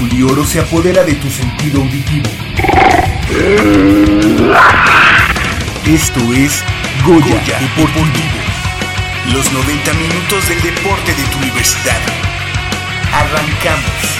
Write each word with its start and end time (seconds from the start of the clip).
El 0.00 0.06
azul 0.06 0.18
y 0.18 0.22
oro 0.22 0.46
se 0.46 0.60
apodera 0.60 1.04
de 1.04 1.14
tu 1.14 1.30
sentido 1.30 1.82
auditivo. 1.82 2.30
Esto 5.86 6.20
es 6.32 6.64
Goya, 7.04 7.26
Goya 7.26 7.58
Deportivo. 7.60 8.04
Los 9.32 9.52
90 9.52 9.92
minutos 9.94 10.48
del 10.48 10.62
deporte 10.62 11.14
de 11.14 11.24
tu 11.24 11.38
universidad. 11.38 12.00
Arrancamos. 13.12 14.19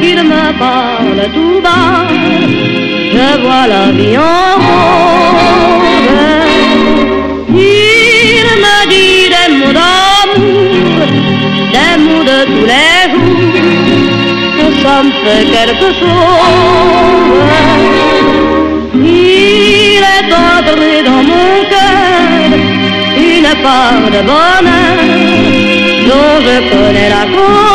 qu'il 0.00 0.22
me 0.22 0.44
parle 0.58 1.22
tout 1.34 1.60
bas, 1.62 2.06
je 3.16 3.28
vois 3.42 3.66
la 3.66 3.84
vie 3.92 4.16
en 4.18 4.54
rose. 4.64 5.74
Il 7.48 8.46
me 8.64 8.76
dit 8.92 9.28
des 9.34 9.48
mots 9.58 9.74
d'amour, 9.78 10.98
des 11.74 11.94
mots 12.04 12.24
de 12.30 12.38
tous 12.52 12.66
les 12.72 13.00
jours, 13.12 14.72
ça 14.82 14.96
me 15.02 15.12
fait 15.22 15.44
quelque 15.56 15.90
chose. 16.00 17.44
Il 18.94 20.02
est 20.16 20.32
entré 20.32 20.92
dans 21.04 21.22
mon 21.30 21.50
cœur 21.72 22.48
une 23.16 23.52
part 23.62 24.06
de 24.14 24.20
bonheur 24.30 24.98
dont 26.08 26.36
je 26.46 26.56
connais 26.70 27.08
la 27.10 27.24
cause. 27.26 27.73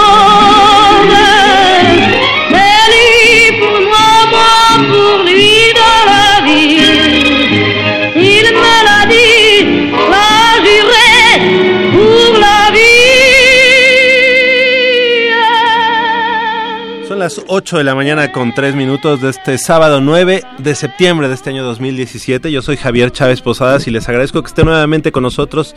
Las 17.30 17.42
8 17.48 17.78
de 17.78 17.84
la 17.84 17.94
mañana 17.94 18.32
con 18.32 18.56
3 18.56 18.74
minutos 18.74 19.22
de 19.22 19.30
este 19.30 19.60
sábado 19.60 20.02
9 20.02 20.42
de 20.58 20.74
septiembre 20.74 21.28
de 21.28 21.36
este 21.36 21.52
año 21.52 21.64
2017. 21.64 22.52
Yo 22.52 22.64
soy 22.64 22.76
Javier 22.76 23.12
Chávez 23.12 23.42
Posadas 23.42 23.88
y 23.88 23.92
les 23.92 24.10
agradezco 24.10 24.42
que 24.42 24.48
estén 24.48 24.66
nuevamente 24.66 25.12
con 25.12 25.22
nosotros 25.22 25.76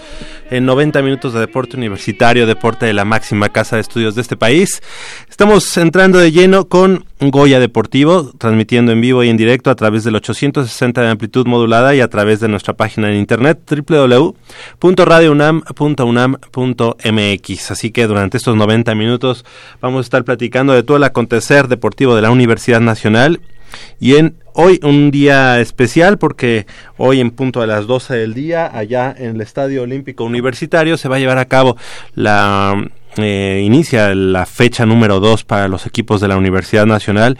en 0.50 0.64
90 0.64 1.02
minutos 1.02 1.34
de 1.34 1.40
deporte 1.40 1.76
universitario, 1.76 2.46
deporte 2.46 2.86
de 2.86 2.94
la 2.94 3.04
máxima 3.04 3.50
casa 3.50 3.76
de 3.76 3.82
estudios 3.82 4.14
de 4.14 4.22
este 4.22 4.38
país. 4.38 4.82
Estamos 5.28 5.76
entrando 5.76 6.18
de 6.18 6.32
lleno 6.32 6.68
con 6.68 7.04
Goya 7.20 7.60
Deportivo, 7.60 8.32
transmitiendo 8.38 8.92
en 8.92 9.00
vivo 9.00 9.22
y 9.22 9.28
en 9.28 9.36
directo 9.36 9.70
a 9.70 9.74
través 9.74 10.04
del 10.04 10.16
860 10.16 11.02
de 11.02 11.08
amplitud 11.08 11.46
modulada 11.46 11.94
y 11.94 12.00
a 12.00 12.08
través 12.08 12.40
de 12.40 12.48
nuestra 12.48 12.74
página 12.74 13.10
en 13.10 13.18
internet 13.18 13.60
www.radiounam.unam.mx. 14.80 17.70
Así 17.70 17.90
que 17.90 18.06
durante 18.06 18.38
estos 18.38 18.56
90 18.56 18.94
minutos 18.94 19.44
vamos 19.80 19.98
a 19.98 20.02
estar 20.02 20.24
platicando 20.24 20.72
de 20.72 20.82
todo 20.82 20.96
el 20.96 21.04
acontecer 21.42 21.66
deportivo 21.66 22.14
de 22.14 22.22
la 22.22 22.30
Universidad 22.30 22.80
Nacional. 22.80 23.40
Y 23.98 24.14
en 24.16 24.36
hoy 24.54 24.78
un 24.84 25.10
día 25.10 25.60
especial 25.60 26.18
porque 26.18 26.66
hoy 26.98 27.20
en 27.20 27.30
punto 27.30 27.62
a 27.62 27.66
las 27.66 27.86
12 27.86 28.14
del 28.14 28.34
día 28.34 28.70
allá 28.72 29.12
en 29.16 29.34
el 29.34 29.40
Estadio 29.40 29.82
Olímpico 29.82 30.24
Universitario 30.24 30.96
se 30.96 31.08
va 31.08 31.16
a 31.16 31.18
llevar 31.18 31.38
a 31.38 31.46
cabo 31.46 31.76
la 32.14 32.74
eh, 33.16 33.62
inicia 33.64 34.14
la 34.14 34.46
fecha 34.46 34.86
número 34.86 35.20
2 35.20 35.44
para 35.44 35.68
los 35.68 35.86
equipos 35.86 36.20
de 36.20 36.28
la 36.28 36.36
Universidad 36.36 36.86
Nacional 36.86 37.38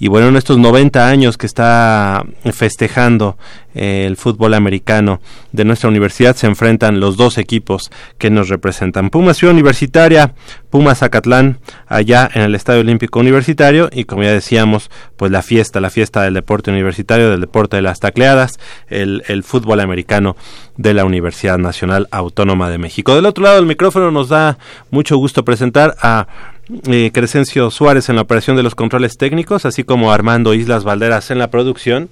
y 0.00 0.08
bueno, 0.08 0.28
en 0.28 0.36
estos 0.36 0.56
90 0.56 1.06
años 1.06 1.36
que 1.36 1.44
está 1.44 2.24
festejando 2.54 3.36
eh, 3.74 4.04
el 4.06 4.16
fútbol 4.16 4.54
americano 4.54 5.20
de 5.52 5.66
nuestra 5.66 5.90
universidad, 5.90 6.34
se 6.34 6.46
enfrentan 6.46 7.00
los 7.00 7.18
dos 7.18 7.36
equipos 7.36 7.90
que 8.16 8.30
nos 8.30 8.48
representan. 8.48 9.10
Pumas 9.10 9.36
Ciudad 9.36 9.52
Universitaria, 9.52 10.32
Pumas 10.70 11.00
Zacatlán, 11.00 11.58
allá 11.86 12.30
en 12.32 12.40
el 12.40 12.54
Estadio 12.54 12.80
Olímpico 12.80 13.20
Universitario, 13.20 13.90
y 13.92 14.04
como 14.04 14.22
ya 14.22 14.32
decíamos, 14.32 14.90
pues 15.18 15.30
la 15.30 15.42
fiesta, 15.42 15.80
la 15.80 15.90
fiesta 15.90 16.22
del 16.22 16.32
deporte 16.32 16.70
universitario, 16.70 17.28
del 17.28 17.42
deporte 17.42 17.76
de 17.76 17.82
las 17.82 18.00
tacleadas, 18.00 18.58
el, 18.88 19.22
el 19.28 19.42
fútbol 19.42 19.80
americano 19.80 20.34
de 20.78 20.94
la 20.94 21.04
Universidad 21.04 21.58
Nacional 21.58 22.08
Autónoma 22.10 22.70
de 22.70 22.78
México. 22.78 23.14
Del 23.14 23.26
otro 23.26 23.44
lado 23.44 23.56
del 23.56 23.66
micrófono 23.66 24.10
nos 24.10 24.30
da 24.30 24.56
mucho 24.90 25.18
gusto 25.18 25.44
presentar 25.44 25.94
a 26.00 26.26
eh, 26.88 27.10
Crescencio 27.12 27.70
Suárez 27.70 28.08
en 28.08 28.16
la 28.16 28.22
operación 28.22 28.56
de 28.56 28.62
los 28.62 28.74
controles 28.74 29.16
técnicos, 29.16 29.64
así 29.64 29.84
como 29.84 30.12
Armando 30.12 30.54
Islas 30.54 30.84
Valderas 30.84 31.30
en 31.30 31.38
la 31.38 31.50
producción. 31.50 32.10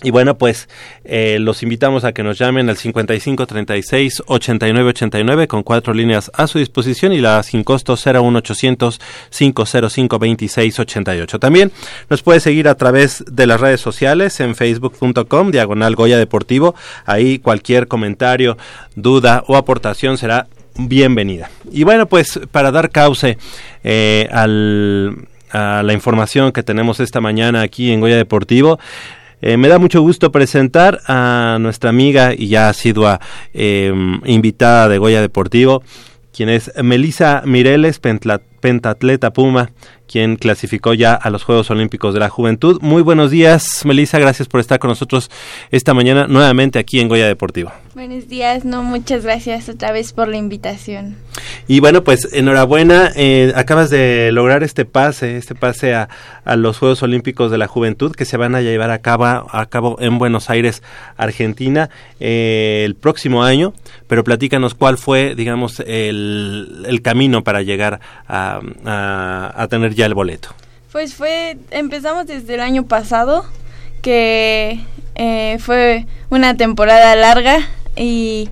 Y 0.00 0.12
bueno, 0.12 0.38
pues 0.38 0.68
eh, 1.04 1.38
los 1.40 1.64
invitamos 1.64 2.04
a 2.04 2.12
que 2.12 2.22
nos 2.22 2.38
llamen 2.38 2.70
al 2.70 2.76
55 2.76 3.46
36 3.48 4.22
89 4.26 4.90
89 4.90 5.48
con 5.48 5.64
cuatro 5.64 5.92
líneas 5.92 6.30
a 6.34 6.46
su 6.46 6.60
disposición 6.60 7.12
y 7.12 7.18
la 7.18 7.42
sin 7.42 7.64
costo 7.64 7.96
01800 7.96 9.00
505 9.36 10.18
26 10.20 10.78
88. 10.78 11.40
También 11.40 11.72
nos 12.08 12.22
puede 12.22 12.38
seguir 12.38 12.68
a 12.68 12.76
través 12.76 13.24
de 13.28 13.48
las 13.48 13.60
redes 13.60 13.80
sociales 13.80 14.38
en 14.38 14.54
facebook.com 14.54 15.50
diagonal 15.50 15.96
Goya 15.96 16.16
Deportivo. 16.16 16.76
Ahí 17.04 17.40
cualquier 17.40 17.88
comentario, 17.88 18.56
duda 18.94 19.42
o 19.48 19.56
aportación 19.56 20.16
será 20.16 20.46
bienvenida. 20.78 21.50
Y 21.70 21.84
bueno, 21.84 22.06
pues 22.06 22.40
para 22.50 22.70
dar 22.70 22.90
cauce 22.90 23.36
eh, 23.84 24.28
a 24.30 25.82
la 25.82 25.92
información 25.92 26.52
que 26.52 26.62
tenemos 26.62 27.00
esta 27.00 27.20
mañana 27.20 27.62
aquí 27.62 27.90
en 27.90 28.00
Goya 28.00 28.16
Deportivo, 28.16 28.78
eh, 29.40 29.56
me 29.56 29.68
da 29.68 29.78
mucho 29.78 30.00
gusto 30.00 30.32
presentar 30.32 31.00
a 31.06 31.58
nuestra 31.60 31.90
amiga 31.90 32.32
y 32.36 32.48
ya 32.48 32.68
asidua 32.68 33.20
eh, 33.54 33.92
invitada 34.24 34.88
de 34.88 34.98
Goya 34.98 35.20
Deportivo, 35.20 35.82
quien 36.32 36.48
es 36.48 36.72
Melisa 36.82 37.42
Mireles, 37.44 38.00
pentatleta 38.00 39.32
Puma, 39.32 39.70
quien 40.08 40.36
clasificó 40.36 40.94
ya 40.94 41.14
a 41.14 41.30
los 41.30 41.44
Juegos 41.44 41.70
Olímpicos 41.70 42.14
de 42.14 42.20
la 42.20 42.30
Juventud. 42.30 42.80
Muy 42.80 43.02
buenos 43.02 43.30
días, 43.30 43.84
Melissa, 43.84 44.18
gracias 44.18 44.48
por 44.48 44.60
estar 44.60 44.78
con 44.78 44.88
nosotros 44.88 45.30
esta 45.70 45.94
mañana 45.94 46.26
nuevamente 46.26 46.78
aquí 46.78 46.98
en 46.98 47.08
Goya 47.08 47.26
Deportivo. 47.26 47.70
Buenos 47.94 48.28
días, 48.28 48.64
no, 48.64 48.82
muchas 48.82 49.24
gracias 49.24 49.68
otra 49.68 49.92
vez 49.92 50.12
por 50.12 50.28
la 50.28 50.36
invitación. 50.36 51.16
Y 51.66 51.80
bueno, 51.80 52.04
pues 52.04 52.32
enhorabuena, 52.32 53.10
eh, 53.14 53.52
acabas 53.54 53.90
de 53.90 54.30
lograr 54.32 54.62
este 54.62 54.84
pase, 54.84 55.36
este 55.36 55.54
pase 55.54 55.94
a, 55.94 56.08
a, 56.44 56.56
los 56.56 56.78
Juegos 56.78 57.02
Olímpicos 57.02 57.50
de 57.50 57.58
la 57.58 57.66
Juventud 57.66 58.12
que 58.14 58.24
se 58.24 58.36
van 58.36 58.54
a 58.54 58.62
llevar 58.62 58.90
a 58.90 58.98
cabo, 58.98 59.24
a 59.24 59.66
cabo 59.66 59.98
en 60.00 60.18
Buenos 60.18 60.48
Aires, 60.48 60.82
Argentina, 61.16 61.90
eh, 62.20 62.82
el 62.84 62.94
próximo 62.94 63.44
año, 63.44 63.74
pero 64.06 64.24
platícanos 64.24 64.74
cuál 64.74 64.96
fue, 64.96 65.34
digamos, 65.34 65.80
el, 65.80 66.84
el 66.86 67.02
camino 67.02 67.44
para 67.44 67.62
llegar 67.62 68.00
a, 68.26 68.60
a, 68.84 69.52
a 69.62 69.68
tener 69.68 69.94
el 70.06 70.14
boleto. 70.14 70.48
Pues 70.92 71.14
fue, 71.14 71.58
empezamos 71.70 72.26
desde 72.26 72.54
el 72.54 72.60
año 72.60 72.84
pasado, 72.86 73.44
que 74.02 74.80
eh, 75.14 75.58
fue 75.60 76.06
una 76.30 76.56
temporada 76.56 77.14
larga 77.16 77.58
y, 77.96 78.48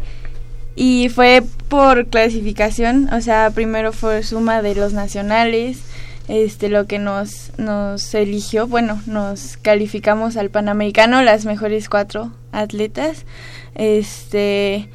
y 0.74 1.08
fue 1.08 1.42
por 1.68 2.08
clasificación, 2.08 3.12
o 3.12 3.20
sea, 3.20 3.50
primero 3.50 3.92
fue 3.92 4.22
suma 4.22 4.62
de 4.62 4.74
los 4.74 4.92
nacionales, 4.92 5.78
este 6.28 6.68
lo 6.68 6.86
que 6.86 6.98
nos 6.98 7.52
nos 7.56 8.12
eligió, 8.14 8.66
bueno, 8.66 9.00
nos 9.06 9.56
calificamos 9.56 10.36
al 10.36 10.50
Panamericano 10.50 11.22
las 11.22 11.44
mejores 11.44 11.88
cuatro 11.88 12.32
atletas. 12.52 13.24
Este 13.74 14.88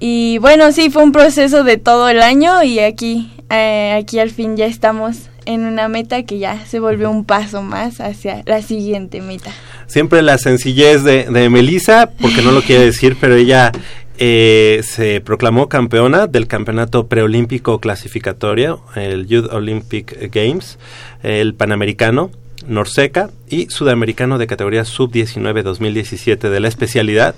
y 0.00 0.38
bueno, 0.38 0.70
sí, 0.72 0.90
fue 0.90 1.02
un 1.02 1.12
proceso 1.12 1.64
de 1.64 1.76
todo 1.76 2.08
el 2.08 2.22
año 2.22 2.62
y 2.62 2.78
aquí, 2.78 3.32
eh, 3.50 3.96
aquí 4.00 4.20
al 4.20 4.30
fin 4.30 4.56
ya 4.56 4.66
estamos 4.66 5.28
en 5.48 5.64
una 5.64 5.88
meta 5.88 6.22
que 6.24 6.38
ya 6.38 6.66
se 6.66 6.78
volvió 6.78 7.10
un 7.10 7.24
paso 7.24 7.62
más 7.62 8.02
hacia 8.02 8.42
la 8.44 8.60
siguiente 8.60 9.22
meta. 9.22 9.50
Siempre 9.86 10.20
la 10.20 10.36
sencillez 10.36 11.02
de, 11.04 11.24
de 11.24 11.48
Melissa, 11.48 12.10
porque 12.20 12.42
no 12.42 12.52
lo 12.52 12.60
quiere 12.60 12.84
decir, 12.92 13.16
pero 13.18 13.34
ella 13.34 13.72
eh, 14.18 14.82
se 14.82 15.22
proclamó 15.22 15.70
campeona 15.70 16.26
del 16.26 16.48
campeonato 16.48 17.06
preolímpico 17.06 17.78
clasificatorio, 17.78 18.82
el 18.94 19.26
Youth 19.26 19.50
Olympic 19.50 20.30
Games, 20.30 20.78
el 21.22 21.54
Panamericano, 21.54 22.30
Norseca 22.66 23.30
y 23.48 23.70
Sudamericano 23.70 24.36
de 24.36 24.46
categoría 24.46 24.84
Sub-19 24.84 25.62
2017 25.62 26.50
de 26.50 26.60
la 26.60 26.68
especialidad 26.68 27.34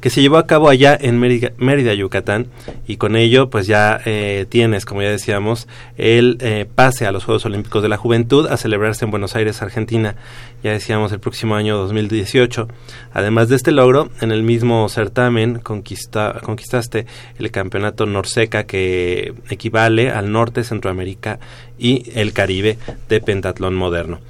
que 0.00 0.10
se 0.10 0.20
llevó 0.20 0.36
a 0.36 0.46
cabo 0.46 0.68
allá 0.68 0.96
en 1.00 1.18
Mérida, 1.18 1.94
Yucatán 1.94 2.48
y 2.86 2.96
con 2.96 3.16
ello 3.16 3.50
pues 3.50 3.66
ya 3.66 4.00
eh, 4.04 4.46
tienes, 4.48 4.84
como 4.84 5.02
ya 5.02 5.10
decíamos, 5.10 5.68
el 5.96 6.38
eh, 6.40 6.66
pase 6.72 7.06
a 7.06 7.12
los 7.12 7.24
Juegos 7.24 7.44
Olímpicos 7.46 7.82
de 7.82 7.88
la 7.88 7.96
Juventud 7.96 8.46
a 8.46 8.56
celebrarse 8.56 9.04
en 9.04 9.10
Buenos 9.10 9.36
Aires, 9.36 9.62
Argentina, 9.62 10.16
ya 10.64 10.72
decíamos 10.72 11.12
el 11.12 11.20
próximo 11.20 11.56
año 11.56 11.76
2018. 11.76 12.68
Además 13.12 13.50
de 13.50 13.56
este 13.56 13.70
logro, 13.70 14.08
en 14.22 14.32
el 14.32 14.42
mismo 14.42 14.88
certamen 14.88 15.58
conquista, 15.58 16.40
conquistaste 16.42 17.04
el 17.38 17.50
campeonato 17.50 18.06
Norseca 18.06 18.64
que 18.64 19.34
equivale 19.50 20.10
al 20.10 20.32
Norte, 20.32 20.64
Centroamérica 20.64 21.38
y 21.78 22.10
el 22.14 22.32
Caribe 22.32 22.78
de 23.10 23.20
pentatlón 23.20 23.74
moderno. 23.74 24.20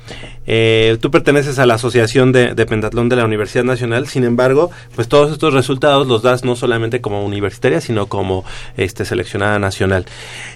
Eh, 0.46 0.98
tú 1.00 1.10
perteneces 1.10 1.58
a 1.58 1.66
la 1.66 1.74
Asociación 1.74 2.32
de, 2.32 2.54
Pentatlón 2.66 3.08
de 3.08 3.16
la 3.16 3.24
Universidad 3.24 3.64
Nacional, 3.64 4.08
sin 4.08 4.24
embargo, 4.24 4.70
pues 4.94 5.08
todos 5.08 5.30
estos 5.30 5.53
resultados 5.54 6.06
los 6.06 6.22
das 6.22 6.44
no 6.44 6.56
solamente 6.56 7.00
como 7.00 7.24
universitaria, 7.24 7.80
sino 7.80 8.06
como 8.06 8.44
este, 8.76 9.04
seleccionada 9.04 9.58
nacional. 9.58 10.04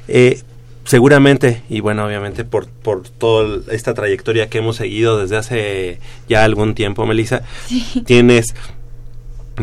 Eh, 0.09 0.43
seguramente, 0.85 1.63
y 1.69 1.81
bueno, 1.81 2.07
obviamente 2.07 2.45
por, 2.45 2.67
por 2.69 3.09
toda 3.09 3.61
esta 3.71 3.95
trayectoria 3.95 4.49
que 4.49 4.59
hemos 4.59 4.77
seguido 4.77 5.19
desde 5.19 5.37
hace 5.37 5.99
ya 6.29 6.45
algún 6.45 6.75
tiempo, 6.75 7.07
Melissa, 7.07 7.43
tienes 8.07 8.55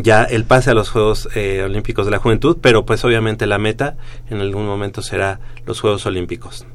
ya 0.01 0.23
el 0.23 0.45
pase 0.45 0.71
a 0.71 0.73
los 0.73 0.89
Juegos 0.89 1.29
eh, 1.35 1.63
Olímpicos 1.63 2.05
de 2.05 2.11
la 2.11 2.19
Juventud, 2.19 2.57
pero 2.61 2.85
pues 2.85 3.03
obviamente 3.05 3.47
la 3.47 3.57
meta 3.57 3.97
en 4.29 4.39
algún 4.39 4.65
momento 4.65 5.01
será 5.01 5.39
los 5.65 5.81
Juegos 5.81 6.05
Olímpicos. 6.05 6.65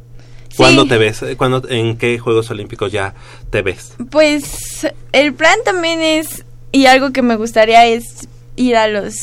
¿Cuándo 0.57 0.87
te 0.87 0.99
ves? 0.99 1.25
¿Cuándo, 1.37 1.63
¿En 1.69 1.97
qué 1.97 2.19
Juegos 2.19 2.51
Olímpicos 2.51 2.91
ya 2.91 3.15
te 3.51 3.63
ves? 3.63 3.95
Pues 4.11 4.87
el 5.13 5.33
plan 5.33 5.57
también 5.65 6.01
es, 6.01 6.45
y 6.73 6.87
algo 6.87 7.13
que 7.13 7.23
me 7.23 7.37
gustaría 7.37 7.87
es 7.87 8.29
ir 8.61 8.77
a 8.77 8.87
los, 8.89 9.15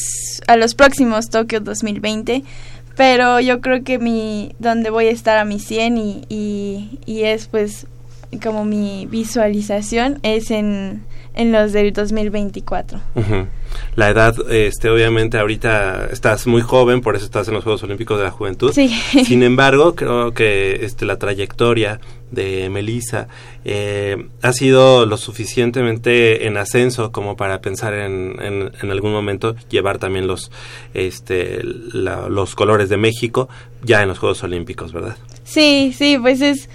a 0.47 0.57
los 0.57 0.73
próximos 0.73 1.29
Tokio 1.29 1.59
2020, 1.59 2.43
pero 2.95 3.39
yo 3.39 3.61
creo 3.61 3.83
que 3.83 3.99
mi, 3.99 4.55
donde 4.57 4.89
voy 4.89 5.05
a 5.05 5.11
estar 5.11 5.37
a 5.37 5.45
mi 5.45 5.59
100 5.59 5.97
y, 5.97 6.21
y, 6.27 6.99
y 7.05 7.23
es 7.23 7.47
pues 7.47 7.85
como 8.43 8.65
mi 8.65 9.05
visualización 9.09 10.19
es 10.23 10.49
en, 10.51 11.03
en 11.37 11.51
los 11.51 11.71
del 11.71 11.93
2024. 11.93 12.99
La 13.95 14.09
edad, 14.09 14.35
este, 14.51 14.89
obviamente 14.89 15.37
ahorita 15.37 16.07
estás 16.11 16.47
muy 16.47 16.61
joven, 16.61 17.01
por 17.01 17.15
eso 17.15 17.25
estás 17.25 17.47
en 17.47 17.53
los 17.53 17.63
Juegos 17.63 17.83
Olímpicos 17.83 18.17
de 18.17 18.23
la 18.23 18.31
Juventud. 18.31 18.71
Sí. 18.73 18.89
Sin 19.25 19.43
embargo, 19.43 19.95
creo 19.95 20.33
que 20.33 20.83
este, 20.83 21.05
la 21.05 21.17
trayectoria 21.17 21.99
de 22.31 22.69
Melissa 22.69 23.27
eh, 23.65 24.27
ha 24.41 24.51
sido 24.51 25.05
lo 25.05 25.15
suficientemente 25.15 26.47
en 26.47 26.57
ascenso 26.57 27.11
como 27.11 27.37
para 27.37 27.61
pensar 27.61 27.93
en, 27.93 28.35
en, 28.41 28.91
algún 28.91 29.11
momento 29.11 29.55
llevar 29.69 29.99
también 29.99 30.27
los, 30.27 30.51
este, 30.93 31.61
los 31.63 32.55
colores 32.55 32.89
de 32.89 32.97
México 32.97 33.47
ya 33.83 34.01
en 34.01 34.09
los 34.09 34.17
Juegos 34.19 34.43
Olímpicos, 34.43 34.91
¿verdad? 34.91 35.17
Sí, 35.43 35.93
sí, 35.95 36.17
pues 36.19 36.41
es 36.41 36.67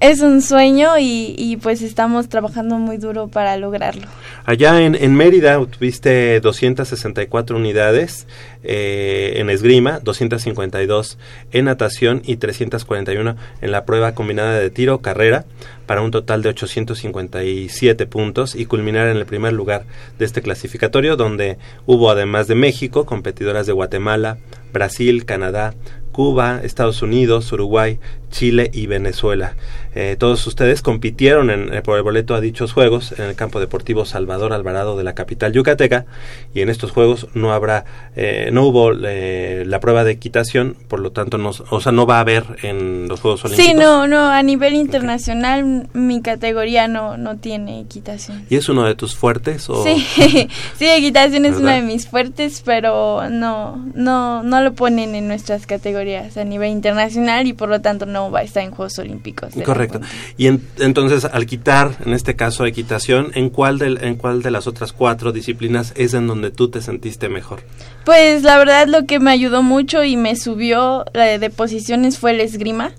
es 0.00 0.20
un 0.20 0.42
sueño 0.42 0.98
y, 0.98 1.34
y, 1.38 1.56
pues 1.56 1.82
estamos 1.82 2.28
trabajando 2.28 2.76
muy 2.78 2.98
duro 2.98 3.28
para 3.28 3.56
lograrlo. 3.56 4.06
Allá 4.44 4.82
en, 4.82 4.94
en 4.94 5.14
Mérida 5.14 5.58
tuviste 5.66 6.40
264 6.40 7.56
unidades 7.56 8.26
eh, 8.68 9.34
en 9.36 9.48
esgrima, 9.48 10.00
252 10.00 11.18
en 11.52 11.64
natación 11.66 12.22
y 12.24 12.36
341 12.36 13.36
en 13.60 13.70
la 13.70 13.84
prueba 13.84 14.14
combinada 14.14 14.58
de 14.58 14.70
tiro 14.70 15.00
carrera 15.00 15.44
para 15.86 16.02
un 16.02 16.10
total 16.10 16.42
de 16.42 16.48
857 16.48 18.06
puntos 18.06 18.56
y 18.56 18.66
culminar 18.66 19.06
en 19.06 19.16
el 19.18 19.26
primer 19.26 19.52
lugar 19.52 19.84
de 20.18 20.24
este 20.24 20.42
clasificatorio 20.42 21.16
donde 21.16 21.58
hubo 21.86 22.10
además 22.10 22.48
de 22.48 22.56
México 22.56 23.06
competidoras 23.06 23.66
de 23.66 23.72
Guatemala, 23.72 24.38
Brasil, 24.72 25.24
Canadá, 25.24 25.74
Cuba, 26.16 26.60
Estados 26.64 27.02
Unidos, 27.02 27.52
Uruguay, 27.52 28.00
Chile 28.30 28.70
y 28.72 28.86
Venezuela. 28.86 29.54
Eh, 29.94 30.16
todos 30.18 30.46
ustedes 30.46 30.80
compitieron 30.80 31.50
en, 31.50 31.74
eh, 31.74 31.82
por 31.82 31.98
el 31.98 32.02
boleto 32.02 32.34
a 32.34 32.40
dichos 32.40 32.72
juegos 32.72 33.12
en 33.18 33.26
el 33.26 33.34
campo 33.34 33.60
deportivo 33.60 34.06
Salvador 34.06 34.54
Alvarado 34.54 34.96
de 34.96 35.04
la 35.04 35.14
capital 35.14 35.52
yucateca 35.52 36.06
y 36.54 36.62
en 36.62 36.70
estos 36.70 36.90
juegos 36.90 37.28
no 37.34 37.52
habrá, 37.52 37.84
eh, 38.16 38.48
no 38.56 38.64
hubo 38.64 38.90
la 38.90 39.80
prueba 39.80 40.02
de 40.02 40.12
equitación, 40.12 40.78
por 40.88 41.00
lo 41.00 41.12
tanto, 41.12 41.36
no, 41.36 41.50
o 41.68 41.80
sea, 41.82 41.92
no 41.92 42.06
va 42.06 42.16
a 42.16 42.20
haber 42.20 42.56
en 42.62 43.06
los 43.06 43.20
Juegos 43.20 43.44
Olímpicos. 43.44 43.70
Sí, 43.70 43.76
no, 43.78 44.06
no, 44.06 44.30
a 44.30 44.42
nivel 44.42 44.72
internacional 44.72 45.90
mi 45.92 46.22
categoría 46.22 46.88
no, 46.88 47.18
no 47.18 47.36
tiene 47.36 47.80
equitación. 47.80 48.46
¿Y 48.48 48.56
es 48.56 48.70
uno 48.70 48.86
de 48.86 48.94
tus 48.94 49.14
fuertes? 49.14 49.68
O? 49.68 49.84
Sí, 49.84 50.06
sí, 50.78 50.86
equitación 50.88 51.44
es 51.44 51.58
uno 51.58 51.68
de 51.68 51.82
mis 51.82 52.08
fuertes, 52.08 52.62
pero 52.64 53.28
no, 53.28 53.76
no, 53.94 54.42
no 54.42 54.62
lo 54.62 54.72
ponen 54.72 55.14
en 55.14 55.28
nuestras 55.28 55.66
categorías 55.66 56.38
a 56.38 56.44
nivel 56.44 56.70
internacional 56.70 57.46
y 57.46 57.52
por 57.52 57.68
lo 57.68 57.82
tanto 57.82 58.06
no 58.06 58.30
va 58.30 58.38
a 58.38 58.42
estar 58.42 58.62
en 58.62 58.70
Juegos 58.70 58.98
Olímpicos. 58.98 59.50
Correcto. 59.66 60.00
Y 60.38 60.46
entonces 60.46 61.26
al 61.26 61.44
quitar, 61.44 61.90
en 62.06 62.14
este 62.14 62.36
caso, 62.36 62.64
equitación, 62.64 63.32
¿en 63.34 63.50
cuál, 63.50 63.76
de, 63.78 63.98
¿en 64.00 64.16
cuál 64.16 64.40
de 64.40 64.50
las 64.50 64.66
otras 64.66 64.94
cuatro 64.94 65.30
disciplinas 65.32 65.92
es 65.94 66.14
en 66.14 66.26
donde 66.26 66.50
tú 66.50 66.70
te 66.70 66.80
sentiste 66.80 67.28
mejor? 67.28 67.60
Pues 68.06 68.44
la 68.44 68.56
verdad 68.56 68.86
lo 68.86 69.04
que 69.04 69.18
me 69.18 69.32
ayudó 69.32 69.64
mucho 69.64 70.04
y 70.04 70.16
me 70.16 70.36
subió 70.36 71.04
de, 71.12 71.40
de 71.40 71.50
posiciones 71.50 72.20
fue 72.20 72.30
el 72.30 72.40
esgrima. 72.40 72.92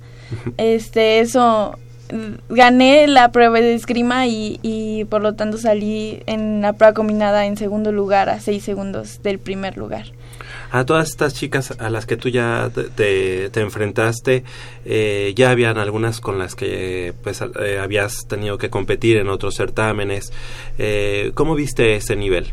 Este, 0.57 1.21
eso 1.21 1.79
gané 2.49 3.07
la 3.07 3.31
prueba 3.31 3.61
de 3.61 3.73
esgrima 3.73 4.27
y, 4.27 4.59
y, 4.61 5.05
por 5.05 5.21
lo 5.21 5.35
tanto 5.35 5.57
salí 5.57 6.21
en 6.25 6.61
la 6.61 6.73
prueba 6.73 6.93
combinada 6.93 7.45
en 7.45 7.55
segundo 7.55 7.93
lugar 7.93 8.27
a 8.27 8.41
seis 8.41 8.65
segundos 8.65 9.23
del 9.23 9.39
primer 9.39 9.77
lugar 9.77 10.07
a 10.71 10.85
todas 10.85 11.07
estas 11.07 11.33
chicas 11.33 11.73
a 11.79 11.89
las 11.89 12.05
que 12.05 12.17
tú 12.17 12.27
ya 12.27 12.69
te, 12.95 13.49
te 13.49 13.61
enfrentaste, 13.61 14.43
eh, 14.83 15.33
ya 15.35 15.51
habían 15.51 15.77
algunas 15.77 16.19
con 16.19 16.39
las 16.39 16.55
que 16.55 17.13
pues 17.23 17.41
eh, 17.41 17.79
habías 17.79 18.27
tenido 18.27 18.57
que 18.57 18.69
competir 18.69 19.15
en 19.17 19.29
otros 19.29 19.55
certámenes. 19.55 20.33
Eh, 20.77 21.31
¿Cómo 21.35 21.55
viste 21.55 21.95
ese 21.95 22.17
nivel? 22.17 22.51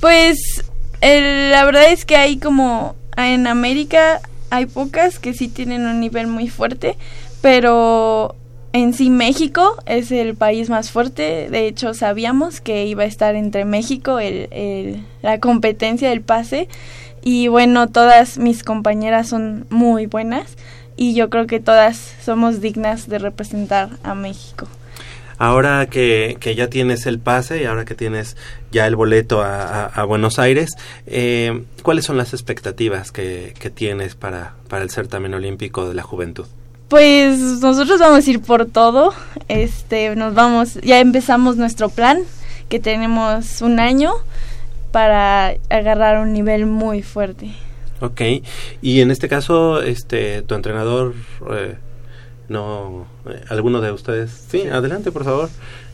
Pues 0.00 0.64
la 1.02 1.64
verdad 1.64 1.90
es 1.90 2.04
que 2.04 2.16
hay 2.16 2.38
como 2.38 2.94
en 3.16 3.46
América 3.46 4.20
hay 4.50 4.66
pocas 4.66 5.18
que 5.18 5.32
sí 5.32 5.48
tienen 5.48 5.86
un 5.86 5.98
nivel 5.98 6.26
muy 6.26 6.48
fuerte, 6.48 6.96
pero 7.40 8.36
en 8.74 8.92
sí 8.92 9.08
México 9.08 9.76
es 9.86 10.12
el 10.12 10.34
país 10.34 10.68
más 10.68 10.90
fuerte. 10.90 11.48
De 11.50 11.66
hecho, 11.66 11.94
sabíamos 11.94 12.60
que 12.60 12.84
iba 12.84 13.02
a 13.02 13.06
estar 13.06 13.34
entre 13.34 13.64
México 13.64 14.18
el, 14.18 14.48
el, 14.50 15.06
la 15.22 15.40
competencia 15.40 16.10
del 16.10 16.20
pase 16.20 16.68
y 17.22 17.48
bueno, 17.48 17.88
todas 17.88 18.36
mis 18.36 18.62
compañeras 18.62 19.28
son 19.28 19.66
muy 19.70 20.04
buenas 20.04 20.56
y 20.96 21.14
yo 21.14 21.30
creo 21.30 21.46
que 21.46 21.60
todas 21.60 22.14
somos 22.22 22.60
dignas 22.60 23.08
de 23.08 23.18
representar 23.18 23.88
a 24.02 24.14
México. 24.14 24.68
Ahora 25.42 25.86
que, 25.86 26.36
que 26.38 26.54
ya 26.54 26.70
tienes 26.70 27.04
el 27.04 27.18
pase 27.18 27.62
y 27.62 27.64
ahora 27.64 27.84
que 27.84 27.96
tienes 27.96 28.36
ya 28.70 28.86
el 28.86 28.94
boleto 28.94 29.42
a, 29.42 29.86
a, 29.86 30.04
Buenos 30.04 30.38
Aires, 30.38 30.76
eh, 31.08 31.64
¿cuáles 31.82 32.04
son 32.04 32.16
las 32.16 32.32
expectativas 32.32 33.10
que, 33.10 33.52
que 33.58 33.68
tienes 33.68 34.14
para, 34.14 34.54
para 34.68 34.84
el 34.84 34.90
certamen 34.90 35.34
olímpico 35.34 35.88
de 35.88 35.94
la 35.96 36.04
juventud? 36.04 36.46
Pues 36.86 37.40
nosotros 37.60 37.98
vamos 37.98 38.24
a 38.24 38.30
ir 38.30 38.40
por 38.40 38.66
todo. 38.66 39.14
Este, 39.48 40.14
nos 40.14 40.32
vamos, 40.32 40.74
ya 40.74 41.00
empezamos 41.00 41.56
nuestro 41.56 41.88
plan, 41.88 42.20
que 42.68 42.78
tenemos 42.78 43.62
un 43.62 43.80
año 43.80 44.12
para 44.92 45.56
agarrar 45.70 46.20
un 46.20 46.32
nivel 46.32 46.66
muy 46.66 47.02
fuerte. 47.02 47.50
Ok, 47.98 48.20
y 48.80 49.00
en 49.00 49.10
este 49.10 49.28
caso, 49.28 49.82
este, 49.82 50.42
tu 50.42 50.54
entrenador, 50.54 51.14
eh, 51.50 51.78
no, 52.52 53.06
alguno 53.48 53.80
de 53.80 53.90
ustedes, 53.92 54.30
sí, 54.50 54.62
adelante 54.68 55.10
por 55.10 55.24
favor. 55.24 55.48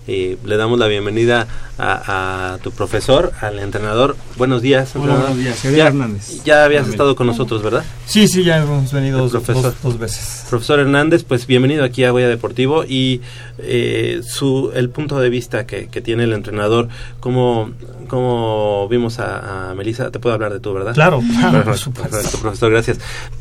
Y 0.07 0.39
le 0.47 0.57
damos 0.57 0.79
la 0.79 0.87
bienvenida 0.87 1.47
a, 1.77 2.55
a 2.55 2.59
tu 2.63 2.71
profesor, 2.71 3.31
al 3.43 3.59
entrenador. 3.59 4.17
Buenos 4.39 4.63
días. 4.63 4.93
Hola, 4.97 5.03
entrenador. 5.05 5.27
buenos 5.29 5.45
días. 5.45 5.61
Javier 5.61 5.79
Ya, 5.79 5.87
Hernández. 5.89 6.45
ya 6.45 6.65
habías 6.65 6.89
estado 6.89 7.15
con 7.15 7.27
nosotros, 7.27 7.63
¿verdad? 7.63 7.85
Sí, 8.07 8.27
sí, 8.27 8.43
ya 8.43 8.57
hemos 8.57 8.91
venido 8.91 9.19
dos, 9.19 9.33
profesor. 9.33 9.63
dos- 9.65 9.83
dos 9.83 9.99
veces. 9.99 10.47
Profesor 10.49 10.81
Hernández, 10.81 11.25
pues 11.25 11.47
bienvenido 11.47 11.85
aquí 11.85 12.05
a 12.05 12.11
Goya 12.11 12.27
Deportivo 12.27 12.85
y 12.87 13.21
eh, 13.59 14.23
su 14.27 14.73
el 14.75 14.89
punto 14.89 15.21
de 15.21 15.29
vista 15.29 15.67
que, 15.67 15.89
que 15.89 16.01
tiene 16.01 16.25
el 16.25 16.33
entrenador, 16.33 16.89
como 17.21 17.73
como 18.09 18.89
vimos 18.89 19.19
a, 19.19 19.71
a 19.71 19.75
Melissa, 19.75 20.11
te 20.11 20.19
puedo 20.19 20.35
hablar 20.35 20.53
de 20.53 20.61
tú, 20.61 20.73
¿verdad? 20.73 20.95
Claro, 20.95 21.21
claro, 21.41 21.65
Perfecto, 21.65 22.39
profesor, 22.41 22.71
gracias. 22.71 22.99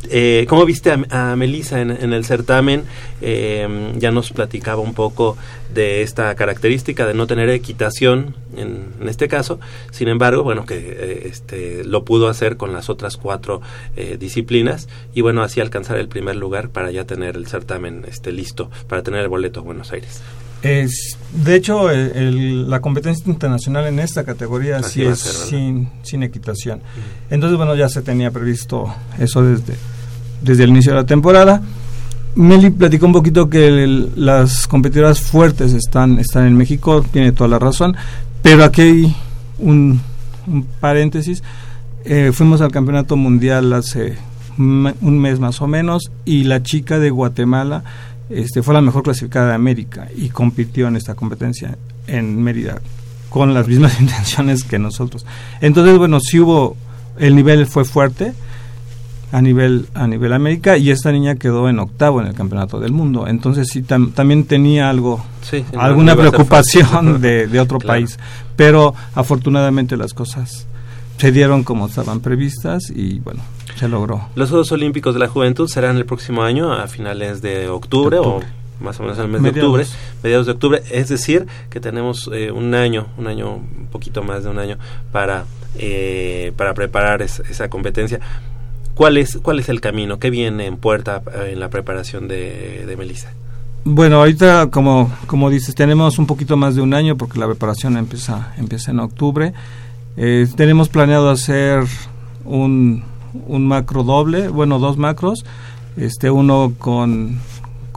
Eh, 0.10 0.46
¿Cómo 0.48 0.66
viste 0.66 0.92
a, 0.92 1.32
a 1.32 1.36
Melissa 1.36 1.82
en, 1.82 1.92
en 1.92 2.14
el 2.14 2.26
certamen? 2.26 2.84
Eh, 3.22 3.94
ya 3.98 4.12
nos 4.12 4.32
platicaba 4.32 4.82
un 4.82 4.94
poco 4.94 5.38
de 5.74 6.02
esta 6.02 6.34
característica 6.36 7.06
de 7.06 7.14
no 7.14 7.28
tener 7.28 7.50
equitación 7.50 8.36
en, 8.56 8.94
en 9.00 9.10
este 9.10 9.28
caso, 9.28 9.60
sin 9.92 10.08
embargo, 10.08 10.44
bueno, 10.44 10.66
que 10.66 10.78
eh, 10.78 11.28
este, 11.28 11.84
lo 11.84 12.04
pudo 12.06 12.30
hacer 12.30 12.58
con 12.58 12.74
las 12.74 12.90
otras 12.90 13.18
cuatro 13.18 13.62
eh, 13.96 14.18
disciplinas 14.20 14.88
y 15.14 15.22
bueno, 15.22 15.44
así 15.44 15.62
alcanzar 15.62 15.98
el 15.98 16.08
primer 16.08 16.36
lugar 16.36 16.70
para 16.70 16.92
ya 16.92 17.06
tener 17.06 17.36
el 17.36 17.48
certamen 17.48 18.06
este, 18.08 18.32
listo, 18.32 18.70
para 18.88 19.04
tener 19.04 19.22
el 19.22 19.30
boleto 19.30 19.60
a 19.60 19.64
Buenos 19.64 19.92
Aires. 19.92 20.22
Es, 20.64 21.18
de 21.46 21.56
hecho, 21.56 21.92
el- 21.92 22.12
el- 22.16 22.70
la 22.70 22.80
competencia 22.82 23.24
internacional 23.32 23.86
en 23.88 24.00
esta 24.00 24.24
categoría 24.24 24.78
Así 24.78 25.02
sí 25.02 25.06
es 25.06 25.20
sin, 25.50 25.90
sin 26.04 26.24
equitación. 26.24 26.80
Entonces, 27.30 27.58
bueno, 27.58 27.76
ya 27.76 27.90
se 27.90 28.02
tenía 28.02 28.32
previsto 28.32 28.94
eso 29.20 29.44
desde, 29.44 29.76
desde 30.42 30.64
el 30.64 30.72
inicio 30.72 30.94
de 30.94 30.98
la 31.02 31.06
temporada. 31.06 31.62
Meli 32.36 32.70
platicó 32.72 33.06
un 33.08 33.14
poquito 33.14 33.50
que 33.50 33.68
el- 33.68 34.12
las 34.16 34.68
competidoras 34.68 35.22
fuertes 35.22 35.74
están, 35.74 36.20
están 36.20 36.46
en 36.48 36.56
México, 36.56 37.04
tiene 37.12 37.32
toda 37.32 37.48
la 37.50 37.60
razón, 37.60 37.96
pero 38.42 38.64
aquí 38.64 38.82
hay 38.82 39.16
un, 39.60 40.02
un 40.48 40.64
paréntesis. 40.80 41.44
Eh, 42.06 42.32
fuimos 42.34 42.62
al 42.62 42.72
campeonato 42.72 43.16
mundial 43.16 43.74
hace 43.74 44.18
un 44.58 45.20
mes 45.20 45.40
más 45.40 45.62
o 45.62 45.68
menos 45.68 46.12
y 46.26 46.46
la 46.46 46.64
chica 46.64 46.98
de 46.98 47.12
Guatemala 47.12 47.84
este, 48.30 48.62
fue 48.64 48.74
la 48.74 48.82
mejor 48.82 49.04
clasificada 49.04 49.50
de 49.50 49.56
América 49.56 50.08
y 50.16 50.30
compitió 50.30 50.88
en 50.88 50.96
esta 50.96 51.16
competencia 51.16 51.78
en 52.08 52.42
Mérida 52.44 52.82
con 53.30 53.54
las 53.54 53.68
mismas 53.68 54.00
intenciones 54.02 54.64
que 54.64 54.80
nosotros. 54.80 55.26
Entonces, 55.62 55.98
bueno, 55.98 56.20
sí 56.20 56.40
hubo, 56.40 56.76
el 57.20 57.36
nivel 57.36 57.66
fue 57.68 57.86
fuerte 57.86 58.34
a 59.34 59.42
nivel 59.42 59.88
a 59.94 60.08
nivel 60.08 60.32
América 60.32 60.78
y 60.78 60.90
esta 60.90 61.12
niña 61.12 61.36
quedó 61.36 61.68
en 61.68 61.80
octavo 61.80 62.22
en 62.22 62.28
el 62.28 62.34
campeonato 62.34 62.80
del 62.80 62.94
mundo. 62.94 63.28
Entonces 63.28 63.68
sí 63.70 63.82
tam- 63.82 64.14
también 64.14 64.46
tenía 64.46 64.90
algo 64.90 65.22
Sí, 65.42 65.66
alguna 65.78 66.16
no 66.16 66.22
preocupación 66.22 67.20
de, 67.22 67.48
de 67.48 67.60
otro 67.60 67.78
Claro. 67.80 68.00
país, 68.00 68.18
pero 68.56 68.94
afortunadamente 69.16 69.98
las 69.98 70.14
cosas 70.14 70.66
se 71.18 71.32
dieron 71.34 71.64
como 71.64 71.88
estaban 71.88 72.22
previstas 72.22 72.90
y 72.90 73.20
bueno, 73.20 73.42
se 73.78 73.88
logró. 73.88 74.28
Los 74.36 74.50
Juegos 74.50 74.72
Olímpicos 74.72 75.14
de 75.14 75.20
la 75.20 75.28
Juventud 75.28 75.68
serán 75.68 75.98
el 75.98 76.06
próximo 76.06 76.44
año 76.44 76.74
a 76.74 76.88
finales 76.88 77.42
de 77.42 77.68
octubre, 77.70 78.18
De 78.18 78.22
octubre. 78.22 78.48
o 78.82 78.84
más 78.84 79.00
o 79.00 79.04
menos 79.04 79.18
en 79.18 79.26
el 79.26 79.30
mes 79.32 79.42
de 79.42 79.50
octubre, 79.50 79.86
mediados 80.24 80.46
de 80.46 80.52
octubre, 80.52 80.84
es 80.92 81.10
decir, 81.10 81.48
que 81.70 81.80
tenemos 81.80 82.30
eh, 82.34 82.52
un 82.52 82.76
año, 82.76 83.08
un 83.18 83.28
año, 83.28 83.56
un 83.56 83.88
poquito 83.92 84.22
más 84.24 84.44
de 84.44 84.50
un 84.50 84.60
año 84.60 84.78
para 85.12 85.46
eh, 85.80 86.52
para 86.58 86.74
preparar 86.74 87.22
es- 87.22 87.42
esa 87.50 87.70
competencia. 87.70 88.20
¿Cuál 88.96 89.18
es 89.18 89.38
cuál 89.44 89.60
es 89.60 89.70
el 89.70 89.80
camino? 89.80 90.18
¿Qué 90.20 90.30
viene 90.32 90.66
en 90.66 90.78
puerta 90.78 91.22
eh, 91.34 91.52
en 91.54 91.60
la 91.60 91.70
preparación 91.70 92.28
de, 92.28 92.84
de 92.88 92.98
Melissa? 92.98 93.32
Bueno, 93.84 94.18
ahorita 94.18 94.68
como 94.72 95.12
como 95.28 95.50
dices, 95.50 95.74
tenemos 95.76 96.18
un 96.20 96.26
poquito 96.28 96.58
más 96.58 96.76
de 96.76 96.82
un 96.82 96.94
año 96.94 97.16
porque 97.16 97.40
la 97.40 97.46
preparación 97.46 97.96
empieza 97.98 98.54
empieza 98.58 98.92
en 98.92 99.00
octubre. 99.00 99.54
Eh, 100.18 100.48
tenemos 100.56 100.90
planeado 100.90 101.30
hacer 101.30 101.84
un, 102.44 103.04
un 103.48 103.68
macro 103.68 104.04
doble, 104.04 104.50
bueno, 104.50 104.80
dos 104.80 104.98
macros, 104.98 105.46
este 105.96 106.30
uno 106.32 106.74
con 106.78 107.40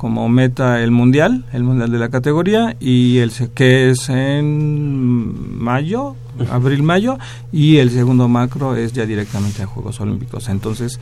como 0.01 0.31
meta 0.31 0.83
el 0.83 0.93
mundial, 0.93 1.45
el 1.53 1.63
mundial 1.63 1.91
de 1.91 1.99
la 1.99 2.09
categoría 2.09 2.75
y 2.81 3.19
el 3.19 3.31
que 3.53 3.91
es 3.91 4.09
en 4.09 5.63
mayo, 5.63 6.17
abril 6.51 6.83
mayo 6.83 7.19
y 7.53 7.77
el 7.77 7.91
segundo 7.91 8.27
macro 8.27 8.77
es 8.77 8.95
ya 8.95 9.05
directamente 9.05 9.63
a 9.63 9.67
Juegos 9.67 10.01
Olímpicos. 10.01 10.49
Entonces, 10.49 10.99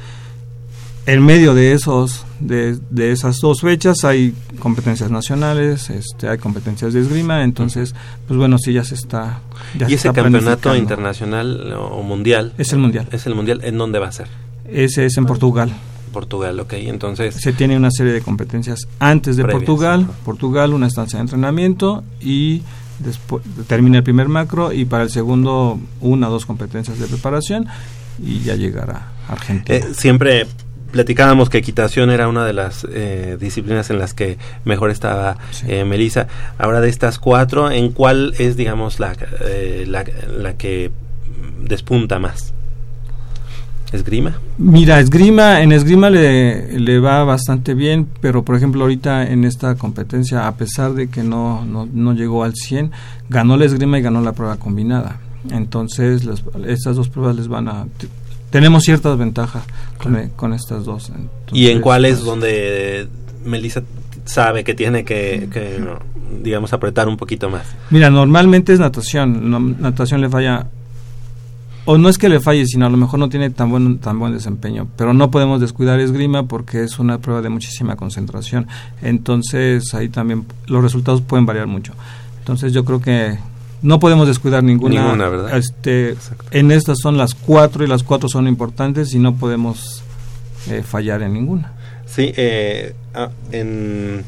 en 1.09 1.25
medio 1.25 1.55
de 1.55 1.73
esos 1.73 2.27
de, 2.39 2.79
de 2.91 3.13
esas 3.13 3.41
dos 3.41 3.63
fechas 3.63 4.05
hay 4.05 4.35
competencias 4.59 5.11
nacionales, 5.11 5.89
este 5.89 6.29
hay 6.29 6.37
competencias 6.37 6.93
de 6.93 7.01
esgrima, 7.01 7.45
entonces 7.45 7.95
pues 8.27 8.37
bueno, 8.37 8.59
sí 8.59 8.75
ya 8.75 8.85
se 8.85 8.95
está 8.95 9.41
ya 9.75 9.87
¿Y 9.87 9.91
se 9.91 9.95
ese 9.95 10.09
está 10.09 10.23
campeonato 10.23 10.77
internacional 10.77 11.73
o 11.73 12.03
mundial? 12.03 12.53
Es 12.59 12.75
el 12.75 12.81
mundial. 12.81 13.09
Es 13.11 13.27
el 13.27 13.35
mundial. 13.35 13.61
¿En 13.65 13.79
dónde 13.79 13.99
va 13.99 14.09
a 14.09 14.13
ser? 14.13 14.29
Ese 14.71 15.07
es 15.07 15.17
en 15.17 15.25
Portugal. 15.25 15.73
Portugal, 16.13 16.61
ok. 16.61 16.75
Entonces, 16.75 17.35
Se 17.35 17.55
tiene 17.55 17.77
una 17.79 17.91
serie 17.91 18.13
de 18.13 18.21
competencias 18.21 18.87
antes 18.99 19.39
de 19.39 19.45
Previas, 19.45 19.65
Portugal. 19.65 20.07
Portugal 20.27 20.75
una 20.75 20.89
estancia 20.89 21.19
de 21.19 21.23
entrenamiento 21.23 22.05
y 22.21 22.61
después 22.99 23.43
termina 23.67 23.97
el 23.97 24.05
primer 24.05 24.29
macro 24.29 24.75
y 24.75 24.85
para 24.85 25.05
el 25.05 25.11
segundo 25.11 25.81
una 26.03 26.29
o 26.29 26.31
dos 26.31 26.45
competencias 26.45 26.99
de 26.99 27.07
preparación 27.07 27.67
y 28.23 28.41
ya 28.41 28.57
llegará 28.57 29.13
a 29.27 29.33
Argentina. 29.33 29.79
Eh, 29.79 29.95
siempre 29.95 30.47
platicábamos 30.91 31.51
que 31.51 31.59
equitación 31.59 32.11
era 32.11 32.29
una 32.29 32.45
de 32.45 32.53
las 32.53 32.87
eh, 32.91 33.37
disciplinas 33.41 33.91
en 33.91 33.99
las 33.99 34.15
que 34.15 34.39
mejor 34.65 34.91
estaba 34.91 35.37
Sí. 35.51 35.67
eh, 35.69 35.85
Melissa. 35.85 36.27
Ahora 36.59 36.81
de 36.81 36.89
estas 36.89 37.19
cuatro, 37.19 37.71
¿en 37.71 37.93
cuál 37.93 38.35
es, 38.39 38.57
digamos, 38.57 38.99
la, 39.01 39.15
eh, 39.47 39.85
la, 39.87 40.05
la 40.39 40.55
que 40.57 40.91
despunta 41.63 42.19
más? 42.19 42.55
¿Esgrima? 43.91 44.39
Mira, 44.59 45.01
esgrima, 45.01 45.63
en 45.63 45.73
esgrima 45.73 46.11
le, 46.11 46.79
le 46.79 46.99
va 47.01 47.25
bastante 47.25 47.73
bien, 47.73 48.07
pero 48.21 48.45
por 48.45 48.55
ejemplo 48.55 48.83
ahorita 48.83 49.27
en 49.31 49.45
esta 49.45 49.77
competencia, 49.77 50.47
a 50.47 50.57
pesar 50.57 50.93
de 50.93 51.09
que 51.09 51.23
no, 51.23 51.65
no, 51.65 51.89
no 51.91 52.13
llegó 52.13 52.45
al 52.45 52.55
100, 52.55 52.91
ganó 53.31 53.57
la 53.57 53.65
esgrima 53.65 53.99
y 53.99 54.03
ganó 54.03 54.21
la 54.21 54.33
prueba 54.33 54.57
combinada. 54.59 55.21
Entonces, 55.51 56.27
las- 56.27 56.43
estas 56.67 56.97
dos 56.97 57.09
pruebas 57.09 57.37
les 57.37 57.49
van 57.49 57.69
a... 57.69 57.87
tenemos 58.51 58.85
ciertas 58.85 59.17
ventajas 59.19 59.63
con, 60.03 60.17
e- 60.17 60.31
con 60.37 60.53
estas 60.53 60.85
dos. 60.85 61.11
¿Y 61.53 61.69
en 61.69 61.81
cuál 61.81 62.05
es 62.05 62.17
pues, 62.17 62.25
donde 62.25 63.09
Melissa 63.45 63.83
sabe 64.25 64.65
que 64.65 64.75
tiene 64.75 65.05
que, 65.05 65.49
que, 65.53 65.79
no, 65.81 65.99
digamos, 66.43 66.73
apretar 66.73 67.09
un 67.09 67.17
poquito 67.17 67.51
más? 67.51 67.67
Mira, 67.91 68.11
normalmente 68.11 68.73
es 68.73 68.81
natación. 68.81 69.51
No- 69.51 69.61
natación 69.61 70.21
le 70.21 70.29
falla. 70.29 70.67
O 71.85 71.97
no 71.97 72.11
es 72.11 72.19
que 72.19 72.29
le 72.29 72.39
falle, 72.39 72.67
sino 72.67 72.85
a 72.85 72.91
lo 72.91 72.99
mejor 72.99 73.19
no 73.19 73.31
tiene 73.31 73.49
tan 73.49 73.71
buen, 73.71 73.99
tan 73.99 74.19
buen 74.19 74.33
desempeño. 74.35 74.89
Pero 74.97 75.15
no 75.15 75.31
podemos 75.31 75.59
descuidar 75.59 75.99
esgrima 76.01 76.43
porque 76.47 76.83
es 76.83 76.99
una 76.99 77.17
prueba 77.19 77.41
de 77.41 77.49
muchísima 77.49 77.97
concentración. 77.97 78.67
Entonces 79.01 79.95
ahí 79.95 80.11
también 80.11 80.45
los 80.67 80.83
resultados 80.83 81.23
pueden 81.23 81.47
variar 81.47 81.67
mucho. 81.67 81.95
Entonces 82.41 82.75
yo 82.75 82.85
creo 82.85 83.01
que 83.01 83.39
no 83.83 83.99
podemos 84.01 84.27
descuidar 84.27 84.63
ninguna. 84.65 85.03
Ninguna, 85.03 85.29
¿verdad? 85.29 85.57
Este, 85.57 86.11
Exacto. 86.11 86.45
en 86.51 86.71
estas 86.71 86.99
son 87.01 87.17
las 87.17 87.35
cuatro 87.35 87.85
y 87.85 87.87
las 87.87 88.03
cuatro 88.03 88.29
son 88.29 88.49
importantes 88.49 89.15
y 89.15 89.19
no 89.19 89.35
podemos 89.37 90.03
eh, 90.71 90.83
fallar 90.83 91.23
en 91.23 91.33
ninguna. 91.35 91.73
Sí, 92.07 92.33
eh, 92.37 92.95
ah, 93.15 93.31
en 93.53 94.25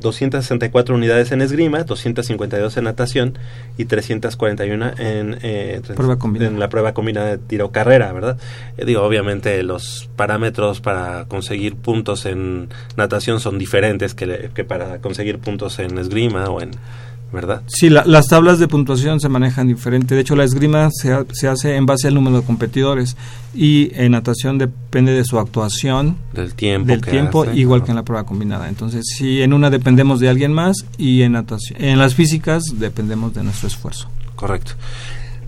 264 0.00 0.94
unidades 0.94 1.32
en 1.32 1.40
esgrima, 1.40 1.84
252 1.84 2.76
en 2.76 2.84
natación 2.84 3.38
y 3.78 3.86
341 3.86 4.90
en, 4.98 5.38
eh, 5.42 5.80
tres- 5.82 5.96
Prueba 5.96 6.16
combinada. 6.18 6.50
en 6.50 6.60
la 6.60 6.68
prueba 6.68 6.92
combinada 6.92 7.30
de 7.30 7.38
tiro 7.38 7.70
carrera, 7.70 8.12
¿verdad? 8.12 8.36
Eh, 8.76 8.84
digo, 8.84 9.02
obviamente 9.02 9.62
los 9.62 10.10
parámetros 10.16 10.80
para 10.80 11.24
conseguir 11.26 11.76
puntos 11.76 12.26
en 12.26 12.68
natación 12.96 13.40
son 13.40 13.58
diferentes 13.58 14.14
que, 14.14 14.26
le- 14.26 14.50
que 14.50 14.64
para 14.64 14.98
conseguir 14.98 15.38
puntos 15.38 15.78
en 15.78 15.96
esgrima 15.98 16.44
o 16.50 16.60
en, 16.60 16.72
¿verdad? 17.34 17.62
Sí, 17.66 17.90
la- 17.90 18.04
las 18.06 18.28
tablas 18.28 18.58
de 18.58 18.66
puntuación 18.68 19.20
se 19.20 19.28
manejan 19.28 19.68
diferente. 19.68 20.14
De 20.14 20.22
hecho, 20.22 20.36
la 20.36 20.44
esgrima 20.44 20.88
se, 20.90 21.12
ha- 21.12 21.26
se 21.32 21.48
hace 21.48 21.76
en 21.76 21.84
base 21.84 22.08
al 22.08 22.14
número 22.14 22.40
de 22.40 22.46
competidores 22.46 23.16
y 23.54 23.90
en 23.94 24.12
natación 24.12 24.56
depende 24.56 25.12
de 25.12 25.24
su 25.24 25.38
actuación, 25.38 26.16
Del 26.32 26.54
tiempo. 26.54 26.86
del 26.88 27.00
que 27.02 27.10
tiempo, 27.10 27.42
hace, 27.42 27.56
igual 27.56 27.80
¿no? 27.80 27.84
que 27.86 27.92
en 27.92 27.96
la 27.96 28.02
prueba 28.04 28.24
combinada. 28.24 28.68
Entonces, 28.68 29.04
sí, 29.14 29.42
en 29.42 29.52
una 29.52 29.68
dependemos 29.68 30.20
de 30.20 30.28
alguien 30.30 30.52
más 30.52 30.86
y 30.96 31.20
en 31.22 31.32
natación, 31.32 31.82
en 31.82 31.98
las 31.98 32.14
físicas 32.14 32.64
dependemos 32.78 33.34
de 33.34 33.42
nuestro 33.44 33.68
esfuerzo. 33.68 34.08
Correcto. 34.36 34.72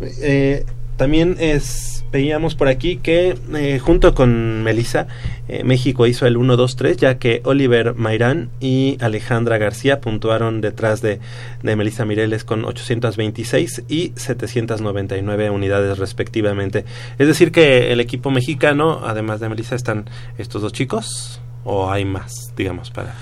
Eh, 0.01 0.67
también 0.97 1.37
es 1.41 1.96
veíamos 2.13 2.55
por 2.55 2.69
aquí 2.69 2.97
que 2.97 3.37
eh, 3.55 3.79
junto 3.79 4.15
con 4.15 4.63
Melissa, 4.63 5.07
eh, 5.49 5.65
México 5.65 6.07
hizo 6.07 6.27
el 6.27 6.37
1-2-3, 6.37 6.97
ya 6.97 7.19
que 7.19 7.41
Oliver 7.45 7.95
Mairán 7.95 8.51
y 8.61 8.97
Alejandra 9.01 9.59
García 9.59 10.01
puntuaron 10.01 10.61
detrás 10.61 11.03
de, 11.03 11.21
de 11.63 11.77
Melissa 11.77 12.05
Mireles 12.05 12.45
con 12.45 12.65
826 12.65 13.85
y 13.89 14.13
799 14.17 15.51
unidades 15.51 15.99
respectivamente. 15.99 16.85
Es 17.19 17.27
decir, 17.27 17.53
que 17.53 17.93
el 17.93 18.01
equipo 18.01 18.31
mexicano, 18.31 19.03
además 19.05 19.41
de 19.41 19.49
Melissa, 19.49 19.75
están 19.75 20.09
estos 20.39 20.63
dos 20.63 20.73
chicos, 20.73 21.41
o 21.65 21.91
hay 21.91 22.05
más, 22.05 22.53
digamos, 22.57 22.91
para. 22.91 23.15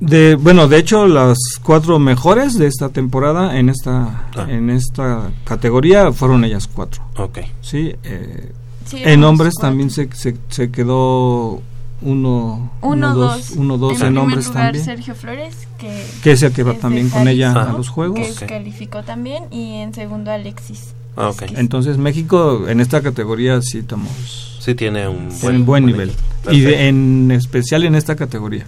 De, 0.00 0.34
bueno, 0.34 0.68
de 0.68 0.78
hecho, 0.78 1.06
las 1.06 1.38
cuatro 1.62 1.98
mejores 1.98 2.58
de 2.58 2.66
esta 2.66 2.88
temporada 2.90 3.58
en 3.58 3.68
esta 3.68 4.24
Ah. 4.36 4.46
en 4.48 4.68
esta 4.70 5.30
categoría 5.44 6.12
fueron 6.12 6.44
ellas 6.44 6.66
cuatro. 6.72 7.02
Ok. 7.16 7.38
Sí, 7.62 7.94
eh, 8.02 8.52
Sí, 8.86 8.98
en 9.02 9.24
hombres 9.24 9.54
cuatro. 9.54 9.68
también 9.70 9.90
se, 9.90 10.10
se, 10.12 10.36
se 10.50 10.70
quedó 10.70 11.62
uno, 12.02 12.70
Uno, 12.82 13.14
dos. 13.14 13.52
uno, 13.56 13.78
dos 13.78 13.92
en, 13.94 13.98
primer 13.98 14.18
hombres 14.18 14.48
lugar, 14.48 14.64
también. 14.64 14.84
Sergio 14.84 15.14
Flores, 15.14 15.54
que, 15.78 16.04
Que 16.22 16.32
es 16.32 16.42
el 16.42 16.52
que 16.52 16.62
va 16.64 16.74
también 16.74 17.08
con 17.08 17.26
ella 17.28 17.52
a 17.52 17.72
los 17.72 17.88
juegos. 17.88 18.18
Que 18.40 18.46
calificó 18.46 19.02
también. 19.04 19.44
Y 19.50 19.76
en 19.76 19.94
segundo, 19.94 20.30
Alexis. 20.30 20.92
Ah, 21.16 21.28
ok. 21.28 21.40
Vázquez. 21.42 21.58
Entonces 21.58 21.96
México 21.96 22.68
en 22.68 22.80
esta 22.80 23.00
categoría 23.00 23.62
sí 23.62 23.78
estamos 23.78 24.56
Sí 24.60 24.74
tiene 24.74 25.06
un 25.08 25.28
en 25.30 25.40
buen, 25.40 25.64
buen 25.66 25.86
nivel. 25.86 26.12
Y 26.50 26.60
de- 26.60 26.88
en 26.88 27.30
especial 27.30 27.84
en 27.84 27.94
esta 27.94 28.16
categoría. 28.16 28.66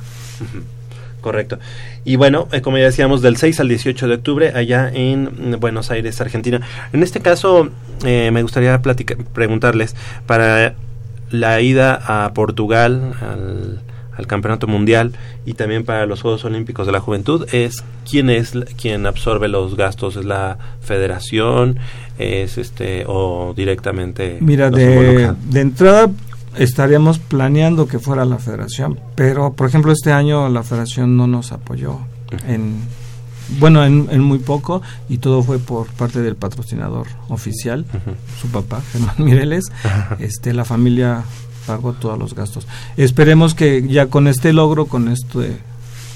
Correcto. 1.26 1.58
Y 2.04 2.14
bueno, 2.14 2.46
eh, 2.52 2.60
como 2.60 2.78
ya 2.78 2.84
decíamos, 2.84 3.20
del 3.20 3.36
6 3.36 3.58
al 3.58 3.66
18 3.66 4.06
de 4.06 4.14
octubre, 4.14 4.52
allá 4.54 4.88
en 4.94 5.24
mm, 5.24 5.58
Buenos 5.58 5.90
Aires, 5.90 6.20
Argentina. 6.20 6.60
En 6.92 7.02
este 7.02 7.18
caso, 7.18 7.68
eh, 8.04 8.30
me 8.30 8.42
gustaría 8.42 8.80
preguntarles, 8.80 9.96
para 10.24 10.76
la 11.32 11.60
ida 11.60 12.00
a 12.06 12.32
Portugal, 12.32 13.14
al, 13.20 13.80
al 14.16 14.26
Campeonato 14.28 14.68
Mundial 14.68 15.14
y 15.44 15.54
también 15.54 15.84
para 15.84 16.06
los 16.06 16.22
Juegos 16.22 16.44
Olímpicos 16.44 16.86
de 16.86 16.92
la 16.92 17.00
Juventud, 17.00 17.44
es 17.52 17.82
quién 18.08 18.30
es 18.30 18.52
quien 18.80 19.04
absorbe 19.04 19.48
los 19.48 19.76
gastos, 19.76 20.14
es 20.14 20.24
la 20.24 20.58
federación, 20.80 21.80
es 22.18 22.56
este 22.56 23.02
o 23.08 23.52
directamente 23.56 24.38
Mira, 24.40 24.70
de, 24.70 25.32
de 25.50 25.60
entrada 25.60 26.08
estaríamos 26.58 27.18
planeando 27.18 27.86
que 27.86 27.98
fuera 27.98 28.24
la 28.24 28.38
federación, 28.38 28.98
pero 29.14 29.52
por 29.52 29.68
ejemplo 29.68 29.92
este 29.92 30.12
año 30.12 30.48
la 30.48 30.62
federación 30.62 31.16
no 31.16 31.26
nos 31.26 31.52
apoyó 31.52 31.98
en 32.48 32.80
bueno 33.58 33.84
en, 33.84 34.08
en 34.10 34.20
muy 34.22 34.38
poco 34.38 34.82
y 35.08 35.18
todo 35.18 35.42
fue 35.42 35.58
por 35.58 35.86
parte 35.88 36.20
del 36.20 36.36
patrocinador 36.36 37.06
oficial, 37.28 37.84
su 38.40 38.48
papá 38.48 38.82
Germán 38.92 39.16
Mireles, 39.18 39.66
este 40.18 40.52
la 40.52 40.64
familia 40.64 41.22
pagó 41.66 41.92
todos 41.92 42.18
los 42.18 42.34
gastos. 42.34 42.66
Esperemos 42.96 43.54
que 43.54 43.86
ya 43.88 44.06
con 44.06 44.28
este 44.28 44.52
logro, 44.52 44.86
con 44.86 45.08
este 45.08 45.58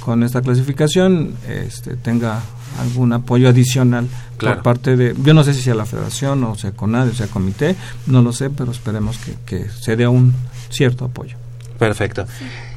con 0.00 0.22
esta 0.22 0.40
clasificación, 0.40 1.34
este 1.46 1.96
tenga 1.96 2.40
algún 2.78 3.12
apoyo 3.12 3.48
adicional 3.48 4.06
Claro. 4.36 4.56
por 4.56 4.62
parte 4.62 4.96
de, 4.96 5.14
yo 5.22 5.34
no 5.34 5.44
sé 5.44 5.52
si 5.52 5.60
sea 5.60 5.74
la 5.74 5.84
federación 5.84 6.42
o 6.44 6.54
sea 6.54 6.70
CONADE 6.72 7.10
o 7.10 7.14
sea 7.14 7.26
comité, 7.26 7.76
no 8.06 8.22
lo 8.22 8.32
sé, 8.32 8.48
pero 8.48 8.70
esperemos 8.72 9.18
que, 9.18 9.34
que 9.44 9.68
se 9.68 9.96
dé 9.96 10.06
un 10.08 10.32
cierto 10.70 11.04
apoyo. 11.06 11.36
Perfecto. 11.78 12.26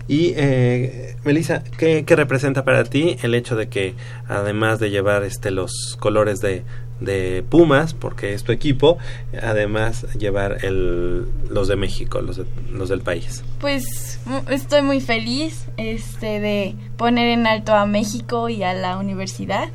Y, 0.08 0.34
eh, 0.36 1.16
Melissa, 1.24 1.64
¿qué, 1.78 2.04
qué 2.06 2.16
representa 2.18 2.66
para 2.66 2.84
ti 2.84 3.16
el 3.22 3.34
hecho 3.36 3.56
de 3.56 3.68
que, 3.70 3.96
además 4.28 4.80
de 4.80 4.90
llevar 4.90 5.24
este 5.24 5.52
los 5.52 5.96
colores 6.00 6.42
de, 6.42 6.64
de 7.00 7.44
Pumas, 7.50 7.94
porque 7.94 8.34
es 8.34 8.44
tu 8.44 8.52
equipo, 8.52 8.98
además 9.42 10.06
llevar 10.18 10.66
el, 10.66 11.26
los 11.50 11.68
de 11.70 11.76
México, 11.78 12.22
los, 12.22 12.38
de- 12.38 12.46
los 12.74 12.90
del 12.90 13.00
país? 13.02 13.44
Pues 13.60 14.20
estoy 14.50 14.82
muy 14.82 15.00
feliz 15.00 15.66
este 15.78 16.40
de 16.42 16.76
poner 16.98 17.30
en 17.30 17.48
alto 17.48 17.74
a 17.74 17.86
México 17.86 18.50
y 18.50 18.64
a 18.64 18.74
la 18.74 18.98
universidad. 18.98 19.70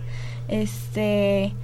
Este 0.48 1.54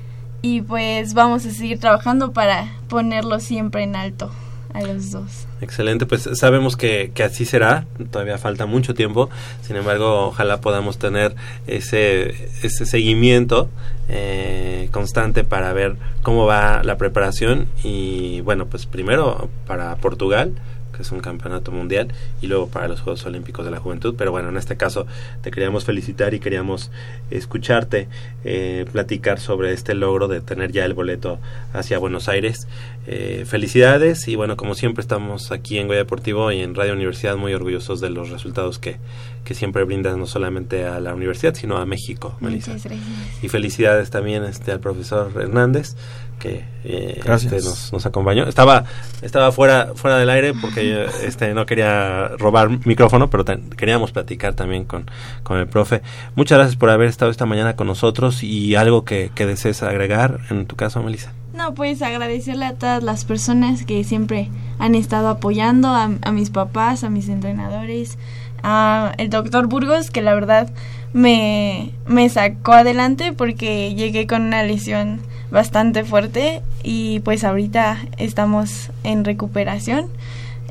y 0.42 0.60
pues 0.60 1.14
vamos 1.14 1.46
a 1.46 1.50
seguir 1.52 1.80
trabajando 1.80 2.32
para 2.32 2.70
ponerlo 2.88 3.40
siempre 3.40 3.82
en 3.82 3.96
alto 3.96 4.30
a 4.74 4.82
los 4.82 5.12
dos. 5.12 5.46
Excelente, 5.62 6.04
pues 6.04 6.28
sabemos 6.34 6.76
que, 6.76 7.12
que 7.14 7.22
así 7.22 7.46
será, 7.46 7.86
todavía 8.10 8.36
falta 8.36 8.66
mucho 8.66 8.92
tiempo, 8.92 9.30
sin 9.62 9.76
embargo, 9.76 10.26
ojalá 10.26 10.60
podamos 10.60 10.98
tener 10.98 11.34
ese, 11.66 12.50
ese 12.62 12.84
seguimiento 12.84 13.70
eh, 14.08 14.88
constante 14.92 15.44
para 15.44 15.72
ver 15.72 15.96
cómo 16.22 16.44
va 16.44 16.82
la 16.82 16.98
preparación 16.98 17.68
y 17.82 18.42
bueno, 18.42 18.66
pues 18.66 18.84
primero 18.84 19.48
para 19.66 19.96
Portugal, 19.96 20.52
que 20.94 21.02
es 21.02 21.12
un 21.12 21.20
campeonato 21.20 21.72
mundial, 21.72 22.08
y 22.40 22.46
luego 22.46 22.68
para 22.68 22.88
los 22.88 23.00
Juegos 23.00 23.24
Olímpicos 23.26 23.64
de 23.64 23.70
la 23.70 23.80
Juventud, 23.80 24.14
pero 24.16 24.30
bueno, 24.30 24.48
en 24.48 24.56
este 24.56 24.76
caso 24.76 25.06
te 25.42 25.50
queríamos 25.50 25.84
felicitar 25.84 26.34
y 26.34 26.40
queríamos 26.40 26.90
escucharte 27.30 28.08
eh, 28.44 28.86
platicar 28.92 29.40
sobre 29.40 29.72
este 29.72 29.94
logro 29.94 30.28
de 30.28 30.40
tener 30.40 30.72
ya 30.72 30.84
el 30.84 30.94
boleto 30.94 31.38
hacia 31.72 31.98
Buenos 31.98 32.28
Aires. 32.28 32.66
Eh, 33.06 33.44
felicidades 33.46 34.28
y 34.28 34.36
bueno, 34.36 34.56
como 34.56 34.74
siempre 34.74 35.02
estamos 35.02 35.52
aquí 35.52 35.78
en 35.78 35.88
Goya 35.88 35.98
Deportivo 35.98 36.50
y 36.52 36.60
en 36.60 36.74
Radio 36.74 36.94
Universidad 36.94 37.36
muy 37.36 37.52
orgullosos 37.52 38.00
de 38.00 38.08
los 38.08 38.30
resultados 38.30 38.78
que, 38.78 38.96
que 39.44 39.54
siempre 39.54 39.84
brindas 39.84 40.16
no 40.16 40.26
solamente 40.26 40.86
a 40.86 41.00
la 41.00 41.14
universidad, 41.14 41.54
sino 41.54 41.76
a 41.76 41.86
México, 41.86 42.36
Melissa. 42.40 42.72
Muchas 42.72 42.84
gracias. 42.90 43.44
Y 43.44 43.48
felicidades 43.48 44.10
también 44.10 44.44
este, 44.44 44.72
al 44.72 44.80
profesor 44.80 45.30
Hernández 45.38 45.94
que 46.38 46.64
eh, 46.84 47.20
este, 47.24 47.56
nos, 47.56 47.92
nos 47.92 48.06
acompañó. 48.06 48.44
Estaba 48.44 48.84
estaba 49.22 49.52
fuera 49.52 49.92
fuera 49.94 50.18
del 50.18 50.30
aire 50.30 50.54
porque 50.54 50.88
yo, 50.88 50.98
este 51.26 51.54
no 51.54 51.66
quería 51.66 52.28
robar 52.38 52.86
micrófono, 52.86 53.30
pero 53.30 53.44
queríamos 53.76 54.12
platicar 54.12 54.54
también 54.54 54.84
con, 54.84 55.10
con 55.42 55.58
el 55.58 55.66
profe. 55.66 56.02
Muchas 56.34 56.58
gracias 56.58 56.76
por 56.76 56.90
haber 56.90 57.08
estado 57.08 57.30
esta 57.30 57.46
mañana 57.46 57.76
con 57.76 57.86
nosotros 57.86 58.42
y 58.42 58.74
algo 58.74 59.04
que, 59.04 59.30
que 59.34 59.46
desees 59.46 59.82
agregar 59.82 60.40
en 60.50 60.66
tu 60.66 60.76
caso, 60.76 61.02
Melissa. 61.02 61.32
No, 61.54 61.72
pues 61.72 62.02
agradecerle 62.02 62.66
a 62.66 62.74
todas 62.74 63.02
las 63.04 63.24
personas 63.24 63.84
que 63.84 64.02
siempre 64.02 64.50
han 64.80 64.96
estado 64.96 65.28
apoyando, 65.28 65.88
a, 65.88 66.10
a 66.20 66.32
mis 66.32 66.50
papás, 66.50 67.04
a 67.04 67.10
mis 67.10 67.28
entrenadores, 67.28 68.18
a 68.64 69.12
el 69.18 69.30
doctor 69.30 69.68
Burgos, 69.68 70.10
que 70.10 70.22
la 70.22 70.34
verdad 70.34 70.68
me, 71.12 71.92
me 72.08 72.28
sacó 72.28 72.72
adelante 72.72 73.32
porque 73.32 73.94
llegué 73.94 74.26
con 74.26 74.42
una 74.42 74.64
lesión 74.64 75.20
bastante 75.52 76.02
fuerte 76.02 76.62
y 76.82 77.20
pues 77.20 77.44
ahorita 77.44 77.98
estamos 78.18 78.90
en 79.04 79.24
recuperación. 79.24 80.06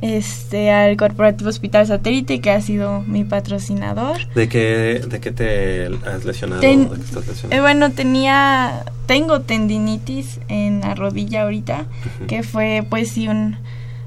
Este, 0.02 0.70
al 0.70 0.98
Corporativo 0.98 1.50
Hospital 1.50 1.88
Satélite, 1.88 2.42
que 2.42 2.52
ha 2.52 2.60
sido 2.60 3.00
mi 3.08 3.24
patrocinador. 3.24 4.28
¿De 4.36 4.50
qué, 4.50 5.02
de 5.08 5.22
qué 5.22 5.32
te 5.32 5.86
has 6.06 6.26
lesionado? 6.26 6.60
Ten- 6.60 6.90
¿De 6.90 6.96
qué 6.98 7.04
estás 7.04 7.26
lesionado? 7.26 7.58
Eh, 7.58 7.62
bueno, 7.62 7.90
tenía, 7.92 8.84
tengo 9.06 9.40
tendinitis 9.42 10.42
en 10.50 10.82
la 10.82 10.94
rodilla 10.94 11.44
ahorita, 11.44 11.86
que 12.28 12.44
fue 12.44 12.86
pues 12.90 13.12
sí 13.12 13.30
un, 13.30 13.56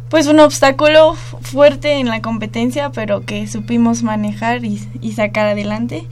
pues 0.08 0.26
un 0.26 0.40
obstáculo 0.40 1.14
fu- 1.14 1.38
fuerte 1.38 1.94
en 1.94 2.08
la 2.08 2.22
competencia, 2.22 2.90
pero 2.90 3.24
que 3.24 3.46
supimos 3.46 4.02
manejar 4.02 4.64
y, 4.64 4.80
y 5.00 5.12
sacar 5.12 5.46
adelante. 5.46 6.04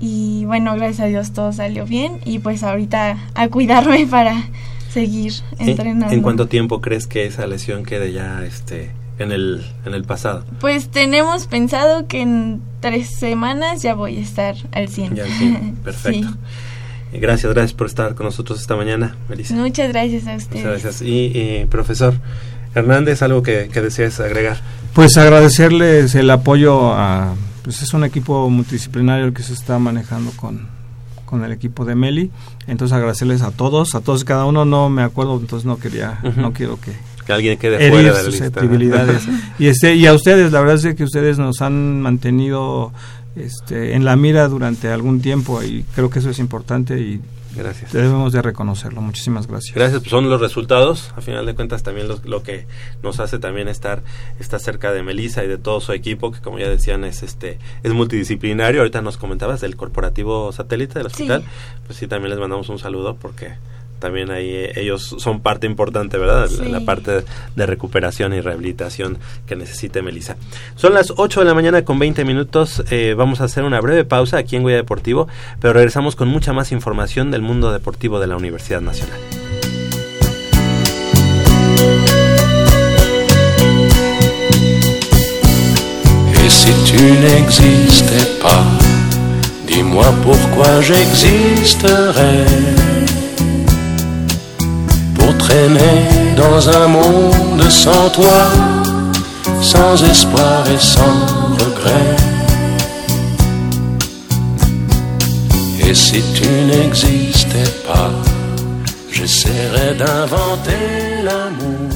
Y 0.00 0.44
bueno, 0.46 0.74
gracias 0.76 1.00
a 1.00 1.06
Dios 1.06 1.32
todo 1.32 1.52
salió 1.52 1.84
bien 1.84 2.20
y 2.24 2.38
pues 2.38 2.62
ahorita 2.62 3.18
a 3.34 3.48
cuidarme 3.48 4.06
para 4.10 4.48
seguir 4.90 5.32
¿En- 5.58 5.70
entrenando. 5.70 6.14
¿En 6.14 6.22
cuánto 6.22 6.46
tiempo 6.46 6.80
crees 6.80 7.06
que 7.06 7.26
esa 7.26 7.46
lesión 7.46 7.84
quede 7.84 8.12
ya 8.12 8.44
este 8.44 8.90
en 9.18 9.30
el 9.32 9.62
en 9.84 9.92
el 9.94 10.04
pasado? 10.04 10.44
Pues 10.60 10.88
tenemos 10.90 11.46
pensado 11.46 12.06
que 12.06 12.22
en 12.22 12.62
tres 12.80 13.10
semanas 13.18 13.82
ya 13.82 13.94
voy 13.94 14.16
a 14.16 14.20
estar 14.20 14.54
al 14.72 14.88
100. 14.88 15.14
Ya, 15.16 15.26
sí, 15.26 15.74
perfecto. 15.84 16.28
Sí. 16.28 16.34
Eh, 17.12 17.18
Gracias, 17.18 17.52
gracias 17.52 17.72
por 17.74 17.88
estar 17.88 18.14
con 18.14 18.24
nosotros 18.24 18.60
esta 18.60 18.76
mañana, 18.76 19.16
Melissa. 19.28 19.54
Muchas 19.54 19.88
gracias 19.88 20.26
a 20.28 20.36
ustedes. 20.36 20.64
Muchas 20.64 20.82
gracias. 20.82 21.02
Y, 21.02 21.32
eh, 21.34 21.66
profesor 21.68 22.14
Hernández, 22.74 23.22
algo 23.22 23.42
que, 23.42 23.68
que 23.72 23.80
desees 23.80 24.20
agregar. 24.20 24.60
Pues 24.94 25.16
agradecerles 25.16 26.14
el 26.14 26.30
apoyo 26.30 26.92
a 26.92 27.34
pues 27.62 27.82
es 27.82 27.92
un 27.94 28.04
equipo 28.04 28.48
multidisciplinario 28.48 29.26
el 29.26 29.32
que 29.32 29.42
se 29.42 29.52
está 29.52 29.78
manejando 29.78 30.32
con, 30.36 30.66
con 31.24 31.44
el 31.44 31.52
equipo 31.52 31.84
de 31.84 31.94
Meli. 31.94 32.30
Entonces 32.66 32.96
agradecerles 32.96 33.42
a 33.42 33.50
todos, 33.50 33.94
a 33.94 34.00
todos 34.00 34.24
cada 34.24 34.44
uno 34.44 34.64
no 34.64 34.88
me 34.90 35.02
acuerdo, 35.02 35.38
entonces 35.38 35.66
no 35.66 35.78
quería, 35.78 36.20
no 36.36 36.52
quiero 36.52 36.80
que 36.80 36.92
Que 37.26 37.32
alguien 37.32 37.58
quede 37.58 37.90
fuera 37.90 38.08
de 38.12 38.22
la 38.22 38.22
lista. 38.22 38.30
susceptibilidades. 38.46 39.22
y 39.58 39.66
este 39.66 39.94
y 39.94 40.06
a 40.06 40.14
ustedes, 40.14 40.52
la 40.52 40.60
verdad 40.60 40.84
es 40.84 40.94
que 40.94 41.04
ustedes 41.04 41.38
nos 41.38 41.60
han 41.60 42.00
mantenido 42.00 42.92
este, 43.36 43.94
en 43.94 44.04
la 44.04 44.16
mira 44.16 44.48
durante 44.48 44.88
algún 44.88 45.20
tiempo 45.20 45.62
y 45.62 45.84
creo 45.94 46.10
que 46.10 46.18
eso 46.18 46.30
es 46.30 46.38
importante 46.38 46.98
y 46.98 47.20
Gracias. 47.54 47.92
debemos 47.92 48.32
de 48.32 48.42
reconocerlo. 48.42 49.00
Muchísimas 49.00 49.46
gracias. 49.46 49.74
Gracias, 49.74 50.00
pues 50.00 50.10
son 50.10 50.28
los 50.30 50.40
resultados, 50.40 51.12
a 51.16 51.20
final 51.20 51.46
de 51.46 51.54
cuentas 51.54 51.82
también 51.82 52.06
los- 52.08 52.24
lo 52.24 52.42
que 52.42 52.66
nos 53.02 53.18
hace 53.20 53.38
también 53.38 53.68
estar, 53.68 54.02
estar 54.38 54.60
cerca 54.60 54.92
de 54.92 55.02
Melissa 55.02 55.44
y 55.44 55.48
de 55.48 55.58
todo 55.58 55.80
su 55.80 55.92
equipo, 55.92 56.30
que 56.32 56.40
como 56.40 56.58
ya 56.58 56.68
decían 56.68 57.04
es 57.04 57.22
este 57.22 57.58
es 57.82 57.92
multidisciplinario, 57.92 58.80
ahorita 58.80 59.02
nos 59.02 59.16
comentabas 59.16 59.60
del 59.60 59.76
corporativo 59.76 60.52
satélite 60.52 60.94
del 60.98 61.08
Sí. 61.08 61.22
hospital, 61.24 61.44
pues 61.86 61.98
sí 61.98 62.06
también 62.06 62.30
les 62.30 62.38
mandamos 62.38 62.68
un 62.68 62.78
saludo 62.78 63.16
porque 63.16 63.54
también 64.00 64.30
ahí 64.32 64.48
eh, 64.50 64.72
ellos 64.76 65.14
son 65.18 65.40
parte 65.40 65.66
importante, 65.68 66.18
¿verdad? 66.18 66.48
La- 66.50 66.64
Sí. 66.64 66.70
La 66.70 66.80
parte 66.80 67.24
de 67.56 67.66
recuperación 67.66 68.32
y 68.34 68.40
rehabilitación 68.40 69.18
que 69.46 69.54
necesite 69.56 70.02
Melissa. 70.02 70.36
Son 70.76 70.92
las 70.94 71.12
8 71.16 71.40
de 71.40 71.46
la 71.46 71.54
mañana 71.54 71.84
con 71.84 71.98
20 71.98 72.24
minutos, 72.24 72.82
eh, 72.90 73.14
vamos 73.16 73.40
a 73.40 73.44
hacer 73.44 73.62
una 73.64 73.80
breve 73.80 74.04
pausa 74.04 74.38
aquí 74.38 74.56
en 74.56 74.62
Guaya 74.62 74.78
Deportivo, 74.78 75.28
pero 75.60 75.72
regresamos 75.74 76.16
con 76.16 76.28
mucha 76.28 76.52
más 76.52 76.72
información 76.72 77.30
del 77.30 77.42
mundo 77.42 77.70
deportivo 77.72 78.18
de 78.18 78.26
la 78.26 78.36
Universidad 78.36 78.80
Nacional. 78.80 79.18
Et 86.42 86.50
si 86.50 86.72
tu 86.86 87.02
n'existais 87.22 88.26
pas, 88.42 88.64
Dis-moi 89.66 90.04
pourquoi 90.24 90.80
j'existerais 90.80 92.46
dans 96.36 96.68
un 96.68 96.86
monde 96.88 97.62
sans 97.68 98.08
toi, 98.10 98.50
sans 99.60 100.02
espoir 100.04 100.64
et 100.68 100.78
sans 100.78 101.26
regret. 101.58 102.16
Et 105.86 105.94
si 105.94 106.22
tu 106.34 106.48
n'existais 106.68 107.70
pas, 107.86 108.10
j'essaierais 109.10 109.94
d'inventer 109.94 111.22
l'amour. 111.24 111.90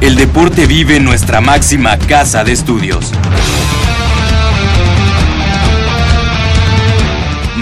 El 0.00 0.16
deporte 0.16 0.66
vive 0.66 0.96
en 0.98 1.04
nuestra 1.04 1.40
máxima 1.40 1.96
casa 1.96 2.44
de 2.44 2.52
estudios. 2.52 3.10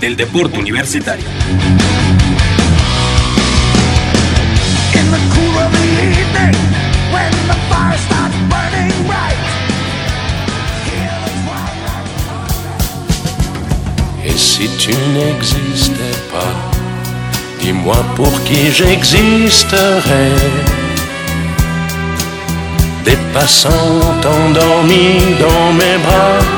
del 0.00 0.16
deporte 0.16 0.58
universitario. 0.58 1.24
Et 14.24 14.36
si 14.36 14.68
tu 14.78 14.90
n'existais 15.14 16.16
pas, 16.30 16.54
dis-moi 17.60 17.96
pour 18.16 18.32
qui 18.44 18.70
j'existerais. 18.70 20.32
Des 23.04 23.16
passants 23.32 24.00
endormis 24.24 25.34
dans 25.40 25.72
mes 25.72 25.98
bras 26.04 26.57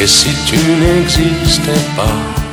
Et 0.00 0.06
si 0.06 0.30
tu 0.48 0.56
n'existais 0.80 1.84
pas, 1.96 2.44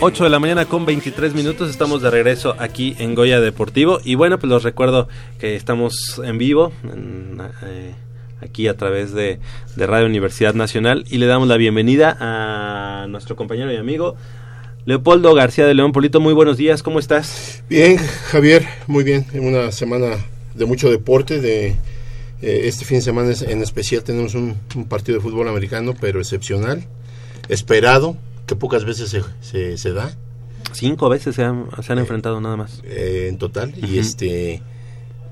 8 0.00 0.24
de 0.24 0.30
la 0.30 0.38
mañana 0.38 0.64
con 0.64 0.86
23 0.86 1.34
minutos, 1.34 1.70
estamos 1.70 2.02
de 2.02 2.10
regreso 2.10 2.54
aquí 2.58 2.96
en 2.98 3.14
Goya 3.14 3.40
Deportivo 3.40 4.00
y 4.04 4.14
bueno, 4.14 4.38
pues 4.38 4.50
los 4.50 4.62
recuerdo 4.62 5.08
que 5.38 5.56
estamos 5.56 6.20
en 6.24 6.38
vivo 6.38 6.72
en, 6.84 7.40
eh, 7.64 7.94
aquí 8.40 8.68
a 8.68 8.76
través 8.76 9.12
de, 9.12 9.38
de, 9.76 9.86
Radio 9.86 10.06
Universidad 10.06 10.54
Nacional 10.54 11.04
y 11.10 11.18
le 11.18 11.26
damos 11.26 11.48
la 11.48 11.56
bienvenida 11.56 12.16
a 12.20 13.06
nuestro 13.08 13.36
compañero 13.36 13.72
y 13.72 13.76
amigo 13.76 14.16
Leopoldo 14.84 15.34
García 15.34 15.66
de 15.66 15.74
León 15.74 15.92
Polito. 15.92 16.20
Muy 16.20 16.32
buenos 16.32 16.56
días, 16.56 16.82
¿cómo 16.82 16.98
estás? 16.98 17.62
Bien, 17.68 17.96
Javier, 17.98 18.66
muy 18.86 19.04
bien, 19.04 19.26
en 19.32 19.46
una 19.46 19.70
semana 19.72 20.16
de 20.54 20.64
mucho 20.64 20.90
deporte, 20.90 21.40
de 21.40 21.76
eh, 22.42 22.62
este 22.64 22.84
fin 22.84 22.98
de 22.98 23.02
semana 23.02 23.32
en 23.46 23.62
especial 23.62 24.02
tenemos 24.02 24.34
un, 24.34 24.56
un 24.74 24.84
partido 24.86 25.18
de 25.18 25.22
fútbol 25.22 25.48
americano, 25.48 25.94
pero 25.98 26.20
excepcional, 26.20 26.84
esperado, 27.48 28.16
que 28.46 28.56
pocas 28.56 28.84
veces 28.84 29.10
se, 29.10 29.22
se, 29.40 29.78
se 29.78 29.92
da. 29.92 30.14
Cinco 30.72 31.08
veces 31.08 31.36
se 31.36 31.44
han, 31.44 31.68
se 31.82 31.92
han 31.92 31.98
eh, 31.98 32.02
enfrentado 32.02 32.40
nada 32.40 32.56
más. 32.56 32.82
Eh, 32.84 33.26
en 33.28 33.38
total. 33.38 33.72
Uh 33.76 33.80
-huh. 33.80 33.88
Y 33.88 33.98
este. 33.98 34.62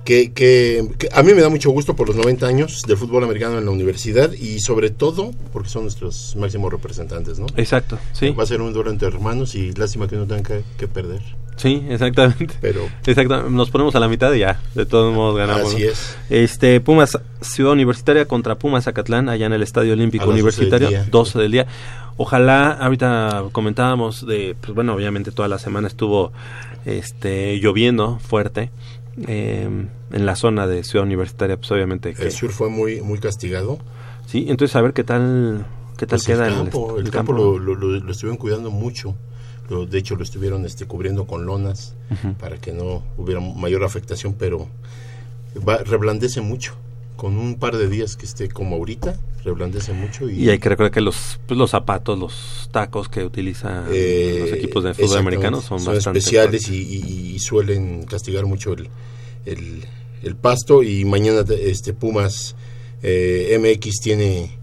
Que, 0.05 0.33
que, 0.33 0.89
que, 0.99 1.11
a 1.13 1.23
mí 1.23 1.35
me 1.35 1.43
da 1.43 1.51
mucho 1.51 1.71
gusto 1.71 1.95
por 1.95 2.09
los 2.09 2.17
90 2.17 2.47
años 2.47 2.83
del 2.87 2.97
fútbol 2.97 3.23
americano 3.23 3.59
en 3.59 3.67
la 3.67 3.71
universidad 3.71 4.33
y 4.33 4.61
sobre 4.61 4.89
todo 4.89 5.33
porque 5.53 5.69
son 5.69 5.83
nuestros 5.83 6.35
máximos 6.37 6.73
representantes, 6.73 7.39
¿no? 7.39 7.47
Exacto, 7.57 7.99
sí. 8.13 8.31
Va 8.31 8.45
a 8.45 8.47
ser 8.47 8.63
un 8.63 8.73
duelo 8.73 8.91
entre 8.91 9.09
hermanos 9.09 9.55
y 9.55 9.73
lástima 9.73 10.09
que 10.09 10.17
no 10.17 10.27
tengan 10.27 10.43
que, 10.43 10.63
que 10.79 10.89
perder. 10.89 11.21
Sí, 11.61 11.85
exactamente. 11.91 12.55
Pero 12.63 12.89
exactamente, 13.05 13.51
nos 13.51 13.71
ponemos 13.71 13.95
a 13.95 14.01
la 14.01 14.09
mitad 14.09 14.33
y 14.33 14.39
ya, 14.39 14.59
de 14.75 14.87
todos 14.87 15.15
modos 15.15 15.37
ganamos. 15.37 15.75
Así 15.75 15.83
¿no? 15.83 15.91
es. 15.91 16.17
Este 16.31 16.81
Pumas 16.81 17.19
Ciudad 17.43 17.73
Universitaria 17.73 18.25
contra 18.25 18.59
Pumas 18.59 18.85
Zacatlán 18.85 19.29
allá 19.29 19.45
en 19.45 19.53
el 19.53 19.63
Estadio 19.63 19.93
Olímpico 19.93 20.31
Universitario, 20.31 20.89
12 20.89 20.97
del, 21.03 21.11
12 21.11 21.39
del 21.39 21.53
día. 21.53 21.67
Ojalá, 22.17 22.71
ahorita 22.73 23.45
comentábamos 23.53 24.27
de, 24.27 24.57
pues 24.59 24.75
bueno, 24.75 24.95
obviamente 24.95 25.33
toda 25.33 25.49
la 25.49 25.59
semana 25.59 25.87
estuvo 25.87 26.33
este 26.87 27.59
lloviendo 27.59 28.19
fuerte. 28.21 28.71
Eh, 29.27 29.69
en 30.13 30.27
la 30.27 30.35
zona 30.35 30.67
de 30.67 30.83
Ciudad 30.83 31.05
Universitaria, 31.05 31.59
pues 31.59 31.71
obviamente 31.73 32.15
que, 32.15 32.23
el 32.23 32.33
sur 32.33 32.53
fue 32.53 32.71
muy 32.71 33.03
muy 33.03 33.19
castigado. 33.19 33.79
Sí, 34.25 34.47
entonces 34.49 34.75
a 34.77 34.81
ver 34.81 34.95
qué 34.95 35.05
tal 35.05 35.67
qué 35.99 36.07
tal 36.07 36.21
pues 36.21 36.27
queda 36.27 36.49
el 36.49 36.55
campo. 36.55 36.97
El, 36.97 37.05
el, 37.05 37.11
campo, 37.11 37.33
campo 37.35 37.59
lo, 37.59 37.75
lo, 37.75 38.01
lo, 38.01 38.11
estuvieron 38.11 38.39
cuidando 38.39 38.71
mucho. 38.71 39.15
De 39.71 39.99
hecho, 39.99 40.17
lo 40.17 40.25
estuvieron 40.25 40.67
este, 40.67 40.87
cubriendo 40.87 41.27
con 41.27 41.47
lonas 41.47 41.95
uh 42.11 42.15
-huh. 42.15 42.35
para 42.35 42.59
que 42.59 42.73
no 42.73 43.03
hubiera 43.17 43.41
mayor 43.41 43.85
afectación, 43.85 44.35
pero 44.39 44.69
va, 45.67 45.79
reblandece 45.79 46.41
mucho. 46.41 46.75
Con 47.17 47.37
un 47.37 47.57
par 47.57 47.77
de 47.77 47.89
días 47.89 48.17
que 48.17 48.25
esté 48.25 48.49
como 48.49 48.77
ahorita, 48.77 49.15
reblandece 49.45 49.93
mucho. 49.93 50.29
Y, 50.29 50.45
y 50.45 50.51
hay 50.51 50.59
que 50.59 50.69
recordar 50.71 50.91
que 50.91 51.01
los, 51.01 51.39
pues, 51.47 51.59
los 51.59 51.71
zapatos, 51.71 52.19
los 52.19 52.69
tacos 52.73 53.09
que 53.09 53.25
utilizan 53.25 53.87
eh, 53.93 54.39
los 54.41 54.53
equipos 54.53 54.85
de 54.85 54.95
fútbol 54.95 55.19
americanos 55.19 55.65
son, 55.65 55.81
son 55.81 55.95
bastante 55.95 56.19
especiales 56.19 56.69
y, 56.69 56.77
y, 56.77 57.35
y, 57.35 57.39
suelen 57.39 58.05
castigar 58.05 58.47
mucho 58.47 58.73
el, 58.73 58.89
el, 59.45 59.85
el, 60.23 60.37
pasto. 60.37 60.83
Y 60.83 61.05
mañana 61.05 61.45
este 61.61 61.93
Pumas 61.93 62.57
eh, 63.03 63.59
MX 63.59 64.01
tiene 64.01 64.60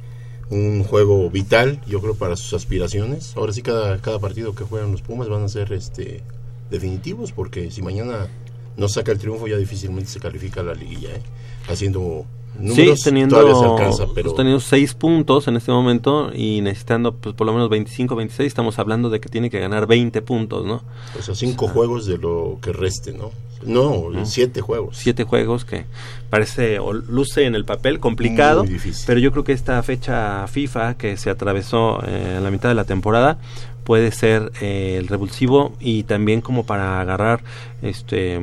un 0.50 0.84
juego 0.84 1.30
vital, 1.30 1.82
yo 1.88 2.02
creo, 2.02 2.16
para 2.16 2.36
sus 2.36 2.54
aspiraciones. 2.54 3.34
Ahora 3.36 3.54
sí, 3.54 3.62
cada, 3.62 4.00
cada 4.02 4.20
partido 4.20 4.56
que 4.56 4.64
juegan 4.64 4.92
los 4.92 5.02
Pumas 5.02 5.30
van 5.30 5.44
a 5.44 5.50
ser 5.50 5.74
este 5.74 6.24
definitivos, 6.70 7.32
porque 7.32 7.72
si 7.72 7.82
mañana 7.82 8.28
no 8.76 8.88
saca 8.90 9.12
el 9.12 9.20
triunfo, 9.20 9.48
ya 9.48 9.58
difícilmente 9.58 10.10
se 10.10 10.20
califica 10.20 10.62
a 10.62 10.64
la 10.64 10.74
liguilla, 10.74 11.16
¿eh? 11.16 11.22
haciendo 11.68 12.26
números, 12.60 13.00
sí, 13.00 13.04
teniendo, 13.04 13.38
alcanza, 13.38 14.06
pero... 14.14 14.34
teniendo 14.34 14.60
seis 14.60 14.94
puntos 14.94 15.48
en 15.48 15.58
este 15.58 15.72
momento 15.72 16.32
y 16.34 16.62
necesitando 16.62 17.14
pues, 17.14 17.36
por 17.36 17.48
lo 17.48 17.54
menos 17.54 17.70
25, 17.70 18.16
26, 18.16 18.48
estamos 18.48 18.80
hablando 18.80 19.10
de 19.10 19.20
que 19.20 19.30
tiene 19.30 19.50
que 19.50 19.60
ganar 19.60 19.88
20 19.88 20.22
puntos, 20.22 20.66
¿no? 20.66 20.82
O 21.18 21.22
sea, 21.22 21.36
cinco 21.36 21.66
o 21.66 21.68
sea, 21.68 21.76
juegos 21.76 22.06
de 22.06 22.18
lo 22.18 22.60
que 22.62 22.74
reste, 22.74 23.14
¿no? 23.14 23.32
No, 23.66 24.10
¿no? 24.12 24.26
siete 24.26 24.62
juegos. 24.62 24.98
Siete 24.98 25.24
juegos 25.24 25.66
que 25.66 25.86
parece 26.30 26.80
o 26.80 26.94
luce 26.94 27.46
en 27.46 27.56
el 27.56 27.66
papel 27.66 28.00
complicado, 28.00 28.66
pero 29.06 29.20
yo 29.20 29.32
creo 29.32 29.44
que 29.44 29.54
esta 29.54 29.82
fecha 29.84 30.48
FIFA 30.48 30.96
que 30.96 31.18
se 31.18 31.30
atravesó 31.30 32.04
eh, 32.06 32.36
en 32.38 32.44
la 32.44 32.52
mitad 32.52 32.70
de 32.70 32.76
la 32.76 32.86
temporada 32.86 33.40
puede 33.84 34.12
ser 34.12 34.52
eh, 34.62 34.98
el 35.00 35.08
revulsivo 35.08 35.74
y 35.80 36.04
también 36.04 36.42
como 36.42 36.66
para 36.66 37.00
agarrar 37.00 37.44
este 37.82 38.40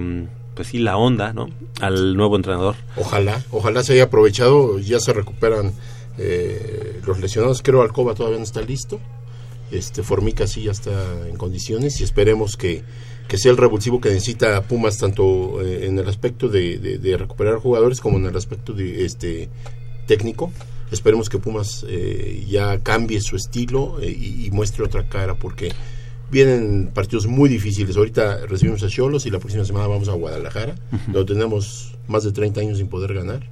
pues 0.54 0.68
sí 0.68 0.78
la 0.78 0.96
onda 0.96 1.32
no 1.32 1.48
al 1.80 2.16
nuevo 2.16 2.36
entrenador. 2.36 2.76
Ojalá 2.96 3.42
ojalá 3.50 3.82
se 3.82 3.94
haya 3.94 4.04
aprovechado 4.04 4.78
ya 4.78 5.00
se 5.00 5.12
recuperan 5.12 5.72
eh, 6.18 7.00
los 7.06 7.18
lesionados. 7.20 7.62
Creo 7.62 7.82
Alcoba 7.82 8.14
todavía 8.14 8.38
no 8.38 8.44
está 8.44 8.62
listo. 8.62 9.00
Este 9.70 10.02
Formica 10.02 10.46
sí 10.46 10.62
ya 10.64 10.72
está 10.72 10.92
en 11.28 11.36
condiciones 11.36 12.00
y 12.00 12.04
esperemos 12.04 12.56
que, 12.56 12.82
que 13.26 13.38
sea 13.38 13.50
el 13.50 13.56
revulsivo 13.56 14.00
que 14.00 14.10
necesita 14.10 14.62
Pumas 14.62 14.98
tanto 14.98 15.60
eh, 15.62 15.86
en 15.86 15.98
el 15.98 16.08
aspecto 16.08 16.48
de, 16.48 16.78
de- 16.78 17.16
recuperar 17.16 17.56
jugadores 17.56 18.00
como 18.00 18.18
en 18.18 18.26
el 18.26 18.36
aspecto 18.36 18.72
de 18.72 19.04
este 19.04 19.48
técnico. 20.06 20.52
Esperemos 20.92 21.28
que 21.28 21.38
Pumas 21.38 21.84
eh, 21.88 22.44
ya 22.48 22.78
cambie 22.80 23.20
su 23.20 23.34
estilo 23.36 23.98
eh, 24.00 24.10
y 24.10 24.50
muestre 24.52 24.84
otra 24.84 25.08
cara 25.08 25.34
porque 25.34 25.72
vienen 26.30 26.90
partidos 26.92 27.26
muy 27.26 27.48
difíciles. 27.48 27.96
Ahorita 27.96 28.46
recibimos 28.46 28.82
a 28.82 28.88
Cholos 28.88 29.26
y 29.26 29.30
la 29.30 29.38
próxima 29.38 29.64
semana 29.64 29.86
vamos 29.86 30.08
a 30.08 30.12
Guadalajara, 30.12 30.74
donde 31.08 31.34
tenemos 31.34 31.94
más 32.08 32.24
de 32.24 32.32
30 32.32 32.60
años 32.60 32.78
sin 32.78 32.88
poder 32.88 33.14
ganar. 33.14 33.48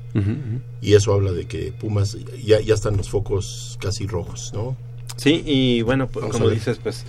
Y 0.80 0.94
eso 0.94 1.12
habla 1.12 1.32
de 1.32 1.46
que 1.46 1.72
Pumas 1.72 2.16
ya, 2.44 2.60
ya 2.60 2.74
están 2.74 2.96
los 2.96 3.08
focos 3.08 3.78
casi 3.80 4.06
rojos, 4.06 4.52
¿no? 4.54 4.76
Sí, 5.16 5.42
y 5.44 5.82
bueno, 5.82 6.08
pues, 6.08 6.26
como 6.26 6.48
dices, 6.48 6.78
pues 6.82 7.04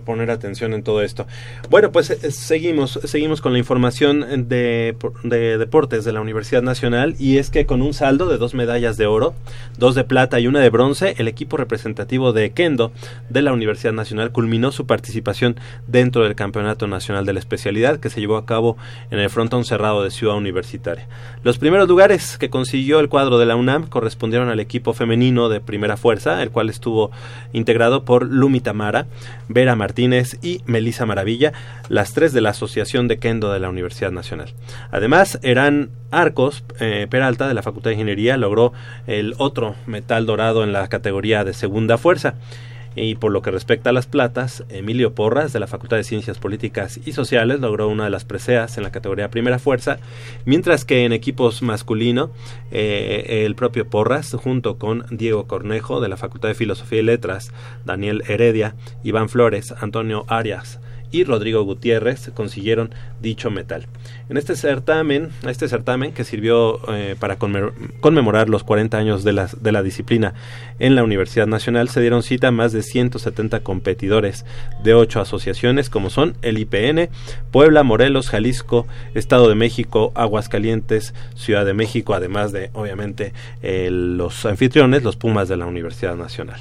poner 0.00 0.30
atención 0.30 0.74
en 0.74 0.82
todo 0.82 1.02
esto. 1.02 1.26
Bueno, 1.70 1.92
pues 1.92 2.10
eh, 2.10 2.30
seguimos 2.30 2.98
seguimos 3.04 3.40
con 3.40 3.52
la 3.52 3.58
información 3.58 4.48
de, 4.48 4.96
de 5.22 5.58
deportes 5.58 6.04
de 6.04 6.12
la 6.12 6.20
Universidad 6.20 6.62
Nacional 6.62 7.14
y 7.18 7.38
es 7.38 7.50
que 7.50 7.66
con 7.66 7.82
un 7.82 7.94
saldo 7.94 8.28
de 8.28 8.38
dos 8.38 8.54
medallas 8.54 8.96
de 8.96 9.06
oro, 9.06 9.34
dos 9.78 9.94
de 9.94 10.04
plata 10.04 10.40
y 10.40 10.46
una 10.46 10.60
de 10.60 10.70
bronce, 10.70 11.14
el 11.18 11.28
equipo 11.28 11.56
representativo 11.56 12.32
de 12.32 12.52
kendo 12.52 12.92
de 13.28 13.42
la 13.42 13.52
Universidad 13.52 13.92
Nacional 13.92 14.32
culminó 14.32 14.72
su 14.72 14.86
participación 14.86 15.56
dentro 15.86 16.24
del 16.24 16.34
Campeonato 16.34 16.86
Nacional 16.86 17.26
de 17.26 17.32
la 17.32 17.38
Especialidad 17.38 18.00
que 18.00 18.10
se 18.10 18.20
llevó 18.20 18.36
a 18.36 18.46
cabo 18.46 18.76
en 19.10 19.18
el 19.18 19.30
frontón 19.30 19.64
cerrado 19.64 20.02
de 20.02 20.10
Ciudad 20.10 20.36
Universitaria. 20.36 21.08
Los 21.42 21.58
primeros 21.58 21.88
lugares 21.88 22.38
que 22.38 22.50
consiguió 22.50 23.00
el 23.00 23.08
cuadro 23.08 23.38
de 23.38 23.46
la 23.46 23.56
UNAM 23.56 23.88
correspondieron 23.88 24.48
al 24.48 24.60
equipo 24.60 24.92
femenino 24.92 25.48
de 25.48 25.60
primera 25.60 25.96
fuerza, 25.96 26.42
el 26.42 26.50
cual 26.50 26.70
estuvo 26.70 27.10
integrado 27.52 28.04
por 28.04 28.26
Lumi 28.26 28.60
Tamara, 28.60 29.06
Martínez 29.74 30.38
y 30.42 30.60
Melisa 30.66 31.06
Maravilla, 31.06 31.52
las 31.88 32.12
tres 32.12 32.32
de 32.32 32.40
la 32.40 32.50
Asociación 32.50 33.08
de 33.08 33.18
Kendo 33.18 33.52
de 33.52 33.60
la 33.60 33.70
Universidad 33.70 34.12
Nacional. 34.12 34.52
Además, 34.90 35.38
eran 35.42 35.90
Arcos 36.10 36.64
eh, 36.80 37.06
Peralta 37.08 37.48
de 37.48 37.54
la 37.54 37.62
Facultad 37.62 37.90
de 37.90 37.94
Ingeniería 37.94 38.36
logró 38.36 38.72
el 39.06 39.34
otro 39.38 39.74
metal 39.86 40.26
dorado 40.26 40.62
en 40.62 40.72
la 40.72 40.86
categoría 40.88 41.44
de 41.44 41.54
segunda 41.54 41.98
fuerza. 41.98 42.34
Y 42.96 43.16
por 43.16 43.32
lo 43.32 43.42
que 43.42 43.50
respecta 43.50 43.90
a 43.90 43.92
las 43.92 44.06
platas, 44.06 44.64
Emilio 44.68 45.14
Porras, 45.14 45.52
de 45.52 45.60
la 45.60 45.66
Facultad 45.66 45.96
de 45.96 46.04
Ciencias 46.04 46.38
Políticas 46.38 47.00
y 47.04 47.12
Sociales, 47.12 47.60
logró 47.60 47.88
una 47.88 48.04
de 48.04 48.10
las 48.10 48.24
preseas 48.24 48.76
en 48.76 48.84
la 48.84 48.92
categoría 48.92 49.30
Primera 49.30 49.58
Fuerza, 49.58 49.98
mientras 50.44 50.84
que 50.84 51.04
en 51.04 51.12
equipos 51.12 51.62
masculino, 51.62 52.30
eh, 52.70 53.44
el 53.44 53.54
propio 53.54 53.88
Porras, 53.88 54.32
junto 54.34 54.78
con 54.78 55.04
Diego 55.10 55.46
Cornejo, 55.46 56.00
de 56.00 56.08
la 56.08 56.16
Facultad 56.16 56.48
de 56.48 56.54
Filosofía 56.54 57.00
y 57.00 57.04
Letras, 57.04 57.52
Daniel 57.84 58.22
Heredia, 58.28 58.74
Iván 59.02 59.28
Flores, 59.28 59.74
Antonio 59.80 60.24
Arias, 60.28 60.80
y 61.14 61.22
Rodrigo 61.22 61.62
Gutiérrez 61.62 62.32
consiguieron 62.34 62.90
dicho 63.22 63.48
metal. 63.48 63.86
En 64.28 64.36
este 64.36 64.56
certamen, 64.56 65.30
este 65.46 65.68
certamen 65.68 66.12
que 66.12 66.24
sirvió 66.24 66.80
eh, 66.92 67.14
para 67.16 67.36
conmemorar 67.36 68.48
los 68.48 68.64
40 68.64 68.98
años 68.98 69.22
de 69.22 69.32
la, 69.32 69.48
de 69.60 69.70
la 69.70 69.84
disciplina 69.84 70.34
en 70.80 70.96
la 70.96 71.04
Universidad 71.04 71.46
Nacional, 71.46 71.88
se 71.88 72.00
dieron 72.00 72.24
cita 72.24 72.50
más 72.50 72.72
de 72.72 72.82
170 72.82 73.60
competidores 73.60 74.44
de 74.82 74.94
ocho 74.94 75.20
asociaciones 75.20 75.88
como 75.88 76.10
son 76.10 76.34
el 76.42 76.58
IPN, 76.58 77.10
Puebla, 77.52 77.84
Morelos, 77.84 78.28
Jalisco, 78.28 78.88
Estado 79.14 79.48
de 79.48 79.54
México, 79.54 80.10
Aguascalientes, 80.16 81.14
Ciudad 81.36 81.64
de 81.64 81.74
México, 81.74 82.14
además 82.14 82.50
de 82.50 82.70
obviamente 82.72 83.32
eh, 83.62 83.88
los 83.92 84.44
anfitriones, 84.46 85.04
los 85.04 85.14
Pumas 85.14 85.48
de 85.48 85.58
la 85.58 85.66
Universidad 85.66 86.16
Nacional. 86.16 86.58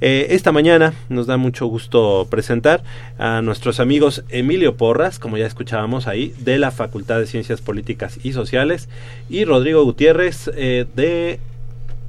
Eh, 0.00 0.28
esta 0.30 0.52
mañana 0.52 0.94
nos 1.08 1.26
da 1.26 1.36
mucho 1.36 1.66
gusto 1.66 2.28
presentar 2.30 2.84
a 3.18 3.42
nuestros 3.42 3.80
amigos 3.80 4.22
Emilio 4.28 4.76
Porras, 4.76 5.18
como 5.18 5.36
ya 5.36 5.46
escuchábamos 5.46 6.06
ahí, 6.06 6.34
de 6.38 6.58
la 6.58 6.70
Facultad 6.70 7.18
de 7.18 7.26
Ciencias 7.26 7.60
Políticas 7.60 8.18
y 8.22 8.32
Sociales, 8.32 8.88
y 9.28 9.44
Rodrigo 9.44 9.84
Gutiérrez 9.84 10.50
eh, 10.54 10.86
de... 10.94 11.40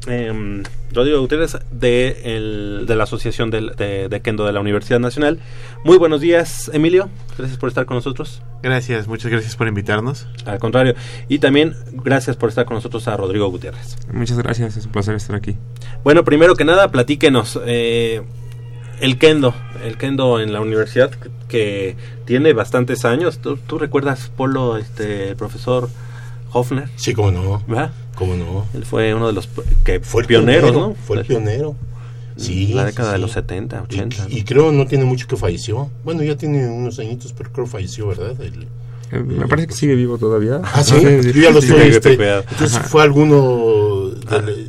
em, 0.08 0.64
Rodrigo 0.94 1.20
Gutiérrez 1.20 1.58
de, 1.72 2.22
el- 2.24 2.86
de 2.88 2.96
la 2.96 3.04
Asociación 3.04 3.52
del- 3.52 3.76
de, 3.76 4.10
de 4.10 4.22
Kendo 4.22 4.46
de 4.46 4.54
la 4.54 4.60
Universidad 4.60 5.00
Nacional. 5.00 5.40
Muy 5.84 5.98
buenos 5.98 6.22
días, 6.22 6.70
Emilio. 6.74 7.10
Gracias 7.38 7.58
por 7.60 7.70
estar 7.70 7.86
con 7.86 7.96
nosotros. 7.96 8.42
Gracias, 8.64 9.08
muchas 9.08 9.32
gracias 9.32 9.56
por 9.56 9.68
invitarnos. 9.68 10.28
Al 10.46 10.60
contrario. 10.60 10.96
Y 11.28 11.40
también 11.40 11.76
gracias 11.92 12.36
por 12.36 12.50
estar 12.50 12.66
con 12.66 12.76
nosotros 12.76 13.08
a 13.08 13.16
Rodrigo 13.18 13.48
Gutiérrez. 13.50 13.98
Muchas 14.12 14.38
gracias, 14.40 14.78
es 14.78 14.86
un 14.86 14.92
placer 14.92 15.16
estar 15.16 15.36
aquí. 15.36 15.56
Bueno, 16.04 16.24
primero 16.24 16.56
que 16.56 16.66
nada, 16.66 16.90
platíquenos. 16.92 17.60
eh, 17.66 18.22
el 19.02 19.18
kendo, 19.18 19.54
el 19.86 19.98
kendo 19.98 20.42
en 20.42 20.52
la 20.52 20.60
universidad 20.60 21.10
que, 21.12 21.30
que 21.48 21.96
tiene 22.26 22.52
bastantes 22.52 23.06
años. 23.06 23.40
¿Tú, 23.40 23.56
tú 23.56 23.80
recuerdas, 23.80 24.30
Polo, 24.36 24.78
este, 24.78 25.30
el 25.30 25.36
profesor 25.38 25.88
Hofner? 26.52 26.90
Sí, 26.96 27.14
cómo 27.14 27.32
no. 27.32 27.64
¿Verdad? 27.68 27.92
Cómo 28.16 28.36
no. 28.36 28.66
Él 28.74 28.86
fue 28.86 29.14
uno 29.14 29.28
de 29.28 29.34
los 29.34 29.48
que 29.84 30.00
Fue 30.00 30.22
el 30.24 30.28
pioneros, 30.28 30.72
pionero, 30.72 30.90
¿no? 30.90 30.96
Fue 30.96 31.18
el 31.20 31.26
pionero. 31.26 31.76
Sí. 32.38 32.74
La 32.74 32.86
década 32.86 33.10
sí, 33.10 33.14
de 33.16 33.20
los 33.20 33.32
70, 33.32 33.82
80. 33.84 34.28
Y, 34.30 34.40
y 34.40 34.44
creo 34.44 34.72
no 34.72 34.86
tiene 34.88 35.04
mucho 35.06 35.28
que 35.28 35.36
falleció. 35.36 35.90
Bueno, 36.06 36.24
ya 36.24 36.36
tiene 36.38 36.68
unos 36.70 36.98
añitos, 37.00 37.34
pero 37.38 37.52
creo 37.52 37.68
falleció, 37.68 38.08
¿verdad? 38.08 38.40
El- 38.42 38.68
Eh, 39.12 39.20
me 39.24 39.48
parece 39.48 39.68
que 39.70 39.74
sigue 39.74 39.96
vivo 39.96 40.18
todavía. 40.20 40.62
Ah, 40.64 40.84
sí, 40.84 40.94
yo 41.02 41.32
ya 41.42 41.50
lo 41.50 41.62
sí. 41.62 41.74
este, 41.76 42.14
entonces 42.14 42.78
Ajá. 42.78 42.88
fue 42.88 43.02
alguno. 43.04 44.10
del- 44.12 44.68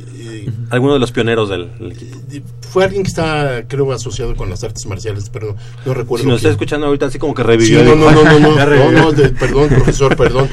Alguno 0.69 0.93
de 0.93 0.99
los 0.99 1.11
pioneros 1.11 1.49
del, 1.49 1.69
del 1.79 1.91
equipo. 1.91 2.47
fue 2.69 2.83
alguien 2.85 3.03
que 3.03 3.09
está, 3.09 3.65
creo, 3.67 3.91
asociado 3.91 4.35
con 4.35 4.49
las 4.49 4.63
artes 4.63 4.85
marciales, 4.85 5.29
pero 5.29 5.55
no 5.85 5.93
recuerdo. 5.93 6.23
Si 6.23 6.29
nos 6.29 6.37
está 6.37 6.49
escuchando 6.49 6.87
ahorita 6.87 7.07
así 7.07 7.19
como 7.19 7.33
que 7.33 7.41
Sí, 7.41 7.47
revivió. 7.47 7.83
no, 7.83 7.95
no, 7.95 8.11
no, 8.11 8.23
no, 8.23 8.39
no, 8.39 8.55
Ya 8.55 8.65
no, 8.65 8.69
revivió. 8.71 9.01
no, 9.01 9.11
de- 9.11 9.29
perdón, 9.29 9.69
profesor, 9.69 10.15
perdón. 10.15 10.49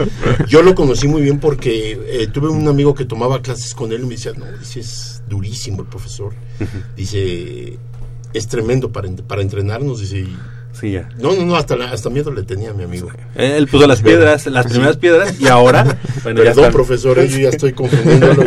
Yo 0.48 0.62
lo 0.62 0.74
conocí 0.74 1.07
muy 1.09 1.22
bien 1.22 1.38
porque 1.40 1.92
eh, 2.07 2.27
tuve 2.33 2.48
un 2.48 2.66
amigo 2.68 2.94
que 2.94 3.05
tomaba 3.05 3.40
clases 3.42 3.74
con 3.74 3.92
él 3.92 4.01
y 4.03 4.07
me 4.07 4.14
decía, 4.14 4.33
no, 4.37 4.44
dice, 4.59 4.81
es 4.81 5.22
durísimo 5.29 5.83
el 5.83 5.88
profesor. 5.88 6.33
Dice, 6.96 7.79
es 8.35 8.48
tremendo 8.48 8.90
para, 8.90 9.09
para 9.27 9.42
entrenarnos, 9.42 10.01
dice, 10.01 10.20
y- 10.20 10.37
Sí, 10.78 10.92
ya. 10.92 11.08
no, 11.20 11.34
no, 11.34 11.44
no, 11.44 11.56
hasta, 11.56 11.76
la- 11.76 11.90
hasta 11.90 12.08
miedo 12.10 12.32
le 12.32 12.42
tenía 12.44 12.70
a 12.70 12.72
mi 12.74 12.84
amigo. 12.84 13.08
Él 13.34 13.66
puso 13.66 13.86
las 13.86 14.00
piedras, 14.02 14.46
las 14.46 14.66
Sí. 14.66 14.72
primeras 14.72 14.96
piedras, 14.96 15.40
y 15.40 15.48
ahora. 15.48 15.98
Bueno, 16.22 16.42
Perdón, 16.42 16.72
profesor, 16.72 17.18
eh, 17.20 17.28
yo 17.28 17.38
ya 17.38 17.48
estoy 17.48 17.72
confundiéndolo. 17.72 18.42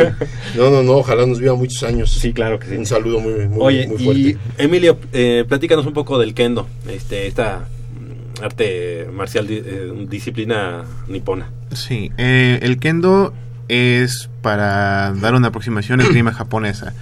No, 0.56 0.70
no, 0.70 0.82
no, 0.82 0.92
ojalá 0.92 1.26
nos 1.26 1.40
viva 1.40 1.54
muchos 1.54 1.82
años. 1.82 2.10
Sí, 2.12 2.32
claro 2.32 2.58
que 2.58 2.68
sí. 2.68 2.76
Un 2.76 2.86
saludo 2.86 3.18
muy, 3.18 3.48
muy, 3.48 3.58
Oye, 3.60 3.86
muy 3.88 3.98
fuerte. 3.98 4.20
y 4.20 4.36
Emilio, 4.58 4.98
eh, 5.12 5.44
platícanos 5.48 5.84
un 5.86 5.92
poco 5.94 6.18
del 6.18 6.34
kendo, 6.34 6.68
este, 6.88 7.26
esta 7.26 7.60
mm, 8.38 8.44
arte 8.44 9.08
marcial, 9.12 9.46
eh, 9.50 9.90
disciplina 10.08 10.84
nipona. 11.08 11.50
Sí, 11.72 12.10
eh, 12.18 12.58
el 12.62 12.78
kendo 12.78 13.32
es, 13.68 14.28
para 14.42 15.12
dar 15.20 15.34
una 15.34 15.48
aproximación, 15.48 16.00
esgrima 16.02 16.32
japonesa. 16.32 16.92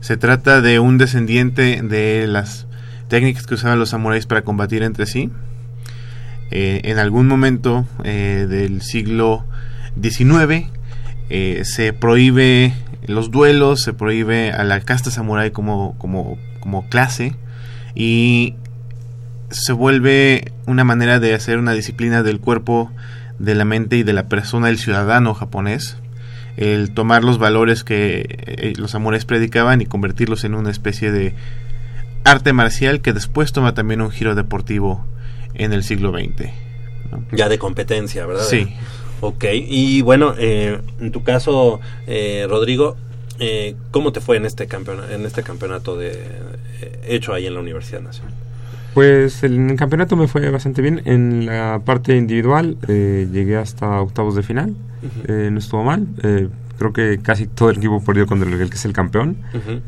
Se 0.00 0.16
trata 0.18 0.60
de 0.60 0.78
un 0.78 0.98
descendiente 0.98 1.80
de 1.82 2.26
las 2.26 2.66
técnicas 3.08 3.46
que 3.46 3.54
usaban 3.54 3.78
los 3.78 3.90
samuráis 3.90 4.26
para 4.26 4.42
combatir 4.42 4.82
entre 4.82 5.06
sí. 5.06 5.30
Eh, 6.50 6.82
en 6.84 6.98
algún 6.98 7.26
momento 7.26 7.86
eh, 8.04 8.46
del 8.48 8.82
siglo 8.82 9.44
XIX 10.00 10.68
eh, 11.30 11.62
se 11.64 11.92
prohíbe 11.92 12.74
los 13.06 13.30
duelos, 13.30 13.82
se 13.82 13.92
prohíbe 13.92 14.52
a 14.52 14.62
la 14.64 14.80
casta 14.80 15.10
samurái 15.10 15.50
como, 15.50 15.96
como, 15.98 16.38
como 16.60 16.88
clase 16.88 17.34
y 17.94 18.54
se 19.50 19.72
vuelve 19.72 20.52
una 20.66 20.84
manera 20.84 21.20
de 21.20 21.34
hacer 21.34 21.58
una 21.58 21.72
disciplina 21.72 22.22
del 22.22 22.40
cuerpo, 22.40 22.90
de 23.38 23.54
la 23.54 23.64
mente 23.64 23.96
y 23.96 24.02
de 24.02 24.12
la 24.12 24.28
persona 24.28 24.68
del 24.68 24.78
ciudadano 24.78 25.34
japonés. 25.34 25.96
El 26.56 26.92
tomar 26.92 27.24
los 27.24 27.38
valores 27.38 27.84
que 27.84 28.26
eh, 28.28 28.72
los 28.76 28.92
samuráis 28.92 29.24
predicaban 29.24 29.80
y 29.80 29.86
convertirlos 29.86 30.44
en 30.44 30.54
una 30.54 30.70
especie 30.70 31.10
de 31.10 31.34
arte 32.24 32.52
marcial 32.52 33.00
que 33.00 33.12
después 33.12 33.52
toma 33.52 33.74
también 33.74 34.00
un 34.00 34.10
giro 34.10 34.34
deportivo 34.34 35.04
en 35.54 35.72
el 35.72 35.84
siglo 35.84 36.10
XX. 36.10 36.50
¿no? 37.10 37.24
Ya 37.32 37.48
de 37.48 37.58
competencia, 37.58 38.26
¿verdad? 38.26 38.44
Sí. 38.44 38.74
Ok, 39.20 39.44
y 39.52 40.02
bueno, 40.02 40.34
eh, 40.38 40.80
en 41.00 41.12
tu 41.12 41.22
caso, 41.22 41.80
eh, 42.06 42.46
Rodrigo, 42.48 42.96
eh, 43.38 43.74
¿cómo 43.90 44.12
te 44.12 44.20
fue 44.20 44.36
en 44.36 44.44
este 44.44 44.66
campeonato, 44.66 45.12
en 45.12 45.24
este 45.24 45.42
campeonato 45.42 45.96
de, 45.96 46.12
eh, 46.12 47.00
hecho 47.06 47.32
ahí 47.32 47.46
en 47.46 47.54
la 47.54 47.60
Universidad 47.60 48.00
Nacional? 48.00 48.32
Pues 48.94 49.42
el 49.42 49.74
campeonato 49.76 50.14
me 50.16 50.28
fue 50.28 50.48
bastante 50.50 50.80
bien. 50.80 51.02
En 51.04 51.46
la 51.46 51.80
parte 51.84 52.16
individual 52.16 52.76
eh, 52.86 53.28
llegué 53.32 53.56
hasta 53.56 54.00
octavos 54.00 54.36
de 54.36 54.42
final. 54.42 54.74
Eh, 55.26 55.48
no 55.50 55.58
estuvo 55.58 55.82
mal. 55.82 56.06
Creo 56.78 56.92
que 56.92 57.18
casi 57.22 57.46
todo 57.46 57.70
el 57.70 57.76
equipo 57.78 58.02
perdió 58.04 58.26
contra 58.26 58.48
el, 58.48 58.60
el 58.60 58.68
que 58.68 58.76
es 58.76 58.84
el 58.84 58.92
campeón. 58.92 59.36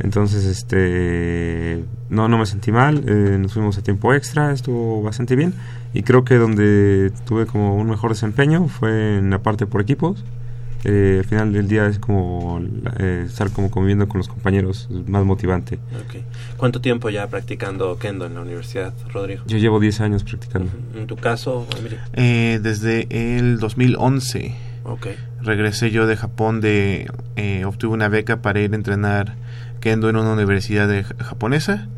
Entonces, 0.00 0.44
este, 0.44 1.84
no, 2.10 2.28
no 2.28 2.38
me 2.38 2.46
sentí 2.46 2.72
mal. 2.72 3.02
eh, 3.06 3.38
nos 3.40 3.52
fuimos 3.54 3.76
a 3.78 3.82
tiempo 3.82 4.14
extra. 4.14 4.52
Estuvo 4.52 5.02
bastante 5.02 5.34
bien. 5.36 5.52
Y 5.94 6.02
creo 6.02 6.24
que 6.24 6.34
donde 6.36 7.10
tuve 7.26 7.46
como 7.46 7.74
un 7.76 7.88
mejor 7.88 8.10
desempeño 8.10 8.68
fue 8.68 9.18
en 9.18 9.30
la 9.30 9.38
parte 9.42 9.66
por 9.66 9.80
equipos. 9.80 10.24
eh, 10.84 11.16
al 11.18 11.24
final 11.24 11.52
del 11.52 11.66
día 11.66 11.86
es 11.86 11.98
como 11.98 12.60
eh, 13.00 13.24
estar 13.26 13.50
como 13.50 13.70
conviviendo 13.70 14.06
con 14.06 14.18
los 14.18 14.28
compañeros 14.28 14.88
es 14.92 15.08
más 15.08 15.24
motivante. 15.24 15.78
¿Cuánto 16.56 16.80
tiempo 16.80 17.10
ya 17.10 17.26
practicando 17.26 17.98
kendo 17.98 18.26
en 18.26 18.34
la 18.34 18.42
universidad, 18.42 18.94
Rodrigo? 19.12 19.42
Yo 19.48 19.58
llevo 19.58 19.80
10 19.80 20.00
años 20.02 20.22
practicando. 20.22 20.70
En 20.94 21.06
tu 21.08 21.16
caso, 21.16 21.66
Emilio. 21.78 21.98
Eh, 22.12 22.60
desde 22.62 23.08
el 23.38 23.58
2011 23.58 24.54
Ok. 24.88 25.08
regresé 25.42 25.90
yo 25.90 26.06
de 26.06 26.16
Japón 26.16 26.60
de 26.60 27.10
eh, 27.36 27.64
obtuve 27.64 27.92
una 27.94 28.08
beca 28.08 28.40
para 28.42 28.60
ir 28.60 28.72
a 28.72 28.76
entrenar 28.76 29.34
kendo 29.80 30.08
en 30.08 30.16
una 30.16 30.32
universidad 30.32 30.88
de- 30.88 31.02
japonesa 31.04 31.88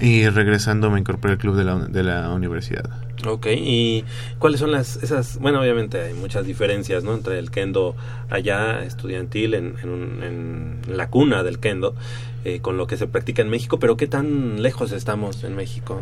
y 0.00 0.28
regresando 0.28 0.90
me 0.90 1.00
incorporé 1.00 1.32
al 1.32 1.38
club 1.38 1.56
de 1.56 1.64
la, 1.64 1.74
de 1.76 2.02
la 2.04 2.30
universidad. 2.30 2.88
Ok, 3.26 3.48
¿y 3.50 4.04
cuáles 4.38 4.60
son 4.60 4.70
las 4.70 4.96
esas? 5.02 5.38
Bueno, 5.40 5.60
obviamente 5.60 6.00
hay 6.00 6.14
muchas 6.14 6.46
diferencias, 6.46 7.02
¿no? 7.02 7.14
Entre 7.14 7.40
el 7.40 7.50
kendo 7.50 7.96
allá 8.30 8.84
estudiantil 8.84 9.54
en, 9.54 9.74
en, 9.82 9.88
un- 9.88 10.22
en 10.22 10.96
la 10.96 11.10
cuna 11.10 11.42
del 11.42 11.58
kendo 11.58 11.96
eh, 12.44 12.60
con 12.60 12.76
lo 12.76 12.86
que 12.86 12.96
se 12.96 13.08
practica 13.08 13.42
en 13.42 13.48
México, 13.50 13.80
pero 13.80 13.96
¿qué 13.96 14.06
tan 14.06 14.62
lejos 14.62 14.92
estamos 14.92 15.42
en 15.42 15.56
México? 15.56 16.00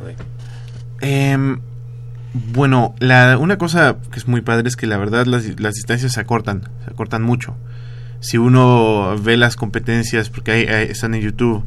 Em, 1.00 1.60
bueno, 2.52 2.94
la, 2.98 3.38
una 3.38 3.56
cosa 3.58 3.96
que 4.10 4.18
es 4.18 4.28
muy 4.28 4.40
padre 4.40 4.68
es 4.68 4.76
que 4.76 4.86
la 4.86 4.96
verdad 4.96 5.26
las, 5.26 5.58
las 5.60 5.74
distancias 5.74 6.12
se 6.12 6.20
acortan, 6.20 6.62
se 6.84 6.90
acortan 6.90 7.22
mucho. 7.22 7.56
Si 8.20 8.38
uno 8.38 9.16
ve 9.22 9.36
las 9.36 9.56
competencias, 9.56 10.30
porque 10.30 10.50
hay, 10.52 10.64
hay- 10.66 10.86
están 10.90 11.14
en 11.14 11.22
YouTube, 11.22 11.64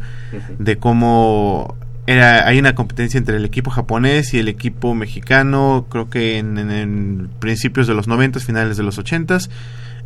de 0.58 0.78
cómo 0.78 1.76
era, 2.08 2.48
hay 2.48 2.58
una 2.60 2.74
competencia 2.76 3.18
entre 3.18 3.38
el 3.38 3.46
equipo 3.46 3.70
japonés 3.72 4.34
y 4.34 4.40
el 4.40 4.48
equipo 4.48 4.96
mexicano, 4.96 5.86
creo 5.90 6.10
que 6.10 6.38
en, 6.40 6.58
en- 6.58 6.72
en 6.72 7.30
principios 7.40 7.88
de 7.88 7.94
los 7.94 8.08
90, 8.08 8.40
finales 8.40 8.78
de 8.78 8.84
los 8.84 8.98
80, 8.98 9.38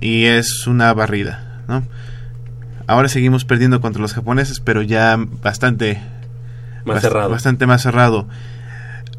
y 0.01 0.25
es 0.25 0.67
una 0.67 0.93
barrida, 0.93 1.61
¿no? 1.67 1.83
Ahora 2.87 3.07
seguimos 3.07 3.45
perdiendo 3.45 3.79
contra 3.79 4.01
los 4.01 4.13
japoneses, 4.13 4.59
pero 4.59 4.81
ya 4.81 5.17
bastante 5.41 6.01
Más 6.85 6.97
bast- 6.97 7.01
cerrado. 7.01 7.29
Bastante 7.29 7.65
más 7.65 7.81
cerrado. 7.81 8.27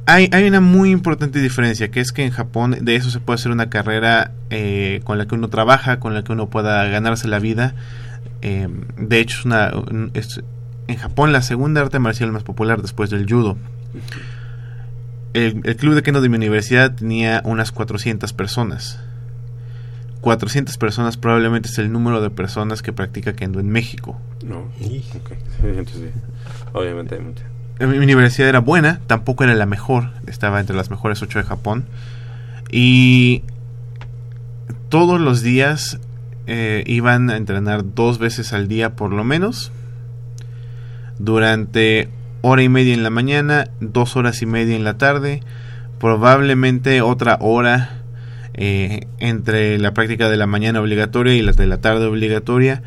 Hay, 0.07 0.29
hay 0.33 0.47
una 0.47 0.61
muy 0.61 0.91
importante 0.91 1.41
diferencia, 1.41 1.91
que 1.91 2.01
es 2.01 2.13
que 2.13 2.25
en 2.25 2.31
Japón 2.31 2.77
de 2.83 2.95
eso 2.97 3.11
se 3.11 3.21
puede 3.21 3.37
hacer 3.37 3.51
una 3.53 3.71
carrera 3.71 4.33
eh, 4.51 5.01
con 5.05 5.17
la 5.17 5.27
que 5.27 5.35
uno 5.35 5.49
trabaja, 5.49 5.99
con 5.99 6.13
la 6.13 6.23
que 6.23 6.33
uno 6.33 6.51
pueda 6.51 6.85
ganarse 6.89 7.27
la 7.27 7.39
vida. 7.39 7.75
Eh, 8.43 8.69
de 8.99 9.21
hecho, 9.21 9.39
es 9.39 9.45
una, 9.47 9.73
un- 9.75 10.11
es 10.13 10.43
en 10.89 10.97
Japón 10.97 11.33
la 11.33 11.41
segunda 11.41 11.81
arte 11.81 11.99
marcial 11.99 12.31
más 12.33 12.43
popular 12.43 12.83
después 12.83 13.09
del 13.09 13.27
judo. 13.27 13.57
El, 15.33 15.63
club 15.77 15.95
de 15.95 16.03
kendo 16.03 16.21
de 16.21 16.29
mi 16.29 16.37
universidad 16.37 16.95
tenía 16.95 17.41
unas 17.45 17.73
400 17.73 18.33
personas. 18.35 19.01
400 20.21 20.77
personas 20.79 21.17
probablemente 21.17 21.69
es 21.69 21.79
el 21.79 21.91
número 21.91 22.21
de 22.21 22.31
personas 22.31 22.83
que 22.83 22.93
practica 22.93 23.33
kendo 23.35 23.59
en 23.61 23.69
México. 23.71 24.21
No. 24.45 24.59
Ok. 24.61 24.71
Sí, 25.61 25.67
entonces. 25.69 26.13
Obviamente 26.73 27.15
hay 27.15 27.21
muchas. 27.23 27.47
Mi 27.81 27.99
universidad 27.99 28.49
era 28.49 28.61
buena, 28.61 29.01
tampoco 29.07 29.43
era 29.45 29.55
la 29.55 29.67
mejor, 29.67 30.11
estaba 30.27 30.61
entre 30.61 30.77
las 30.77 30.91
mejores 30.91 31.21
ocho 31.23 31.41
de 31.41 31.45
Japón. 31.45 31.87
Y 32.71 33.43
todos 34.89 35.21
los 35.21 35.43
días 35.43 35.99
eh, 36.47 36.85
iban 36.87 37.31
a 37.31 37.37
entrenar 37.37 37.95
dos 37.95 38.19
veces 38.19 38.53
al 38.53 38.69
día 38.69 38.95
por 38.95 39.13
lo 39.13 39.25
menos. 39.25 39.73
Durante 41.19 42.09
hora 42.43 42.63
y 42.63 42.69
media 42.69 42.95
en 42.95 43.03
la 43.03 43.11
mañana, 43.11 43.69
dos 43.81 44.17
horas 44.17 44.43
y 44.43 44.47
media 44.47 44.77
en 44.77 44.85
la 44.85 44.99
tarde, 44.99 45.41
probablemente 45.99 47.01
otra 47.03 47.39
hora 47.41 48.03
eh, 48.53 49.09
entre 49.19 49.79
la 49.79 49.95
práctica 49.95 50.29
de 50.29 50.37
la 50.37 50.47
mañana 50.47 50.81
obligatoria 50.81 51.35
y 51.35 51.43
la 51.43 51.53
de 51.53 51.67
la 51.67 51.81
tarde 51.81 52.07
obligatoria, 52.07 52.83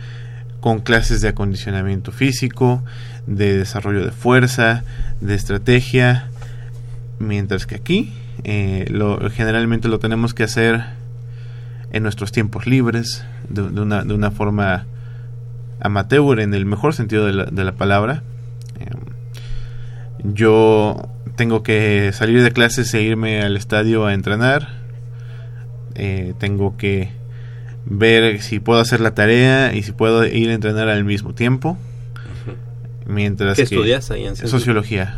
con 0.59 0.79
clases 0.79 1.21
de 1.21 1.29
acondicionamiento 1.29 2.11
físico, 2.11 2.83
de 3.25 3.57
desarrollo 3.57 4.03
de 4.03 4.11
fuerza, 4.11 4.83
de 5.21 5.35
estrategia, 5.35 6.29
mientras 7.19 7.65
que 7.65 7.75
aquí 7.75 8.13
eh, 8.43 8.91
generalmente 9.33 9.87
lo 9.87 9.99
tenemos 9.99 10.33
que 10.33 10.43
hacer 10.43 10.85
en 11.91 12.03
nuestros 12.03 12.31
tiempos 12.31 12.67
libres, 12.67 13.25
de, 13.49 13.61
una, 13.61 14.03
de 14.03 14.13
una 14.13 14.31
forma 14.31 14.85
amateur 15.79 16.39
en 16.39 16.53
el 16.53 16.65
mejor 16.65 16.93
sentido 16.93 17.25
de 17.25 17.33
la, 17.33 17.45
de 17.45 17.63
la 17.63 17.73
palabra. 17.73 18.23
Eh, 18.79 18.85
yo 20.23 21.09
tengo 21.35 21.63
que 21.63 22.11
salir 22.13 22.43
de 22.43 22.51
clases 22.51 22.93
e 22.93 23.03
irme 23.03 23.41
al 23.41 23.55
estadio 23.55 24.05
a 24.05 24.13
entrenar. 24.13 24.69
Eh, 25.95 26.33
tengo 26.39 26.77
que 26.77 27.11
ver 27.89 28.41
si 28.41 28.59
puedo 28.59 28.79
hacer 28.79 28.99
la 28.99 29.13
tarea 29.15 29.73
y 29.73 29.83
si 29.83 29.91
puedo 29.91 30.25
ir 30.25 30.49
a 30.49 30.53
entrenar 30.53 30.89
al 30.89 31.03
mismo 31.03 31.33
tiempo. 31.33 31.77
Mientras 33.05 33.55
¿Qué 33.55 33.65
que 33.65 33.75
estudias 33.75 34.11
ahí 34.11 34.25
en 34.25 34.35
sociología. 34.35 35.17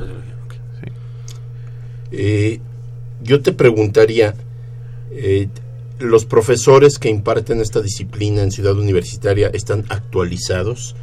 Eh, 2.11 2.59
yo 3.21 3.41
te 3.41 3.51
preguntaría, 3.51 4.35
eh, 5.11 5.47
¿los 5.99 6.25
profesores 6.25 6.99
que 6.99 7.09
imparten 7.09 7.61
esta 7.61 7.81
disciplina 7.81 8.43
en 8.43 8.51
Ciudad 8.51 8.77
Universitaria 8.77 9.49
están 9.53 9.85
actualizados 9.89 10.95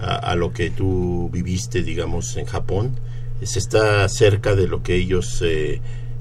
a, 0.00 0.16
a 0.16 0.34
lo 0.36 0.52
que 0.52 0.70
tú 0.70 1.30
viviste, 1.32 1.82
digamos, 1.82 2.36
en 2.36 2.44
Japón? 2.44 2.98
¿Se 3.42 3.58
está 3.58 4.08
cerca 4.08 4.54
de 4.54 4.68
lo 4.68 4.82
que 4.82 4.96
ellos, 4.96 5.42
eh, 5.44 5.80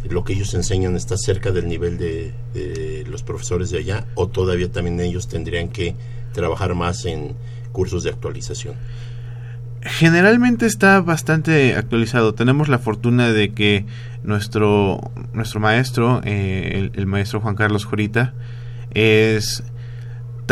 lo 0.09 0.23
que 0.23 0.33
ellos 0.33 0.53
enseñan, 0.53 0.95
está 0.95 1.17
cerca 1.17 1.51
del 1.51 1.67
nivel 1.67 1.97
de, 1.97 3.05
los 3.07 3.23
profesores 3.23 3.69
de 3.69 3.79
allá? 3.79 4.05
¿O 4.15 4.27
todavía 4.27 4.71
también 4.71 4.99
ellos 4.99 5.27
tendrían 5.27 5.69
que 5.69 5.95
trabajar 6.33 6.75
más 6.75 7.05
en 7.05 7.35
cursos 7.71 8.03
de 8.03 8.09
actualización? 8.09 8.75
Generalmente 9.81 10.65
está 10.65 11.01
bastante 11.01 11.75
actualizado. 11.75 12.33
Tenemos 12.33 12.69
la 12.69 12.79
fortuna 12.79 13.33
de 13.33 13.53
que 13.53 13.85
nuestro, 14.23 15.11
nuestro 15.33 15.59
maestro, 15.59 16.21
eh, 16.23 16.71
el, 16.75 16.91
el 16.99 17.05
maestro 17.05 17.41
Juan 17.41 17.55
Carlos 17.55 17.83
Jurita, 17.83 18.33
es 18.93 19.63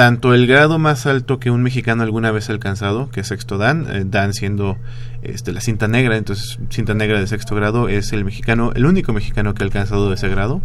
tanto 0.01 0.33
el 0.33 0.47
grado 0.47 0.79
más 0.79 1.05
alto 1.05 1.37
que 1.39 1.51
un 1.51 1.61
mexicano 1.61 2.01
alguna 2.01 2.31
vez 2.31 2.49
ha 2.49 2.53
alcanzado, 2.53 3.11
que 3.11 3.19
es 3.19 3.27
sexto 3.27 3.59
Dan, 3.59 3.85
eh, 3.87 4.03
Dan 4.03 4.33
siendo 4.33 4.79
este, 5.21 5.51
la 5.51 5.61
cinta 5.61 5.87
negra, 5.87 6.17
entonces 6.17 6.57
cinta 6.71 6.95
negra 6.95 7.19
de 7.19 7.27
sexto 7.27 7.53
grado 7.53 7.87
es 7.87 8.11
el 8.11 8.25
mexicano, 8.25 8.71
el 8.73 8.87
único 8.87 9.13
mexicano 9.13 9.53
que 9.53 9.61
ha 9.61 9.65
alcanzado 9.67 10.11
ese 10.11 10.27
grado, 10.27 10.59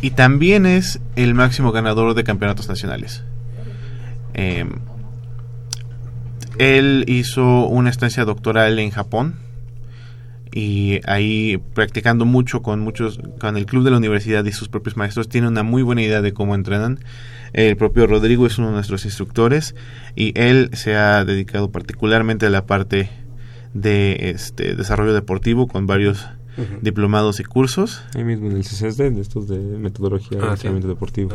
y 0.00 0.12
también 0.12 0.64
es 0.64 1.00
el 1.16 1.34
máximo 1.34 1.70
ganador 1.70 2.14
de 2.14 2.24
campeonatos 2.24 2.66
nacionales. 2.66 3.24
Em, 4.32 4.70
él 6.56 7.04
hizo 7.08 7.66
una 7.66 7.90
estancia 7.90 8.24
doctoral 8.24 8.78
en 8.78 8.90
Japón 8.90 9.34
y 10.58 11.00
ahí 11.06 11.58
practicando 11.74 12.24
mucho 12.24 12.62
con 12.62 12.80
muchos 12.80 13.20
con 13.38 13.58
el 13.58 13.66
club 13.66 13.84
de 13.84 13.90
la 13.90 13.98
universidad 13.98 14.42
y 14.46 14.52
sus 14.52 14.70
propios 14.70 14.96
maestros 14.96 15.28
tiene 15.28 15.48
una 15.48 15.62
muy 15.62 15.82
buena 15.82 16.00
idea 16.00 16.22
de 16.22 16.32
cómo 16.32 16.54
entrenan. 16.54 16.98
El 17.52 17.76
propio 17.76 18.06
Rodrigo 18.06 18.46
es 18.46 18.56
uno 18.56 18.68
de 18.68 18.72
nuestros 18.74 19.04
instructores 19.04 19.74
y 20.14 20.32
él 20.34 20.70
se 20.72 20.96
ha 20.96 21.24
dedicado 21.26 21.70
particularmente 21.70 22.46
a 22.46 22.50
la 22.50 22.64
parte 22.64 23.10
de 23.74 24.30
este 24.30 24.74
desarrollo 24.74 25.12
deportivo 25.12 25.68
con 25.68 25.86
varios 25.86 26.26
diplomados 26.80 27.38
y 27.38 27.44
cursos. 27.44 28.02
Ahí 28.14 28.24
mismo 28.24 28.46
en 28.50 28.56
el 28.56 28.62
CCSD, 28.62 29.10
de 29.12 29.20
estos 29.20 29.46
de 29.48 29.58
metodología 29.58 30.38
de 30.38 30.44
Ah, 30.44 30.48
sí. 30.56 30.66
entrenamiento 30.68 30.88
deportivo. 30.88 31.30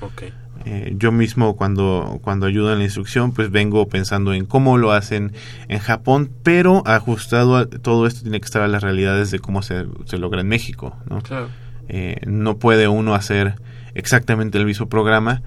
Ok. 0.00 0.22
Eh, 0.64 0.94
yo 0.96 1.12
mismo 1.12 1.56
cuando, 1.56 2.20
cuando 2.22 2.46
ayudo 2.46 2.72
en 2.72 2.78
la 2.78 2.84
instrucción, 2.84 3.32
pues 3.32 3.50
vengo 3.50 3.88
pensando 3.88 4.32
en 4.32 4.46
cómo 4.46 4.78
lo 4.78 4.92
hacen 4.92 5.32
en 5.68 5.78
Japón, 5.78 6.30
pero 6.42 6.82
ajustado 6.86 7.56
a 7.56 7.66
todo 7.66 8.06
esto 8.06 8.22
tiene 8.22 8.40
que 8.40 8.44
estar 8.46 8.62
a 8.62 8.68
las 8.68 8.82
realidades 8.82 9.30
de 9.30 9.38
cómo 9.38 9.62
se, 9.62 9.86
se 10.04 10.18
logra 10.18 10.40
en 10.40 10.48
México. 10.48 10.96
¿no? 11.08 11.20
Claro. 11.20 11.48
Eh, 11.88 12.16
no 12.26 12.58
puede 12.58 12.88
uno 12.88 13.14
hacer 13.14 13.54
exactamente 13.94 14.58
el 14.58 14.64
mismo 14.66 14.88
programa 14.88 15.42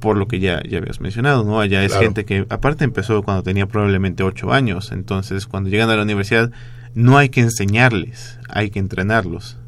por 0.00 0.16
lo 0.16 0.28
que 0.28 0.40
ya, 0.40 0.62
ya 0.62 0.78
habías 0.78 1.00
mencionado, 1.00 1.42
¿no? 1.44 1.60
Allá 1.60 1.82
es 1.82 1.92
Claro. 1.92 2.04
gente 2.06 2.24
que 2.24 2.46
aparte 2.50 2.84
empezó 2.84 3.22
cuando 3.22 3.42
tenía 3.42 3.66
probablemente 3.66 4.22
ocho 4.22 4.52
años, 4.52 4.92
entonces 4.92 5.46
cuando 5.46 5.70
llegan 5.70 5.88
a 5.90 5.96
la 5.96 6.02
universidad 6.02 6.50
no 6.94 7.18
hay 7.18 7.28
que 7.30 7.40
enseñarles, 7.40 8.38
hay 8.48 8.70
que 8.70 8.78
entrenarlos. 8.78 9.58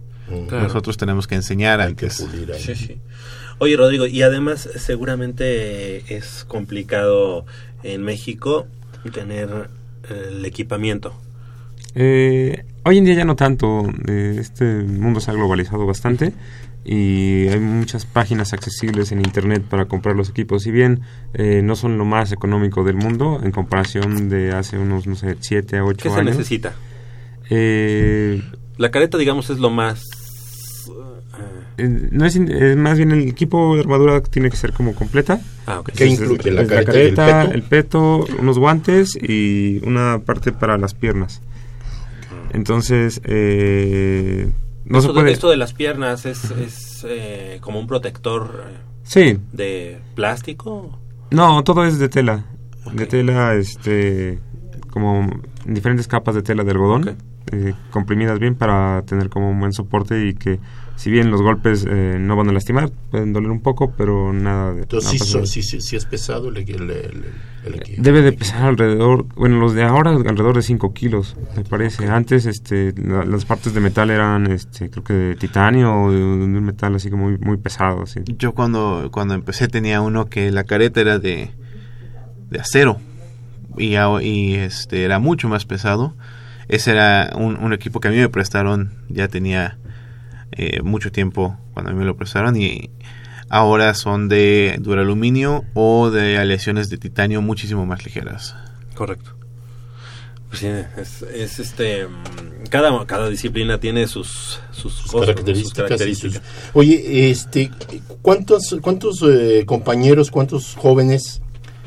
Claro. 0.49 0.65
Nosotros 0.65 0.99
tenemos 0.99 1.27
que 1.27 1.35
enseñar 1.37 1.81
antes. 1.81 2.17
Sí, 2.59 2.75
sí. 2.75 3.01
Oye, 3.61 3.77
Rodrigo, 3.77 4.07
y 4.07 4.23
además 4.23 4.69
seguramente 4.77 6.15
es 6.15 6.45
complicado 6.47 7.45
en 7.83 8.03
México 8.03 8.67
tener 9.13 9.69
eh, 10.09 10.29
el 10.31 10.45
equipamiento. 10.45 11.13
Eh, 11.95 12.65
hoy 12.85 12.99
en 12.99 13.05
día 13.05 13.15
ya 13.15 13.25
no 13.25 13.35
tanto, 13.35 13.83
eh, 14.07 14.37
este 14.39 14.65
mundo 14.65 15.19
se 15.21 15.31
ha 15.31 15.35
globalizado 15.35 15.87
bastante 15.87 16.33
y 16.85 17.49
hay 17.49 17.59
muchas 17.59 18.07
páginas 18.07 18.53
accesibles 18.53 19.11
en 19.11 19.19
internet 19.19 19.65
para 19.69 19.87
comprar 19.87 20.15
los 20.15 20.31
equipos. 20.31 20.63
Si 20.63 20.71
bien 20.71 21.01
eh, 21.35 21.61
no 21.65 21.75
son 21.75 21.99
lo 21.99 22.05
más 22.05 22.31
económico 22.31 22.85
del 22.85 22.97
mundo 22.97 23.41
en 23.43 23.51
comparación 23.51 24.29
de 24.29 24.53
hace 24.53 24.79
unos, 24.79 25.07
no 25.09 25.17
sé, 25.17 25.37
7 25.41 25.79
a 25.79 25.85
8 25.85 25.97
¿Qué 26.01 26.09
años. 26.09 26.19
se 26.19 26.25
necesita? 26.25 26.75
Eh, 27.51 28.41
La 28.77 28.91
careta, 28.91 29.19
digamos, 29.19 29.51
es 29.51 29.59
lo 29.59 29.71
más 29.71 30.05
Eh, 31.79 32.09
no 32.11 32.27
es, 32.27 32.39
más 32.77 32.97
bien 32.99 33.13
el 33.13 33.29
equipo 33.29 33.75
de 33.77 33.81
armadura 33.83 34.21
tiene 34.23 34.51
que 34.51 34.57
ser 34.57 34.73
como 34.73 34.95
completa. 34.95 35.41
Ah. 35.67 35.83
¿Qué 35.97 36.07
incluye? 36.07 36.49
es- 36.51 36.55
¿La 36.55 36.63
es 36.63 36.69
careta 36.69 36.99
y 36.99 37.07
el 37.07 37.15
peto? 37.15 37.53
el 37.55 37.63
peto, 37.63 38.27
unos 38.41 38.59
guantes 38.59 39.17
y 39.21 39.81
una 39.87 40.19
parte 40.19 40.53
para 40.53 40.77
las 40.77 40.95
piernas. 40.95 41.41
Entonces, 42.53 43.21
eh, 43.25 44.51
no 44.85 44.99
esto, 44.99 45.11
se 45.11 45.15
puede... 45.15 45.33
esto 45.33 45.51
de 45.51 45.57
las 45.57 45.73
piernas 45.75 46.25
es, 46.27 46.51
es 46.53 47.07
eh, 47.09 47.59
como 47.61 47.79
un 47.79 47.87
protector 47.87 48.65
eh, 48.69 48.77
Sí, 49.05 49.39
de 49.53 49.99
plástico. 50.15 50.99
no, 51.31 51.63
todo 51.65 51.85
es 51.87 51.99
de 51.99 52.09
tela. 52.09 52.45
De 52.93 53.07
tela, 53.07 53.55
este, 53.55 54.39
como 54.91 55.29
diferentes 55.67 56.09
capas 56.09 56.35
de 56.35 56.43
tela 56.43 56.65
de 56.65 56.71
algodón, 56.71 57.17
eh, 57.53 57.75
comprimidas 57.91 58.39
bien 58.39 58.55
para 58.55 59.03
tener 59.07 59.29
como 59.29 59.51
un 59.51 59.61
buen 59.61 59.73
soporte 59.75 60.27
y 60.27 60.35
que 60.35 60.59
si 60.99 61.11
bien 61.13 61.31
los 61.31 61.41
golpes 61.43 61.87
eh, 61.89 62.17
no 62.21 62.35
van 62.35 62.49
a 62.49 62.53
lastimar, 62.53 62.91
pueden 63.11 63.33
doler 63.33 63.51
un 63.51 63.61
poco, 63.61 63.93
pero 63.97 64.33
nada 64.33 64.73
de... 64.75 64.83
Entonces, 64.83 65.11
sí, 65.13 65.19
son- 65.19 65.41
nada. 65.43 65.47
sí, 65.47 65.63
sí, 65.63 65.81
sí 65.81 65.95
es 65.97 66.05
pesado 66.07 66.49
el, 66.49 66.57
el, 66.59 66.69
el- 66.69 66.91
el-. 66.91 68.03
Debe 68.03 68.23
de 68.23 68.33
pesar 68.33 68.63
alrededor, 68.65 69.27
bueno, 69.37 69.59
los 69.61 69.75
de 69.75 69.85
ahora 69.85 70.11
alrededor 70.11 70.57
de 70.57 70.63
5 70.63 70.93
kilos, 70.93 71.37
me 71.57 71.63
parece. 71.65 72.09
Antes, 72.09 72.47
este, 72.47 72.93
la- 73.01 73.25
las 73.25 73.45
partes 73.45 73.75
de 73.75 73.81
metal 73.81 74.11
eran, 74.11 74.51
este, 74.51 74.91
creo 74.91 75.05
que 75.05 75.13
de 75.13 75.35
titanio 75.37 75.95
o 76.03 76.11
de, 76.11 76.19
de 76.19 76.25
un 76.25 76.65
metal 76.65 76.95
así 76.97 77.11
como 77.11 77.29
muy, 77.29 77.39
muy 77.39 77.57
pesado, 77.59 78.03
así. 78.03 78.21
Yo 78.39 78.53
cuando, 78.53 79.11
cuando 79.13 79.35
empecé 79.35 79.69
tenía 79.69 80.01
uno 80.01 80.27
que 80.27 80.51
la 80.51 80.65
careta 80.65 81.01
era 81.01 81.19
de, 81.21 81.51
de 82.51 82.59
acero 82.59 82.99
y, 83.77 83.95
y 84.23 84.55
este 84.57 85.05
era 85.05 85.19
mucho 85.21 85.49
más 85.49 85.65
pesado. 85.65 86.15
Ese 86.69 86.91
era 86.91 87.31
un, 87.37 87.57
un 87.57 87.73
equipo 87.73 88.01
que 88.01 88.09
a 88.09 88.11
mí 88.11 88.17
me 88.19 88.29
prestaron, 88.29 88.93
ya 89.09 89.29
tenía 89.29 89.79
eh, 90.59 90.83
mucho 90.83 91.11
tiempo 91.11 91.57
cuando 91.73 91.91
a 91.91 91.95
mí 91.95 91.99
me 92.01 92.05
lo 92.05 92.17
prestaron 92.17 92.57
y 92.61 92.91
ahora 93.49 93.95
son 93.95 94.29
de 94.29 94.77
duraluminio 94.81 95.65
o 95.75 96.11
de 96.11 96.37
aleaciones 96.37 96.91
de 96.91 96.99
titanio 96.99 97.41
muchísimo 97.41 97.87
más 97.87 98.05
ligeras. 98.05 98.55
Correcto. 98.95 99.35
Pues 100.49 100.61
sí, 100.61 100.67
es, 100.67 101.23
es 101.23 101.59
este. 101.59 102.07
mm, 102.07 102.65
Cada, 102.71 103.05
cada 103.07 103.29
disciplina 103.29 103.79
tiene 103.79 104.07
sus, 104.07 104.61
sus, 104.71 104.95
sus 104.95 105.11
cosas, 105.11 105.29
características. 105.35 105.69
Sus 105.69 105.75
características. 105.75 106.37
y 106.37 106.39
sus- 106.39 106.75
Oye, 106.75 107.31
este, 107.31 107.71
¿cuántos, 108.23 108.77
cuántos 108.81 109.23
eh, 109.29 109.65
compañeros, 109.67 110.31
cuántos 110.31 110.75
jóvenes 110.75 111.43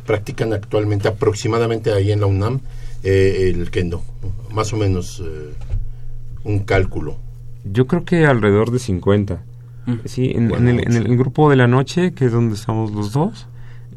practican 0.06 0.54
actualmente 0.54 1.08
aproximadamente 1.08 1.92
ahí 1.92 2.12
en 2.12 2.20
la 2.22 2.28
UNAM 2.28 2.62
eh, 3.04 3.52
el 3.56 3.72
kendo? 3.72 4.04
Más 4.52 4.72
o 4.74 4.78
menos 4.78 5.22
eh, 5.26 5.54
un 6.44 6.60
cálculo. 6.60 7.18
Yo 7.64 7.88
creo 7.88 8.04
que 8.04 8.26
alrededor 8.26 8.72
de 8.72 8.80
50. 8.80 9.42
Mm. 9.86 9.94
Sí, 10.06 10.32
en, 10.36 10.50
Bueno, 10.50 10.70
en 10.70 10.80
el, 10.80 10.96
en 10.96 11.12
el 11.12 11.18
grupo 11.18 11.50
de 11.50 11.56
la 11.56 11.68
noche, 11.68 12.14
que 12.14 12.26
es 12.26 12.32
donde 12.32 12.56
estamos 12.56 12.92
los 12.92 13.14
dos, 13.14 13.48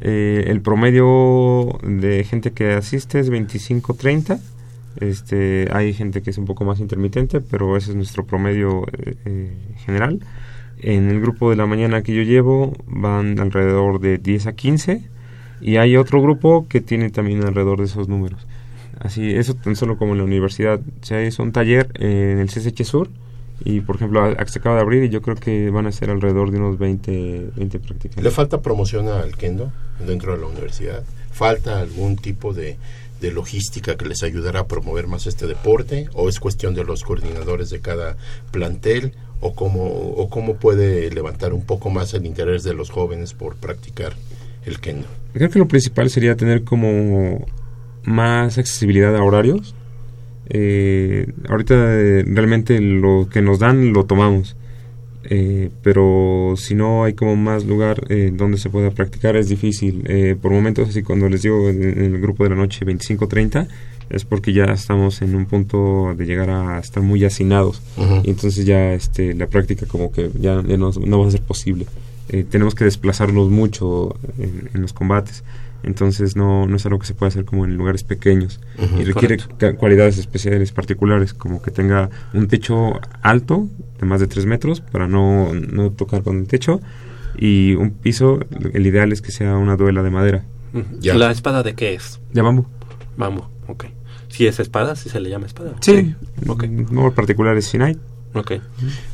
eh, 0.01 0.45
el 0.47 0.61
promedio 0.61 1.79
de 1.83 2.23
gente 2.23 2.51
que 2.51 2.73
asiste 2.73 3.19
es 3.19 3.31
25-30. 3.31 4.39
Este, 4.99 5.67
hay 5.73 5.93
gente 5.93 6.21
que 6.21 6.29
es 6.29 6.37
un 6.37 6.45
poco 6.45 6.63
más 6.63 6.79
intermitente, 6.79 7.41
pero 7.41 7.75
ese 7.75 7.91
es 7.91 7.95
nuestro 7.95 8.25
promedio 8.25 8.85
eh, 8.93 9.15
eh, 9.25 9.51
general. 9.85 10.19
En 10.79 11.09
el 11.09 11.21
grupo 11.21 11.49
de 11.49 11.55
la 11.55 11.65
mañana 11.65 12.01
que 12.01 12.13
yo 12.13 12.21
llevo 12.21 12.73
van 12.87 13.39
alrededor 13.39 13.99
de 13.99 14.17
10 14.17 14.47
a 14.47 14.53
15 14.53 15.01
y 15.61 15.77
hay 15.77 15.97
otro 15.97 16.21
grupo 16.21 16.67
que 16.67 16.81
tiene 16.81 17.09
también 17.09 17.43
alrededor 17.43 17.79
de 17.79 17.85
esos 17.85 18.07
números. 18.07 18.45
Así, 18.99 19.33
eso 19.33 19.55
tan 19.55 19.75
solo 19.75 19.97
como 19.97 20.13
en 20.13 20.19
la 20.19 20.23
universidad. 20.23 20.79
Se 21.01 21.25
hizo 21.25 21.43
un 21.43 21.51
taller 21.51 21.91
eh, 21.95 22.31
en 22.33 22.39
el 22.39 22.47
CSH 22.47 22.83
Sur 22.83 23.09
y, 23.63 23.81
por 23.81 23.95
ejemplo, 23.95 24.23
a- 24.23 24.45
se 24.47 24.59
acaba 24.59 24.75
de 24.75 24.81
abrir 24.81 25.03
y 25.03 25.09
yo 25.09 25.21
creo 25.21 25.35
que 25.35 25.69
van 25.69 25.87
a 25.87 25.91
ser 25.91 26.09
alrededor 26.09 26.51
de 26.51 26.57
unos 26.57 26.77
20, 26.77 27.49
20 27.55 27.79
practicantes. 27.79 28.23
¿Le 28.23 28.31
falta 28.31 28.61
promoción 28.61 29.07
al 29.07 29.35
kendo 29.37 29.71
dentro 30.05 30.33
de 30.33 30.39
la 30.39 30.47
universidad? 30.47 31.03
¿Falta 31.31 31.79
algún 31.79 32.15
tipo 32.17 32.53
de, 32.53 32.77
de 33.21 33.31
logística 33.31 33.95
que 33.97 34.05
les 34.05 34.23
ayudara 34.23 34.61
a 34.61 34.67
promover 34.67 35.07
más 35.07 35.25
este 35.27 35.47
deporte? 35.47 36.07
¿O 36.13 36.27
es 36.29 36.39
cuestión 36.39 36.75
de 36.75 36.83
los 36.83 37.03
coordinadores 37.03 37.69
de 37.69 37.79
cada 37.79 38.17
plantel? 38.51 39.13
¿O 39.41 39.53
cómo, 39.53 39.85
o 39.85 40.29
cómo 40.29 40.55
puede 40.55 41.09
levantar 41.11 41.53
un 41.53 41.65
poco 41.65 41.89
más 41.89 42.13
el 42.13 42.25
interés 42.25 42.63
de 42.63 42.73
los 42.73 42.89
jóvenes 42.89 43.33
por 43.33 43.55
practicar 43.55 44.13
el 44.65 44.79
kendo? 44.79 45.07
Creo 45.33 45.49
que 45.49 45.59
lo 45.59 45.67
principal 45.67 46.09
sería 46.09 46.35
tener 46.35 46.63
como 46.63 47.45
más 48.03 48.57
accesibilidad 48.57 49.15
a 49.15 49.23
horarios. 49.23 49.75
Eh, 50.49 51.31
ahorita 51.49 51.73
eh, 51.75 52.23
realmente 52.27 52.79
lo 52.79 53.27
que 53.31 53.41
nos 53.41 53.59
dan 53.59 53.93
lo 53.93 54.05
tomamos. 54.05 54.55
Eh, 55.27 55.71
pero 55.81 56.53
si 56.55 56.75
no 56.75 57.03
hay 57.03 57.13
como 57.13 57.35
más 57.35 57.65
lugar 57.65 58.03
eh, 58.09 58.31
donde 58.31 58.59
se 58.59 58.69
pueda 58.69 58.91
practicar 58.91 59.35
es 59.35 59.49
difícil. 59.49 60.03
Eh, 60.05 60.35
por 60.39 60.51
momentos, 60.51 60.89
así 60.89 61.01
cuando 61.01 61.27
les 61.29 61.41
digo 61.41 61.69
en, 61.69 61.83
en 61.83 62.15
el 62.15 62.21
grupo 62.21 62.43
de 62.43 62.51
la 62.51 62.55
noche 62.55 62.85
25-30, 62.85 63.67
es 64.09 64.23
porque 64.23 64.53
ya 64.53 64.65
estamos 64.65 65.21
en 65.21 65.35
un 65.35 65.45
punto 65.45 66.13
de 66.15 66.25
llegar 66.25 66.49
a 66.49 66.79
estar 66.79 67.01
muy 67.01 67.23
hacinados. 67.25 67.81
Y 68.23 68.29
entonces 68.29 68.65
ya 68.65 68.93
este, 68.93 69.33
la 69.33 69.47
práctica 69.47 69.85
como 69.85 70.11
que 70.11 70.29
ya, 70.39 70.63
ya 70.65 70.77
no, 70.77 70.91
no 70.91 71.19
va 71.19 71.27
a 71.27 71.31
ser 71.31 71.41
posible. 71.41 71.85
Eh, 72.29 72.45
tenemos 72.49 72.75
que 72.75 72.85
desplazarnos 72.85 73.49
mucho 73.49 74.15
en, 74.37 74.69
en 74.73 74.81
los 74.81 74.93
combates. 74.93 75.43
Entonces 75.85 76.35
no, 76.35 76.65
no 76.65 76.75
es 76.75 76.85
algo 76.85 76.97
que 76.97 77.05
se 77.05 77.13
puede 77.13 77.29
hacer 77.29 77.45
como 77.45 77.63
en 77.63 77.77
lugares 77.77 78.03
pequeños. 78.03 78.59
Ujú, 78.77 79.01
y 79.01 79.03
requiere 79.05 79.37
cualidades 79.77 80.17
especiales, 80.17 80.71
particulares, 80.71 81.33
como 81.33 81.61
que 81.61 81.69
tenga 81.69 82.09
un 82.33 82.47
techo 82.47 82.99
alto, 83.21 83.69
de 83.99 84.05
más 84.07 84.19
de 84.19 84.27
3 84.27 84.47
metros, 84.47 84.81
para 84.81 85.07
no, 85.07 85.53
no 85.53 85.91
tocar 85.91 86.23
con 86.23 86.39
el 86.39 86.47
techo. 86.47 86.81
Y 87.37 87.75
un 87.75 87.91
piso, 87.91 88.39
el 88.73 88.87
ideal 88.87 89.11
es 89.11 89.21
que 89.21 89.31
sea 89.31 89.57
una 89.57 89.75
duela 89.75 90.01
de 90.01 90.09
madera. 90.09 90.43
Ujú. 90.73 90.85
Ya. 90.99 91.13
¿La 91.13 91.31
espada 91.31 91.61
de 91.61 91.75
qué 91.75 91.93
es? 91.93 92.19
¿Ya 92.33 92.41
vamos? 92.41 92.65
Vamos, 93.15 93.47
ok. 93.67 93.85
Si 94.29 94.47
es 94.47 94.59
espada, 94.59 94.95
si 94.95 95.09
se 95.09 95.19
le 95.19 95.29
llama 95.29 95.45
espada. 95.45 95.75
Sí. 95.81 96.15
Ok. 96.47 96.63
No 96.65 97.11
particular 97.11 97.55
es 97.57 97.65
Sinai. 97.65 97.97
Ok. 98.33 98.53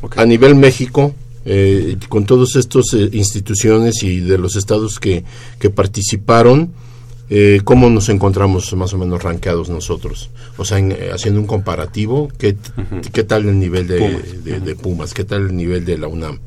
ok. 0.02 0.18
A 0.18 0.26
nivel 0.26 0.56
México, 0.56 1.14
eh, 1.46 1.98
con 2.10 2.26
todas 2.26 2.56
estas 2.56 2.86
instituciones 3.12 4.04
y 4.04 4.20
de 4.20 4.38
los 4.38 4.56
estados 4.56 5.00
que, 5.00 5.24
que 5.60 5.70
participaron, 5.70 6.72
eh, 7.30 7.62
¿cómo 7.64 7.90
nos 7.90 8.10
encontramos 8.10 8.74
más 8.76 8.94
o 8.94 8.98
menos 8.98 9.24
rankeados 9.24 9.70
nosotros? 9.70 10.30
O 10.58 10.66
sea, 10.66 10.80
en, 10.80 10.92
eh, 10.92 11.10
haciendo 11.14 11.40
un 11.40 11.48
comparativo, 11.48 12.30
¿qué, 12.38 12.56
¿qué 13.14 13.24
tal 13.24 13.48
el 13.48 13.58
nivel 13.60 13.88
de 13.88 13.98
Pumas. 14.00 14.44
de- 14.44 14.60
de 14.60 14.76
Pumas? 14.76 15.14
¿Qué 15.14 15.24
tal 15.24 15.48
el 15.48 15.56
nivel 15.56 15.86
de 15.86 15.98
la 15.98 16.08
UNAM? 16.08 16.40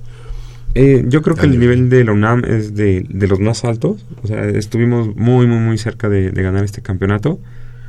Eh, 0.77 1.05
yo 1.09 1.23
creo 1.23 1.37
que 1.37 1.47
el 1.47 1.53
nivel- 1.53 1.83
nivel 1.85 1.89
de 1.89 2.05
la 2.05 2.13
UNAM 2.13 2.45
es 2.45 2.75
de, 2.75 3.07
de 3.09 3.29
los 3.29 3.39
más 3.41 3.65
altos. 3.65 4.05
O 4.23 4.27
sea, 4.27 4.45
estuvimos 4.49 5.15
muy, 5.17 5.47
muy, 5.47 5.59
muy 5.61 5.79
cerca 5.79 6.09
de, 6.09 6.33
de 6.33 6.43
ganar 6.43 6.65
este 6.65 6.83
campeonato. 6.83 7.39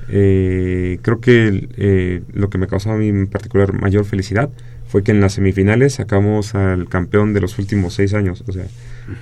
Eh, 0.08 1.00
creo 1.02 1.20
que 1.20 1.68
eh, 1.78 2.22
lo 2.34 2.50
que 2.50 2.58
me 2.60 2.68
causó 2.68 2.92
a 2.92 2.96
mí 2.98 3.08
en 3.08 3.28
particular 3.28 3.74
mayor 3.74 4.06
felicidad 4.06 4.50
fue 4.88 5.04
que 5.04 5.12
en 5.12 5.20
las 5.22 5.34
semifinales 5.34 5.96
sacamos 5.96 6.56
al 6.56 6.88
campeón 6.88 7.34
de 7.34 7.42
los 7.42 7.58
últimos 7.60 7.94
seis 7.96 8.14
años. 8.14 8.44
O 8.48 8.52
sea, 8.52 8.66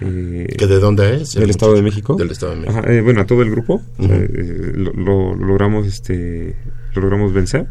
eh, 0.01 0.47
¿Que 0.57 0.67
¿De 0.67 0.79
dónde 0.79 1.15
es? 1.21 1.33
del 1.33 1.43
El 1.43 1.49
Estado 1.49 1.73
de? 1.75 1.81
México. 1.81 2.15
Del 2.15 2.31
Estado 2.31 2.53
de 2.53 2.59
México. 2.61 2.79
Ajá, 2.79 2.91
eh, 2.93 3.01
bueno, 3.01 3.21
a 3.21 3.25
todo 3.25 3.41
el 3.41 3.49
grupo 3.51 3.81
eh, 3.99 4.71
lo, 4.75 4.91
lo- 4.93 5.35
lo 5.35 5.45
logramos 5.47 5.87
este 5.87 6.55
lo 6.95 7.01
logramos 7.01 7.33
vencer. 7.33 7.67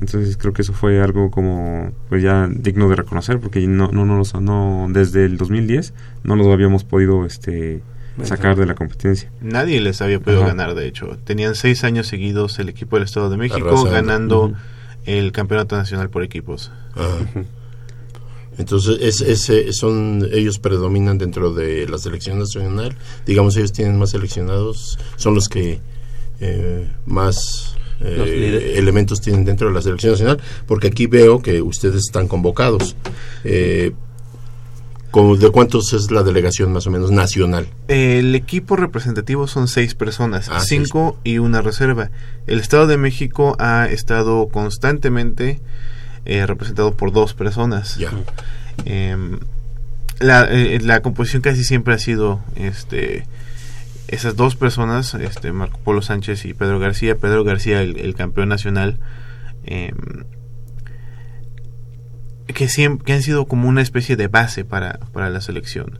Entonces 0.00 0.36
creo 0.36 0.52
que 0.52 0.62
eso 0.62 0.72
fue 0.72 1.00
algo 1.00 1.30
como 1.30 1.92
pues 2.08 2.22
ya 2.22 2.48
digno 2.48 2.88
de 2.88 2.96
reconocer 2.96 3.38
porque 3.38 3.64
no 3.66 3.92
no 3.92 4.04
no, 4.04 4.16
nos- 4.16 4.34
no 4.40 4.88
desde 4.90 5.24
el 5.24 5.36
2010 5.36 5.94
no 6.24 6.34
nos 6.34 6.48
habíamos 6.48 6.82
podido 6.84 7.24
este 7.26 7.80
sacar 8.22 8.56
de 8.56 8.66
la 8.66 8.74
competencia. 8.74 9.30
Nadie 9.40 9.80
les 9.80 10.00
había 10.00 10.20
podido 10.20 10.42
Ajá. 10.42 10.50
ganar, 10.54 10.74
de 10.76 10.86
hecho. 10.86 11.18
Tenían 11.24 11.54
seis 11.56 11.82
años 11.84 12.06
seguidos 12.06 12.58
el 12.60 12.68
equipo 12.68 12.96
del 12.96 13.04
Estado 13.04 13.28
de 13.30 13.36
México 13.36 13.66
Arrasando. 13.68 13.90
ganando. 13.90 14.52
El 15.04 15.32
Campeonato 15.32 15.76
Nacional 15.76 16.10
por 16.10 16.22
equipos. 16.22 16.70
Ajá. 16.94 17.18
Entonces, 18.56 18.98
es, 19.00 19.20
ese 19.20 19.72
son 19.72 20.28
ellos 20.32 20.58
predominan 20.60 21.18
dentro 21.18 21.52
de 21.52 21.88
la 21.88 21.98
selección 21.98 22.38
nacional. 22.38 22.94
Digamos, 23.26 23.56
ellos 23.56 23.72
tienen 23.72 23.98
más 23.98 24.10
seleccionados, 24.10 24.98
son 25.16 25.34
los 25.34 25.48
que 25.48 25.80
eh, 26.40 26.88
más 27.04 27.74
eh, 28.00 28.74
elementos 28.76 29.20
tienen 29.20 29.44
dentro 29.44 29.68
de 29.68 29.74
la 29.74 29.82
selección 29.82 30.12
nacional, 30.12 30.40
porque 30.66 30.86
aquí 30.88 31.06
veo 31.08 31.42
que 31.42 31.62
ustedes 31.62 31.96
están 32.06 32.28
convocados. 32.28 32.94
Eh, 33.42 33.90
¿cómo- 33.90 34.03
¿De 35.14 35.50
cuántos 35.50 35.92
es 35.92 36.10
la 36.10 36.24
delegación 36.24 36.72
más 36.72 36.88
o 36.88 36.90
menos 36.90 37.12
nacional? 37.12 37.68
El 37.86 38.34
equipo 38.34 38.74
representativo 38.74 39.46
son 39.46 39.68
seis 39.68 39.94
personas, 39.94 40.48
Ah, 40.50 40.60
cinco 40.60 41.16
y 41.22 41.38
una 41.38 41.62
reserva. 41.62 42.10
El 42.48 42.58
Estado 42.58 42.88
de 42.88 42.96
México 42.96 43.54
ha 43.60 43.86
estado 43.86 44.48
constantemente 44.48 45.60
eh, 46.24 46.44
representado 46.46 46.94
por 46.94 47.12
dos 47.12 47.32
personas. 47.32 47.96
Ya. 47.96 48.10
Em, 48.86 49.38
la, 50.18 50.48
eh, 50.50 50.80
la 50.82 51.00
composición 51.00 51.42
casi 51.42 51.62
siempre 51.62 51.94
ha 51.94 51.98
sido 51.98 52.40
este 52.56 53.24
esas 54.08 54.34
dos 54.36 54.56
personas, 54.56 55.14
este 55.14 55.52
Marco 55.52 55.78
Polo 55.84 56.02
Sánchez 56.02 56.44
y 56.44 56.54
Pedro 56.54 56.80
García. 56.80 57.16
Pedro 57.16 57.44
García, 57.44 57.82
el, 57.82 57.98
el 57.98 58.14
campeón 58.16 58.48
nacional. 58.48 58.98
Que, 62.46 62.66
siem- 62.66 63.02
que 63.02 63.12
han 63.12 63.22
sido 63.22 63.46
como 63.46 63.68
una 63.68 63.82
especie 63.82 64.16
de 64.16 64.28
base 64.28 64.64
para, 64.64 64.98
para 65.12 65.30
la 65.30 65.40
selección. 65.40 65.98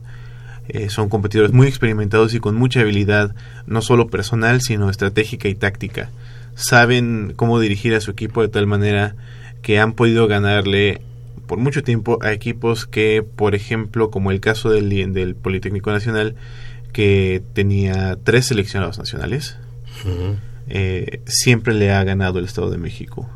Eh, 0.67 0.89
son 0.89 1.09
competidores 1.09 1.51
muy 1.53 1.67
experimentados 1.67 2.33
y 2.33 2.39
con 2.39 2.55
mucha 2.55 2.81
habilidad, 2.81 3.35
no 3.67 3.81
solo 3.81 4.07
personal, 4.07 4.61
sino 4.61 4.89
estratégica 4.89 5.47
y 5.47 5.55
táctica. 5.55 6.09
Saben 6.55 7.33
cómo 7.35 7.59
dirigir 7.59 7.93
a 7.95 8.01
su 8.01 8.11
equipo 8.11 8.41
de 8.41 8.47
tal 8.47 8.65
manera 8.65 9.15
que 9.61 9.79
han 9.79 9.93
podido 9.93 10.27
ganarle 10.27 11.01
por 11.47 11.59
mucho 11.59 11.83
tiempo 11.83 12.17
a 12.23 12.31
equipos 12.31 12.85
que, 12.87 13.23
por 13.23 13.53
ejemplo, 13.53 14.09
como 14.09 14.31
el 14.31 14.39
caso 14.39 14.69
del, 14.71 14.89
del 15.13 15.35
Politécnico 15.35 15.91
Nacional, 15.91 16.35
que 16.93 17.43
tenía 17.53 18.17
tres 18.23 18.47
seleccionados 18.47 18.97
nacionales, 18.97 19.57
eh, 20.67 21.21
siempre 21.27 21.73
le 21.75 21.91
ha 21.91 22.03
ganado 22.03 22.39
el 22.39 22.45
Estado 22.45 22.71
de 22.71 22.77
México. 22.77 23.29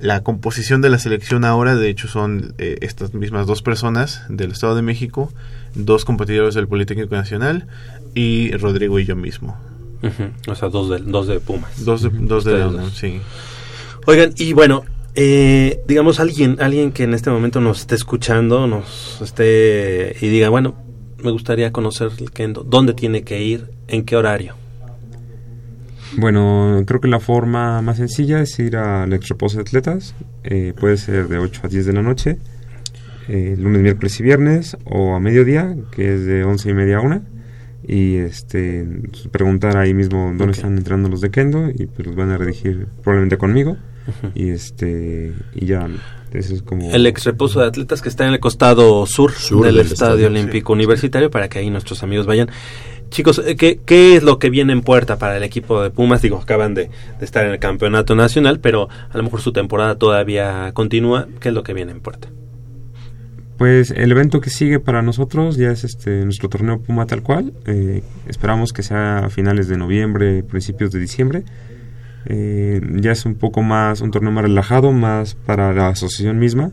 La 0.00 0.22
composición 0.22 0.80
de 0.80 0.88
la 0.88 0.98
selección 0.98 1.44
ahora, 1.44 1.76
de 1.76 1.90
hecho, 1.90 2.08
son 2.08 2.54
eh, 2.58 2.78
estas 2.80 3.12
mismas 3.12 3.46
dos 3.46 3.62
personas 3.62 4.22
del 4.28 4.52
Estado 4.52 4.74
de 4.74 4.82
México, 4.82 5.30
dos 5.74 6.04
competidores 6.04 6.54
del 6.54 6.68
Politécnico 6.68 7.14
Nacional 7.14 7.66
y 8.14 8.50
Rodrigo 8.52 8.98
y 8.98 9.04
yo 9.04 9.14
mismo. 9.14 9.58
O 10.48 10.54
sea, 10.54 10.70
dos 10.70 10.88
de, 10.88 10.98
dos 10.98 11.26
de 11.26 11.40
Pumas. 11.40 11.84
Dos 11.84 12.02
de, 12.02 12.08
dos 12.10 12.44
de 12.44 12.64
Ustedes 12.64 12.92
sí. 12.94 13.20
Oigan, 14.06 14.32
y 14.36 14.54
bueno, 14.54 14.84
eh, 15.14 15.82
digamos 15.86 16.20
alguien, 16.20 16.56
alguien 16.60 16.92
que 16.92 17.02
en 17.02 17.12
este 17.12 17.28
momento 17.28 17.60
nos 17.60 17.80
esté 17.80 17.96
escuchando, 17.96 18.66
nos 18.66 19.20
esté 19.20 20.16
y 20.20 20.28
diga, 20.28 20.48
bueno, 20.48 20.74
me 21.22 21.30
gustaría 21.30 21.72
conocer 21.72 22.10
el 22.18 22.30
kendo, 22.30 22.62
¿dónde 22.62 22.94
tiene 22.94 23.22
que 23.22 23.42
ir? 23.42 23.66
¿En 23.88 24.04
qué 24.04 24.16
horario? 24.16 24.54
Bueno, 26.16 26.82
creo 26.86 27.00
que 27.00 27.08
la 27.08 27.20
forma 27.20 27.82
más 27.82 27.98
sencilla 27.98 28.40
es 28.40 28.58
ir 28.58 28.76
al 28.76 29.12
ex 29.12 29.28
reposo 29.28 29.56
de 29.56 29.62
atletas. 29.62 30.14
Eh, 30.44 30.74
puede 30.78 30.96
ser 30.96 31.28
de 31.28 31.38
8 31.38 31.62
a 31.64 31.68
10 31.68 31.86
de 31.86 31.92
la 31.92 32.02
noche, 32.02 32.38
eh, 33.28 33.56
lunes, 33.58 33.82
miércoles 33.82 34.18
y 34.18 34.22
viernes, 34.22 34.76
o 34.84 35.14
a 35.14 35.20
mediodía, 35.20 35.76
que 35.92 36.14
es 36.14 36.24
de 36.24 36.44
11 36.44 36.70
y 36.70 36.74
media 36.74 36.98
a 36.98 37.00
1. 37.00 37.22
Y 37.86 38.16
este, 38.16 38.86
preguntar 39.30 39.76
ahí 39.76 39.94
mismo 39.94 40.32
dónde 40.36 40.52
están 40.52 40.76
entrando 40.76 41.08
los 41.08 41.20
de 41.20 41.30
Kendo 41.30 41.70
y 41.70 41.86
pues 41.86 42.06
los 42.06 42.14
van 42.14 42.30
a 42.30 42.38
redigir 42.38 42.86
probablemente 43.02 43.38
conmigo. 43.38 43.76
Y 44.34 44.50
este, 44.50 45.32
y 45.54 45.66
ya, 45.66 45.88
eso 46.32 46.54
es 46.54 46.62
como. 46.62 46.90
El 46.90 47.06
ex 47.06 47.24
reposo 47.24 47.60
de 47.60 47.66
atletas 47.66 48.02
que 48.02 48.08
está 48.08 48.26
en 48.26 48.32
el 48.32 48.40
costado 48.40 49.06
sur, 49.06 49.32
Sur 49.32 49.64
del, 49.64 49.76
del 49.76 49.86
Estadio 49.86 50.14
estadio, 50.14 50.26
Olímpico 50.28 50.72
Universitario 50.72 51.30
para 51.30 51.48
que 51.48 51.58
ahí 51.58 51.70
nuestros 51.70 52.02
amigos 52.02 52.26
vayan. 52.26 52.50
Chicos, 53.10 53.42
eh, 53.44 53.56
¿qué, 53.56 53.80
¿qué 53.84 54.16
es 54.16 54.22
lo 54.22 54.38
que 54.38 54.50
viene 54.50 54.72
en 54.72 54.82
puerta 54.82 55.18
para 55.18 55.36
el 55.36 55.42
equipo 55.42 55.82
de 55.82 55.90
Pumas? 55.90 56.22
Digo, 56.22 56.38
acaban 56.38 56.74
de, 56.74 56.90
de 57.18 57.24
estar 57.24 57.44
en 57.44 57.50
el 57.50 57.58
campeonato 57.58 58.14
nacional, 58.14 58.60
pero 58.60 58.88
a 59.10 59.16
lo 59.16 59.24
mejor 59.24 59.40
su 59.40 59.52
temporada 59.52 59.96
todavía 59.96 60.70
continúa. 60.72 61.26
¿Qué 61.40 61.48
es 61.48 61.54
lo 61.54 61.62
que 61.64 61.74
viene 61.74 61.92
en 61.92 62.00
puerta? 62.00 62.28
Pues 63.58 63.90
el 63.90 64.10
evento 64.10 64.40
que 64.40 64.48
sigue 64.48 64.80
para 64.80 65.02
nosotros 65.02 65.56
ya 65.58 65.70
es 65.70 65.84
este 65.84 66.24
nuestro 66.24 66.48
torneo 66.48 66.80
Puma 66.80 67.04
tal 67.06 67.22
cual. 67.22 67.52
Eh, 67.66 68.02
esperamos 68.26 68.72
que 68.72 68.82
sea 68.82 69.18
a 69.18 69.28
finales 69.28 69.68
de 69.68 69.76
noviembre, 69.76 70.42
principios 70.42 70.92
de 70.92 70.98
diciembre. 70.98 71.42
Eh, 72.26 72.80
ya 73.00 73.12
es 73.12 73.26
un 73.26 73.34
poco 73.34 73.62
más, 73.62 74.00
un 74.00 74.12
torneo 74.12 74.32
más 74.32 74.44
relajado, 74.44 74.92
más 74.92 75.34
para 75.34 75.74
la 75.74 75.88
asociación 75.88 76.38
misma. 76.38 76.70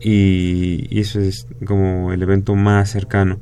Y, 0.00 0.86
y 0.90 1.00
eso 1.00 1.20
es 1.20 1.46
como 1.64 2.12
el 2.12 2.22
evento 2.22 2.56
más 2.56 2.90
cercano. 2.90 3.38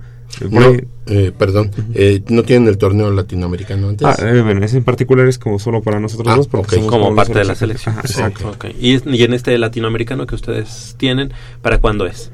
No, 0.51 0.73
eh, 1.07 1.31
perdón, 1.37 1.71
eh, 1.95 2.23
¿no 2.29 2.43
tienen 2.43 2.67
el 2.69 2.79
torneo 2.79 3.11
latinoamericano 3.11 3.89
antes? 3.91 4.07
Ah, 4.07 4.17
eh, 4.21 4.41
bueno, 4.41 4.65
ese 4.65 4.79
en 4.79 4.85
particular 4.85 5.27
es 5.27 5.39
como 5.39 5.59
solo 5.59 5.83
para 5.83 6.01
nosotros 6.01 6.27
Ah, 6.33 6.37
dos, 6.37 6.49
porque 6.49 6.77
ok. 6.77 6.83
somos 6.85 6.91
Como 6.91 7.15
parte 7.15 7.39
de 7.39 7.45
la 7.45 7.55
selección. 7.55 7.95
Ajá, 7.99 8.03
exacto. 8.07 8.49
Ok. 8.51 8.67
¿Y, 8.81 8.95
es- 8.95 9.03
y 9.07 9.23
en 9.23 9.35
este 9.35 9.57
latinoamericano 9.59 10.27
que 10.27 10.35
ustedes 10.35 10.95
tienen, 10.99 11.33
¿para 11.61 11.79
cuándo 11.81 12.07
es? 12.07 12.31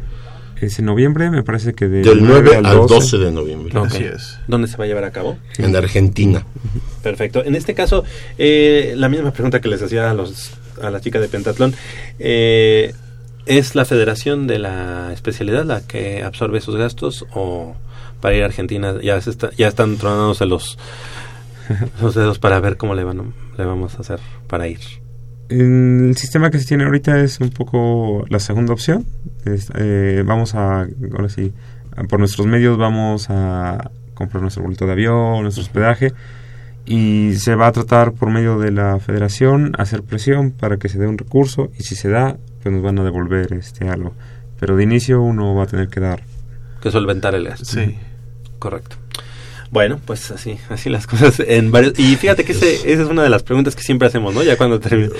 Es 0.60 0.78
en 0.78 0.86
noviembre, 0.86 1.30
me 1.30 1.42
parece 1.42 1.72
que 1.74 1.86
de 1.88 2.02
Del 2.02 2.24
9 2.24 2.56
al 2.56 2.86
12 2.86 3.18
de 3.18 3.30
noviembre. 3.30 3.78
Así 3.78 4.02
es. 4.04 4.38
¿Dónde 4.48 4.66
se 4.68 4.76
va 4.76 4.84
a 4.84 4.86
llevar 4.88 5.04
a 5.04 5.12
cabo? 5.12 5.36
En 5.56 5.74
Argentina. 5.76 6.44
Perfecto. 7.02 7.44
En 7.44 7.54
este 7.54 7.74
caso, 7.74 8.04
eh, 8.38 8.94
la 8.96 9.08
misma 9.08 9.32
pregunta 9.32 9.60
que 9.60 9.68
les 9.68 9.82
hacía 9.82 10.10
a, 10.10 10.14
los, 10.14 10.50
a 10.82 10.90
la 10.90 11.00
chica 11.00 11.20
de 11.20 11.28
Pentatlón. 11.28 11.74
eh, 12.18 12.92
¿Es 13.46 13.74
la 13.74 13.84
federación 13.86 14.46
de 14.46 14.58
la 14.58 15.10
especialidad 15.14 15.64
la 15.64 15.80
que 15.80 16.22
absorbe 16.22 16.58
esos 16.58 16.76
gastos 16.76 17.24
o 17.34 17.74
para 18.20 18.34
ir 18.34 18.42
a 18.42 18.46
Argentina 18.46 18.94
ya, 19.02 19.20
se 19.20 19.30
está, 19.30 19.50
ya 19.52 19.68
están 19.68 19.96
tronándose 19.96 20.46
los, 20.46 20.78
los 22.02 22.14
dedos 22.14 22.38
para 22.38 22.60
ver 22.60 22.76
cómo 22.76 22.94
le, 22.94 23.04
van, 23.04 23.34
le 23.56 23.64
vamos 23.64 23.96
a 23.96 24.00
hacer 24.00 24.20
para 24.46 24.68
ir? 24.68 24.80
El 25.48 26.14
sistema 26.16 26.50
que 26.50 26.58
se 26.58 26.66
tiene 26.66 26.84
ahorita 26.84 27.20
es 27.20 27.40
un 27.40 27.48
poco 27.50 28.24
la 28.28 28.38
segunda 28.38 28.74
opción. 28.74 29.06
Es, 29.46 29.70
eh, 29.74 30.22
vamos 30.26 30.54
a, 30.54 30.82
ahora 30.82 31.28
sí, 31.30 31.54
por 32.08 32.18
nuestros 32.18 32.46
medios 32.46 32.76
vamos 32.76 33.30
a 33.30 33.90
comprar 34.14 34.42
nuestro 34.42 34.62
boleto 34.62 34.84
de 34.84 34.92
avión, 34.92 35.42
nuestro 35.42 35.62
hospedaje 35.62 36.12
y 36.88 37.34
se 37.34 37.54
va 37.54 37.66
a 37.66 37.72
tratar 37.72 38.12
por 38.12 38.30
medio 38.30 38.58
de 38.58 38.70
la 38.72 38.98
federación 38.98 39.72
hacer 39.76 40.02
presión 40.02 40.52
para 40.52 40.78
que 40.78 40.88
se 40.88 40.98
dé 40.98 41.06
un 41.06 41.18
recurso 41.18 41.70
y 41.78 41.82
si 41.82 41.94
se 41.94 42.08
da, 42.08 42.38
pues 42.62 42.74
nos 42.74 42.82
van 42.82 42.98
a 42.98 43.04
devolver 43.04 43.52
este 43.52 43.88
algo. 43.88 44.14
Pero 44.58 44.74
de 44.74 44.84
inicio 44.84 45.20
uno 45.20 45.54
va 45.54 45.64
a 45.64 45.66
tener 45.66 45.88
que 45.88 46.00
dar. 46.00 46.22
Que 46.82 46.90
solventar 46.90 47.34
el 47.34 47.44
gasto. 47.44 47.64
Sí. 47.64 47.96
Correcto. 48.58 48.96
Bueno, 49.70 50.00
pues 50.06 50.30
así, 50.30 50.56
así 50.70 50.88
las 50.88 51.06
cosas 51.06 51.40
en 51.40 51.70
varios... 51.70 51.98
Y 51.98 52.16
fíjate 52.16 52.42
que 52.44 52.52
ese, 52.52 52.90
esa 52.90 53.02
es 53.02 53.08
una 53.10 53.22
de 53.22 53.28
las 53.28 53.42
preguntas 53.42 53.76
que 53.76 53.82
siempre 53.82 54.08
hacemos, 54.08 54.34
¿no? 54.34 54.42
Ya 54.42 54.56
cuando. 54.56 54.80
Porque 54.80 55.10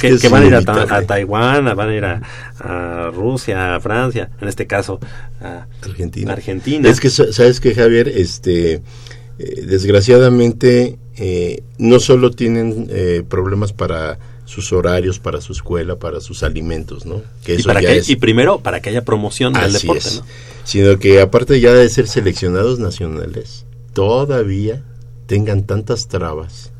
que 0.00 0.08
es 0.08 0.22
que 0.22 0.28
van 0.30 0.44
a 0.44 0.46
ir 0.46 0.54
a, 0.54 0.62
Ta- 0.62 0.96
a 0.96 1.02
Taiwán, 1.02 1.68
a- 1.68 1.74
van 1.74 1.90
a 1.90 1.94
ir 1.94 2.04
a, 2.06 2.22
a 2.58 3.10
Rusia, 3.10 3.74
a 3.74 3.80
Francia, 3.80 4.30
en 4.40 4.48
este 4.48 4.66
caso 4.66 4.98
a 5.42 5.66
Argentina. 5.82 6.32
Argentina. 6.32 6.88
Es 6.88 7.00
que, 7.00 7.10
sa- 7.10 7.30
¿sabes 7.34 7.60
que 7.60 7.74
Javier? 7.74 8.08
Este, 8.08 8.80
eh, 9.38 9.62
desgraciadamente, 9.66 10.98
eh, 11.16 11.62
no 11.76 12.00
solo 12.00 12.30
tienen 12.30 12.86
eh, 12.90 13.24
problemas 13.28 13.74
para 13.74 14.18
sus 14.48 14.72
horarios, 14.72 15.18
para 15.18 15.42
su 15.42 15.52
escuela, 15.52 15.96
para 15.96 16.22
sus 16.22 16.42
alimentos, 16.42 17.04
¿no? 17.04 17.20
Que 17.44 17.56
y, 17.56 17.62
para 17.62 17.82
ya 17.82 17.88
que- 17.90 17.98
es... 17.98 18.08
y 18.08 18.16
primero, 18.16 18.60
para 18.60 18.80
que 18.80 18.88
haya 18.88 19.04
promoción 19.04 19.52
del 19.52 19.64
Así 19.76 19.86
deporte, 19.86 20.08
es. 20.08 20.16
¿no? 20.16 20.26
Sino 20.64 20.98
que 20.98 21.20
aparte 21.20 21.60
ya 21.60 21.74
de 21.74 21.86
ser 21.90 22.08
seleccionados 22.08 22.78
nacionales, 22.78 23.66
todavía 23.92 24.82
tengan 25.26 25.64
tantas 25.66 26.08
trabas 26.08 26.72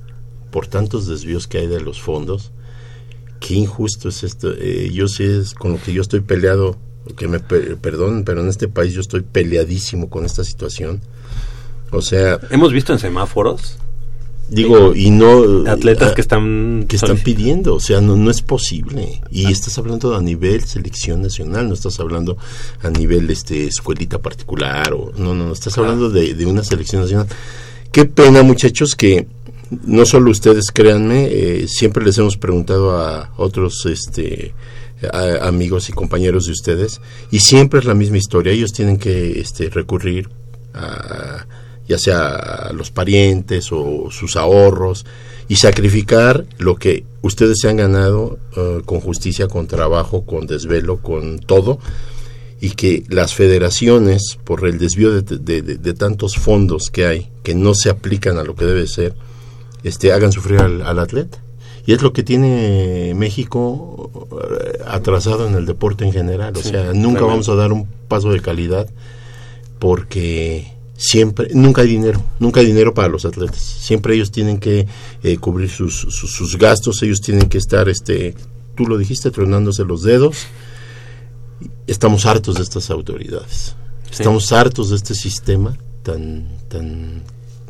por 0.51 0.67
tantos 0.67 1.07
desvíos 1.07 1.47
que 1.47 1.59
hay 1.59 1.67
de 1.67 1.81
los 1.81 2.01
fondos. 2.01 2.53
Qué 3.39 3.55
injusto 3.55 4.09
es 4.09 4.23
esto. 4.25 4.51
Eh, 4.59 4.91
yo 4.93 5.07
sé 5.07 5.39
es 5.39 5.53
con 5.53 5.73
lo 5.73 5.83
que 5.83 5.93
yo 5.93 6.01
estoy 6.01 6.21
peleado, 6.21 6.79
que 7.19 7.29
me 7.29 7.39
per- 7.39 7.77
perdonen, 7.77 8.25
pero 8.25 8.41
en 8.41 8.49
este 8.49 8.69
país 8.69 8.95
yo 8.95 9.03
estoy 9.03 9.21
peleadísimo 9.21 10.09
con 10.09 10.25
esta 10.25 10.43
situación. 10.43 11.01
O 11.91 12.01
sea, 12.01 12.39
Hemos 12.51 12.73
visto 12.73 12.95
en 12.95 12.99
semáforos 12.99 13.77
digo, 14.49 14.95
y 14.95 15.11
no... 15.11 15.69
atletas 15.71 16.11
ah, 16.11 16.15
que 16.15 16.21
están... 16.21 16.87
que 16.89 16.97
están 16.97 17.19
pidiendo, 17.19 17.75
o 17.75 17.81
sea, 17.81 18.01
no, 18.01 18.17
no 18.17 18.31
es 18.31 18.43
posible. 18.43 19.21
Y 19.31 19.51
estás 19.51 19.79
hablando 19.79 20.17
a 20.17 20.21
nivel 20.21 20.65
selección 20.65 21.23
nacional, 21.23 21.69
no 21.69 21.75
estás 21.75 22.01
hablando 22.01 22.37
a 22.83 22.91
nivel 22.91 23.29
este 23.31 23.67
escuelita 23.67 24.19
particular, 24.19 24.93
o 24.93 25.13
no, 25.17 25.35
no, 25.35 25.53
estás 25.53 25.77
hablando 25.79 26.11
de, 26.11 26.35
de 26.35 26.47
una 26.47 26.65
selección 26.65 27.03
nacional. 27.03 27.27
Qué 27.93 28.05
pena, 28.05 28.43
muchachos, 28.43 28.95
que 28.95 29.27
no 29.85 30.07
solo 30.07 30.31
ustedes, 30.31 30.71
créanme, 30.73 31.27
eh, 31.31 31.69
siempre 31.69 32.05
les 32.05 32.17
hemos 32.19 32.37
preguntado 32.37 32.99
a 32.99 33.33
otros 33.37 33.85
este 33.87 34.55
a- 35.13 35.47
amigos 35.47 35.89
y 35.89 35.93
compañeros 35.93 36.47
de 36.47 36.53
ustedes, 36.53 37.01
y 37.31 37.41
siempre 37.41 37.81
es 37.81 37.87
la 37.87 37.95
misma 37.95 38.17
historia. 38.17 38.53
Ellos 38.53 38.73
tienen 38.73 38.99
que 38.99 39.41
este, 39.41 39.69
recurrir 39.71 40.29
a 40.75 41.47
ya 41.89 41.99
sea 41.99 42.71
los 42.75 42.91
parientes 42.91 43.71
o 43.73 44.11
sus 44.11 44.37
ahorros 44.37 45.07
y 45.49 45.57
sacrificar 45.57 46.45
lo 46.59 46.77
que 46.77 47.05
ustedes 47.23 47.59
se 47.61 47.69
han 47.69 47.79
ganado 47.79 48.39
eh, 48.57 48.83
con 48.85 49.01
justicia, 49.01 49.49
con 49.49 49.67
trabajo, 49.67 50.25
con 50.27 50.47
desvelo, 50.47 50.99
con 50.99 51.39
todo 51.39 51.79
y 52.61 52.71
que 52.71 53.05
las 53.09 53.35
federaciones 53.35 54.37
por 54.45 54.67
el 54.67 54.79
desvío 54.79 55.13
de, 55.23 55.23
de- 55.39 55.63
de- 55.63 55.77
de 55.79 55.95
tantos 55.95 56.37
fondos 56.37 56.91
que 56.93 57.07
hay 57.07 57.29
que 57.43 57.55
no 57.55 57.73
se 57.75 57.89
aplican 57.89 58.37
a 58.37 58.45
lo 58.45 58.55
que 58.57 58.65
debe 58.67 58.87
ser 58.87 59.15
este 59.85 60.13
hagan 60.13 60.33
sufrir 60.33 60.61
al, 60.61 60.83
al 60.83 60.99
atleta 60.99 61.39
y 61.87 61.93
es 61.95 62.03
lo 62.03 62.13
que 62.13 62.23
tiene 62.25 63.15
México 63.17 64.29
eh, 64.61 64.79
atrasado 64.87 65.47
en 65.47 65.55
el 65.55 65.65
deporte 65.67 66.05
en 66.05 66.13
general 66.13 66.53
o 66.57 66.61
Sí, 66.63 66.71
sea 66.71 66.87
nunca 66.93 67.21
tremendo. 67.21 67.27
vamos 67.29 67.49
a 67.49 67.55
dar 67.55 67.73
un 67.73 67.87
paso 68.09 68.33
de 68.33 68.41
calidad 68.41 68.89
porque 69.79 70.73
siempre, 70.99 71.49
nunca 71.55 71.81
hay 71.83 71.89
dinero, 71.89 72.21
nunca 72.41 72.61
hay 72.61 72.67
dinero 72.67 72.93
para 72.93 73.09
los 73.09 73.25
atletas. 73.25 73.61
Siempre 73.63 74.15
ellos 74.15 74.31
tienen 74.31 74.59
que 74.59 74.87
eh, 75.23 75.37
cubrir 75.39 75.71
sus, 75.71 75.95
sus, 75.97 76.31
sus 76.33 76.59
gastos, 76.59 77.03
ellos 77.03 77.21
tienen 77.21 77.49
que 77.49 77.57
estar, 77.57 77.89
este, 77.89 78.35
tú 78.77 78.85
lo 78.87 78.99
dijiste, 78.99 79.31
tronándose 79.31 79.85
los 79.85 80.03
dedos. 80.03 80.37
Estamos 81.87 82.27
hartos 82.27 82.57
de 82.57 82.63
estas 82.63 82.91
autoridades. 82.91 83.75
Estamos 84.11 84.53
hartos 84.53 84.91
de 84.91 84.97
este 84.97 85.15
sistema 85.15 85.77
tan, 86.03 86.49
tan, 86.69 87.23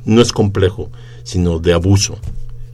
no 0.05 0.20
es 0.22 0.33
complejo, 0.33 0.91
sino 1.24 1.59
de 1.59 1.72
abuso. 1.72 2.18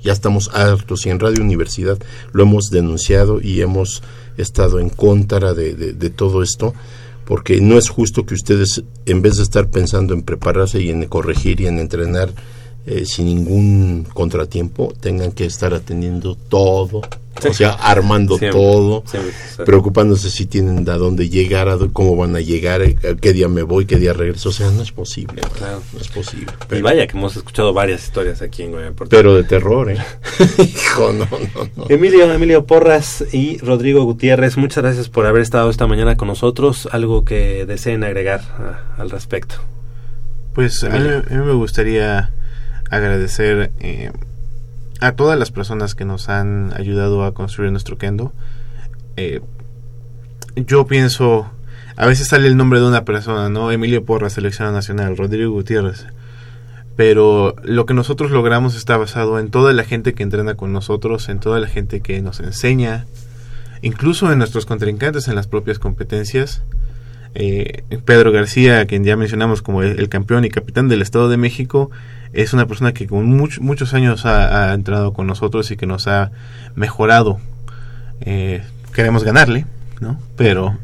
Ya 0.02 0.12
estamos 0.12 0.50
hartos 0.52 1.06
y 1.06 1.10
en 1.10 1.18
Radio 1.20 1.42
Universidad 1.42 1.98
lo 2.32 2.42
hemos 2.42 2.64
denunciado 2.70 3.40
y 3.40 3.60
hemos 3.62 4.02
estado 4.36 4.78
en 4.80 4.90
contra 4.90 5.54
de, 5.54 5.74
de- 5.74 5.92
de 5.94 6.10
todo 6.10 6.42
esto 6.42 6.74
porque 7.24 7.60
no 7.60 7.78
es 7.78 7.88
justo 7.88 8.26
que 8.26 8.34
ustedes, 8.34 8.84
en 9.06 9.22
vez 9.22 9.36
de 9.36 9.42
estar 9.42 9.70
pensando 9.70 10.14
en 10.14 10.22
prepararse 10.22 10.80
y 10.80 10.90
en 10.90 11.04
corregir 11.06 11.60
y 11.60 11.66
en 11.66 11.78
entrenar 11.78 12.30
eh, 12.86 13.04
sin 13.06 13.26
ningún 13.26 14.06
contratiempo, 14.12 14.92
tengan 15.00 15.32
que 15.32 15.46
estar 15.46 15.72
atendiendo 15.72 16.34
todo, 16.36 17.00
o 17.48 17.52
sea, 17.54 17.70
armando 17.70 18.36
Siempre, 18.38 18.60
todo, 18.60 19.02
siempre, 19.06 19.32
preocupándose 19.64 20.30
si 20.30 20.44
tienen 20.46 20.88
a 20.88 20.96
dónde 20.98 21.28
llegar, 21.30 21.68
a 21.70 21.78
cómo 21.92 22.14
van 22.14 22.36
a 22.36 22.40
llegar, 22.40 22.82
eh, 22.82 22.96
a 23.10 23.14
qué 23.16 23.32
día 23.32 23.48
me 23.48 23.62
voy, 23.62 23.86
qué 23.86 23.96
día 23.96 24.12
regreso, 24.12 24.50
o 24.50 24.52
sea, 24.52 24.70
no 24.70 24.82
es 24.82 24.92
posible, 24.92 25.40
Claro. 25.56 25.80
no 25.94 25.98
es 26.00 26.08
posible. 26.08 26.46
Y 26.76 26.82
vaya 26.82 27.06
que 27.06 27.16
hemos 27.16 27.34
escuchado 27.36 27.72
varias 27.72 28.04
historias 28.04 28.42
aquí 28.42 28.62
en 28.64 28.72
Goya. 28.72 28.92
Pero 29.08 29.34
de 29.34 29.44
terror, 29.44 29.90
¿eh? 29.90 29.96
Hijo, 30.58 31.12
no, 31.14 31.26
no, 31.54 31.68
no. 31.76 31.86
Emilio, 31.88 32.30
Emilio 32.32 32.66
Porras 32.66 33.24
y 33.32 33.56
Rodrigo 33.58 34.04
Gutiérrez, 34.04 34.56
muchas 34.58 34.84
gracias 34.84 35.08
por 35.08 35.26
haber 35.26 35.40
estado 35.42 35.70
esta 35.70 35.86
mañana 35.86 36.16
con 36.18 36.28
nosotros. 36.28 36.86
Algo 36.92 37.24
que 37.24 37.64
deseen 37.66 38.04
agregar 38.04 38.42
a- 38.42 39.00
al 39.00 39.10
respecto. 39.10 39.56
Pues 40.54 40.84
a 40.84 40.90
mí, 40.90 41.08
a 41.08 41.34
mí 41.34 41.44
me 41.46 41.54
gustaría 41.54 42.30
agradecer 42.90 43.72
eh, 43.80 44.10
a 45.00 45.12
todas 45.12 45.38
las 45.38 45.50
personas 45.50 45.94
que 45.94 46.04
nos 46.04 46.28
han 46.28 46.72
ayudado 46.76 47.24
a 47.24 47.34
construir 47.34 47.70
nuestro 47.70 47.98
kendo. 47.98 48.32
Eh, 49.16 49.40
yo 50.56 50.86
pienso, 50.86 51.50
a 51.96 52.06
veces 52.06 52.28
sale 52.28 52.46
el 52.46 52.56
nombre 52.56 52.80
de 52.80 52.86
una 52.86 53.04
persona, 53.04 53.48
¿no? 53.48 53.70
Emilio 53.72 54.04
Porra, 54.04 54.30
selección 54.30 54.72
nacional, 54.72 55.16
Rodrigo 55.16 55.52
Gutiérrez. 55.52 56.06
Pero 56.96 57.56
lo 57.64 57.86
que 57.86 57.94
nosotros 57.94 58.30
logramos 58.30 58.76
está 58.76 58.96
basado 58.96 59.38
en 59.40 59.50
toda 59.50 59.72
la 59.72 59.82
gente 59.82 60.14
que 60.14 60.22
entrena 60.22 60.54
con 60.54 60.72
nosotros, 60.72 61.28
en 61.28 61.40
toda 61.40 61.58
la 61.58 61.66
gente 61.66 62.00
que 62.00 62.22
nos 62.22 62.38
enseña, 62.38 63.06
incluso 63.82 64.30
en 64.30 64.38
nuestros 64.38 64.64
contrincantes 64.64 65.26
en 65.26 65.34
las 65.34 65.48
propias 65.48 65.80
competencias. 65.80 66.62
Eh, 67.34 67.82
Pedro 68.04 68.30
García, 68.30 68.86
quien 68.86 69.02
ya 69.02 69.16
mencionamos 69.16 69.60
como 69.60 69.82
el, 69.82 69.98
el 69.98 70.08
campeón 70.08 70.44
y 70.44 70.50
capitán 70.50 70.88
del 70.88 71.02
Estado 71.02 71.28
de 71.28 71.36
México, 71.36 71.90
es 72.34 72.52
una 72.52 72.66
persona 72.66 72.92
que 72.92 73.06
con 73.06 73.26
much- 73.38 73.60
muchos 73.60 73.94
años 73.94 74.26
ha, 74.26 74.70
ha 74.70 74.74
entrenado 74.74 75.12
con 75.12 75.26
nosotros 75.26 75.70
y 75.70 75.76
que 75.76 75.86
nos 75.86 76.06
ha 76.08 76.30
mejorado. 76.74 77.38
Eh, 78.20 78.62
queremos 78.92 79.24
ganarle, 79.24 79.66
¿no? 80.00 80.18
Pero 80.36 80.76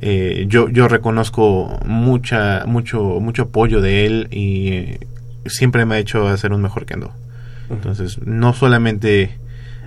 eh, 0.00 0.46
yo, 0.48 0.68
yo 0.68 0.88
reconozco 0.88 1.78
mucha, 1.84 2.64
mucho, 2.66 3.20
mucho 3.20 3.42
apoyo 3.44 3.80
de 3.80 4.06
él 4.06 4.28
y 4.30 4.68
eh, 4.68 5.00
siempre 5.46 5.84
me 5.86 5.96
ha 5.96 5.98
hecho 5.98 6.26
hacer 6.28 6.52
un 6.52 6.62
mejor 6.62 6.86
kendo. 6.86 7.12
Entonces, 7.70 8.18
no 8.24 8.54
solamente 8.54 9.36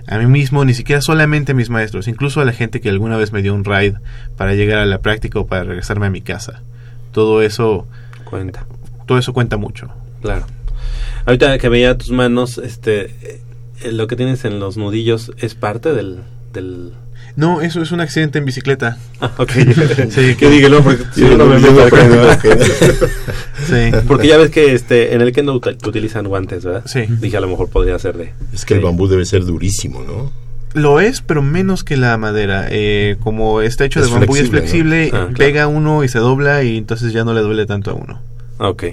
a 0.06 0.18
mí 0.18 0.26
mismo, 0.26 0.64
ni 0.64 0.74
siquiera 0.74 1.00
solamente 1.00 1.52
a 1.52 1.54
mis 1.54 1.68
maestros, 1.70 2.08
incluso 2.08 2.40
a 2.40 2.44
la 2.44 2.52
gente 2.52 2.80
que 2.80 2.88
alguna 2.90 3.16
vez 3.16 3.32
me 3.32 3.42
dio 3.42 3.54
un 3.54 3.64
ride 3.64 3.94
para 4.36 4.54
llegar 4.54 4.78
a 4.78 4.86
la 4.86 4.98
práctica 4.98 5.38
o 5.40 5.46
para 5.46 5.64
regresarme 5.64 6.06
a 6.06 6.10
mi 6.10 6.20
casa. 6.20 6.62
Todo 7.12 7.42
eso 7.42 7.86
cuenta. 8.24 8.66
Todo 9.06 9.18
eso 9.18 9.32
cuenta 9.32 9.56
mucho. 9.56 9.88
Claro. 10.22 10.46
Ahorita 11.26 11.56
que 11.58 11.68
veía 11.68 11.96
tus 11.98 12.10
manos, 12.10 12.58
este, 12.58 13.06
eh, 13.82 13.92
lo 13.92 14.06
que 14.06 14.16
tienes 14.16 14.44
en 14.44 14.58
los 14.60 14.76
nudillos 14.76 15.32
es 15.38 15.54
parte 15.54 15.92
del, 15.92 16.20
del 16.52 16.92
No, 17.36 17.60
eso 17.60 17.80
es 17.82 17.92
un 17.92 18.00
accidente 18.00 18.38
en 18.38 18.44
bicicleta. 18.44 18.98
Ah, 19.20 19.30
ok. 19.38 19.50
Sí, 20.10 20.34
que 20.38 20.48
diga, 20.50 20.68
no, 20.68 20.82
porque 20.82 21.04
si 21.14 21.22
no, 21.22 21.36
no 21.38 21.46
me 21.46 21.60
yo 21.60 21.72
meto 21.72 21.74
no 21.74 21.82
acá. 21.82 22.32
aprendo. 22.32 23.06
Sí. 23.66 23.90
Porque 24.08 24.26
ya 24.26 24.38
ves 24.38 24.50
que 24.50 24.74
este 24.74 25.14
en 25.14 25.20
el 25.20 25.32
kendo 25.32 25.54
util- 25.58 25.76
utilizan 25.86 26.26
guantes, 26.26 26.64
¿verdad? 26.64 26.82
Sí. 26.86 27.04
Dije 27.08 27.36
a 27.36 27.40
lo 27.40 27.48
mejor 27.48 27.68
podría 27.68 27.98
ser 27.98 28.16
de. 28.16 28.32
Es 28.52 28.64
que 28.64 28.74
el 28.74 28.80
bambú 28.80 29.06
debe 29.06 29.24
ser 29.24 29.44
durísimo, 29.44 30.02
¿no? 30.02 30.32
Lo 30.74 31.00
es, 31.00 31.20
pero 31.20 31.42
menos 31.42 31.84
que 31.84 31.96
la 31.96 32.16
madera. 32.18 32.66
Eh, 32.70 33.16
como 33.20 33.60
está 33.60 33.84
hecho 33.84 34.00
Es 34.00 34.06
de 34.10 34.12
bambú 34.18 34.36
y 34.36 34.40
es 34.40 34.48
flexible. 34.50 35.06
Ah, 35.08 35.08
claro. 35.10 35.34
pega 35.36 35.66
uno 35.68 36.02
y 36.02 36.08
se 36.08 36.18
dobla 36.18 36.64
y 36.64 36.76
entonces 36.76 37.12
ya 37.12 37.24
no 37.24 37.34
le 37.34 37.40
duele 37.40 37.66
tanto 37.66 37.92
a 37.92 37.94
uno. 37.94 38.20
Ah, 38.58 38.68
Ok. 38.70 38.84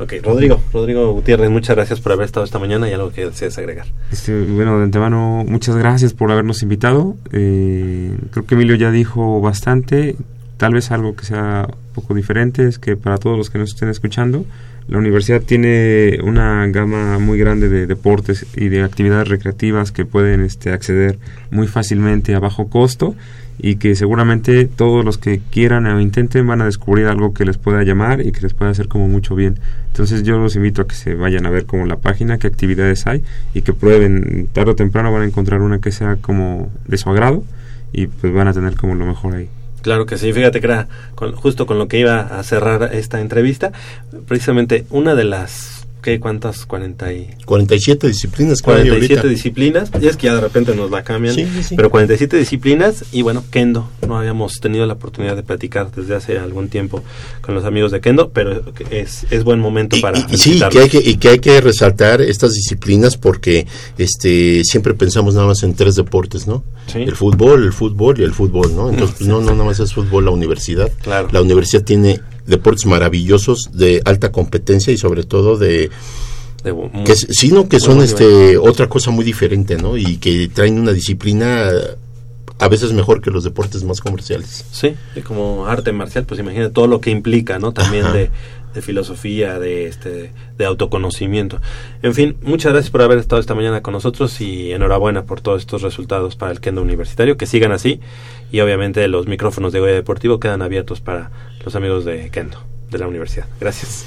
Ok, 0.00 0.14
Rodrigo, 0.22 0.60
Rodrigo 0.72 1.12
Gutiérrez, 1.12 1.50
muchas 1.50 1.74
gracias 1.74 2.00
por 2.00 2.12
haber 2.12 2.26
estado 2.26 2.44
esta 2.44 2.60
mañana 2.60 2.88
y 2.88 2.92
algo 2.92 3.10
que 3.10 3.26
desees 3.26 3.58
agregar. 3.58 3.86
Este, 4.12 4.44
bueno, 4.44 4.78
de 4.78 4.84
antemano, 4.84 5.44
muchas 5.46 5.76
gracias 5.76 6.14
por 6.14 6.30
habernos 6.30 6.62
invitado. 6.62 7.16
Eh, 7.32 8.16
creo 8.30 8.46
que 8.46 8.54
Emilio 8.54 8.76
ya 8.76 8.92
dijo 8.92 9.40
bastante. 9.40 10.14
Tal 10.56 10.74
vez 10.74 10.90
algo 10.92 11.16
que 11.16 11.24
sea 11.24 11.66
un 11.68 11.94
poco 11.94 12.14
diferente 12.14 12.66
es 12.66 12.78
que 12.78 12.96
para 12.96 13.18
todos 13.18 13.36
los 13.36 13.50
que 13.50 13.58
nos 13.58 13.70
estén 13.70 13.88
escuchando, 13.88 14.44
la 14.86 14.98
universidad 14.98 15.42
tiene 15.42 16.18
una 16.22 16.66
gama 16.68 17.18
muy 17.18 17.38
grande 17.38 17.68
de 17.68 17.86
deportes 17.86 18.46
y 18.56 18.68
de 18.68 18.82
actividades 18.82 19.28
recreativas 19.28 19.92
que 19.92 20.04
pueden 20.04 20.40
este, 20.42 20.70
acceder 20.70 21.18
muy 21.50 21.66
fácilmente 21.66 22.34
a 22.34 22.40
bajo 22.40 22.68
costo 22.68 23.14
y 23.58 23.76
que 23.76 23.94
seguramente 23.96 24.66
todos 24.66 25.04
los 25.04 25.18
que 25.18 25.40
quieran 25.50 25.86
o 25.86 26.00
intenten 26.00 26.46
van 26.46 26.60
a 26.60 26.64
descubrir 26.64 27.06
algo 27.06 27.34
que 27.34 27.44
les 27.44 27.58
pueda 27.58 27.82
llamar 27.82 28.20
y 28.24 28.30
que 28.32 28.40
les 28.40 28.54
pueda 28.54 28.70
hacer 28.70 28.88
como 28.88 29.08
mucho 29.08 29.34
bien. 29.34 29.58
Entonces 29.88 30.22
yo 30.22 30.38
los 30.38 30.54
invito 30.56 30.82
a 30.82 30.86
que 30.86 30.94
se 30.94 31.14
vayan 31.14 31.44
a 31.46 31.50
ver 31.50 31.66
como 31.66 31.84
la 31.86 31.96
página, 31.96 32.38
qué 32.38 32.46
actividades 32.46 33.06
hay 33.06 33.22
y 33.54 33.62
que 33.62 33.72
prueben. 33.72 34.48
Tarde 34.52 34.70
o 34.70 34.74
temprano 34.76 35.12
van 35.12 35.22
a 35.22 35.26
encontrar 35.26 35.60
una 35.60 35.80
que 35.80 35.90
sea 35.92 36.16
como 36.20 36.70
de 36.86 36.96
su 36.98 37.10
agrado 37.10 37.42
y 37.92 38.06
pues 38.06 38.32
van 38.32 38.46
a 38.48 38.52
tener 38.52 38.76
como 38.76 38.94
lo 38.94 39.06
mejor 39.06 39.34
ahí. 39.34 39.48
Claro 39.82 40.06
que 40.06 40.18
sí, 40.18 40.32
fíjate 40.32 40.60
que 40.60 40.66
era 40.66 40.88
con- 41.14 41.32
justo 41.34 41.66
con 41.66 41.78
lo 41.78 41.88
que 41.88 41.98
iba 42.00 42.20
a 42.20 42.42
cerrar 42.42 42.90
esta 42.92 43.20
entrevista, 43.20 43.72
precisamente 44.26 44.84
una 44.90 45.14
de 45.14 45.24
las, 45.24 45.77
¿qué? 46.02 46.20
¿Cuántas? 46.20 46.66
40 46.66 47.12
y... 47.12 47.28
47 47.44 48.06
disciplinas 48.06 48.60
que 48.62 48.70
hay 48.70 48.76
47 48.88 49.14
ahorita. 49.14 49.28
disciplinas, 49.28 49.90
y 50.00 50.06
es 50.06 50.16
que 50.16 50.26
ya 50.26 50.34
de 50.34 50.40
repente 50.40 50.74
nos 50.74 50.90
la 50.90 51.02
cambian, 51.02 51.34
Sí, 51.34 51.46
sí, 51.54 51.62
sí. 51.62 51.76
pero 51.76 51.90
47 51.90 52.36
disciplinas 52.36 53.04
y 53.12 53.22
bueno, 53.22 53.44
Kendo, 53.50 53.88
no 54.06 54.18
habíamos 54.18 54.54
tenido 54.60 54.86
la 54.86 54.94
oportunidad 54.94 55.36
de 55.36 55.42
platicar 55.42 55.90
desde 55.90 56.14
hace 56.14 56.38
algún 56.38 56.68
tiempo 56.68 57.02
con 57.40 57.54
los 57.54 57.64
amigos 57.64 57.92
de 57.92 58.00
Kendo, 58.00 58.30
pero 58.30 58.62
es, 58.90 59.26
es 59.30 59.44
buen 59.44 59.60
momento 59.60 59.96
para 60.00 60.18
Y 60.30 60.36
sí, 60.38 60.60
que 60.70 60.78
hay 60.80 60.88
que, 60.88 60.98
y 60.98 61.16
que 61.16 61.28
hay 61.30 61.38
que 61.38 61.60
resaltar 61.60 62.20
estas 62.20 62.52
disciplinas 62.52 63.16
porque 63.16 63.66
este 63.96 64.62
siempre 64.64 64.94
pensamos 64.94 65.34
nada 65.34 65.46
más 65.46 65.62
en 65.62 65.74
tres 65.74 65.94
deportes, 65.94 66.46
¿no? 66.46 66.64
El 66.94 67.14
fútbol, 67.16 67.64
el 67.64 67.72
fútbol 67.72 68.18
y 68.20 68.22
el 68.24 68.32
fútbol, 68.32 68.74
¿no? 68.74 68.88
Entonces, 68.90 69.16
pues, 69.18 69.28
no, 69.28 69.40
no, 69.40 69.52
nada 69.52 69.64
más 69.64 69.78
es 69.80 69.92
fútbol 69.92 70.24
la 70.24 70.30
universidad. 70.30 70.90
Claro. 71.02 71.28
La 71.32 71.42
universidad 71.42 71.82
tiene 71.82 72.20
deportes 72.48 72.86
maravillosos 72.86 73.70
de 73.72 74.02
alta 74.04 74.32
competencia 74.32 74.92
y 74.92 74.98
sobre 74.98 75.22
todo 75.24 75.56
de 75.56 75.90
muy- 76.64 77.04
que 77.04 77.14
sino 77.14 77.68
que 77.68 77.78
son 77.78 78.02
este 78.02 78.24
nivel. 78.24 78.58
otra 78.58 78.88
cosa 78.88 79.10
muy 79.10 79.24
diferente, 79.24 79.76
¿no? 79.76 79.96
Y 79.96 80.16
que 80.16 80.48
traen 80.48 80.78
una 80.80 80.92
disciplina 80.92 81.70
a 82.58 82.68
veces 82.68 82.92
mejor 82.92 83.20
que 83.20 83.30
los 83.30 83.44
deportes 83.44 83.84
más 83.84 84.00
comerciales. 84.00 84.64
Sí, 84.72 84.94
y 85.14 85.20
como 85.20 85.66
arte 85.66 85.92
marcial, 85.92 86.24
pues 86.24 86.40
imagina 86.40 86.70
todo 86.70 86.88
lo 86.88 87.00
que 87.00 87.10
implica, 87.10 87.58
¿no? 87.60 87.72
También 87.72 88.06
de 88.12 88.30
filosofía, 88.82 89.58
de 89.58 89.86
este, 89.88 90.30
de 90.56 90.64
autoconocimiento. 90.64 91.60
En 92.02 92.14
fin, 92.14 92.36
muchas 92.42 92.72
gracias 92.72 92.90
por 92.90 93.02
haber 93.02 93.18
estado 93.18 93.40
esta 93.40 93.54
mañana 93.54 93.82
con 93.82 93.92
nosotros 93.92 94.40
y 94.40 94.70
enhorabuena 94.72 95.24
por 95.24 95.40
todos 95.40 95.62
estos 95.62 95.82
resultados 95.82 96.36
para 96.36 96.52
el 96.52 96.60
Kendo 96.60 96.82
Universitario, 96.82 97.36
que 97.36 97.46
sigan 97.46 97.72
así 97.72 98.00
y 98.52 98.60
obviamente 98.60 99.06
los 99.08 99.26
micrófonos 99.26 99.72
de 99.72 99.80
Goya 99.80 99.94
Deportivo 99.94 100.38
quedan 100.38 100.62
abiertos 100.62 101.00
para 101.00 101.30
amigos 101.76 102.04
de 102.04 102.30
Kendo, 102.30 102.58
de 102.90 102.98
la 102.98 103.06
universidad. 103.06 103.46
Gracias. 103.60 104.06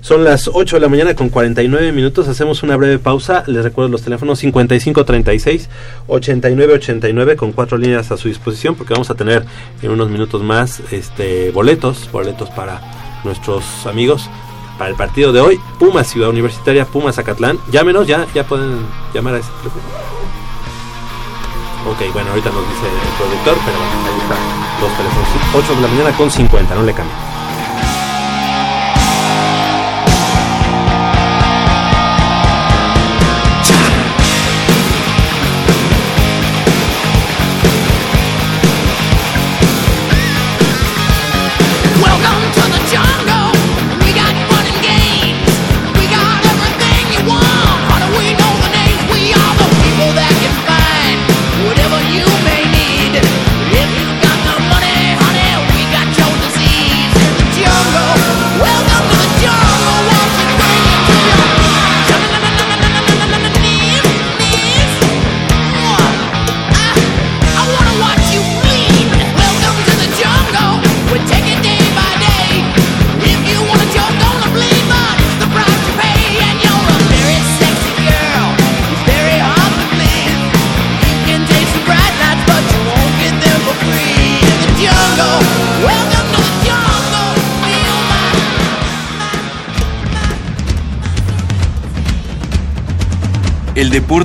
Son 0.00 0.24
las 0.24 0.48
8 0.52 0.76
de 0.76 0.80
la 0.80 0.88
mañana 0.88 1.14
con 1.14 1.28
49 1.28 1.92
minutos. 1.92 2.26
Hacemos 2.28 2.62
una 2.62 2.76
breve 2.76 2.98
pausa. 2.98 3.44
Les 3.46 3.62
recuerdo 3.62 3.90
los 3.90 4.02
teléfonos 4.02 4.38
5536 4.38 5.68
8989 6.06 7.36
con 7.36 7.52
cuatro 7.52 7.76
líneas 7.76 8.10
a 8.10 8.16
su 8.16 8.28
disposición 8.28 8.76
porque 8.76 8.94
vamos 8.94 9.10
a 9.10 9.14
tener 9.14 9.44
en 9.82 9.90
unos 9.90 10.08
minutos 10.08 10.42
más 10.42 10.80
este 10.90 11.50
boletos, 11.50 12.10
boletos 12.10 12.48
para 12.50 12.80
nuestros 13.24 13.86
amigos 13.86 14.30
para 14.78 14.90
el 14.90 14.96
partido 14.96 15.32
de 15.32 15.40
hoy. 15.40 15.60
Pumas 15.78 16.08
Ciudad 16.08 16.30
Universitaria, 16.30 16.86
Pumas 16.86 17.16
Zacatlán. 17.16 17.58
Llámenos, 17.70 18.06
ya 18.06 18.26
ya 18.34 18.44
pueden 18.44 18.78
llamar 19.12 19.34
a 19.34 19.38
ese 19.38 19.50
teléfono. 19.58 20.19
Ok, 21.86 22.12
bueno, 22.12 22.30
ahorita 22.30 22.50
nos 22.50 22.68
dice 22.68 22.86
el 22.86 23.12
productor, 23.16 23.56
pero 23.64 23.78
bueno, 23.78 23.92
ahí 24.04 24.20
están 24.20 24.38
los 24.80 24.92
teléfonos. 24.96 25.28
8 25.54 25.74
de 25.76 25.80
la 25.80 25.88
mañana 25.88 26.16
con 26.16 26.30
50, 26.30 26.74
no 26.74 26.82
le 26.82 26.92
cambien. 26.92 27.29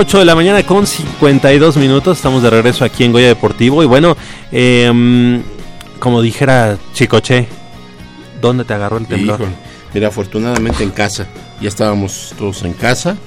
8 0.00 0.20
de 0.20 0.24
la 0.24 0.34
mañana 0.34 0.62
con 0.62 0.86
52 0.86 1.76
minutos. 1.76 2.16
Estamos 2.16 2.42
de 2.42 2.48
regreso 2.48 2.86
aquí 2.86 3.04
en 3.04 3.12
Goya 3.12 3.26
Deportivo. 3.26 3.82
Y 3.82 3.86
bueno, 3.86 4.16
eh, 4.50 5.42
como 5.98 6.22
dijera 6.22 6.78
Chicoche, 6.94 7.46
¿dónde 8.40 8.64
te 8.64 8.72
agarró 8.72 8.96
el 8.96 9.06
temblor? 9.06 9.42
Híjole. 9.42 9.56
Mira, 9.92 10.08
afortunadamente 10.08 10.84
en 10.84 10.90
casa. 10.90 11.26
Ya 11.60 11.68
estábamos 11.68 12.34
todos 12.38 12.62
en 12.62 12.72
casa. 12.72 13.18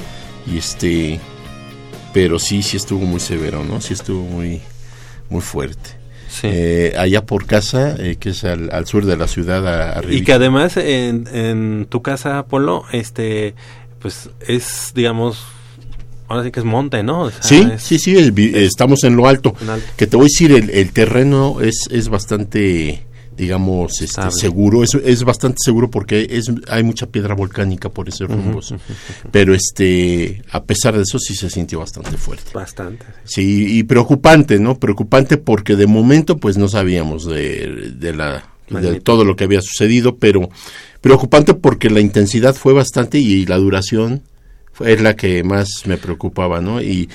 Y 0.51 0.57
este. 0.57 1.19
Pero 2.11 2.39
sí, 2.39 2.63
sí 2.63 2.77
estuvo 2.77 3.05
muy 3.05 3.19
severo, 3.19 3.63
¿no? 3.63 3.79
Sí 3.79 3.93
estuvo 3.93 4.23
muy, 4.23 4.59
muy 5.29 5.41
fuerte. 5.41 5.91
Sí. 6.27 6.47
Eh, 6.51 6.95
allá 6.97 7.23
por 7.23 7.45
casa, 7.45 7.95
eh, 7.99 8.15
que 8.19 8.29
es 8.29 8.43
al, 8.45 8.87
sur 8.87 9.05
de 9.05 9.15
la 9.15 9.27
ciudad. 9.27 9.67
A, 9.67 9.99
a 9.99 10.03
y 10.11 10.23
que 10.23 10.33
además 10.33 10.77
en, 10.77 11.27
en 11.31 11.85
tu 11.87 12.01
casa, 12.01 12.43
Polo, 12.47 12.85
este, 12.91 13.53
pues 13.99 14.31
es, 14.47 14.91
digamos, 14.95 15.45
ahora 16.27 16.43
sí 16.43 16.51
que 16.51 16.59
es 16.59 16.65
monte, 16.65 17.03
¿no? 17.03 17.23
O 17.23 17.31
sea, 17.31 17.41
Sí, 17.43 17.67
es- 17.73 17.81
sí, 17.83 17.99
sí, 17.99 18.15
estamos 18.55 19.03
en 19.03 19.15
lo 19.15 19.27
alto. 19.27 19.55
En 19.61 19.69
alto. 19.69 19.85
Que 19.97 20.07
te 20.07 20.15
voy 20.17 20.25
a 20.25 20.29
decir, 20.29 20.51
el, 20.51 20.69
el 20.69 20.91
terreno 20.91 21.61
es, 21.61 21.87
es 21.91 22.09
bastante, 22.09 23.05
digamos, 23.37 24.01
este, 24.01 24.31
seguro. 24.31 24.83
Es, 24.83 24.93
es 24.95 25.23
bastante 25.23 25.57
seguro 25.63 25.89
porque 25.89 26.27
es, 26.29 26.51
hay 26.69 26.83
mucha 26.83 27.07
piedra 27.07 27.35
volcánica 27.35 27.89
por 27.89 28.09
esos 28.09 28.29
rumbos. 28.29 28.73
Pero 29.31 29.53
este, 29.53 30.41
a 30.51 30.63
pesar 30.63 30.95
de 30.95 31.03
eso, 31.03 31.19
sí 31.19 31.35
se 31.35 31.49
sintió 31.49 31.79
bastante 31.79 32.17
fuerte. 32.17 32.51
Bastante. 32.53 33.05
Sí, 33.23 33.77
y 33.77 33.83
preocupante, 33.83 34.59
¿no? 34.59 34.79
Preocupante 34.79 35.37
porque 35.37 35.75
de 35.75 35.87
momento, 35.87 36.37
pues 36.37 36.57
no 36.57 36.67
sabíamos 36.67 37.25
de, 37.25 37.93
de 37.95 38.13
la 38.15 38.49
de 38.69 38.99
todo 39.01 39.23
lo 39.25 39.35
que 39.35 39.43
había 39.43 39.61
sucedido, 39.61 40.15
pero 40.17 40.49
preocupante 41.01 41.53
porque 41.53 41.89
la 41.91 41.99
intensidad 41.99 42.55
fue 42.55 42.73
bastante 42.73 43.19
y 43.19 43.45
la 43.45 43.57
duración 43.57 44.23
es 44.85 45.01
la 45.01 45.15
que 45.15 45.43
más 45.43 45.67
me 45.85 45.97
preocupaba, 45.97 46.61
¿no? 46.61 46.81
Y 46.81 47.09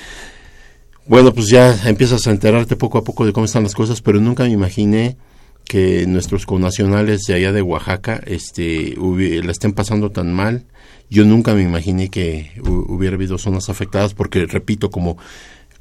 bueno, 1.05 1.33
pues 1.33 1.47
ya 1.47 1.75
empiezas 1.87 2.27
a 2.27 2.31
enterarte 2.31 2.75
poco 2.75 2.97
a 2.99 3.03
poco 3.03 3.25
de 3.25 3.33
cómo 3.33 3.45
están 3.45 3.63
las 3.63 3.73
cosas, 3.75 4.01
pero 4.01 4.19
nunca 4.19 4.43
me 4.43 4.51
imaginé 4.51 5.17
que 5.65 6.05
nuestros 6.07 6.45
connacionales 6.45 7.21
de 7.27 7.33
allá 7.35 7.51
de 7.51 7.61
Oaxaca 7.61 8.21
este 8.25 8.95
la 8.97 9.51
estén 9.51 9.73
pasando 9.73 10.11
tan 10.11 10.33
mal. 10.33 10.65
Yo 11.09 11.25
nunca 11.25 11.53
me 11.55 11.63
imaginé 11.63 12.09
que 12.09 12.51
hu- 12.57 12.85
hubiera 12.87 13.15
habido 13.15 13.37
zonas 13.39 13.69
afectadas 13.69 14.13
porque 14.13 14.45
repito 14.45 14.89
como 14.91 15.17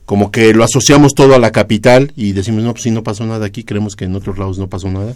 como 0.07 0.31
que 0.31 0.55
lo 0.55 0.65
asociamos 0.65 1.15
todo 1.15 1.35
a 1.35 1.39
la 1.39 1.53
capital 1.53 2.13
y 2.17 2.33
decimos, 2.33 2.63
no, 2.65 2.73
pues 2.73 2.85
si 2.85 2.91
no 2.91 3.03
pasó 3.03 3.27
nada 3.27 3.45
aquí, 3.45 3.63
creemos 3.65 3.95
que 3.95 4.07
en 4.07 4.15
otros 4.17 4.39
lados 4.39 4.59
no 4.59 4.67
pasó 4.69 4.91
nada. 4.91 5.15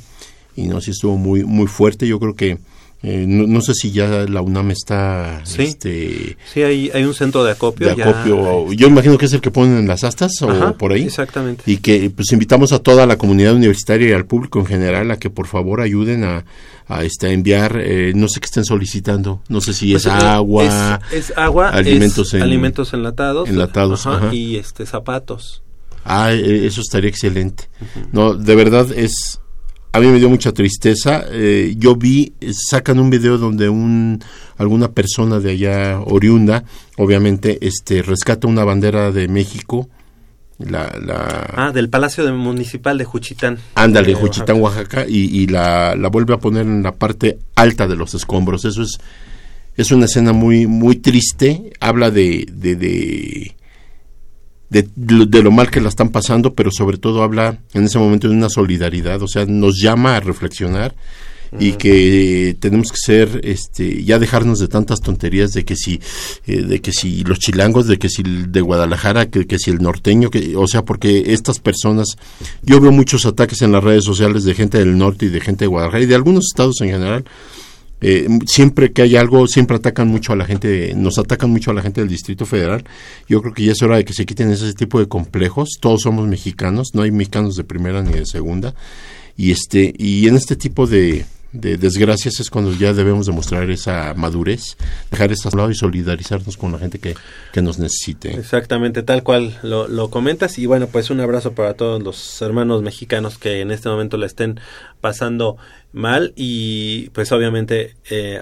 Y 0.54 0.64
no, 0.66 0.82
sí 0.82 0.90
estuvo 0.90 1.16
muy 1.16 1.44
muy 1.44 1.66
fuerte. 1.66 2.06
Yo 2.06 2.20
creo 2.20 2.34
que, 2.36 2.58
eh, 3.02 3.24
no, 3.26 3.46
no 3.48 3.60
sé 3.60 3.74
si 3.74 3.90
ya 3.90 4.06
la 4.28 4.40
UNAM 4.42 4.70
está... 4.70 5.40
Sí. 5.44 5.62
Este, 5.62 6.36
Sí, 6.52 6.62
hay, 6.62 6.90
hay 6.94 7.02
un 7.04 7.14
centro 7.14 7.42
de 7.44 7.50
acopio. 7.52 7.88
de 7.88 7.96
ya- 7.96 8.08
acopio. 8.08 8.72
Yo 8.72 8.86
imagino 8.86 9.18
que 9.18 9.26
es 9.26 9.32
el 9.32 9.40
que 9.40 9.50
ponen 9.50 9.78
en 9.78 9.88
las 9.88 10.04
astas 10.04 10.40
o 10.42 10.50
Ajá, 10.50 10.72
por 10.74 10.92
ahí. 10.92 11.02
Exactamente. 11.02 11.64
Y 11.66 11.78
que 11.78 12.10
pues 12.14 12.30
invitamos 12.32 12.72
a 12.72 12.78
toda 12.78 13.04
la 13.06 13.16
comunidad 13.18 13.54
universitaria 13.54 14.08
y 14.08 14.12
al 14.12 14.26
público 14.26 14.60
en 14.60 14.66
general 14.66 15.10
a 15.10 15.16
que 15.18 15.30
por 15.30 15.46
favor 15.48 15.80
ayuden 15.80 16.22
a, 16.24 16.44
a, 16.86 17.02
este, 17.04 17.32
enviar, 17.32 17.76
eh, 17.82 18.12
no 18.14 18.28
sé 18.28 18.38
qué 18.40 18.46
estén 18.46 18.64
solicitando, 18.64 19.40
no 19.48 19.60
sé 19.60 19.74
si 19.74 19.90
Pues, 19.92 20.06
es 20.06 20.12
eh, 20.12 20.14
agua, 20.14 21.00
Es, 21.10 21.30
es 21.30 21.38
agua, 21.38 21.70
alimentos, 21.70 22.32
en- 22.34 22.42
alimentos 22.42 22.92
enlatados. 22.94 23.48
enlatados, 23.48 24.06
ajá, 24.06 24.26
ajá. 24.28 24.34
y 24.34 24.56
este 24.56 24.86
zapatos. 24.86 25.62
Ah, 26.04 26.32
eh, 26.32 26.66
eso 26.66 26.80
estaría 26.80 27.08
excelente. 27.10 27.68
No, 28.12 28.34
de 28.34 28.54
verdad 28.56 28.86
es 28.92 29.40
a 29.92 30.00
mí 30.00 30.06
me 30.06 30.18
dio 30.18 30.28
mucha 30.30 30.52
tristeza. 30.52 31.24
Eh, 31.30 31.74
yo 31.76 31.96
vi 31.96 32.32
eh, 32.40 32.52
sacan 32.52 32.98
un 32.98 33.10
video 33.10 33.38
donde 33.38 33.68
un 33.68 34.22
alguna 34.56 34.90
persona 34.92 35.38
de 35.38 35.50
allá 35.50 36.00
oriunda, 36.00 36.64
obviamente, 36.96 37.58
este 37.60 38.02
rescata 38.02 38.46
una 38.46 38.64
bandera 38.64 39.12
de 39.12 39.28
México. 39.28 39.88
La, 40.58 40.96
la 41.04 41.50
Ah, 41.56 41.72
del 41.72 41.88
Palacio 41.88 42.24
Municipal 42.34 42.96
de 42.96 43.04
Juchitán. 43.04 43.58
Ándale, 43.74 44.08
de 44.08 44.14
Juchitán, 44.14 44.60
Oaxaca, 44.60 45.06
y, 45.08 45.40
y 45.40 45.46
la, 45.48 45.96
la 45.96 46.08
vuelve 46.08 46.34
a 46.34 46.38
poner 46.38 46.66
en 46.66 46.82
la 46.82 46.92
parte 46.92 47.38
alta 47.56 47.88
de 47.88 47.96
los 47.96 48.14
escombros. 48.14 48.64
Eso 48.64 48.82
es, 48.82 48.98
es 49.76 49.90
una 49.90 50.04
escena 50.04 50.32
muy, 50.32 50.66
muy 50.66 50.96
triste. 50.96 51.72
Habla 51.80 52.10
de, 52.12 52.46
de, 52.52 52.76
de, 52.76 53.56
de, 54.72 54.88
lo- 54.96 55.26
de 55.26 55.42
lo 55.42 55.50
mal 55.50 55.70
que 55.70 55.80
la 55.80 55.88
están 55.90 56.08
pasando, 56.08 56.54
pero 56.54 56.70
sobre 56.70 56.96
todo 56.98 57.22
habla 57.22 57.58
en 57.74 57.84
ese 57.84 57.98
momento 57.98 58.28
de 58.28 58.34
una 58.34 58.48
solidaridad. 58.48 59.22
O 59.22 59.28
sea, 59.28 59.44
nos 59.46 59.78
llama 59.80 60.16
a 60.16 60.20
reflexionar 60.20 60.94
y 61.60 61.72
que 61.72 62.56
tenemos 62.60 62.90
que 62.90 62.96
ser 62.96 63.42
este 63.44 64.02
ya 64.04 64.18
dejarnos 64.18 64.58
de 64.58 64.68
tantas 64.68 65.00
tonterías 65.02 65.52
de 65.52 65.66
que 65.66 65.76
si 65.76 66.00
eh, 66.46 66.62
de 66.62 66.80
que 66.80 66.92
si 66.92 67.24
los 67.24 67.38
chilangos 67.40 67.86
de 67.86 67.98
que 67.98 68.08
si 68.08 68.22
el 68.22 68.50
de 68.50 68.62
Guadalajara 68.62 69.28
que, 69.28 69.46
que 69.46 69.58
si 69.58 69.70
el 69.70 69.82
norteño 69.82 70.30
que 70.30 70.56
o 70.56 70.66
sea 70.66 70.82
porque 70.82 71.24
estas 71.34 71.58
personas 71.58 72.16
yo 72.62 72.80
veo 72.80 72.90
muchos 72.90 73.26
ataques 73.26 73.60
en 73.60 73.72
las 73.72 73.84
redes 73.84 74.02
sociales 74.04 74.44
de 74.44 74.54
gente 74.54 74.78
del 74.78 74.96
norte 74.96 75.26
y 75.26 75.28
de 75.28 75.40
gente 75.42 75.64
de 75.66 75.68
Guadalajara 75.68 76.02
y 76.02 76.06
de 76.06 76.14
algunos 76.14 76.46
estados 76.50 76.80
en 76.80 76.88
general 76.88 77.24
eh, 78.02 78.28
siempre 78.46 78.92
que 78.92 79.02
hay 79.02 79.16
algo, 79.16 79.46
siempre 79.46 79.76
atacan 79.76 80.08
mucho 80.08 80.32
a 80.32 80.36
la 80.36 80.44
gente, 80.44 80.92
nos 80.96 81.18
atacan 81.18 81.50
mucho 81.50 81.70
a 81.70 81.74
la 81.74 81.82
gente 81.82 82.00
del 82.00 82.10
Distrito 82.10 82.44
Federal. 82.44 82.84
Yo 83.28 83.40
creo 83.40 83.54
que 83.54 83.64
ya 83.64 83.72
es 83.72 83.82
hora 83.82 83.96
de 83.96 84.04
que 84.04 84.12
se 84.12 84.26
quiten 84.26 84.50
ese 84.50 84.74
tipo 84.74 84.98
de 84.98 85.06
complejos. 85.06 85.78
Todos 85.80 86.02
somos 86.02 86.26
mexicanos, 86.26 86.88
no 86.94 87.02
hay 87.02 87.12
mexicanos 87.12 87.54
de 87.54 87.64
primera 87.64 88.02
ni 88.02 88.12
de 88.12 88.26
segunda. 88.26 88.74
Y 89.36 89.52
este, 89.52 89.94
y 89.96 90.26
en 90.26 90.34
este 90.34 90.56
tipo 90.56 90.86
de, 90.86 91.24
de 91.52 91.76
desgracias 91.76 92.40
es 92.40 92.50
cuando 92.50 92.72
ya 92.72 92.92
debemos 92.92 93.26
demostrar 93.26 93.70
esa 93.70 94.14
madurez, 94.14 94.76
dejar 95.10 95.32
esto 95.32 95.48
a 95.48 95.56
lado 95.56 95.70
y 95.70 95.74
solidarizarnos 95.74 96.56
con 96.56 96.72
la 96.72 96.78
gente 96.78 96.98
que, 96.98 97.14
que 97.52 97.62
nos 97.62 97.78
necesite. 97.78 98.34
Exactamente, 98.34 99.02
tal 99.02 99.22
cual 99.22 99.58
lo, 99.62 99.86
lo 99.88 100.10
comentas. 100.10 100.58
Y 100.58 100.66
bueno, 100.66 100.86
pues 100.86 101.10
un 101.10 101.20
abrazo 101.20 101.52
para 101.52 101.74
todos 101.74 102.02
los 102.02 102.40
hermanos 102.42 102.82
mexicanos 102.82 103.38
que 103.38 103.60
en 103.60 103.70
este 103.70 103.88
momento 103.88 104.16
la 104.16 104.26
estén 104.26 104.60
pasando 105.00 105.56
mal. 105.92 106.32
Y 106.36 107.10
pues 107.10 107.32
obviamente, 107.32 107.96
eh, 108.10 108.40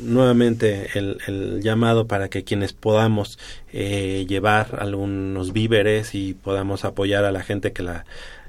nuevamente 0.00 0.98
el, 0.98 1.18
el 1.26 1.62
llamado 1.62 2.06
para 2.06 2.28
que 2.28 2.44
quienes 2.44 2.72
podamos 2.72 3.38
eh, 3.72 4.26
llevar 4.28 4.78
algunos 4.80 5.52
víveres 5.52 6.14
y 6.14 6.34
podamos 6.34 6.84
apoyar 6.84 7.24
a 7.24 7.32
la 7.32 7.42
gente 7.42 7.72
que 7.72 7.82
la 7.82 8.04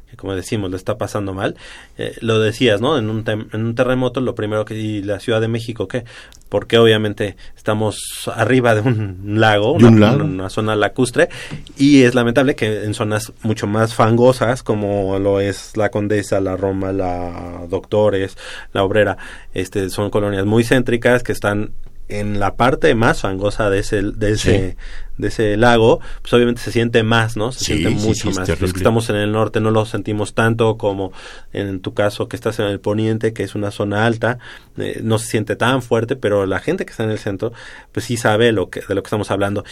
que 0.10 0.18
como 0.18 0.36
decimos, 0.36 0.70
le 0.72 0.78
está 0.78 0.97
pasando 0.97 1.34
mal. 1.34 1.55
Eh, 1.97 2.16
lo 2.22 2.39
decías, 2.39 2.82
¿no? 2.82 2.97
En 2.97 3.10
un, 3.10 3.24
tem- 3.24 3.47
en 3.53 3.64
un 3.66 3.76
terremoto, 3.76 4.22
lo 4.22 4.36
primero 4.36 4.66
que... 4.66 4.76
Y 4.76 5.01
la 5.03 5.20
Ciudad 5.20 5.39
de 5.41 5.47
México, 5.47 5.88
¿qué? 5.88 6.03
Porque 6.49 6.78
obviamente 6.80 7.36
estamos 7.55 7.99
arriba 8.36 8.74
de 8.76 8.82
un 8.82 9.20
lago, 9.39 9.78
De 9.78 9.86
un 9.86 9.95
una, 9.95 10.12
lago. 10.12 10.24
una 10.24 10.49
zona 10.49 10.76
lacustre, 10.76 11.30
y 11.78 12.03
es 12.03 12.16
lamentable 12.16 12.55
que 12.55 12.84
en 12.86 12.93
zonas 12.93 13.32
mucho 13.43 13.68
más 13.68 13.93
fangosas, 13.93 14.64
como 14.64 15.20
lo 15.20 15.39
es 15.39 15.78
la 15.78 15.89
Condesa, 15.89 16.39
la 16.41 16.57
Roma, 16.57 16.91
la 16.91 17.66
Doctores, 17.70 18.36
la 18.74 18.84
Obrera, 18.84 19.18
este, 19.53 19.89
son 19.89 20.10
colonias 20.10 20.45
muy 20.45 20.64
céntricas 20.64 21.22
que 21.24 21.32
están 21.34 21.72
en 22.07 22.39
la 22.39 22.55
parte 22.55 22.95
más 22.95 23.22
fangosa 23.22 23.70
de 23.70 23.80
ese, 23.80 24.01
de 24.01 24.32
ese, 24.32 24.78
de 25.20 25.28
ese 25.28 25.58
lago, 25.58 26.00
pues 26.22 26.34
obviamente 26.34 26.62
se 26.62 26.72
siente 26.72 27.04
más, 27.04 27.38
¿no? 27.38 27.52
Se 27.52 27.60
Sí, 27.60 27.66
siente 27.66 27.90
mucho 27.90 28.32
sí, 28.32 28.40
más. 28.40 28.50
Los 28.60 28.74
que 28.74 28.80
estamos 28.80 29.10
en 29.10 29.18
el 29.18 29.32
norte 29.32 29.60
no 29.60 29.70
lo 29.70 29.86
sentimos 29.86 30.34
tanto 30.34 30.78
como 30.78 31.12
en 31.54 31.82
tu 31.82 31.94
caso 31.94 32.28
que 32.28 32.36
estás 32.36 32.58
en 32.60 32.66
el 32.66 32.80
poniente, 32.80 33.34
que 33.34 33.44
es 33.44 33.54
una 33.54 33.70
zona 33.70 34.06
alta, 34.06 34.40
eh, 34.78 35.02
no 35.04 35.20
se 35.20 35.28
siente 35.28 35.56
tan 35.56 35.82
fuerte, 35.82 36.16
pero 36.16 36.46
la 36.46 36.60
gente 36.60 36.86
que 36.86 36.92
está 36.92 37.04
en 37.04 37.12
el 37.12 37.20
centro, 37.20 37.52
pues 37.92 38.06
sí 38.06 38.18
sabe 38.18 38.52
lo 38.54 38.70
que, 38.70 38.80
de 38.80 38.96
lo 38.96 39.04
que 39.04 39.08
estamos 39.08 39.30
hablando. 39.30 39.66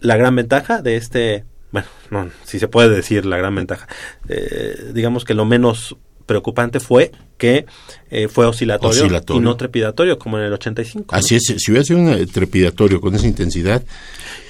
La 0.00 0.16
gran 0.16 0.34
ventaja 0.34 0.80
de 0.80 0.96
este, 0.96 1.44
bueno, 1.70 1.88
no, 2.10 2.30
si 2.44 2.58
se 2.58 2.66
puede 2.68 2.88
decir 2.88 3.26
la 3.26 3.36
gran 3.36 3.54
ventaja, 3.54 3.86
eh, 4.28 4.90
digamos 4.94 5.24
que 5.24 5.34
lo 5.34 5.44
menos 5.44 5.96
preocupante 6.28 6.78
fue 6.78 7.10
que 7.38 7.66
eh, 8.10 8.28
fue 8.28 8.46
oscilatorio, 8.46 9.04
Oscilatorio. 9.04 9.40
y 9.40 9.44
no 9.44 9.56
trepidatorio 9.56 10.18
como 10.18 10.38
en 10.38 10.44
el 10.44 10.52
85. 10.52 11.06
¿no? 11.10 11.18
Así 11.18 11.36
es, 11.36 11.42
si 11.56 11.70
hubiera 11.70 11.84
sido 11.84 12.00
un 12.00 12.08
eh, 12.10 12.26
trepidatorio 12.26 13.00
con 13.00 13.14
esa 13.14 13.26
intensidad, 13.26 13.82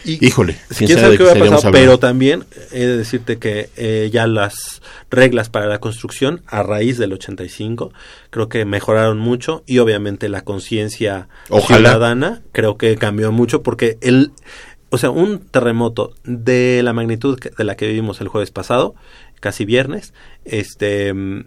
híjole, 0.04 0.58
quién 0.76 0.98
sabe 0.98 1.16
qué 1.16 1.22
hubiera 1.22 1.50
pasado, 1.50 1.72
pero 1.72 1.98
también 1.98 2.44
he 2.72 2.80
de 2.80 2.96
decirte 2.96 3.38
que 3.38 3.70
eh, 3.76 4.10
ya 4.12 4.26
las 4.26 4.82
reglas 5.10 5.48
para 5.50 5.66
la 5.66 5.78
construcción 5.78 6.42
a 6.46 6.62
raíz 6.62 6.98
del 6.98 7.12
85 7.12 7.92
creo 8.30 8.48
que 8.48 8.64
mejoraron 8.64 9.18
mucho 9.18 9.62
y 9.66 9.78
obviamente 9.78 10.28
la 10.28 10.42
conciencia 10.42 11.28
ciudadana 11.66 12.42
creo 12.52 12.76
que 12.76 12.96
cambió 12.96 13.30
mucho 13.32 13.62
porque 13.62 13.98
el 14.00 14.32
o 14.90 14.96
sea, 14.96 15.10
un 15.10 15.40
terremoto 15.40 16.14
de 16.24 16.82
la 16.82 16.94
magnitud 16.94 17.38
de 17.38 17.64
la 17.64 17.76
que 17.76 17.86
vivimos 17.86 18.22
el 18.22 18.28
jueves 18.28 18.50
pasado, 18.50 18.94
casi 19.38 19.66
viernes, 19.66 20.14
este 20.44 21.12
mm, 21.12 21.44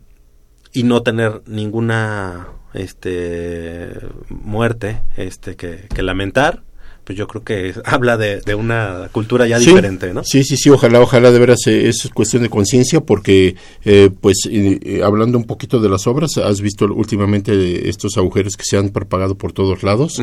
y 0.73 0.83
no 0.83 1.03
tener 1.03 1.41
ninguna 1.47 2.47
este 2.73 3.89
muerte 4.29 5.01
este 5.17 5.55
que, 5.55 5.87
que 5.93 6.01
lamentar 6.03 6.63
pues 7.03 7.17
yo 7.17 7.27
creo 7.27 7.43
que 7.43 7.69
es- 7.69 7.81
habla 7.85 8.15
de, 8.15 8.41
de 8.41 8.53
una 8.55 9.09
cultura 9.11 9.47
ya 9.47 9.59
Sí, 9.59 9.65
diferente 9.67 10.13
no 10.13 10.23
Sí, 10.23 10.43
sí, 10.43 10.55
sí, 10.55 10.69
ojalá, 10.69 11.01
ojalá 11.01 11.31
de 11.31 11.39
veras 11.39 11.59
eh, 11.65 11.89
es 11.89 12.07
cuestión 12.13 12.43
de 12.43 12.49
conciencia 12.49 13.01
porque, 13.01 13.55
eh, 13.83 14.11
pues, 14.21 14.37
eh, 14.49 15.01
hablando 15.03 15.37
un 15.39 15.45
poquito 15.45 15.79
de 15.79 15.89
las 15.89 16.05
obras, 16.05 16.37
has 16.37 16.61
visto 16.61 16.85
últimamente 16.85 17.89
estos 17.89 18.17
agujeros 18.17 18.55
que 18.55 18.63
se 18.65 18.77
han 18.77 18.89
propagado 18.89 19.35
por 19.35 19.51
todos 19.51 19.81
lados, 19.81 20.21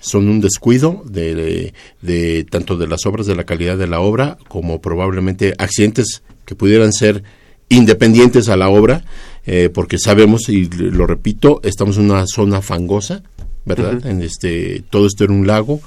son 0.00 0.28
un 0.28 0.40
descuido 0.42 1.02
de, 1.06 1.34
de, 1.34 1.74
de 2.02 2.44
tanto 2.44 2.76
de 2.76 2.86
las 2.88 3.06
obras, 3.06 3.26
de 3.26 3.34
la 3.34 3.44
calidad 3.44 3.78
de 3.78 3.86
la 3.88 4.00
obra, 4.00 4.36
como 4.48 4.82
probablemente 4.82 5.54
accidentes 5.56 6.22
que 6.44 6.54
pudieran 6.54 6.92
ser 6.92 7.24
independientes 7.70 8.48
a 8.50 8.56
la 8.56 8.68
obra, 8.68 9.02
eh, 9.48 9.70
porque 9.72 9.98
sabemos, 9.98 10.48
y 10.48 10.66
lo 10.68 11.06
repito, 11.06 11.60
estamos 11.64 11.96
en 11.96 12.10
una 12.10 12.24
zona 12.26 12.60
fangosa, 12.62 13.22
¿verdad? 13.64 13.94
Ujú. 13.98 14.08
En 14.08 14.22
este, 14.22 14.82
todo 14.90 15.06
esto 15.06 15.24
era 15.24 15.32
un 15.32 15.46
lago, 15.46 15.80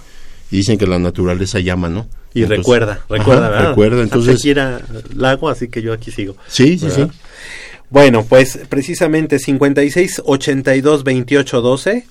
y 0.49 0.57
dicen 0.57 0.77
que 0.77 0.87
la 0.87 0.99
naturaleza 0.99 1.59
llama, 1.59 1.87
¿no? 1.89 2.07
y 2.33 2.43
Entonces- 2.43 2.59
recuerda 2.59 2.99
recuerda 3.09 3.41
Ajá, 3.47 3.49
¿verdad? 3.49 3.69
recuerda 3.71 4.03
entonces 4.03 4.35
Aquí 4.39 4.49
era 4.51 4.81
lago 5.15 5.49
así 5.49 5.67
que 5.67 5.81
yo 5.81 5.91
aquí 5.91 6.11
sigo 6.11 6.37
Sí, 6.47 6.79
sí, 6.79 6.85
¿verdad? 6.85 7.09
sí. 7.11 7.19
Bueno, 7.89 8.25
pues 8.27 8.57
precisamente 8.69 9.37
56 9.37 10.21
82 10.23 11.03
28 11.03 11.61
12 11.61 12.05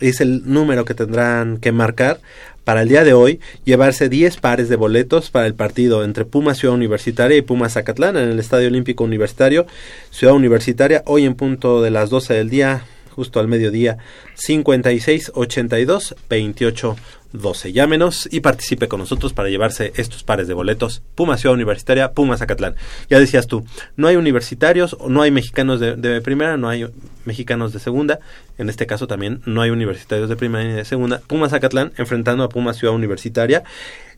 es 0.00 0.20
el 0.20 0.42
número 0.44 0.84
que 0.84 0.94
tendrán 0.94 1.58
que 1.58 1.72
marcar 1.72 2.20
para 2.64 2.82
el 2.82 2.88
día 2.88 3.04
de 3.04 3.12
hoy 3.12 3.40
llevarse 3.64 4.08
10 4.08 4.38
pares 4.38 4.68
de 4.68 4.74
boletos 4.74 5.30
para 5.30 5.46
el 5.46 5.54
partido 5.54 6.02
entre 6.02 6.24
Pumas 6.24 6.58
Ciudad 6.58 6.74
Universitaria 6.74 7.36
y 7.36 7.42
Pumas 7.42 7.74
Zacatlán 7.74 8.16
en 8.16 8.28
el 8.28 8.40
Estadio 8.40 8.66
Olímpico 8.66 9.04
Universitario. 9.04 9.66
Ciudad 10.10 10.34
Universitaria 10.34 11.02
hoy 11.06 11.24
en 11.24 11.36
punto 11.36 11.80
de 11.80 11.90
las 11.90 12.10
12 12.10 12.34
del 12.34 12.50
día 12.50 12.84
justo 13.16 13.40
al 13.40 13.48
mediodía 13.48 13.98
56 14.34 15.32
82 15.34 16.16
28 16.28 16.96
12 17.32 17.72
llámenos 17.72 18.28
y 18.30 18.40
participe 18.40 18.88
con 18.88 19.00
nosotros 19.00 19.32
para 19.32 19.48
llevarse 19.48 19.92
estos 19.96 20.22
pares 20.22 20.48
de 20.48 20.54
boletos. 20.54 21.02
Pumas 21.14 21.40
Ciudad 21.40 21.54
Universitaria 21.54 22.12
Pumas 22.12 22.40
Zacatlán. 22.40 22.74
Ya 23.08 23.18
decías 23.18 23.46
tú 23.46 23.64
no 23.96 24.08
hay 24.08 24.16
universitarios 24.16 24.96
o 24.98 25.08
no 25.08 25.22
hay 25.22 25.30
mexicanos 25.30 25.80
de, 25.80 25.96
de 25.96 26.20
primera 26.20 26.56
no 26.56 26.68
hay 26.68 26.86
mexicanos 27.24 27.72
de 27.72 27.78
segunda. 27.78 28.20
En 28.58 28.68
este 28.68 28.86
caso 28.86 29.06
también 29.06 29.42
no 29.44 29.62
hay 29.62 29.70
universitarios 29.70 30.28
de 30.28 30.36
primera 30.36 30.64
ni 30.64 30.72
de 30.72 30.84
segunda. 30.84 31.20
Pumas 31.26 31.50
Zacatlán 31.50 31.92
enfrentando 31.96 32.44
a 32.44 32.48
Pumas 32.48 32.76
Ciudad 32.76 32.94
Universitaria. 32.94 33.64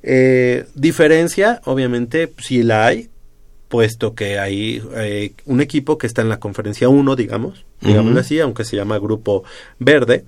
Eh, 0.03 0.67
diferencia 0.75 1.61
obviamente 1.65 2.33
sí 2.39 2.63
la 2.63 2.87
hay 2.87 3.11
puesto 3.69 4.15
que 4.15 4.39
hay 4.39 4.83
eh, 4.97 5.33
un 5.45 5.61
equipo 5.61 5.99
que 5.99 6.07
está 6.07 6.23
en 6.23 6.29
la 6.29 6.41
conferencia 6.41 6.89
1, 6.89 7.17
digamos, 7.17 7.67
digámoslo 7.81 8.21
así, 8.21 8.41
aunque 8.41 8.65
se 8.65 8.77
llama 8.77 8.99
Grupo 8.99 9.45
Verde, 9.79 10.25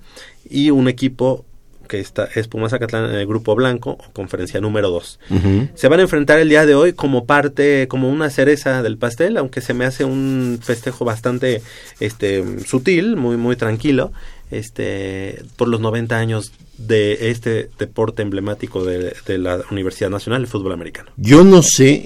y 0.49 0.69
un 0.69 0.87
equipo 0.87 1.45
que 1.91 1.99
está 1.99 2.29
es 2.35 2.47
Pumas 2.47 2.71
Zacatlán 2.71 3.09
en 3.09 3.15
el 3.15 3.27
Grupo 3.27 3.53
Blanco, 3.53 3.97
o 3.99 4.13
conferencia 4.13 4.61
número 4.61 4.89
2. 4.89 5.19
Ujú. 5.29 5.67
Se 5.75 5.89
van 5.89 5.99
a 5.99 6.03
enfrentar 6.03 6.39
el 6.39 6.47
día 6.47 6.65
de 6.65 6.73
hoy 6.73 6.93
como 6.93 7.25
parte, 7.25 7.89
como 7.89 8.09
una 8.09 8.29
cereza 8.29 8.81
del 8.81 8.97
pastel, 8.97 9.35
aunque 9.35 9.59
se 9.59 9.73
me 9.73 9.83
hace 9.83 10.05
un 10.05 10.59
festejo 10.61 11.03
bastante 11.03 11.61
este 11.99 12.63
sutil, 12.65 13.17
muy 13.17 13.35
muy 13.35 13.57
tranquilo, 13.57 14.13
este 14.51 15.43
por 15.57 15.67
los 15.67 15.81
90 15.81 16.17
años 16.17 16.53
de 16.77 17.29
este 17.29 17.69
deporte 17.77 18.21
emblemático 18.21 18.83
de, 18.83 19.13
de 19.27 19.37
la 19.37 19.61
Universidad 19.69 20.09
Nacional 20.09 20.43
de 20.43 20.47
Fútbol 20.47 20.71
Americano. 20.71 21.11
Yo 21.17 21.43
no 21.43 21.61
sé 21.61 21.89
eh, 21.89 22.03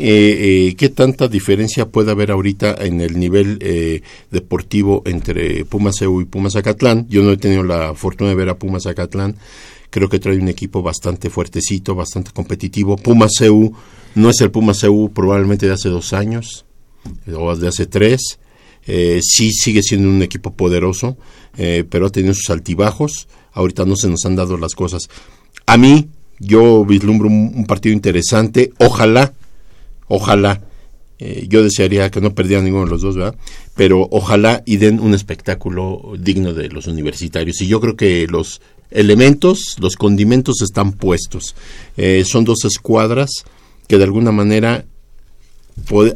eh, 0.67 0.75
qué 0.75 0.89
tanta 0.89 1.27
diferencia 1.27 1.87
puede 1.87 2.11
haber 2.11 2.31
ahorita 2.31 2.75
en 2.79 3.01
el 3.01 3.19
nivel 3.19 3.59
eh, 3.61 4.01
deportivo 4.31 5.03
entre 5.05 5.63
Pumas 5.65 6.01
EU 6.01 6.21
y 6.21 6.25
Pumas 6.25 6.53
Zacatlán. 6.53 7.07
Yo 7.07 7.23
no 7.23 7.31
he 7.31 7.37
tenido 7.37 7.63
la 7.63 7.93
fortuna 7.93 8.31
de 8.31 8.35
ver 8.35 8.49
a 8.49 8.57
Pumas 8.57 8.83
Zacatlán. 8.83 9.35
Creo 9.95 10.09
que 10.09 10.19
trae 10.19 10.37
un 10.37 10.49
equipo 10.49 10.83
bastante 10.83 11.29
fuertecito, 11.29 11.95
bastante 11.95 12.31
competitivo. 12.33 12.97
Pumas 12.97 13.39
EU 13.39 13.71
no 14.15 14.29
es 14.29 14.41
el 14.41 14.51
Pumas 14.51 14.83
EU 14.83 15.13
probablemente 15.13 15.67
de 15.67 15.71
hace 15.71 15.87
dos 15.87 16.11
años 16.11 16.65
o 17.33 17.55
de 17.55 17.69
hace 17.69 17.85
tres. 17.85 18.37
Eh, 18.87 19.21
sí 19.23 19.53
sigue 19.53 19.81
siendo 19.81 20.09
un 20.09 20.21
equipo 20.21 20.51
poderoso, 20.51 21.15
eh, 21.57 21.85
pero 21.89 22.07
ha 22.07 22.09
tenido 22.09 22.33
sus 22.33 22.49
altibajos. 22.49 23.29
Ahorita 23.53 23.85
no 23.85 23.95
se 23.95 24.09
nos 24.09 24.25
han 24.25 24.35
dado 24.35 24.57
las 24.57 24.75
cosas. 24.75 25.03
A 25.65 25.77
mí, 25.77 26.09
yo 26.39 26.83
vislumbro 26.83 27.29
un, 27.29 27.53
un 27.55 27.65
partido 27.65 27.93
interesante. 27.95 28.73
Ojalá, 28.79 29.31
ojalá. 30.09 30.61
eh, 31.19 31.45
yo 31.47 31.63
desearía 31.63 32.11
que 32.11 32.19
no 32.19 32.35
perdieran 32.35 32.65
ninguno 32.65 32.83
de 32.83 32.91
los 32.91 33.01
dos, 33.01 33.15
¿verdad? 33.15 33.35
Pero 33.75 34.09
ojalá 34.11 34.61
y 34.65 34.75
den 34.75 34.99
un 34.99 35.13
espectáculo 35.13 36.13
digno 36.19 36.53
de 36.53 36.67
los 36.67 36.87
universitarios. 36.87 37.61
Y 37.61 37.67
yo 37.67 37.79
creo 37.79 37.95
que 37.95 38.27
los 38.27 38.61
elementos, 38.91 39.75
los 39.79 39.95
condimentos 39.95 40.61
están 40.61 40.93
puestos. 40.93 41.55
Eh, 41.97 42.23
son 42.25 42.45
dos 42.45 42.65
escuadras 42.65 43.29
que 43.87 43.97
de 43.97 44.03
alguna 44.03 44.31
manera 44.31 44.85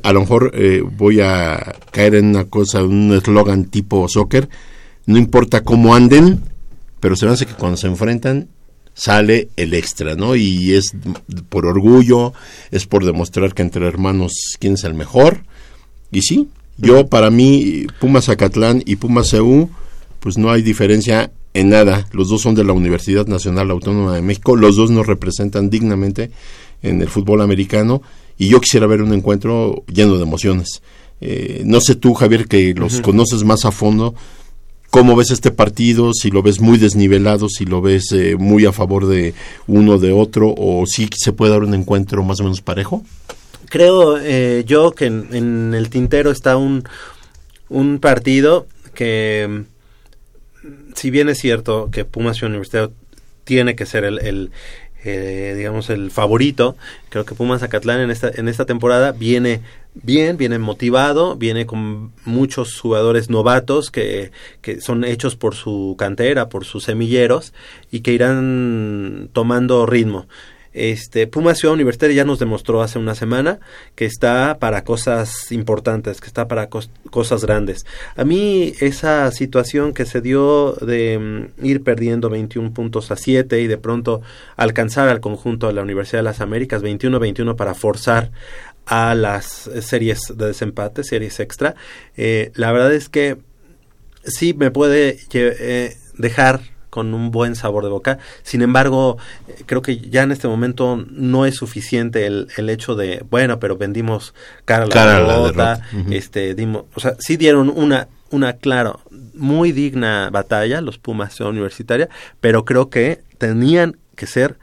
a 0.03 0.13
lo 0.13 0.21
mejor 0.21 0.51
eh, 0.53 0.81
voy 0.81 1.19
a 1.19 1.75
caer 1.91 2.15
en 2.15 2.27
una 2.27 2.45
cosa, 2.45 2.83
un 2.83 3.13
eslogan 3.13 3.65
tipo 3.65 4.07
soccer, 4.07 4.49
no 5.05 5.17
importa 5.17 5.63
cómo 5.63 5.95
anden, 5.95 6.41
pero 6.99 7.15
se 7.15 7.25
me 7.25 7.33
hace 7.33 7.45
que 7.45 7.53
cuando 7.53 7.77
se 7.77 7.87
enfrentan 7.87 8.47
sale 8.93 9.49
el 9.55 9.73
extra, 9.73 10.15
¿no? 10.15 10.35
Y 10.35 10.73
es 10.73 10.93
por 11.49 11.65
orgullo, 11.65 12.33
es 12.71 12.85
por 12.85 13.05
demostrar 13.05 13.53
que 13.53 13.61
entre 13.61 13.87
hermanos 13.87 14.33
quién 14.59 14.73
es 14.73 14.83
el 14.83 14.93
mejor. 14.93 15.43
Y 16.11 16.21
sí, 16.21 16.49
yo 16.77 17.07
para 17.07 17.29
mí 17.29 17.87
Pumas 17.99 18.25
Zacatlán 18.25 18.83
y 18.85 18.97
Pumas 18.97 19.33
EU, 19.33 19.69
pues 20.19 20.37
no 20.37 20.51
hay 20.51 20.61
diferencia 20.61 21.31
en 21.53 21.69
nada. 21.69 22.07
Los 22.11 22.29
dos 22.29 22.41
son 22.41 22.55
de 22.55 22.63
la 22.63 22.73
Universidad 22.73 23.27
Nacional 23.27 23.71
Autónoma 23.71 24.15
de 24.15 24.21
México, 24.21 24.55
los 24.55 24.75
dos 24.75 24.91
nos 24.91 25.07
representan 25.07 25.69
dignamente 25.69 26.31
en 26.81 27.01
el 27.01 27.09
fútbol 27.09 27.41
americano 27.41 28.01
y 28.37 28.47
yo 28.47 28.61
quisiera 28.61 28.87
ver 28.87 29.01
un 29.01 29.13
encuentro 29.13 29.83
lleno 29.87 30.17
de 30.17 30.23
emociones. 30.23 30.81
Eh, 31.21 31.63
no 31.65 31.81
sé 31.81 31.95
tú, 31.95 32.13
Javier, 32.13 32.47
que 32.47 32.73
los 32.73 33.01
conoces 33.01 33.43
más 33.43 33.65
a 33.65 33.71
fondo, 33.71 34.15
¿cómo 34.89 35.15
ves 35.15 35.31
este 35.31 35.51
partido? 35.51 36.13
Si 36.13 36.31
lo 36.31 36.41
ves 36.41 36.61
muy 36.61 36.77
desnivelado, 36.77 37.49
si 37.49 37.65
lo 37.65 37.81
ves 37.81 38.11
eh, 38.13 38.37
muy 38.37 38.65
a 38.65 38.71
favor 38.71 39.07
de 39.07 39.33
uno 39.67 39.97
de 39.97 40.13
otro, 40.13 40.53
o 40.57 40.85
si 40.85 41.09
se 41.13 41.33
puede 41.33 41.51
dar 41.51 41.63
un 41.63 41.73
encuentro 41.73 42.23
más 42.23 42.39
o 42.39 42.43
menos 42.43 42.61
parejo. 42.61 43.03
creo 43.67 44.17
eh, 44.17 44.63
yo 44.65 44.91
que 44.91 45.07
en, 45.07 45.27
en 45.31 45.73
el 45.73 45.89
tintero 45.89 46.31
está 46.31 46.55
un, 46.55 46.85
un 47.67 47.99
partido 47.99 48.67
que, 48.93 49.65
si 50.95 51.09
bien 51.09 51.29
es 51.29 51.37
cierto 51.37 51.89
que 51.91 52.05
Pumas 52.05 52.37
Ciudad 52.37 52.51
Universitario 52.51 52.93
tiene 53.43 53.75
que 53.75 53.85
ser 53.85 54.03
el, 54.03 54.19
el, 54.19 54.51
eh, 55.03 55.53
digamos, 55.57 55.89
el 55.89 56.11
favorito, 56.11 56.75
creo 57.09 57.25
que 57.25 57.35
Pumas 57.35 57.61
Zacatlán 57.61 58.01
en 58.01 58.11
esta, 58.11 58.29
en 58.33 58.47
esta 58.47 58.65
temporada 58.65 59.11
viene 59.11 59.61
bien, 59.93 60.37
viene 60.37 60.59
motivado, 60.59 61.35
viene 61.35 61.65
con 61.65 62.11
muchos 62.25 62.79
jugadores 62.79 63.29
novatos 63.29 63.91
que, 63.91 64.31
que 64.61 64.81
son 64.81 65.03
hechos 65.03 65.35
por 65.35 65.55
su 65.55 65.95
cantera, 65.97 66.49
por 66.49 66.65
sus 66.65 66.83
semilleros 66.83 67.53
y 67.91 68.01
que 68.01 68.13
irán 68.13 69.29
tomando 69.33 69.85
ritmo. 69.85 70.27
Este, 70.73 71.25
Puma 71.27 71.55
Ciudad 71.55 71.73
Universitaria 71.73 72.15
ya 72.17 72.25
nos 72.25 72.39
demostró 72.39 72.81
hace 72.81 72.99
una 72.99 73.15
semana 73.15 73.59
que 73.95 74.05
está 74.05 74.57
para 74.59 74.83
cosas 74.83 75.51
importantes, 75.51 76.21
que 76.21 76.27
está 76.27 76.47
para 76.47 76.69
cos- 76.69 76.89
cosas 77.09 77.43
grandes. 77.43 77.85
A 78.15 78.23
mí 78.23 78.73
esa 78.79 79.31
situación 79.31 79.93
que 79.93 80.05
se 80.05 80.21
dio 80.21 80.73
de 80.73 81.17
mm, 81.59 81.65
ir 81.65 81.83
perdiendo 81.83 82.29
21 82.29 82.73
puntos 82.73 83.09
a 83.11 83.15
7 83.15 83.59
y 83.61 83.67
de 83.67 83.77
pronto 83.77 84.21
alcanzar 84.55 85.09
al 85.09 85.19
conjunto 85.21 85.67
de 85.67 85.73
la 85.73 85.81
Universidad 85.81 86.19
de 86.19 86.23
las 86.23 86.41
Américas 86.41 86.83
21-21 86.83 87.55
para 87.55 87.73
forzar 87.73 88.31
a 88.85 89.13
las 89.15 89.69
series 89.81 90.19
de 90.35 90.47
desempate, 90.47 91.03
series 91.03 91.39
extra, 91.39 91.75
eh, 92.17 92.51
la 92.55 92.71
verdad 92.71 92.91
es 92.93 93.07
que 93.07 93.37
sí 94.23 94.55
me 94.55 94.71
puede 94.71 95.19
eh, 95.33 95.95
dejar 96.17 96.61
con 96.89 97.13
un 97.13 97.31
buen 97.31 97.55
sabor 97.55 97.83
de 97.83 97.89
boca. 97.89 98.19
Sin 98.43 98.61
embargo, 98.61 99.17
creo 99.65 99.81
que 99.81 99.97
ya 99.97 100.23
en 100.23 100.31
este 100.31 100.47
momento 100.47 101.03
no 101.09 101.45
es 101.45 101.55
suficiente 101.55 102.25
el, 102.25 102.47
el 102.57 102.69
hecho 102.69 102.95
de, 102.95 103.23
bueno, 103.29 103.59
pero 103.59 103.77
vendimos 103.77 104.33
cara 104.65 104.83
a 104.83 104.87
la 104.87 104.93
Cara 104.93 105.19
la 105.19 105.39
derrota, 105.39 105.81
este, 106.09 106.55
dimos, 106.55 106.85
o 106.95 106.99
sea, 106.99 107.15
sí 107.19 107.37
dieron 107.37 107.69
una, 107.69 108.07
una, 108.31 108.53
claro, 108.53 109.01
muy 109.33 109.71
digna 109.71 110.29
batalla 110.31 110.81
los 110.81 110.97
Pumas 110.97 111.33
Ciudad 111.35 111.51
Universitaria, 111.51 112.09
pero 112.39 112.65
creo 112.65 112.89
que 112.89 113.21
tenían 113.37 113.97
que 114.15 114.27
ser 114.27 114.57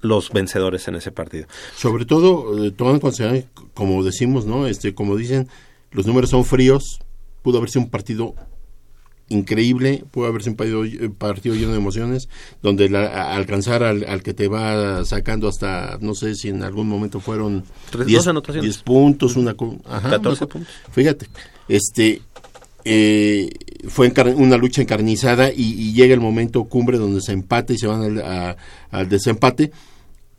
los 0.00 0.30
vencedores 0.30 0.86
en 0.88 0.94
ese 0.94 1.10
partido. 1.10 1.46
Sobre 1.76 2.04
todo, 2.04 2.64
eh, 2.64 2.70
tomando 2.70 2.96
en 2.96 3.00
consideración, 3.00 3.46
como 3.74 4.04
decimos, 4.04 4.46
¿no? 4.46 4.66
Este, 4.66 4.94
como 4.94 5.16
dicen, 5.16 5.48
los 5.90 6.06
números 6.06 6.30
son 6.30 6.44
fríos. 6.44 7.00
Pudo 7.42 7.58
haber 7.58 7.70
sido 7.70 7.84
un 7.84 7.90
partido 7.90 8.34
increíble, 9.30 10.04
pudo 10.10 10.26
haber 10.26 10.42
sido 10.42 10.52
un 10.52 10.56
partido, 10.56 10.84
eh, 10.84 11.10
partido 11.10 11.54
lleno 11.54 11.72
de 11.72 11.78
emociones, 11.78 12.28
donde 12.62 12.88
la- 12.88 13.34
alcanzar 13.34 13.82
al, 13.82 14.04
al 14.08 14.22
que 14.22 14.32
te 14.34 14.48
va 14.48 15.04
sacando 15.04 15.48
hasta, 15.48 15.98
no 16.00 16.14
sé 16.14 16.34
si 16.34 16.48
en 16.48 16.62
algún 16.62 16.88
momento 16.88 17.20
fueron 17.20 17.64
Tres- 17.90 18.06
10 18.06 18.18
dos 18.20 18.28
anotaciones. 18.28 18.64
10 18.64 18.82
puntos, 18.82 19.36
una, 19.36 19.54
ajá, 19.84 20.10
14 20.10 20.28
una 20.28 20.38
co- 20.38 20.48
puntos. 20.58 20.74
Fíjate, 20.92 21.26
este 21.68 22.22
eh, 22.84 23.50
fue 23.88 24.10
una 24.36 24.56
lucha 24.56 24.80
encarnizada 24.80 25.52
y, 25.52 25.74
y 25.74 25.92
llega 25.92 26.14
el 26.14 26.20
momento 26.20 26.64
cumbre 26.64 26.96
donde 26.96 27.20
se 27.20 27.32
empata 27.32 27.72
y 27.72 27.78
se 27.78 27.86
van 27.86 28.02
al, 28.02 28.22
a- 28.22 28.56
al 28.90 29.08
desempate, 29.08 29.72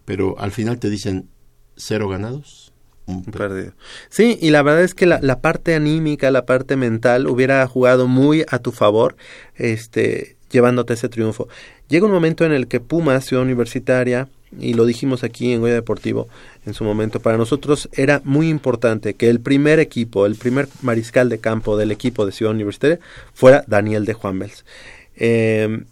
pero 0.05 0.39
al 0.39 0.51
final 0.51 0.79
te 0.79 0.89
dicen 0.89 1.29
cero 1.75 2.09
ganados. 2.09 2.68
Un 3.09 3.23
perdido. 3.23 3.73
Sí, 4.09 4.37
y 4.39 4.51
la 4.51 4.61
verdad 4.61 4.83
es 4.83 4.93
que 4.93 5.05
la, 5.05 5.19
la 5.21 5.39
parte 5.39 5.73
anímica, 5.73 6.29
la 6.31 6.45
parte 6.45 6.75
mental 6.75 7.27
hubiera 7.27 7.65
jugado 7.67 8.07
muy 8.07 8.45
a 8.49 8.59
tu 8.59 8.71
favor, 8.71 9.15
este, 9.55 10.37
llevándote 10.51 10.93
ese 10.93 11.09
triunfo. 11.09 11.47
Llega 11.87 12.05
un 12.05 12.11
momento 12.11 12.45
en 12.45 12.51
el 12.51 12.67
que 12.67 12.79
Pumas, 12.79 13.25
Ciudad 13.25 13.43
Universitaria, 13.43 14.27
y 14.57 14.73
lo 14.73 14.85
dijimos 14.85 15.23
aquí 15.23 15.51
en 15.51 15.61
Goya 15.61 15.75
Deportivo 15.75 16.27
en 16.65 16.73
su 16.73 16.83
momento, 16.83 17.19
para 17.19 17.37
nosotros 17.37 17.89
era 17.93 18.21
muy 18.23 18.49
importante 18.49 19.13
que 19.13 19.29
el 19.29 19.39
primer 19.39 19.79
equipo, 19.79 20.25
el 20.25 20.35
primer 20.35 20.67
mariscal 20.81 21.29
de 21.29 21.39
campo 21.39 21.77
del 21.77 21.91
equipo 21.91 22.25
de 22.25 22.31
Ciudad 22.31 22.53
Universitaria 22.53 22.99
fuera 23.33 23.63
Daniel 23.67 24.05
de 24.05 24.13
Juan 24.13 24.39
Bels. 24.39 24.65
Eh, 25.15 25.83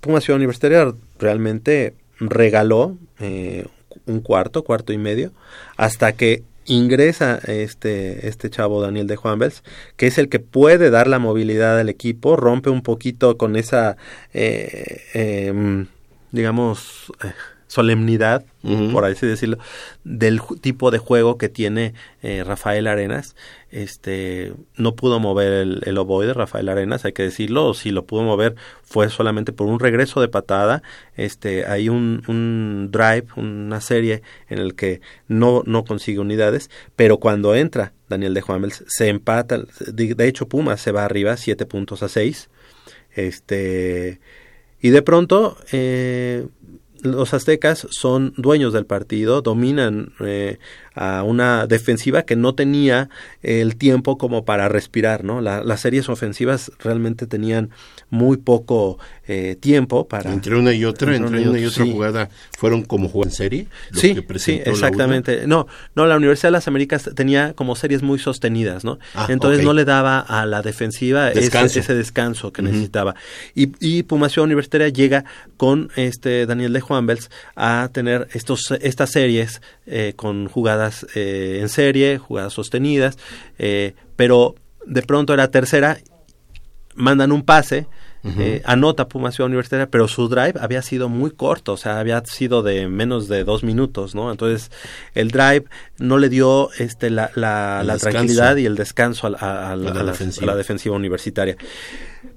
Pumas 0.00 0.24
Ciudad 0.24 0.36
Universitaria 0.36 0.92
realmente 1.18 1.94
regaló 2.18 2.96
eh, 3.18 3.66
un 4.10 4.20
cuarto, 4.20 4.64
cuarto 4.64 4.92
y 4.92 4.98
medio, 4.98 5.32
hasta 5.76 6.12
que 6.12 6.42
ingresa 6.66 7.40
este, 7.46 8.28
este 8.28 8.50
chavo 8.50 8.80
Daniel 8.80 9.06
de 9.06 9.16
Juan 9.16 9.38
Bels, 9.38 9.62
que 9.96 10.06
es 10.06 10.18
el 10.18 10.28
que 10.28 10.38
puede 10.38 10.90
dar 10.90 11.08
la 11.08 11.18
movilidad 11.18 11.78
al 11.78 11.88
equipo, 11.88 12.36
rompe 12.36 12.70
un 12.70 12.82
poquito 12.82 13.36
con 13.36 13.56
esa, 13.56 13.96
eh, 14.32 15.02
em, 15.14 15.86
digamos, 16.30 17.12
solemnidad, 17.70 18.44
por 18.92 19.04
así 19.04 19.28
decirlo, 19.28 19.56
del 20.02 20.40
tipo 20.60 20.90
de 20.90 20.98
juego 20.98 21.38
que 21.38 21.48
tiene 21.48 21.94
eh, 22.20 22.42
Rafael 22.44 22.88
Arenas. 22.88 23.36
Este 23.70 24.52
no 24.74 24.96
pudo 24.96 25.20
mover 25.20 25.52
el, 25.52 25.82
el 25.86 25.96
ovoide 25.96 26.34
Rafael 26.34 26.68
Arenas, 26.68 27.04
hay 27.04 27.12
que 27.12 27.22
decirlo, 27.22 27.68
o 27.68 27.74
si 27.74 27.92
lo 27.92 28.06
pudo 28.06 28.24
mover 28.24 28.56
fue 28.82 29.08
solamente 29.08 29.52
por 29.52 29.68
un 29.68 29.78
regreso 29.78 30.20
de 30.20 30.26
patada. 30.26 30.82
Este 31.14 31.64
hay 31.64 31.88
un, 31.88 32.24
un 32.26 32.88
drive, 32.90 33.28
una 33.36 33.80
serie 33.80 34.22
en 34.48 34.58
el 34.58 34.74
que 34.74 35.00
no 35.28 35.62
no 35.64 35.84
consigue 35.84 36.18
unidades, 36.18 36.70
pero 36.96 37.18
cuando 37.18 37.54
entra 37.54 37.92
Daniel 38.08 38.34
de 38.34 38.40
Juanvels 38.40 38.82
se 38.88 39.06
empata. 39.06 39.58
De, 39.92 40.16
de 40.16 40.26
hecho 40.26 40.48
Pumas 40.48 40.80
se 40.80 40.90
va 40.90 41.04
arriba 41.04 41.36
siete 41.36 41.66
puntos 41.66 42.02
a 42.02 42.08
seis. 42.08 42.50
Este 43.14 44.18
y 44.82 44.90
de 44.90 45.02
pronto 45.02 45.56
eh, 45.72 46.46
los 47.02 47.34
aztecas 47.34 47.86
son 47.90 48.32
dueños 48.36 48.72
del 48.72 48.86
partido, 48.86 49.42
dominan 49.42 50.12
eh, 50.20 50.58
a 50.94 51.22
una 51.22 51.66
defensiva 51.66 52.22
que 52.22 52.36
no 52.36 52.54
tenía 52.54 53.08
el 53.42 53.76
tiempo 53.76 54.18
como 54.18 54.44
para 54.44 54.68
respirar, 54.68 55.24
¿no? 55.24 55.40
La- 55.40 55.62
las 55.62 55.80
series 55.80 56.08
ofensivas 56.08 56.72
realmente 56.80 57.26
tenían 57.26 57.70
muy 58.10 58.36
poco 58.38 58.98
eh, 59.28 59.56
tiempo 59.60 60.08
para... 60.08 60.32
Entre 60.32 60.56
una 60.56 60.72
y 60.72 60.84
otra, 60.84 61.14
entre 61.14 61.46
una 61.48 61.58
y 61.60 61.64
otra 61.64 61.84
sí. 61.84 61.92
jugada, 61.92 62.28
fueron 62.58 62.82
como 62.82 63.08
jugar 63.08 63.28
en 63.28 63.32
serie. 63.34 63.66
Sí, 63.92 64.14
que 64.16 64.38
sí, 64.40 64.60
exactamente. 64.64 65.46
No, 65.46 65.68
no, 65.94 66.06
la 66.06 66.16
Universidad 66.16 66.48
de 66.48 66.52
las 66.52 66.66
Américas 66.66 67.08
tenía 67.14 67.52
como 67.52 67.76
series 67.76 68.02
muy 68.02 68.18
sostenidas, 68.18 68.84
¿no? 68.84 68.98
Ah, 69.14 69.26
Entonces 69.30 69.64
no 69.64 69.72
le 69.72 69.84
daba 69.84 70.18
a 70.18 70.44
la 70.46 70.62
defensiva 70.62 71.30
ese- 71.30 71.40
Descanso. 71.40 71.78
Ese, 71.78 71.94
descanso 71.94 72.52
que 72.52 72.62
necesitaba. 72.62 73.14
Y, 73.54 73.68
y 73.78 74.02
Ciudad 74.28 74.44
Universitaria 74.46 74.88
llega 74.88 75.24
con 75.56 75.90
este 75.94 76.46
Daniel 76.46 76.72
de 76.72 76.80
Juanvels 76.80 77.30
a 77.54 77.90
tener 77.92 78.26
estos, 78.32 78.72
estas 78.80 79.10
series 79.10 79.60
eh, 79.92 80.12
con 80.14 80.46
jugadas 80.48 81.04
eh, 81.16 81.58
en 81.60 81.68
serie, 81.68 82.18
jugadas 82.18 82.52
sostenidas, 82.52 83.18
eh, 83.58 83.94
pero 84.14 84.54
de 84.86 85.02
pronto 85.02 85.34
era 85.34 85.50
tercera, 85.50 85.98
mandan 86.94 87.32
un 87.32 87.42
pase, 87.42 87.88
Eh, 88.22 88.60
anota 88.66 89.08
Pumas 89.08 89.34
Ciudad 89.34 89.46
Universitaria, 89.48 89.88
pero 89.90 90.06
su 90.06 90.28
drive 90.28 90.54
había 90.60 90.82
sido 90.82 91.08
muy 91.08 91.30
corto, 91.30 91.72
o 91.72 91.76
sea, 91.78 91.98
había 92.00 92.22
sido 92.26 92.62
de 92.62 92.86
menos 92.86 93.28
de 93.28 93.44
dos 93.44 93.64
minutos, 93.64 94.14
¿no? 94.14 94.30
Entonces, 94.30 94.70
el 95.14 95.30
drive 95.30 95.64
no 95.98 96.18
le 96.18 96.28
dio 96.28 96.68
este 96.78 97.08
la, 97.08 97.30
la, 97.34 97.82
tranquilidad 97.98 98.56
y 98.56 98.66
el 98.66 98.76
descanso 98.76 99.26
a, 99.26 99.30
la- 99.30 99.38
a- 99.38 99.72
a 99.72 99.76
la, 99.76 99.90
A 99.90 99.94
la 99.94 100.00
a 100.00 100.04
la- 100.04 100.56
defensiva. 100.56 100.94
universitaria. 100.96 101.56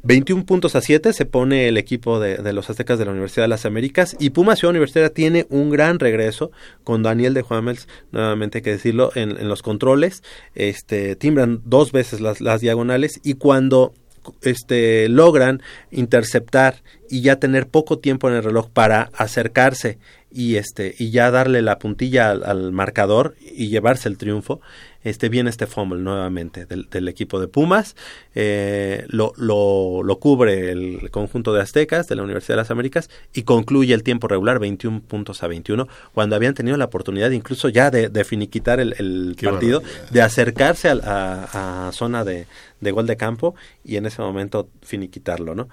21 0.04 0.46
puntos 0.46 0.76
a 0.76 0.82
7 0.82 1.14
se 1.14 1.26
pone 1.26 1.68
el 1.68 1.78
equipo 1.78 2.20
de, 2.20 2.38
de 2.38 2.54
los 2.54 2.70
Aztecas 2.70 3.00
de 3.00 3.06
la 3.06 3.12
Universidad 3.12 3.44
de 3.46 3.50
las 3.50 3.66
Américas 3.66 4.16
y 4.20 4.30
Pumas 4.32 4.60
Ciudad 4.60 4.72
Universitaria 4.72 5.10
tiene 5.14 5.46
un 5.50 5.70
gran 5.70 6.00
regreso 6.00 6.52
con 6.84 7.04
Daniel 7.04 7.34
de 7.34 7.42
Juamels, 7.42 7.88
nuevamente 8.12 8.60
hay 8.60 8.62
que 8.64 8.72
decirlo, 8.72 9.12
en, 9.16 9.32
en 9.32 9.48
los 9.50 9.62
controles, 9.62 10.24
este 10.56 11.16
timbran 11.16 11.62
dos 11.66 11.92
veces 11.92 12.22
las, 12.22 12.42
las 12.42 12.62
diagonales 12.62 13.20
y 13.24 13.36
cuando 13.36 13.94
este 14.42 15.10
logran 15.10 15.62
interceptar 15.92 16.82
y 17.10 17.22
ya 17.22 17.38
tener 17.38 17.68
poco 17.68 18.00
tiempo 18.00 18.30
en 18.30 18.36
el 18.36 18.44
reloj 18.44 18.70
para 18.70 19.10
acercarse 19.14 19.98
y 20.32 20.56
este 20.56 20.96
y 20.98 21.12
ya 21.12 21.30
darle 21.30 21.62
la 21.62 21.78
puntilla 21.78 22.32
al, 22.32 22.44
al 22.44 22.72
marcador 22.72 23.36
y 23.40 23.70
llevarse 23.70 24.10
el 24.10 24.18
triunfo 24.18 24.62
este 25.04 25.30
viene 25.30 25.50
este 25.50 25.68
fumble 25.68 26.02
nuevamente 26.02 26.66
del, 26.66 26.90
del 26.90 27.08
equipo 27.08 27.40
de 27.40 27.48
Pumas. 27.48 27.96
Eh, 28.36 29.06
lo, 29.10 29.34
lo, 29.36 30.02
lo 30.04 30.20
cubre 30.20 30.72
el 30.72 31.10
conjunto 31.12 31.54
de 31.54 31.62
aztecas 31.62 32.08
de 32.08 32.16
la 32.16 32.24
Universidad 32.24 32.56
de 32.56 32.62
las 32.62 32.72
Américas 32.72 33.10
y 33.34 33.44
concluye 33.44 33.94
el 33.94 34.04
tiempo 34.04 34.28
regular 34.28 34.60
21 34.60 35.02
puntos 35.02 35.44
a 35.44 35.48
21 35.48 35.88
cuando 36.14 36.36
habían 36.36 36.54
tenido 36.54 36.78
la 36.78 36.86
oportunidad 36.86 37.32
incluso 37.32 37.70
ya 37.70 37.92
de, 37.92 38.10
de 38.10 38.24
finiquitar 38.24 38.80
el, 38.80 39.36
partido 39.42 39.84
de 40.12 40.22
acercarse 40.22 40.90
a, 40.90 41.88
a 41.88 41.92
zona 41.92 42.24
de, 42.24 42.48
de 42.84 42.92
gol 42.92 43.08
de 43.08 43.18
campo 43.18 43.56
y 43.84 43.98
en 43.98 44.06
ese 44.06 44.22
momento 44.22 44.70
finiquitarlo, 44.82 45.56
¿no? 45.56 45.70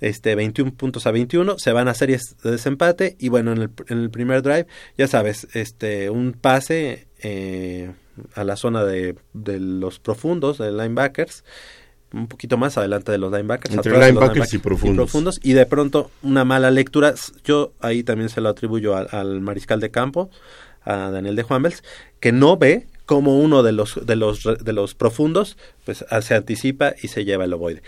Este, 0.00 0.34
21 0.36 0.74
puntos 0.74 1.06
a 1.06 1.10
21, 1.10 1.58
se 1.58 1.72
van 1.72 1.88
a 1.88 1.94
series 1.94 2.36
de 2.42 2.52
desempate 2.52 3.16
y 3.18 3.28
bueno, 3.30 3.52
en 3.52 3.62
el, 3.62 3.70
en 3.88 3.98
el 3.98 4.10
primer 4.10 4.42
drive, 4.42 4.66
ya 4.96 5.08
sabes, 5.08 5.48
este, 5.54 6.08
un 6.08 6.32
pase 6.32 7.08
eh, 7.20 7.90
a 8.34 8.44
la 8.44 8.56
zona 8.56 8.84
de, 8.84 9.16
de 9.32 9.58
los 9.58 9.98
profundos, 9.98 10.58
de 10.58 10.70
linebackers, 10.70 11.42
un 12.12 12.28
poquito 12.28 12.56
más 12.56 12.78
adelante 12.78 13.10
de 13.10 13.18
los 13.18 13.32
linebackers. 13.32 13.74
Entre 13.74 13.92
de 13.92 13.98
los 13.98 14.06
linebackers 14.06 14.54
y 14.54 14.58
profundos. 14.58 15.40
y 15.42 15.52
de 15.52 15.66
pronto 15.66 16.10
una 16.22 16.44
mala 16.44 16.70
lectura, 16.70 17.14
yo 17.44 17.72
ahí 17.80 18.04
también 18.04 18.28
se 18.28 18.40
lo 18.40 18.48
atribuyo 18.48 18.96
al, 18.96 19.08
al 19.10 19.40
mariscal 19.40 19.80
de 19.80 19.90
campo, 19.90 20.30
a 20.82 21.10
Daniel 21.10 21.34
de 21.34 21.42
Juanvels, 21.42 21.82
que 22.20 22.30
no 22.30 22.56
ve 22.56 22.86
como 23.08 23.38
uno 23.40 23.62
de 23.62 23.72
los, 23.72 24.04
de 24.06 24.16
los, 24.16 24.44
de 24.44 24.72
los 24.74 24.94
profundos 24.94 25.56
pues 25.86 26.04
a- 26.10 26.20
se 26.20 26.34
anticipa 26.34 26.94
y 27.02 27.08
se 27.08 27.24
lleva 27.24 27.44
el 27.44 27.52
ovoide. 27.54 27.82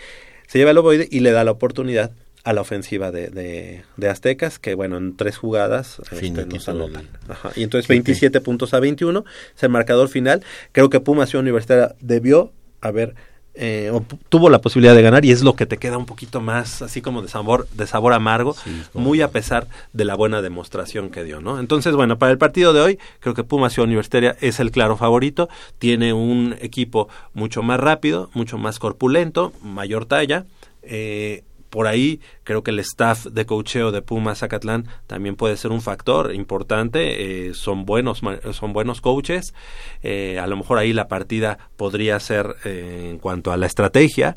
Se 0.47 0.57
lleva 0.57 0.71
el 0.71 0.79
ovoide 0.79 1.07
y 1.11 1.19
le 1.19 1.31
da 1.31 1.43
la 1.43 1.51
oportunidad 1.51 2.09
a 2.43 2.53
la 2.53 2.61
ofensiva 2.61 3.11
de, 3.11 3.29
de, 3.29 3.83
de 3.97 4.09
Aztecas, 4.09 4.57
que 4.57 4.73
bueno, 4.73 4.97
en 4.97 5.15
tres 5.15 5.37
jugadas 5.37 6.01
este, 6.11 6.47
nos 6.47 6.67
anotan. 6.67 7.07
Ajá, 7.29 7.51
Y 7.55 7.61
entonces 7.61 7.85
Sí, 7.85 7.93
sí. 7.93 7.99
27 7.99 8.41
puntos 8.41 8.73
a 8.73 8.79
21 8.79 9.23
es 9.55 9.61
el 9.61 9.69
marcador 9.69 10.09
final. 10.09 10.43
Creo 10.71 10.89
que 10.89 10.99
Pumas 10.99 11.29
Ciudad 11.29 11.43
Universitaria 11.43 11.93
debió 12.01 12.51
haber 12.81 13.13
eh, 13.53 13.91
tuvo 14.29 14.49
la 14.49 14.61
posibilidad 14.61 14.95
de 14.95 15.01
ganar 15.01 15.25
y 15.25 15.31
es 15.31 15.43
lo 15.43 15.55
que 15.55 15.65
te 15.65 15.77
queda 15.77 15.97
un 15.97 16.05
poquito 16.05 16.39
más 16.39 16.81
así 16.81 17.01
como 17.01 17.21
de 17.21 17.27
sabor 17.27 17.67
de 17.73 17.85
sabor 17.85 18.13
amargo, 18.13 18.55
muy 18.93 19.21
a 19.21 19.29
pesar 19.29 19.67
de 19.91 20.05
la 20.05 20.15
buena 20.15 20.41
demostración 20.41 21.09
que 21.09 21.23
dio, 21.23 21.41
¿no? 21.41 21.59
Entonces, 21.59 21.95
bueno, 21.95 22.17
para 22.17 22.31
el 22.31 22.37
partido 22.37 22.71
de 22.71 22.81
hoy 22.81 22.99
creo 23.19 23.33
que 23.33 23.43
Pumas 23.43 23.73
Ciudad 23.73 23.87
Universitaria 23.87 24.37
es 24.39 24.59
el 24.59 24.71
claro 24.71 24.95
favorito, 24.95 25.49
tiene 25.79 26.13
un 26.13 26.55
equipo 26.61 27.09
mucho 27.33 27.61
más 27.61 27.79
rápido, 27.79 28.29
mucho 28.33 28.57
más 28.57 28.79
corpulento, 28.79 29.51
mayor 29.61 30.05
talla, 30.05 30.45
eh, 30.83 31.43
por 31.71 31.87
ahí 31.87 32.19
creo 32.43 32.63
que 32.63 32.69
el 32.69 32.79
staff 32.79 33.25
de 33.25 33.45
cocheo 33.47 33.91
de 33.91 34.03
Pumas 34.03 34.39
Zacatlán 34.39 34.87
también 35.07 35.35
puede 35.35 35.57
ser 35.57 35.71
un 35.71 35.81
factor 35.81 36.35
importante. 36.35 37.47
eh, 37.47 37.53
son 37.55 37.85
buenos 37.85 38.21
son 38.51 38.73
buenos 38.73 39.01
coaches. 39.01 39.55
eh, 40.03 40.37
a 40.37 40.45
lo 40.45 40.57
mejor 40.57 40.77
ahí 40.77 40.93
la 40.93 41.07
partida 41.07 41.57
podría 41.77 42.19
ser 42.19 42.57
eh, 42.65 43.07
en 43.09 43.17
cuanto 43.17 43.51
a 43.51 43.57
la 43.57 43.65
estrategia, 43.65 44.35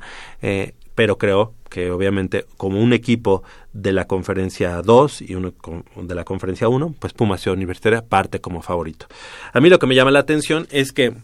pero 0.94 1.18
creo 1.18 1.54
que 1.68 1.90
obviamente 1.90 2.46
como 2.56 2.80
un 2.80 2.92
equipo 2.92 3.42
de 3.72 3.92
la 3.92 4.06
conferencia 4.06 4.80
2 4.80 5.22
y 5.22 5.34
uno 5.34 5.52
de 5.96 6.14
la 6.14 6.24
conferencia 6.24 6.68
1, 6.68 6.94
pues 7.00 7.12
Pumas 7.12 7.40
Ciudad 7.40 7.56
Universitaria 7.56 8.06
parte 8.06 8.40
como 8.40 8.62
favorito. 8.62 9.06
A 9.52 9.60
mí 9.60 9.68
lo 9.68 9.80
que 9.80 9.88
me 9.88 9.96
llama 9.96 10.12
la 10.12 10.20
atención 10.20 10.68
es 10.70 10.92
que 10.92 11.14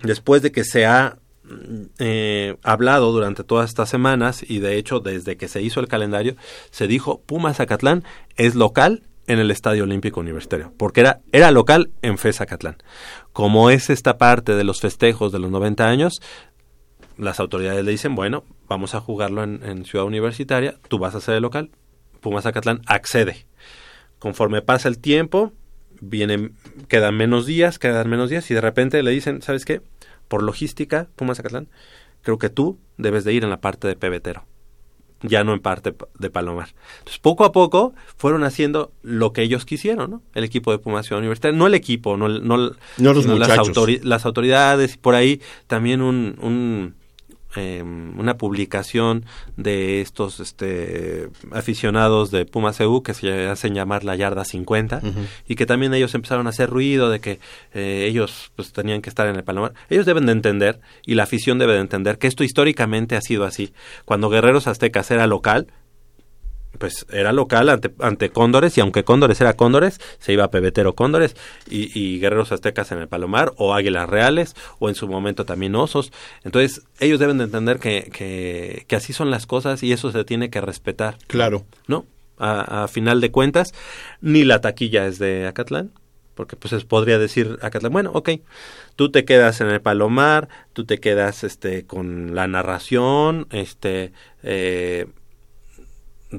después 0.00 0.42
de 0.42 0.52
que 0.52 0.62
se 0.62 0.86
ha 0.86 1.18
eh, 1.98 2.56
hablado 2.62 3.12
durante 3.12 3.44
todas 3.44 3.68
estas 3.68 3.88
semanas 3.88 4.44
y 4.48 4.60
de 4.60 4.76
hecho 4.76 5.00
desde 5.00 5.36
que 5.36 5.48
se 5.48 5.60
hizo 5.60 5.80
el 5.80 5.88
calendario 5.88 6.36
se 6.70 6.86
dijo 6.86 7.20
Pumas 7.26 7.58
Zacatlán 7.58 8.02
es 8.36 8.54
local 8.54 9.02
en 9.26 9.38
el 9.38 9.50
Estadio 9.50 9.84
Olímpico 9.84 10.20
Universitario, 10.20 10.72
porque 10.76 11.00
era, 11.00 11.20
era 11.32 11.50
local 11.50 11.90
en 12.02 12.18
FE 12.18 12.32
Zacatlán. 12.32 12.76
Como 13.32 13.70
es 13.70 13.90
esta 13.90 14.18
parte 14.18 14.54
de 14.54 14.64
los 14.64 14.80
festejos 14.80 15.32
de 15.32 15.38
los 15.38 15.50
90 15.50 15.88
años, 15.88 16.20
las 17.16 17.40
autoridades 17.40 17.84
le 17.84 17.92
dicen, 17.92 18.14
bueno, 18.14 18.44
vamos 18.68 18.94
a 18.94 19.00
jugarlo 19.00 19.42
en, 19.42 19.84
Ciudad 19.84 20.06
Universitaria, 20.06 20.76
tú 20.88 20.98
vas 20.98 21.14
a 21.14 21.20
ser 21.20 21.36
el 21.36 21.42
local, 21.42 21.70
Pumas 22.20 22.44
Zacatlán 22.44 22.82
accede. 22.86 23.46
Conforme 24.18 24.62
pasa 24.62 24.88
el 24.88 24.98
tiempo, 24.98 25.52
vienen, 26.00 26.54
quedan 26.88 27.16
menos 27.16 27.46
días, 27.46 27.78
quedan 27.78 28.08
menos 28.08 28.30
días 28.30 28.50
y 28.50 28.54
de 28.54 28.60
repente 28.60 29.02
le 29.02 29.10
dicen, 29.10 29.42
¿sabes 29.42 29.64
qué? 29.64 29.80
Por 30.34 30.42
logística, 30.42 31.06
Pumas 31.14 31.36
Zacatlán, 31.36 31.68
creo 32.22 32.38
que 32.38 32.48
tú 32.50 32.76
debes 32.96 33.22
de 33.22 33.32
ir 33.32 33.44
en 33.44 33.50
la 33.50 33.60
parte 33.60 33.86
de 33.86 33.94
pebetero, 33.94 34.44
ya 35.22 35.44
no 35.44 35.52
en 35.52 35.60
parte 35.60 35.92
pa- 35.92 36.08
de 36.18 36.28
Palomar. 36.28 36.70
Entonces, 36.98 37.20
poco 37.20 37.44
a 37.44 37.52
poco 37.52 37.94
fueron 38.16 38.42
haciendo 38.42 38.90
lo 39.02 39.32
que 39.32 39.42
ellos 39.42 39.64
quisieron, 39.64 40.10
¿no? 40.10 40.22
El 40.34 40.42
equipo 40.42 40.72
de 40.72 40.78
Pumas 40.78 41.06
Ciudad 41.06 41.20
Universitaria, 41.20 41.56
no 41.56 41.68
el 41.68 41.74
equipo, 41.74 42.16
no, 42.16 42.28
no, 42.28 42.56
No 42.56 43.12
los 43.14 43.26
las, 43.38 43.48
autori- 43.76 44.02
las 44.02 44.26
autoridades 44.26 44.94
y 44.94 44.98
por 44.98 45.14
ahí 45.14 45.40
también 45.68 46.02
un, 46.02 46.36
un, 46.40 46.94
eh, 47.56 47.82
una 47.82 48.36
publicación 48.36 49.24
de 49.56 50.00
estos 50.00 50.40
este, 50.40 51.28
aficionados 51.52 52.30
de 52.30 52.46
Pumas 52.46 52.80
EU 52.80 53.02
que 53.02 53.14
se 53.14 53.46
hacen 53.46 53.74
llamar 53.74 54.04
la 54.04 54.16
yarda 54.16 54.44
50 54.44 54.98
Ujú. 54.98 55.20
y 55.48 55.54
que 55.54 55.66
también 55.66 55.94
ellos 55.94 56.14
empezaron 56.14 56.46
a 56.46 56.50
hacer 56.50 56.70
ruido 56.70 57.10
de 57.10 57.20
que 57.20 57.40
eh, 57.72 58.06
ellos 58.08 58.52
pues 58.56 58.72
tenían 58.72 59.02
que 59.02 59.08
estar 59.08 59.26
en 59.26 59.36
el 59.36 59.44
Palomar. 59.44 59.74
Ellos 59.90 60.06
deben 60.06 60.26
de 60.26 60.32
entender 60.32 60.80
y 61.06 61.14
la 61.14 61.24
afición 61.24 61.58
debe 61.58 61.74
de 61.74 61.80
entender 61.80 62.18
que 62.18 62.26
esto 62.26 62.44
históricamente 62.44 63.16
ha 63.16 63.20
sido 63.20 63.44
así. 63.44 63.72
Cuando 64.04 64.30
Guerreros 64.30 64.66
Aztecas 64.66 65.10
era 65.10 65.26
local, 65.26 65.68
pues 66.78 67.06
era 67.10 67.32
local 67.32 67.68
ante, 67.68 67.92
ante 68.00 68.30
Cóndores 68.30 68.76
y 68.76 68.80
aunque 68.80 69.04
Cóndores 69.04 69.40
era 69.40 69.54
Cóndores, 69.54 70.00
se 70.18 70.32
iba 70.32 70.44
a 70.44 70.50
Pebetero 70.50 70.94
Cóndores 70.94 71.36
y, 71.68 71.90
y 71.98 72.18
Guerreros 72.20 72.52
Aztecas 72.52 72.90
en 72.92 72.98
el 72.98 73.08
Palomar 73.08 73.52
o 73.56 73.74
Águilas 73.74 74.08
Reales 74.08 74.54
o 74.78 74.88
en 74.88 74.94
su 74.94 75.06
momento 75.08 75.44
también 75.44 75.74
Osos. 75.76 76.12
Entonces 76.42 76.82
ellos 77.00 77.18
deben 77.20 77.38
de 77.38 77.44
entender 77.44 77.78
que, 77.78 78.10
que, 78.12 78.84
que 78.88 78.96
así 78.96 79.12
son 79.12 79.30
las 79.30 79.46
cosas 79.46 79.82
y 79.82 79.92
eso 79.92 80.10
se 80.12 80.24
tiene 80.24 80.50
que 80.50 80.60
respetar. 80.60 81.16
Claro. 81.26 81.64
¿No? 81.86 82.06
A, 82.38 82.84
a 82.84 82.88
final 82.88 83.20
de 83.20 83.30
cuentas, 83.30 83.72
ni 84.20 84.44
la 84.44 84.60
taquilla 84.60 85.06
es 85.06 85.18
de 85.18 85.46
Acatlán. 85.46 85.92
Porque 86.34 86.56
pues 86.56 86.72
es- 86.72 86.84
podría 86.84 87.16
decir 87.20 87.58
Acatlán, 87.62 87.92
bueno, 87.92 88.10
ok, 88.12 88.30
tú 88.96 89.12
te 89.12 89.24
quedas 89.24 89.60
en 89.60 89.68
el 89.68 89.80
Palomar, 89.80 90.48
tú 90.72 90.84
te 90.84 90.98
quedas 90.98 91.44
este 91.44 91.86
con 91.86 92.34
la 92.34 92.48
narración, 92.48 93.46
este 93.52 94.10
eh, 94.42 95.06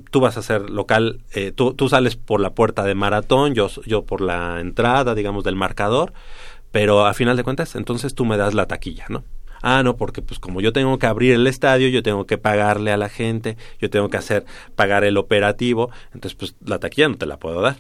tú 0.02 0.20
vas 0.20 0.38
a 0.38 0.42
ser 0.42 0.70
local, 0.70 1.22
eh, 1.34 1.52
tú, 1.52 1.74
tú 1.74 1.90
sales 1.90 2.16
por 2.16 2.40
la 2.40 2.52
puerta 2.52 2.84
de 2.84 2.96
maratón, 2.96 3.54
yo, 3.56 3.70
yo 3.86 4.04
por 4.04 4.22
la 4.22 4.60
entrada, 4.60 5.16
digamos, 5.16 5.44
del 5.44 5.56
marcador, 5.56 6.14
pero 6.72 7.06
a 7.06 7.14
final 7.14 7.38
de 7.38 7.44
cuentas, 7.44 7.76
entonces 7.76 8.14
tú 8.16 8.26
me 8.26 8.38
das 8.38 8.54
la 8.54 8.66
taquilla, 8.68 9.06
¿no? 9.10 9.24
Ah, 9.62 9.82
no, 9.84 9.96
porque 9.98 10.22
pues 10.22 10.40
como 10.40 10.62
yo 10.62 10.74
tengo 10.74 11.00
que 11.00 11.08
abrir 11.08 11.34
el 11.34 11.48
estadio, 11.48 11.88
yo 11.88 12.04
tengo 12.04 12.26
que 12.28 12.38
pagarle 12.38 12.92
a 12.92 12.98
la 12.98 13.10
gente, 13.10 13.58
yo 13.80 13.90
tengo 13.90 14.10
que 14.10 14.18
hacer, 14.18 14.46
pagar 14.76 15.04
el 15.04 15.18
operativo, 15.18 15.90
entonces 16.14 16.36
pues 16.36 16.56
la 16.64 16.78
taquilla 16.80 17.08
no 17.10 17.16
te 17.18 17.26
la 17.26 17.38
puedo 17.38 17.62
dar. 17.62 17.78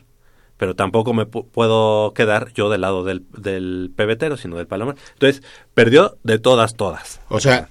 Pero 0.57 0.74
tampoco 0.74 1.13
me 1.13 1.28
pu- 1.28 1.45
puedo 1.51 2.13
quedar 2.13 2.53
yo 2.53 2.70
del 2.70 2.80
lado 2.82 3.03
del, 3.03 3.24
del 3.38 3.91
pebetero, 3.93 4.38
sino 4.38 4.55
del 4.55 4.68
palomar. 4.68 4.95
Entonces, 5.11 5.43
perdió 5.74 6.18
de 6.24 6.39
todas, 6.39 6.76
todas. 6.76 7.20
O 7.28 7.41
sea, 7.41 7.68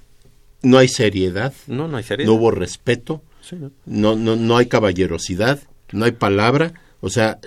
no 0.61 0.77
hay 0.77 0.89
seriedad. 0.89 1.55
No, 1.67 1.89
no 1.89 1.97
hay 1.97 2.03
seriedad. 2.05 2.31
No 2.31 2.37
hubo 2.37 2.51
respeto. 2.51 3.23
Sí, 3.49 3.57
¿no? 3.57 3.71
No, 3.87 4.17
no, 4.17 4.37
no 4.37 4.57
hay 4.57 4.67
caballerosidad. 4.67 5.61
No 5.93 6.05
hay 6.05 6.13
palabra. 6.13 6.73
O 7.01 7.11
sea, 7.11 7.39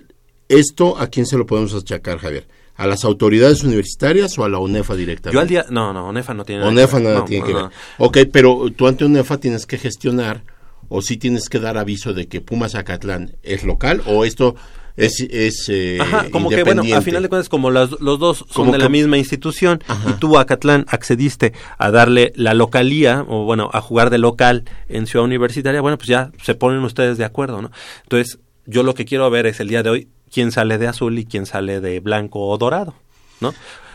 esto 0.48 0.98
a 1.00 1.08
quién 1.08 1.26
se 1.26 1.38
lo 1.38 1.46
podemos 1.46 1.74
achacar, 1.74 2.20
Javier. 2.20 2.48
¿A 2.76 2.86
las 2.86 3.04
autoridades 3.06 3.64
universitarias 3.64 4.38
o 4.38 4.44
a 4.44 4.50
la 4.50 4.60
UNEFA 4.60 4.96
directamente? 4.96 5.34
Yo 5.34 5.42
al 5.42 5.48
día, 5.48 5.66
no, 5.72 5.92
no, 5.94 6.08
ONEFA 6.10 6.36
no 6.36 6.46
tiene 6.46 6.64
ONEFA 6.64 6.98
que 6.98 7.04
ver. 7.04 7.04
nada 7.04 7.20
No, 7.20 7.26
tiene 7.26 7.46
que 7.46 7.54
no, 7.54 7.64
ver. 7.64 7.72
no. 7.98 8.06
Ok, 8.06 8.18
pero 8.32 8.70
tú 8.76 8.88
ante 8.88 9.04
UNEFA 9.04 9.40
tienes 9.40 9.66
que 9.66 9.80
gestionar 9.80 10.44
o 10.88 11.02
sí 11.02 11.18
tienes 11.18 11.50
que 11.50 11.60
dar 11.60 11.78
aviso 11.78 12.14
de 12.14 12.28
que 12.28 12.40
Pumas 12.40 12.76
Acatlán 12.76 13.36
es 13.42 13.64
local 13.64 14.04
o 14.06 14.26
esto 14.26 14.56
es, 14.98 15.22
es 15.30 15.66
eh, 15.70 16.00
Ajá, 16.02 16.30
como 16.32 16.50
que 16.50 16.64
bueno, 16.64 16.82
a 16.82 17.02
final 17.02 17.24
de 17.24 17.30
cuentas, 17.30 17.48
como 17.50 17.72
las- 17.72 17.92
los 18.02 18.20
dos 18.20 18.40
son 18.40 18.48
Como 18.54 18.72
de 18.74 18.80
la 18.80 18.90
misma 18.90 19.18
institución 19.18 19.82
y 20.10 20.14
tú, 20.20 20.38
Acatlán, 20.38 20.86
accediste 20.90 21.54
a 21.78 21.92
darle 21.92 22.34
la 22.36 22.54
localía, 22.54 23.24
o 23.28 23.46
bueno, 23.46 23.70
a 23.72 23.80
jugar 23.82 24.10
de 24.10 24.18
local 24.18 24.66
en 24.90 25.08
Ciudad 25.08 25.24
Universitaria, 25.26 25.80
bueno, 25.82 25.98
pues 25.98 26.08
ya 26.10 26.32
se 26.44 26.56
ponen 26.56 26.80
ustedes 26.84 27.18
de 27.18 27.24
acuerdo, 27.26 27.62
¿no? 27.62 27.72
Entonces, 28.04 28.40
yo 28.66 28.84
lo 28.84 28.94
que 28.96 29.06
quiero 29.06 29.30
ver 29.30 29.46
es 29.46 29.60
el 29.62 29.70
día 29.70 29.84
de 29.84 29.90
hoy 29.92 30.08
quién 30.32 30.52
sale 30.52 30.78
de 30.78 30.88
azul 30.88 31.18
y 31.18 31.26
quién 31.26 31.46
sale 31.46 31.80
de 31.80 32.00
blanco 32.02 32.48
o 32.48 32.58
dorado, 32.58 32.96
¿no? 33.40 33.54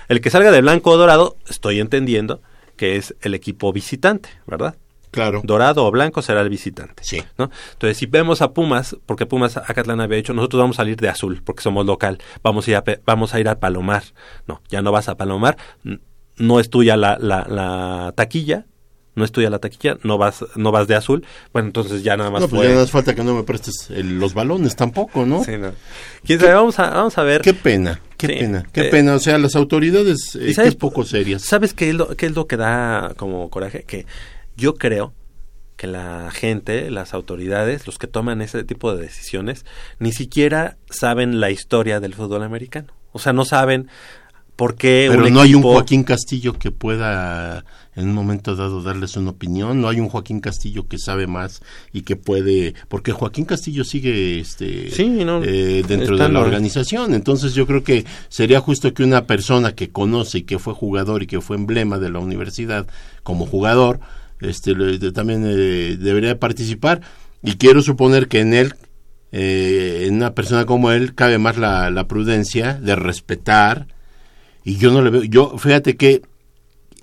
El 0.09 0.21
que 0.21 0.31
salga 0.31 0.51
de 0.51 0.61
blanco 0.63 0.91
o 0.91 0.97
dorado, 0.97 1.37
estoy 1.49 1.81
entendiendo 1.81 2.41
que 2.77 2.97
es 2.97 3.15
el 3.21 3.35
equipo 3.35 3.73
visitante, 3.73 4.29
¿verdad? 4.47 4.77
Claro. 5.13 5.41
Dorado 5.45 5.85
o 5.87 5.91
blanco 5.93 6.21
será 6.23 6.41
el 6.41 6.49
visitante. 6.49 7.05
Sí. 7.05 7.23
¿no? 7.39 7.51
Entonces, 7.75 7.97
si 7.99 8.07
vemos 8.07 8.43
a 8.43 8.53
Pumas, 8.53 8.97
porque 9.07 9.27
Pumas 9.27 9.57
Acatlán 9.57 10.01
había 10.01 10.17
dicho, 10.17 10.33
nosotros 10.35 10.61
vamos 10.61 10.77
a 10.77 10.83
salir 10.83 10.97
de 10.97 11.09
azul, 11.09 11.43
porque 11.45 11.63
somos 11.63 11.87
local, 11.87 12.19
vamos 12.43 12.67
a 12.67 12.71
ir 12.71 12.77
a, 12.79 12.85
vamos 13.07 13.35
a, 13.35 13.39
ir 13.41 13.49
a 13.49 13.61
Palomar. 13.61 14.03
No, 14.49 14.61
ya 14.71 14.83
no 14.83 14.91
vas 14.91 15.09
a 15.09 15.17
Palomar, 15.17 15.57
no 16.39 16.59
es 16.61 16.71
tuya 16.71 16.97
la, 16.97 17.19
la, 17.21 17.47
la 17.49 18.13
taquilla, 18.17 18.67
no 19.15 19.27
es 19.27 19.33
tuya 19.33 19.51
la 19.51 19.59
taquilla, 19.59 19.99
no 20.03 20.17
vas, 20.17 20.43
no 20.57 20.73
vas 20.73 20.89
de 20.89 20.95
azul, 20.95 21.27
bueno, 21.53 21.69
entonces 21.69 22.03
ya 22.03 22.17
nada 22.17 22.31
más 22.31 22.41
No, 22.41 22.49
pues 22.49 22.61
fue- 22.61 22.65
ya 22.67 22.71
nada 22.73 22.83
más 22.85 22.91
falta 22.91 23.15
que 23.15 23.23
no 23.23 23.35
me 23.35 23.43
prestes 23.43 23.91
el- 23.91 24.19
los 24.19 24.33
balones 24.33 24.75
tampoco, 24.75 25.27
¿no? 25.27 25.45
Sí, 25.45 25.59
no. 25.59 25.73
¿Quién 26.25 26.41
sabe? 26.41 26.55
Vamos 26.55 26.79
a, 26.79 26.89
vamos 26.89 27.19
a 27.19 27.23
ver. 27.23 27.43
Qué 27.43 27.53
pena, 27.53 28.01
qué 28.17 28.27
Sí. 28.29 28.33
pena, 28.39 28.67
qué 28.73 28.81
Eh, 28.89 28.91
pena. 28.91 29.15
O 29.15 29.19
sea, 29.19 29.37
las 29.37 29.55
autoridades, 29.57 30.35
eh, 30.37 30.49
¿Y 30.49 30.55
sabes 30.55 30.73
qué 30.73 30.79
poco 30.79 31.05
serias. 31.05 31.43
¿Sabes 31.43 31.75
qué 31.75 31.91
es, 31.91 31.95
lo, 31.95 32.17
qué 32.17 32.25
es 32.25 32.35
lo 32.35 32.47
que 32.47 32.57
da 32.57 33.13
como 33.19 33.51
coraje? 33.51 33.83
Que 33.87 34.07
yo 34.57 34.75
creo 34.75 35.13
que 35.77 35.87
la 35.87 36.31
gente, 36.31 36.91
las 36.91 37.15
autoridades, 37.15 37.87
los 37.87 37.99
que 37.99 38.07
toman 38.07 38.43
ese 38.43 38.65
tipo 38.65 38.95
de 38.95 39.03
decisiones, 39.03 39.65
ni 39.99 40.13
siquiera 40.13 40.77
saben 40.91 41.41
la 41.41 41.51
historia 41.51 41.99
del 42.01 42.15
fútbol 42.15 42.43
americano. 42.43 42.93
O 43.13 43.19
sea, 43.19 43.33
no 43.33 43.45
saben 43.45 43.89
por 44.57 44.77
qué 44.77 45.09
Pero 45.11 45.25
un 45.25 45.33
no 45.33 45.41
hay 45.41 45.55
un 45.55 45.63
Joaquín 45.63 46.05
Castillo 46.05 46.53
que 46.53 46.71
pueda 46.71 47.65
en 47.95 48.09
un 48.09 48.15
momento 48.15 48.57
dado 48.57 48.83
darles 48.83 49.17
una 49.17 49.31
opinión, 49.31 49.81
no 49.81 49.89
hay 49.89 50.01
un 50.01 50.09
Joaquín 50.09 50.41
Castillo 50.41 50.89
que 50.89 50.99
sabe 50.99 51.27
más 51.27 51.63
y 51.93 52.03
que 52.03 52.17
puede, 52.17 52.75
porque 52.89 53.13
Joaquín 53.13 53.45
Castillo 53.45 53.85
sigue 53.85 54.41
este 54.41 54.91
Sí, 54.91 55.09
no, 55.09 55.43
eh, 55.43 55.83
dentro 55.87 56.17
de 56.17 56.29
la 56.29 56.41
organización, 56.41 57.13
entonces 57.13 57.55
yo 57.55 57.67
creo 57.67 57.83
que 57.83 58.07
sería 58.29 58.61
justo 58.61 58.95
que 58.95 59.05
una 59.05 59.27
persona 59.27 59.75
que 59.75 59.91
conoce 59.91 60.39
y 60.39 60.43
que 60.45 60.59
fue 60.59 60.73
jugador 60.73 61.23
y 61.23 61.27
que 61.27 61.41
fue 61.41 61.57
emblema 61.57 61.99
de 61.99 62.11
la 62.11 62.21
universidad 62.21 62.87
como 63.23 63.47
jugador, 63.47 64.01
este 64.43 64.75
de- 64.75 65.13
también 65.13 65.45
eh, 65.47 65.97
debería 65.99 66.39
participar. 66.39 67.01
Y 67.43 67.55
quiero 67.57 67.83
suponer 67.83 68.29
que 68.29 68.41
en 68.41 68.55
él 68.55 68.75
eh, 69.33 70.05
en 70.07 70.15
una 70.17 70.35
persona 70.35 70.67
como 70.67 70.91
él 70.93 71.15
cabe 71.15 71.39
más 71.39 71.57
la, 71.57 71.91
la 71.91 72.07
prudencia 72.07 72.75
de 72.75 72.95
respetar. 72.97 73.87
Y 74.65 74.77
yo 74.77 74.93
no 74.93 75.03
le 75.03 75.11
veo, 75.11 75.25
yo 75.25 75.57
fíjate 75.59 75.97
que 75.97 76.23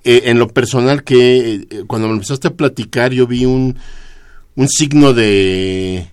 eh, 0.04 0.22
en 0.26 0.40
lo 0.40 0.48
personal 0.48 1.04
que 1.04 1.56
eh, 1.56 1.68
cuando 1.88 2.08
me 2.08 2.14
empezaste 2.14 2.48
a 2.48 2.54
platicar 2.54 3.12
yo 3.12 3.28
vi 3.28 3.46
un 3.46 3.76
un 4.56 4.68
signo 4.70 5.14
de, 5.14 6.08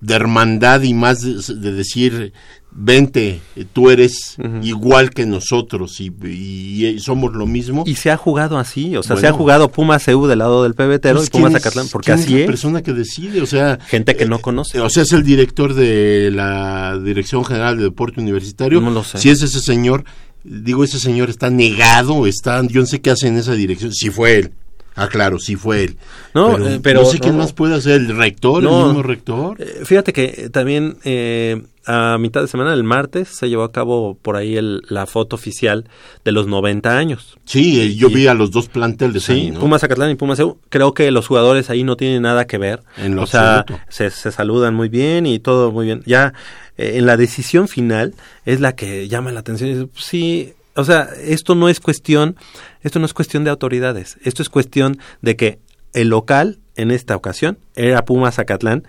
de 0.00 0.14
hermandad 0.14 0.82
y 0.82 0.92
más 0.94 1.20
de 1.22 1.72
decir, 1.72 2.32
vente, 2.70 3.40
tú 3.72 3.90
eres 3.90 4.36
igual 4.62 5.10
que 5.10 5.26
nosotros 5.26 6.00
y, 6.00 6.12
y- 6.24 6.86
y 6.86 6.98
somos 7.00 7.32
lo 7.34 7.46
mismo. 7.46 7.82
Y 7.86 7.94
se 7.96 8.10
ha 8.10 8.16
jugado 8.16 8.58
así, 8.58 8.96
o 8.96 9.02
sea, 9.02 9.16
se 9.16 9.26
ha 9.26 9.32
jugado 9.32 9.68
Pumas 9.70 10.04
CU 10.04 10.26
del 10.26 10.38
lado 10.38 10.62
del 10.62 10.74
pebetero 10.74 11.16
Pues, 11.16 11.28
y 11.28 11.30
Pumas 11.30 11.48
¿quién 11.48 11.56
es- 11.56 11.62
Zacatlán, 11.62 11.88
porque 11.90 12.12
quién 12.12 12.18
así 12.20 12.32
la 12.34 12.38
es. 12.40 12.46
persona 12.46 12.82
que 12.82 12.92
decide, 12.92 13.40
o 13.42 13.46
sea, 13.46 13.78
Gente 13.88 14.14
que 14.16 14.26
no 14.26 14.38
conoce. 14.40 14.80
o 14.80 14.88
sea, 14.90 15.02
es 15.02 15.12
el 15.12 15.24
director 15.24 15.74
de 15.74 16.30
la 16.32 16.98
Dirección 16.98 17.44
General 17.44 17.76
de 17.76 17.84
Deporte 17.84 18.20
Universitario. 18.20 18.80
No 18.80 18.90
lo 18.90 19.02
sé. 19.04 19.18
Si 19.18 19.30
es 19.30 19.42
ese 19.42 19.60
señor, 19.60 20.04
digo, 20.44 20.84
ese 20.84 20.98
señor 21.00 21.30
está 21.30 21.50
negado, 21.50 22.26
está, 22.26 22.62
yo 22.66 22.80
no 22.82 22.86
sé 22.86 23.00
qué 23.00 23.10
hace 23.10 23.26
en 23.28 23.38
esa 23.38 23.54
dirección, 23.54 23.92
si 23.92 24.10
fue 24.10 24.36
él. 24.38 24.52
Ah, 25.00 25.08
claro, 25.08 25.38
sí 25.38 25.54
fue 25.54 25.84
él. 25.84 25.96
No, 26.34 26.52
pero, 26.52 26.68
eh, 26.68 26.80
pero 26.82 27.02
no 27.02 27.08
sé 27.10 27.20
quién 27.20 27.36
no. 27.36 27.42
más 27.44 27.52
puede 27.52 27.74
hacer, 27.76 28.00
el 28.00 28.16
rector, 28.16 28.62
No. 28.64 28.80
el 28.80 28.86
mismo 28.86 29.02
rector. 29.04 29.56
Eh, 29.60 29.82
Fíjate 29.84 30.12
que 30.12 30.24
eh, 30.24 30.48
también 30.50 30.96
eh, 31.04 31.62
a 31.88 32.18
mitad 32.18 32.42
de 32.42 32.48
semana, 32.48 32.74
el 32.74 32.84
martes, 32.84 33.28
se 33.28 33.48
llevó 33.48 33.62
a 33.64 33.72
cabo 33.72 34.16
por 34.20 34.36
ahí 34.36 34.56
el- 34.56 34.82
la 34.88 35.06
foto 35.06 35.36
oficial 35.36 35.88
de 36.24 36.32
los 36.32 36.46
90 36.46 36.98
años. 36.98 37.38
Sí, 37.44 37.80
eh, 37.80 37.94
yo 37.96 38.08
vi 38.10 38.26
a 38.26 38.34
los 38.34 38.50
dos 38.50 38.68
planteles 38.68 39.24
Sí, 39.24 39.32
ahí, 39.32 39.50
¿no? 39.50 39.60
Pumas 39.60 39.80
Zacatlán 39.80 40.10
y 40.10 40.14
Pumas 40.14 40.38
CU. 40.38 40.58
Creo 40.68 40.92
que 40.94 41.10
los 41.10 41.26
jugadores 41.26 41.70
ahí 41.70 41.84
no 41.84 41.96
tienen 41.96 42.22
nada 42.22 42.46
que 42.46 42.58
ver. 42.58 42.82
En 42.98 43.16
lo 43.16 43.22
o 43.22 43.26
sea, 43.26 43.64
se, 43.88 44.10
se 44.10 44.30
saludan 44.30 44.74
muy 44.74 44.88
bien 44.88 45.24
y 45.26 45.38
todo 45.38 45.72
muy 45.72 45.86
bien. 45.86 46.02
Ya 46.06 46.34
eh, 46.76 46.92
en 46.98 47.06
la 47.06 47.16
decisión 47.16 47.66
final 47.68 48.14
es 48.44 48.60
la 48.60 48.76
que 48.76 49.08
llama 49.08 49.32
la 49.32 49.40
atención. 49.40 49.70
Dices, 49.70 49.88
Sí, 50.04 50.52
o 50.76 50.84
sea, 50.84 51.08
esto 51.24 51.54
no 51.54 51.68
es 51.68 51.80
cuestión, 51.80 52.36
esto 52.82 52.98
no 52.98 53.06
es 53.06 53.14
cuestión 53.14 53.42
de 53.44 53.50
autoridades. 53.50 54.18
Esto 54.22 54.42
es 54.42 54.48
cuestión 54.50 54.98
de 55.22 55.34
que 55.36 55.58
el 55.94 56.08
local 56.10 56.58
en 56.76 56.90
esta 56.92 57.16
ocasión 57.16 57.58
era 57.74 58.04
Pumas 58.04 58.36
Zacatlán 58.36 58.86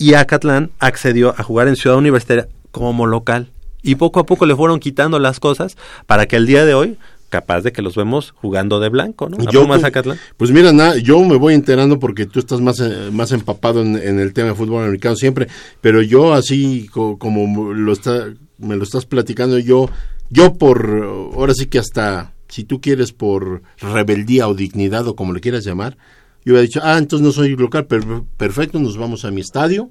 y 0.00 0.14
Acatlán 0.14 0.70
accedió 0.80 1.34
a 1.38 1.42
jugar 1.44 1.68
en 1.68 1.76
Ciudad 1.76 1.96
Universitaria 1.98 2.48
como 2.72 3.06
local. 3.06 3.50
Y 3.82 3.94
poco 3.96 4.18
a 4.18 4.26
poco 4.26 4.46
le 4.46 4.56
fueron 4.56 4.80
quitando 4.80 5.18
las 5.18 5.38
cosas 5.40 5.76
para 6.06 6.26
que 6.26 6.36
el 6.36 6.46
día 6.46 6.64
de 6.64 6.72
hoy, 6.74 6.96
capaz 7.28 7.60
de 7.60 7.70
que 7.72 7.82
los 7.82 7.96
vemos 7.96 8.32
jugando 8.36 8.80
de 8.80 8.88
blanco, 8.88 9.28
¿no? 9.28 9.36
A 9.36 9.50
Yo, 9.52 9.62
Pumas 9.62 9.76
pues, 9.80 9.82
Zacatlán. 9.82 10.18
Pues 10.38 10.50
mira, 10.52 10.72
na- 10.72 10.96
yo 10.96 11.20
me 11.20 11.36
voy 11.36 11.52
enterando 11.54 11.98
porque 11.98 12.24
tú 12.26 12.40
estás 12.40 12.60
más, 12.62 12.80
eh, 12.80 13.10
más 13.12 13.30
empapado 13.32 13.82
en, 13.82 13.96
en 13.96 14.18
el 14.18 14.32
tema 14.32 14.48
de 14.48 14.54
fútbol 14.54 14.82
americano 14.84 15.16
siempre, 15.16 15.48
pero 15.82 16.00
yo 16.02 16.32
así 16.34 16.88
co- 16.90 17.18
como 17.18 17.72
lo 17.74 17.92
está, 17.92 18.26
me 18.58 18.76
lo 18.76 18.82
estás 18.84 19.04
platicando, 19.06 19.58
yo, 19.58 19.88
yo 20.30 20.54
por, 20.54 21.30
ahora 21.34 21.52
sí 21.54 21.66
que 21.66 21.78
hasta, 21.78 22.32
si 22.48 22.64
tú 22.64 22.80
quieres 22.80 23.12
por 23.12 23.62
rebeldía 23.80 24.48
o 24.48 24.54
dignidad 24.54 25.06
o 25.08 25.14
como 25.14 25.32
le 25.32 25.40
quieras 25.40 25.64
llamar, 25.64 25.96
yo 26.44 26.52
hubiera 26.52 26.62
dicho, 26.62 26.80
ah, 26.82 26.98
entonces 26.98 27.24
no 27.24 27.32
soy 27.32 27.56
local, 27.56 27.86
per- 27.86 28.04
perfecto, 28.36 28.78
nos 28.78 28.96
vamos 28.96 29.24
a 29.24 29.30
mi 29.30 29.40
estadio, 29.40 29.90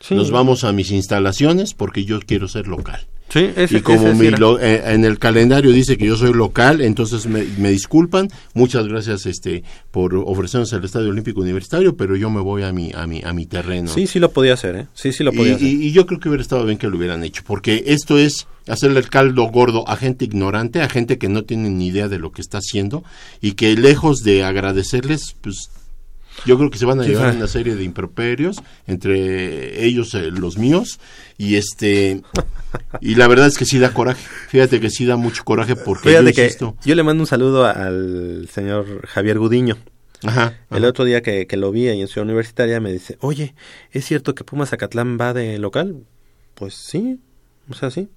Sí. 0.00 0.14
nos 0.14 0.30
vamos 0.30 0.64
a 0.64 0.72
mis 0.72 0.90
instalaciones 0.90 1.74
porque 1.74 2.04
yo 2.04 2.18
quiero 2.20 2.48
ser 2.48 2.66
local. 2.66 3.06
Sí, 3.28 3.48
ese- 3.56 3.78
y 3.78 3.80
como 3.80 4.08
ese 4.08 4.14
mi 4.14 4.28
lo- 4.30 4.60
eh, 4.60 4.82
en 4.92 5.06
el 5.06 5.18
calendario 5.18 5.70
dice 5.72 5.96
que 5.96 6.04
yo 6.04 6.16
soy 6.18 6.34
local, 6.34 6.82
entonces 6.82 7.26
me, 7.26 7.44
me 7.56 7.70
disculpan. 7.70 8.28
Muchas 8.52 8.86
gracias 8.88 9.24
este 9.24 9.62
por 9.90 10.14
ofrecernos 10.16 10.70
el 10.74 10.84
Estadio 10.84 11.08
Olímpico 11.08 11.40
Universitario, 11.40 11.96
pero 11.96 12.14
yo 12.14 12.28
me 12.28 12.40
voy 12.42 12.62
a 12.62 12.72
mi 12.72 12.90
a 12.94 13.06
mi 13.06 13.22
a 13.24 13.32
mi 13.32 13.46
terreno. 13.46 13.88
Sí, 13.88 14.06
sí 14.06 14.18
lo 14.18 14.32
podía 14.32 14.52
hacer, 14.52 14.76
¿eh? 14.76 14.86
Sí, 14.92 15.12
sí 15.12 15.24
lo 15.24 15.32
Y, 15.32 15.36
podía 15.36 15.54
hacer. 15.54 15.66
y- 15.66 15.86
y 15.86 15.92
yo 15.92 16.04
creo 16.06 16.20
que 16.20 16.28
hubiera 16.28 16.42
estado 16.42 16.66
bien 16.66 16.76
que 16.76 16.88
lo 16.88 16.98
hubieran 16.98 17.24
hecho, 17.24 17.42
porque 17.46 17.84
esto 17.86 18.18
es 18.18 18.46
hacerle 18.68 18.98
el 19.00 19.08
caldo 19.08 19.44
gordo 19.44 19.88
a 19.88 19.96
gente 19.96 20.26
ignorante, 20.26 20.82
a 20.82 20.90
gente 20.90 21.16
que 21.16 21.30
no 21.30 21.44
tiene 21.44 21.70
ni 21.70 21.86
idea 21.86 22.08
de 22.08 22.18
lo 22.18 22.32
que 22.32 22.42
está 22.42 22.58
haciendo 22.58 23.02
y 23.40 23.52
que 23.52 23.74
lejos 23.76 24.18
de 24.24 24.44
agradecerles, 24.44 25.36
pues 25.40 25.70
yo 26.44 26.58
creo 26.58 26.70
que 26.70 26.78
se 26.78 26.86
van 26.86 27.00
a 27.00 27.04
llevar 27.04 27.36
una 27.36 27.46
serie 27.46 27.74
de 27.74 27.84
improperios 27.84 28.56
entre 28.86 29.84
ellos 29.84 30.14
eh, 30.14 30.30
los 30.30 30.58
míos 30.58 30.98
y 31.38 31.56
este 31.56 32.22
y 33.00 33.14
la 33.14 33.28
verdad 33.28 33.46
es 33.46 33.58
que 33.58 33.64
sí 33.64 33.78
da 33.78 33.92
coraje. 33.92 34.24
Fíjate 34.48 34.80
que 34.80 34.90
sí 34.90 35.04
da 35.06 35.16
mucho 35.16 35.44
coraje 35.44 35.76
porque 35.76 36.10
Fíjate 36.10 36.32
yo 36.32 36.74
que 36.80 36.88
yo 36.88 36.94
le 36.94 37.02
mando 37.02 37.22
un 37.22 37.26
saludo 37.26 37.66
al 37.66 38.48
señor 38.50 39.06
Javier 39.06 39.38
Gudiño. 39.38 39.76
Ajá, 40.24 40.56
El 40.70 40.84
otro 40.84 41.04
día 41.04 41.20
que, 41.20 41.48
que 41.48 41.56
lo 41.56 41.72
vi 41.72 41.88
ahí 41.88 42.00
en 42.00 42.06
Ciudad 42.06 42.24
Universitaria 42.24 42.78
me 42.78 42.92
dice, 42.92 43.16
oye, 43.20 43.56
¿es 43.90 44.04
cierto 44.04 44.36
que 44.36 44.44
Pumas 44.44 44.70
Zacatlán 44.70 45.18
va 45.20 45.34
de 45.34 45.58
local? 45.58 46.04
Pues 46.54 46.74
sí, 46.74 47.18
o 47.68 47.74
sea, 47.74 47.90
sí. 47.90 48.08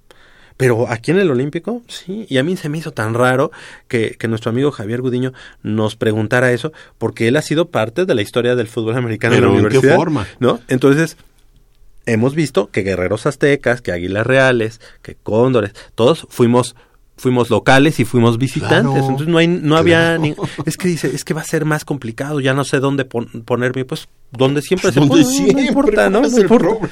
Pero 0.58 0.90
aquí 0.90 1.12
en 1.12 1.20
el 1.20 1.30
Olímpico, 1.32 1.82
sí. 1.88 2.26
Y 2.30 2.38
a 2.38 2.44
mí 2.44 2.56
se 2.56 2.70
me 2.70 2.78
hizo 2.78 2.92
tan 2.92 3.14
raro 3.14 3.52
que, 3.90 4.16
que 4.18 4.28
nuestro 4.30 4.52
amigo 4.52 4.72
Javier 4.72 5.02
Gudiño 5.02 5.34
nos 5.64 5.96
preguntara 5.98 6.52
eso, 6.54 6.72
porque 6.98 7.28
él 7.28 7.36
ha 7.36 7.42
sido 7.42 7.70
parte 7.70 8.06
de 8.06 8.16
la 8.16 8.22
historia 8.22 8.56
del 8.56 8.68
fútbol 8.68 8.96
americano 8.96 9.36
Pero 9.36 9.48
en 9.48 9.54
la 9.54 9.60
¿en 9.60 9.64
qué 9.64 9.68
universidad. 9.78 9.96
forma? 9.98 10.28
¿No? 10.40 10.62
Entonces, 10.70 11.18
hemos 12.06 12.36
visto 12.36 12.70
que 12.72 12.84
Guerreros 12.84 13.26
Aztecas, 13.26 13.82
que 13.82 13.92
Águilas 13.92 14.26
Reales, 14.26 14.80
que 15.02 15.16
Cóndores, 15.16 15.74
todos 15.94 16.26
fuimos 16.30 16.76
fuimos 17.18 17.50
locales 17.50 18.00
y 18.00 18.06
fuimos 18.06 18.38
visitantes. 18.38 18.82
Claro, 18.92 18.96
Entonces 18.98 19.28
no 19.28 19.38
hay 19.38 19.48
no 19.48 19.78
había 19.78 20.18
ni 20.18 20.36
es 20.66 20.78
que 20.78 20.88
dice, 20.90 21.08
es 21.14 21.24
que 21.24 21.34
va 21.34 21.42
a 21.42 21.46
ser 21.46 21.66
más 21.66 21.86
complicado, 21.86 22.40
ya 22.40 22.54
no 22.54 22.64
sé 22.64 22.80
dónde 22.80 23.06
pon- 23.06 23.44
ponerme, 23.46 23.86
pues 23.86 24.08
donde 24.32 24.62
siempre 24.62 24.92
se 24.92 25.00
Donde 25.00 25.10
pone, 25.10 25.24
no, 25.24 25.30
no 25.30 25.36
siempre, 25.36 25.66
importa, 25.66 26.10
¿no? 26.10 26.20
¿cuál 26.20 26.32
es 26.32 26.36
No 26.36 26.42
importa. 26.42 26.90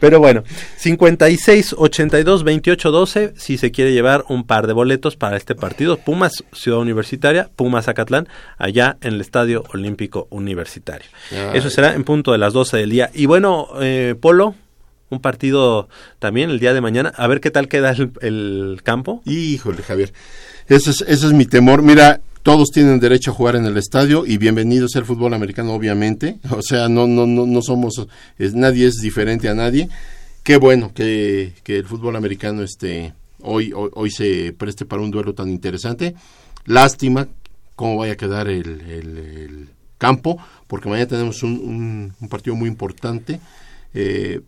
Pero 0.00 0.18
bueno, 0.18 0.42
56 0.86 1.74
82 1.76 2.44
28 2.44 2.90
12 2.90 3.32
si 3.36 3.58
se 3.58 3.70
quiere 3.70 3.92
llevar 3.92 4.24
un 4.28 4.46
par 4.46 4.66
de 4.66 4.72
boletos 4.72 5.16
para 5.16 5.36
este 5.36 5.54
partido, 5.54 5.98
Pumas 5.98 6.44
Ciudad 6.52 6.78
Universitaria, 6.80 7.50
Pumas 7.54 7.88
Acatlán, 7.88 8.28
allá 8.58 8.96
en 9.02 9.14
el 9.14 9.20
Estadio 9.20 9.64
Olímpico 9.74 10.26
Universitario. 10.30 11.08
Ay. 11.32 11.58
Eso 11.58 11.68
será 11.70 11.94
en 11.94 12.04
punto 12.04 12.32
de 12.32 12.38
las 12.38 12.52
12 12.52 12.76
del 12.78 12.90
día. 12.90 13.10
Y 13.12 13.26
bueno, 13.26 13.68
eh, 13.80 14.14
Polo, 14.18 14.54
un 15.10 15.20
partido 15.20 15.88
también 16.18 16.50
el 16.50 16.58
día 16.58 16.74
de 16.74 16.80
mañana, 16.80 17.12
a 17.16 17.26
ver 17.26 17.40
qué 17.40 17.50
tal 17.50 17.68
queda 17.68 17.90
el, 17.92 18.10
el 18.20 18.80
campo. 18.82 19.22
Híjole, 19.24 19.82
Javier. 19.82 20.12
Ese 20.68 20.90
es, 20.90 21.02
ese 21.02 21.26
es 21.26 21.32
mi 21.32 21.46
temor. 21.46 21.82
Mira, 21.82 22.20
todos 22.42 22.70
tienen 22.72 22.98
derecho 23.00 23.30
a 23.30 23.34
jugar 23.34 23.56
en 23.56 23.66
el 23.66 23.76
estadio 23.76 24.24
y 24.26 24.36
bienvenido 24.38 24.88
sea 24.88 25.00
el 25.00 25.06
fútbol 25.06 25.34
americano, 25.34 25.72
obviamente. 25.74 26.38
O 26.50 26.62
sea, 26.62 26.88
no, 26.88 27.06
no, 27.06 27.26
no, 27.26 27.46
no 27.46 27.62
somos, 27.62 28.06
es- 28.38 28.54
nadie 28.54 28.86
es 28.86 28.94
diferente 28.96 29.48
a 29.48 29.54
nadie. 29.54 29.88
Qué 30.42 30.56
bueno 30.56 30.92
que, 30.94 31.52
que 31.64 31.78
el 31.78 31.86
fútbol 31.86 32.14
americano 32.16 32.62
este, 32.62 33.14
hoy, 33.42 33.72
hoy, 33.72 33.90
hoy 33.94 34.10
se 34.10 34.52
preste 34.56 34.84
para 34.86 35.02
un 35.02 35.10
duelo 35.10 35.34
tan 35.34 35.48
interesante. 35.50 36.14
Lástima 36.64 37.28
cómo 37.76 37.96
vaya 37.96 38.14
a 38.14 38.16
quedar 38.16 38.48
el, 38.48 39.68
campo, 39.98 40.36
porque 40.66 40.88
mañana 40.88 41.08
tenemos 41.08 41.42
un, 41.42 41.52
un- 41.52 42.12
un 42.20 42.28
partido 42.28 42.54
muy 42.56 42.68
importante. 42.68 43.40
Eh, 43.94 44.40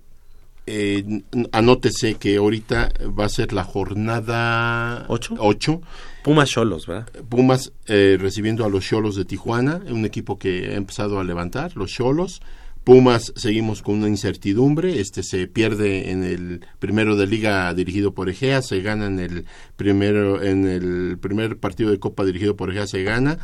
eh, 0.69 1.23
anótese 1.53 2.15
que 2.15 2.36
ahorita 2.36 2.90
va 3.19 3.24
a 3.24 3.28
ser 3.28 3.53
la 3.53 3.65
jornada 3.65 5.05
¿Ocho? 5.09 5.35
8. 5.39 5.81
Pumas 6.23 6.51
Cholos, 6.51 6.86
¿verdad? 6.86 7.09
Pumas 7.28 7.73
eh, 7.86 8.16
recibiendo 8.20 8.65
a 8.65 8.69
los 8.69 8.85
Cholos 8.85 9.16
de 9.16 9.24
Tijuana, 9.24 9.81
un 9.89 10.05
equipo 10.05 10.39
que 10.39 10.70
ha 10.73 10.74
empezado 10.74 11.19
a 11.19 11.24
levantar, 11.24 11.77
los 11.77 11.90
Cholos. 11.90 12.40
Pumas 12.85 13.32
seguimos 13.36 13.82
con 13.82 13.97
una 13.97 14.09
incertidumbre, 14.09 15.01
este 15.01 15.23
se 15.23 15.47
pierde 15.47 16.11
en 16.11 16.24
el 16.24 16.65
primero 16.78 17.16
de 17.16 17.27
liga 17.27 17.73
dirigido 17.74 18.15
por 18.15 18.31
Egea, 18.31 18.62
se 18.62 18.81
gana 18.81 19.07
en 19.07 19.19
el 19.19 19.45
primero 19.77 20.43
en 20.43 20.66
el 20.66 21.19
primer 21.19 21.59
partido 21.59 21.90
de 21.90 21.99
Copa 21.99 22.24
dirigido 22.24 22.57
por 22.57 22.70
Egea 22.70 22.86
se 22.86 23.03
gana 23.03 23.39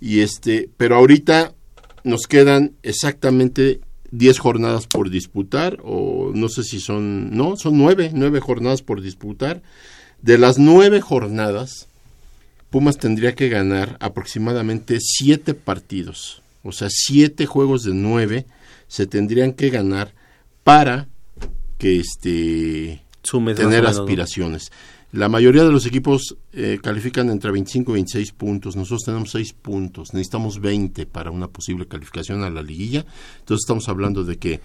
y 0.00 0.20
este, 0.20 0.70
pero 0.76 0.96
ahorita 0.96 1.54
nos 2.04 2.26
quedan 2.28 2.76
exactamente 2.82 3.80
10 4.10 4.38
jornadas 4.38 4.86
por 4.86 5.10
disputar, 5.10 5.78
o 5.82 6.32
no 6.34 6.48
sé 6.48 6.62
si 6.64 6.80
son, 6.80 7.36
no, 7.36 7.56
son 7.56 7.76
nueve, 7.76 8.10
nueve 8.14 8.40
jornadas 8.40 8.82
por 8.82 9.02
disputar. 9.02 9.62
De 10.22 10.38
las 10.38 10.58
nueve 10.58 11.00
jornadas, 11.00 11.88
Pumas 12.70 12.98
tendría 12.98 13.34
que 13.34 13.48
ganar 13.48 13.96
aproximadamente 14.00 14.98
siete 15.00 15.54
partidos, 15.54 16.42
o 16.62 16.72
sea, 16.72 16.88
siete 16.90 17.46
juegos 17.46 17.82
de 17.82 17.94
nueve 17.94 18.46
se 18.88 19.06
tendrían 19.06 19.52
que 19.52 19.70
ganar 19.70 20.12
para 20.64 21.06
que 21.78 22.00
este 22.00 23.02
Sumes 23.22 23.56
tener 23.56 23.86
aspiraciones. 23.86 24.70
La 25.10 25.30
mayoría 25.30 25.64
de 25.64 25.72
los 25.72 25.86
equipos 25.86 26.36
eh, 26.52 26.78
califican 26.82 27.30
entre 27.30 27.50
25 27.50 27.92
y 27.92 27.94
26 27.94 28.32
puntos. 28.32 28.76
Nosotros 28.76 29.04
tenemos 29.04 29.30
6 29.30 29.54
puntos. 29.54 30.12
Necesitamos 30.12 30.60
20 30.60 31.06
para 31.06 31.30
una 31.30 31.48
posible 31.48 31.88
calificación 31.88 32.42
a 32.42 32.50
la 32.50 32.62
liguilla. 32.62 33.06
Entonces 33.38 33.64
estamos 33.64 33.88
hablando 33.88 34.24
de 34.24 34.36
que 34.36 34.60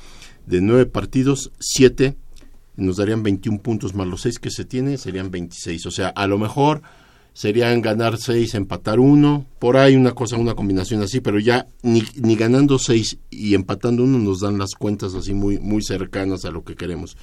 de 0.46 0.60
9 0.60 0.88
partidos, 0.88 1.52
7 1.60 2.18
nos 2.76 2.98
darían 2.98 3.24
21 3.24 3.60
puntos 3.62 3.94
más 3.94 4.06
los 4.06 4.22
6 4.22 4.40
que 4.40 4.50
se 4.50 4.66
tiene, 4.66 4.98
serían 4.98 5.32
26. 5.32 5.86
O 5.86 5.92
sea, 5.92 6.10
a 6.10 6.28
lo 6.28 6.38
mejor 6.38 6.82
serían 7.32 7.82
ganar 7.82 8.18
6, 8.18 8.54
empatar 8.56 9.00
1. 9.00 9.46
Por 9.60 9.78
ahí 9.78 9.96
una 9.96 10.12
cosa, 10.12 10.36
una 10.36 10.56
combinación 10.56 11.02
así, 11.02 11.22
pero 11.22 11.40
ya 11.40 11.68
ni, 11.84 12.04
ni 12.16 12.36
ganando 12.36 12.80
6 12.80 13.18
y 13.30 13.56
empatando 13.56 14.04
1 14.04 14.20
nos 14.20 14.42
dan 14.42 14.58
las 14.58 14.76
cuentas 14.76 15.16
así 15.16 15.34
muy, 15.34 15.58
muy 15.60 15.82
cercanas 15.84 16.44
a 16.44 16.52
lo 16.52 16.66
que 16.66 16.76
queremos. 16.76 17.16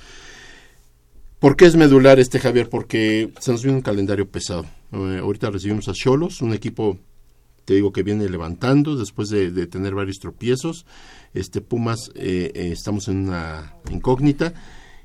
¿Por 1.41 1.57
qué 1.57 1.65
es 1.65 1.75
medular 1.75 2.21
este 2.21 2.39
Javier? 2.39 2.69
Porque 2.69 3.33
se 3.41 3.51
nos 3.51 3.63
viene 3.63 3.79
un 3.79 3.83
calendario 3.83 4.29
pesado. 4.29 4.67
Eh, 4.93 5.19
ahorita 5.23 5.51
recibimos 5.51 5.89
a 5.89 5.93
Cholos, 5.93 6.43
un 6.43 6.53
equipo 6.53 6.99
te 7.65 7.75
digo 7.75 7.93
que 7.93 8.03
viene 8.03 8.29
levantando 8.29 8.97
después 8.97 9.29
de, 9.29 9.67
tener 9.69 9.95
varios 9.95 10.19
tropiezos. 10.19 10.87
Este 11.35 11.61
Pumas 11.61 12.11
eh, 12.17 12.51
eh, 12.55 12.71
estamos 12.73 13.09
en 13.09 13.29
una 13.29 13.77
incógnita. 13.91 14.53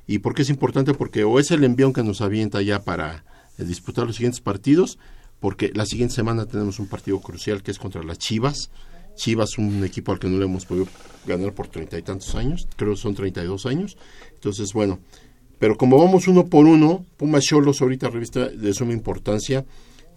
¿Y 0.06 0.18
por 0.18 0.34
qué 0.34 0.42
es 0.42 0.50
importante? 0.50 0.92
Porque 0.92 1.22
o 1.22 1.38
es 1.38 1.52
el 1.52 1.64
envión 1.64 1.92
que 1.92 2.02
nos 2.02 2.20
avienta 2.20 2.60
ya 2.62 2.82
para 2.82 3.24
eh, 3.58 3.64
disputar 3.64 4.06
los 4.06 4.16
siguientes 4.16 4.40
partidos, 4.40 4.98
porque 5.38 5.70
la 5.74 5.86
siguiente 5.86 6.16
semana 6.16 6.46
tenemos 6.46 6.78
un 6.78 6.88
partido 6.88 7.20
crucial 7.20 7.62
que 7.62 7.70
es 7.70 7.78
contra 7.78 8.02
las 8.02 8.18
Chivas. 8.18 8.70
Chivas, 9.14 9.58
un 9.58 9.84
equipo 9.84 10.10
al 10.12 10.18
que 10.18 10.28
no 10.28 10.36
le 10.36 10.44
hemos 10.44 10.66
podido 10.66 10.88
ganar 11.24 11.52
por 11.52 11.68
treinta 11.68 11.96
y 11.98 12.02
tantos 12.02 12.34
años, 12.34 12.68
creo 12.76 12.94
que 12.94 13.00
son 13.00 13.14
treinta 13.14 13.42
y 13.42 13.46
dos 13.46 13.64
años. 13.64 13.96
Entonces, 14.34 14.72
bueno, 14.72 14.98
pero 15.58 15.76
como 15.76 15.98
vamos 15.98 16.28
uno 16.28 16.46
por 16.46 16.66
uno, 16.66 17.04
Pumas 17.16 17.44
Cholos 17.44 17.80
ahorita 17.82 18.08
revista 18.10 18.48
de 18.48 18.72
suma 18.74 18.92
importancia 18.92 19.64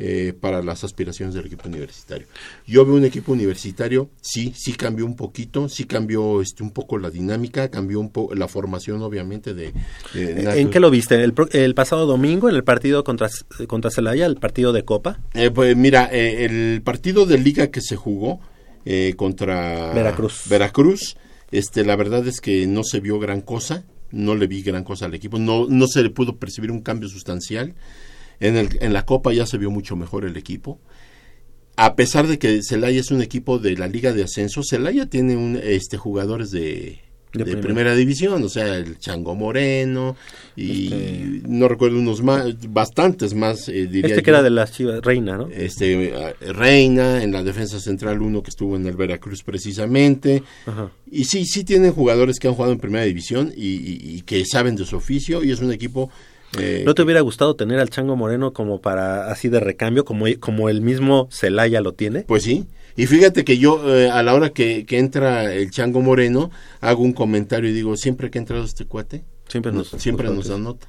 eh, 0.02 0.34
para 0.40 0.64
las 0.64 0.86
aspiraciones 0.86 1.36
del 1.36 1.48
equipo 1.48 1.68
universitario. 1.68 2.26
Yo 2.66 2.86
veo 2.86 2.96
un 2.96 3.04
equipo 3.04 3.34
universitario, 3.34 4.10
sí, 4.22 4.54
sí 4.56 4.72
cambió 4.72 5.06
un 5.06 5.18
poquito, 5.18 5.68
sí 5.68 5.84
cambió 5.84 6.42
este, 6.42 6.64
un 6.64 6.72
poco 6.72 6.98
la 6.98 7.10
dinámica, 7.10 7.70
cambió 7.70 8.00
un 8.00 8.10
poco 8.10 8.34
la 8.34 8.48
formación, 8.48 9.02
obviamente, 9.02 9.54
de... 9.54 9.74
de- 10.14 10.62
¿En 10.62 10.70
qué 10.70 10.80
lo 10.80 10.90
viste? 10.90 11.16
¿El, 11.22 11.34
el 11.52 11.76
pasado 11.76 12.06
domingo 12.06 12.48
en 12.48 12.56
el 12.56 12.64
partido 12.64 13.04
contra, 13.04 13.30
contra 13.68 13.92
Celaya, 13.92 14.26
el 14.26 14.38
partido 14.38 14.72
de 14.72 14.86
Copa? 14.86 15.20
Eh, 15.34 15.52
pues 15.52 15.76
mira, 15.76 16.10
eh, 16.14 16.46
el 16.46 16.82
partido 16.82 17.26
de 17.26 17.38
liga 17.38 17.68
que 17.68 17.82
se 17.82 17.98
jugó 17.98 18.40
eh, 18.86 19.16
contra 19.18 19.92
Veracruz. 19.94 20.44
Veracruz, 20.50 21.18
este, 21.52 21.84
la 21.84 21.98
verdad 21.98 22.26
es 22.26 22.40
que 22.40 22.68
no 22.68 22.86
se 22.86 23.02
vio 23.02 23.20
gran 23.20 23.42
cosa, 23.42 23.84
no 24.12 24.36
le 24.36 24.48
vi 24.48 24.62
gran 24.62 24.84
cosa 24.84 25.06
al 25.06 25.14
equipo, 25.14 25.40
no, 25.40 25.68
no 25.68 25.88
se 25.88 26.04
le 26.04 26.10
pudo 26.10 26.38
percibir 26.38 26.72
un 26.72 26.82
cambio 26.82 27.10
sustancial. 27.10 27.76
En, 28.40 28.56
el, 28.56 28.78
en 28.82 28.94
la 28.94 29.06
Copa 29.06 29.34
ya 29.34 29.46
se 29.46 29.58
vio 29.58 29.70
mucho 29.72 29.96
mejor 29.96 30.26
el 30.26 30.38
equipo. 30.38 30.80
A 31.76 31.96
pesar 31.96 32.28
de 32.28 32.40
que 32.40 32.62
Celaya 32.62 33.00
es 33.00 33.12
un 33.12 33.22
equipo 33.22 33.60
de 33.60 33.76
la 33.78 33.88
Liga 33.88 34.14
de 34.14 34.24
Ascenso, 34.24 34.64
Celaya 34.64 35.06
tiene 35.06 35.38
un, 35.38 35.60
este, 35.62 35.98
jugadores 35.98 36.52
de, 36.52 37.00
De 37.32 37.40
de 37.40 37.44
primera. 37.46 37.62
primera 37.62 37.96
división, 37.96 38.44
o 38.44 38.50
sea, 38.50 38.76
el 38.78 38.98
Chango 38.98 39.36
Moreno 39.36 40.16
y 40.56 40.86
Este- 40.86 41.42
no 41.48 41.68
recuerdo 41.68 42.00
unos 42.00 42.24
más, 42.24 42.56
bastantes 42.74 43.36
más, 43.36 43.70
eh, 43.70 43.86
diría 43.86 44.10
Este 44.10 44.24
que 44.24 44.32
era 44.32 44.42
de 44.42 44.50
las 44.50 44.72
Chivas, 44.72 45.02
Reina, 45.02 45.38
¿no? 45.38 45.48
Este 45.50 46.06
eh, 46.10 46.34
Reina, 46.54 47.22
en 47.22 47.32
la 47.32 47.44
defensa 47.44 47.80
central 47.80 48.22
uno 48.24 48.42
que 48.42 48.50
estuvo 48.50 48.76
en 48.76 48.88
el 48.88 48.96
Veracruz 48.96 49.44
precisamente. 49.44 50.42
Ajá. 50.66 50.90
Y 51.12 51.26
sí, 51.26 51.46
sí 51.46 51.64
tienen 51.64 51.92
jugadores 51.94 52.40
que 52.40 52.48
han 52.48 52.56
jugado 52.56 52.74
en 52.74 52.80
primera 52.80 53.06
división 53.06 53.54
y, 53.56 53.68
y- 53.76 54.16
y 54.18 54.22
que 54.24 54.44
saben 54.46 54.76
de 54.76 54.86
su 54.86 54.96
oficio 54.96 55.44
y 55.44 55.52
es 55.52 55.60
un 55.62 55.72
equipo... 55.72 56.10
eh, 56.60 56.82
¿No 56.86 56.96
te 56.96 57.04
hubiera 57.04 57.22
gustado 57.22 57.56
tener 57.56 57.78
al 57.80 57.92
Chango 57.92 58.16
Moreno 58.16 58.54
como 58.54 58.82
para 58.82 59.32
así 59.32 59.50
de 59.50 59.60
recambio, 59.60 60.04
como, 60.04 60.26
como 60.40 60.68
el 60.70 60.82
mismo 60.82 61.28
Celaya 61.32 61.80
lo 61.82 61.94
tiene? 61.94 62.22
Pues 62.22 62.42
sí. 62.44 62.66
Y 63.00 63.08
fíjate 63.08 63.46
que 63.46 63.58
yo, 63.58 63.96
eh, 63.96 64.10
a 64.10 64.22
la 64.24 64.34
hora 64.34 64.50
que, 64.50 64.86
que 64.86 64.98
entra 65.00 65.54
el 65.54 65.72
Chango 65.72 66.02
Moreno, 66.02 66.52
hago 66.82 67.04
un 67.04 67.14
comentario 67.14 67.70
y 67.70 67.74
digo, 67.74 67.96
siempre 67.96 68.30
que 68.30 68.40
ha 68.40 68.42
entrado 68.42 68.64
este 68.66 68.86
cuate, 68.86 69.24
Siempre 69.48 69.72
nos- 69.72 69.90
siempre 69.90 70.30
nos 70.30 70.50
anota. 70.50 70.88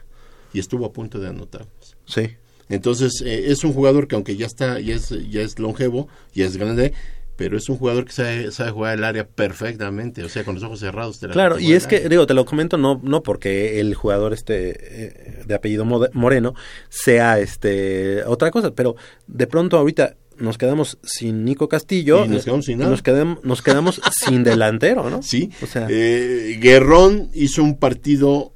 Y 0.53 0.59
estuvo 0.59 0.85
a 0.87 0.93
punto 0.93 1.19
de 1.21 1.29
anotarnos. 1.29 1.97
Sí. 2.07 2.31
Entonces, 2.69 3.23
eh, 3.25 3.45
es 3.47 3.63
un 3.65 3.73
jugador 3.73 4.09
que 4.09 4.17
aunque 4.17 4.37
ya 4.37 4.47
está, 4.47 4.81
ya 4.81 4.95
es, 4.97 5.11
ya 5.31 5.41
es 5.43 5.59
longevo, 5.59 6.09
ya 6.35 6.47
es 6.47 6.57
grande, 6.57 6.93
pero 7.37 7.57
es 7.57 7.69
un 7.69 7.79
jugador 7.79 8.05
que 8.05 8.13
sabe, 8.13 8.51
sabe 8.51 8.71
jugar 8.73 8.99
el 8.99 9.05
área 9.05 9.27
perfectamente, 9.27 10.23
o 10.25 10.29
sea, 10.29 10.45
con 10.45 10.55
los 10.57 10.63
ojos 10.65 10.81
cerrados. 10.81 11.21
te 11.21 11.29
la 11.29 11.33
Claro, 11.33 11.59
y 11.59 11.73
es 11.73 11.87
que, 11.87 12.09
digo, 12.09 12.27
te 12.27 12.35
lo 12.35 12.45
comento 12.45 12.77
no, 12.77 13.01
no 13.03 13.23
porque 13.23 13.81
el 13.81 13.95
jugador 13.95 14.33
este 14.35 14.71
eh, 15.05 15.43
de 15.47 15.55
apellido 15.55 15.85
Moreno 15.85 16.55
sea 16.89 17.39
este 17.39 18.25
otra 18.25 18.51
cosa, 18.51 18.75
pero 18.75 18.97
de 19.27 19.47
pronto 19.47 19.79
ahorita 19.79 20.17
nos 20.41 20.59
quedamos 20.59 20.99
sin 21.03 21.45
Nico 21.45 21.69
Castillo 21.69 22.25
Y 22.25 22.29
nos 22.29 22.45
quedamos 22.45 22.65
sin 22.67 22.79
nada. 22.79 22.91
nos 22.91 23.05
quedam- 23.05 23.39
nos 23.43 23.63
quedamos 23.63 24.01
sin 24.27 24.43
delantero, 24.43 25.09
¿no? 25.11 25.23
Sí, 25.23 25.51
O 25.63 25.67
sea, 25.67 25.87
Eh, 25.89 26.59
Guerrón 26.61 27.31
hizo 27.35 27.63
un 27.63 27.79
partido 27.79 28.53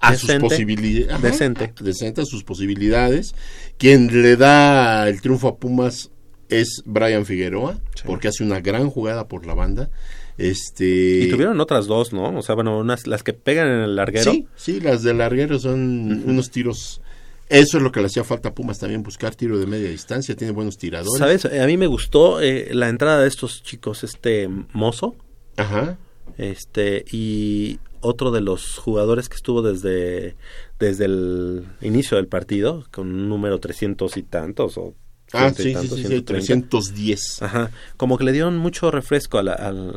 a 0.00 0.14
sus 0.14 0.22
Decente. 0.28 0.48
posibilidades. 0.48 1.22
Decente. 1.22 1.72
Decente 1.80 2.20
a 2.20 2.24
sus 2.24 2.44
posibilidades. 2.44 3.34
Quien 3.78 4.22
le 4.22 4.36
da 4.36 5.08
el 5.08 5.20
triunfo 5.20 5.48
a 5.48 5.56
Pumas 5.58 6.10
es 6.48 6.82
Brian 6.84 7.24
Figueroa, 7.26 7.80
porque 8.04 8.28
hace 8.28 8.44
una 8.44 8.60
gran 8.60 8.88
jugada 8.90 9.26
por 9.28 9.46
la 9.46 9.54
banda. 9.54 9.90
Este 10.38 11.20
y 11.24 11.28
tuvieron 11.30 11.58
otras 11.60 11.86
dos, 11.86 12.12
¿no? 12.12 12.36
O 12.38 12.42
sea, 12.42 12.54
bueno, 12.54 12.78
unas 12.78 13.06
las 13.06 13.22
que 13.22 13.32
pegan 13.32 13.68
en 13.68 13.80
el 13.80 13.96
larguero. 13.96 14.30
Sí, 14.32 14.46
sí, 14.54 14.80
las 14.80 15.02
del 15.02 15.18
larguero 15.18 15.58
son 15.58 16.22
unos 16.28 16.50
tiros. 16.50 17.00
Eso 17.48 17.76
es 17.76 17.82
lo 17.82 17.92
que 17.92 18.00
le 18.00 18.06
hacía 18.06 18.24
falta 18.24 18.48
a 18.48 18.54
Pumas 18.54 18.78
también, 18.78 19.02
buscar 19.02 19.34
tiro 19.34 19.58
de 19.58 19.66
media 19.66 19.88
distancia. 19.88 20.34
Tiene 20.34 20.52
buenos 20.52 20.78
tiradores. 20.78 21.18
¿Sabes? 21.18 21.44
Eh, 21.44 21.60
A 21.62 21.66
mí 21.66 21.76
me 21.76 21.86
gustó 21.86 22.40
eh, 22.40 22.68
la 22.72 22.88
entrada 22.88 23.20
de 23.22 23.28
estos 23.28 23.62
chicos, 23.62 24.02
este 24.04 24.48
Mozo. 24.72 25.14
Ajá. 25.56 25.96
Este, 26.38 27.04
y 27.12 27.78
otro 28.00 28.30
de 28.30 28.40
los 28.40 28.78
jugadores 28.78 29.28
que 29.28 29.36
estuvo 29.36 29.62
desde, 29.62 30.36
desde 30.78 31.04
el 31.06 31.66
inicio 31.80 32.16
del 32.16 32.26
partido, 32.26 32.84
con 32.90 33.06
un 33.08 33.28
número 33.28 33.58
300 33.60 34.16
y 34.16 34.22
tantos, 34.22 34.76
o 34.76 34.94
Ah, 35.32 35.48
y 35.52 35.56
sí, 35.56 35.62
sí, 35.64 35.72
tantos, 35.72 35.96
sí, 35.98 36.02
sí, 36.02 36.08
130. 36.08 36.68
310. 36.68 37.42
Ajá, 37.42 37.70
como 37.96 38.16
que 38.16 38.22
le 38.24 38.32
dieron 38.32 38.58
mucho 38.58 38.90
refresco 38.92 39.38
al- 39.38 39.96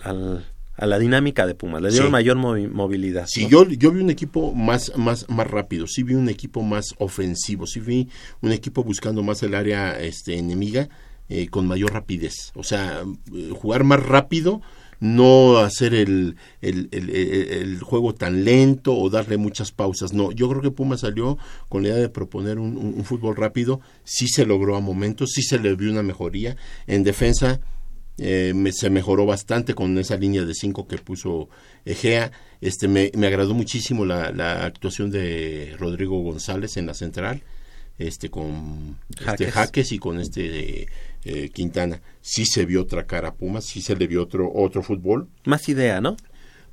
a 0.80 0.86
la 0.88 0.98
dinámica 0.98 1.46
de 1.46 1.56
Pumas, 1.56 1.82
le 1.82 1.90
dieron 1.90 2.08
Sí. 2.08 2.12
mayor 2.12 2.38
movi- 2.38 2.70
movilidad. 2.72 3.26
Sí, 3.28 3.44
¿no? 3.44 3.50
yo, 3.50 3.70
yo 3.70 3.92
vi 3.92 4.02
un 4.02 4.10
equipo 4.10 4.54
más, 4.54 4.94
más, 4.96 5.26
más 5.30 5.46
rápido, 5.48 5.86
sí 5.88 6.04
vi 6.04 6.14
un 6.16 6.30
equipo 6.30 6.64
más 6.64 6.96
ofensivo, 6.98 7.68
sí 7.68 7.80
vi 7.82 8.08
un 8.42 8.52
equipo 8.54 8.84
buscando 8.84 9.22
más 9.22 9.44
el 9.44 9.56
área 9.56 10.00
este, 10.00 10.38
enemiga 10.38 10.88
eh, 11.28 11.48
con 11.50 11.68
mayor 11.68 11.94
rapidez. 11.94 12.52
O 12.56 12.64
sea, 12.64 13.04
eh, 13.36 13.52
jugar 13.54 13.84
más 13.84 14.02
rápido, 14.02 14.62
no 15.02 15.60
hacer 15.60 15.94
el, 15.94 16.36
el, 16.62 16.90
el- 16.92 17.10
el- 17.10 17.52
el 17.52 17.80
juego 17.82 18.14
tan 18.16 18.44
lento 18.44 18.94
o 18.98 19.10
darle 19.10 19.38
muchas 19.38 19.72
pausas. 19.72 20.12
No, 20.14 20.32
yo 20.32 20.50
creo 20.50 20.62
que 20.62 20.72
Puma 20.72 20.98
salió 20.98 21.38
con 21.70 21.84
la 21.84 21.90
idea 21.90 21.98
de 22.00 22.10
proponer 22.10 22.58
un, 22.60 22.76
un- 22.78 22.94
un 22.98 23.06
fútbol 23.06 23.36
rápido, 23.36 23.80
sí 24.04 24.28
se 24.28 24.46
logró 24.46 24.76
a 24.76 24.80
momentos, 24.82 25.30
sí 25.34 25.42
se 25.44 25.60
le 25.60 25.76
vio 25.76 25.92
una 25.92 26.04
mejoría. 26.04 26.58
En 26.88 27.04
defensa 27.04 27.62
eh, 28.20 28.54
me- 28.56 28.72
se 28.72 28.90
mejoró 28.90 29.26
bastante 29.26 29.74
con 29.74 29.98
esa 29.98 30.18
línea 30.18 30.46
de 30.46 30.54
cinco 30.54 30.88
que 30.88 30.98
puso 30.98 31.50
Egea. 31.86 32.32
Este, 32.62 32.88
me, 32.88 33.12
me 33.16 33.28
agradó 33.28 33.54
muchísimo 33.54 34.06
la, 34.06 34.32
la 34.32 34.66
actuación 34.66 35.12
de 35.12 35.76
Rodrigo 35.80 36.22
González 36.22 36.76
en 36.78 36.86
la 36.86 36.94
central, 36.94 37.42
este, 37.98 38.30
con 38.30 38.98
este, 39.10 39.24
Jaques. 39.26 39.52
Jaques 39.54 39.92
y 39.94 40.00
con 40.00 40.20
este 40.20 40.88
eh, 41.24 41.50
Quintana. 41.54 42.02
Sí 42.22 42.46
se 42.46 42.66
vio 42.66 42.82
otra 42.82 43.06
cara 43.06 43.30
a 43.30 43.34
Pumas, 43.34 43.66
sí 43.66 43.82
se 43.82 43.96
le 43.96 44.08
vio 44.08 44.24
otro, 44.24 44.52
otro 44.54 44.84
fútbol. 44.84 45.28
Más 45.46 45.68
idea, 45.70 46.02
¿no? 46.02 46.16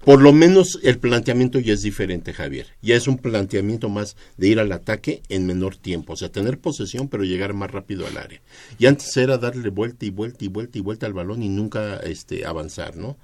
Por 0.07 0.23
lo 0.23 0.33
menos 0.33 0.79
el 0.85 1.01
planteamiento 1.01 1.59
ya 1.59 1.73
es 1.75 1.83
diferente, 1.83 2.33
Javier. 2.33 2.69
Ya 2.81 2.95
es 2.95 3.09
un 3.09 3.19
planteamiento 3.19 3.89
más 3.89 4.17
de 4.37 4.47
ir 4.47 4.61
al 4.61 4.71
ataque 4.71 5.21
en 5.29 5.47
menor 5.47 5.75
tiempo. 5.75 6.13
O 6.13 6.17
sea, 6.17 6.31
tener 6.31 6.61
posesión, 6.61 7.09
pero 7.09 7.25
llegar 7.25 7.55
más 7.55 7.73
rápido 7.73 8.07
al 8.07 8.17
área. 8.17 8.41
Y 8.79 8.87
antes 8.87 9.17
era 9.17 9.37
darle 9.37 9.69
vuelta 9.69 10.07
y 10.07 10.11
vuelta 10.11 10.45
y 10.45 10.49
vuelta 10.49 10.79
y 10.79 10.81
vuelta 10.81 11.07
al 11.07 11.13
balón 11.13 11.43
y 11.43 11.49
nunca 11.49 11.97
este, 11.97 12.47
avanzar, 12.47 12.95
¿no? 12.95 13.17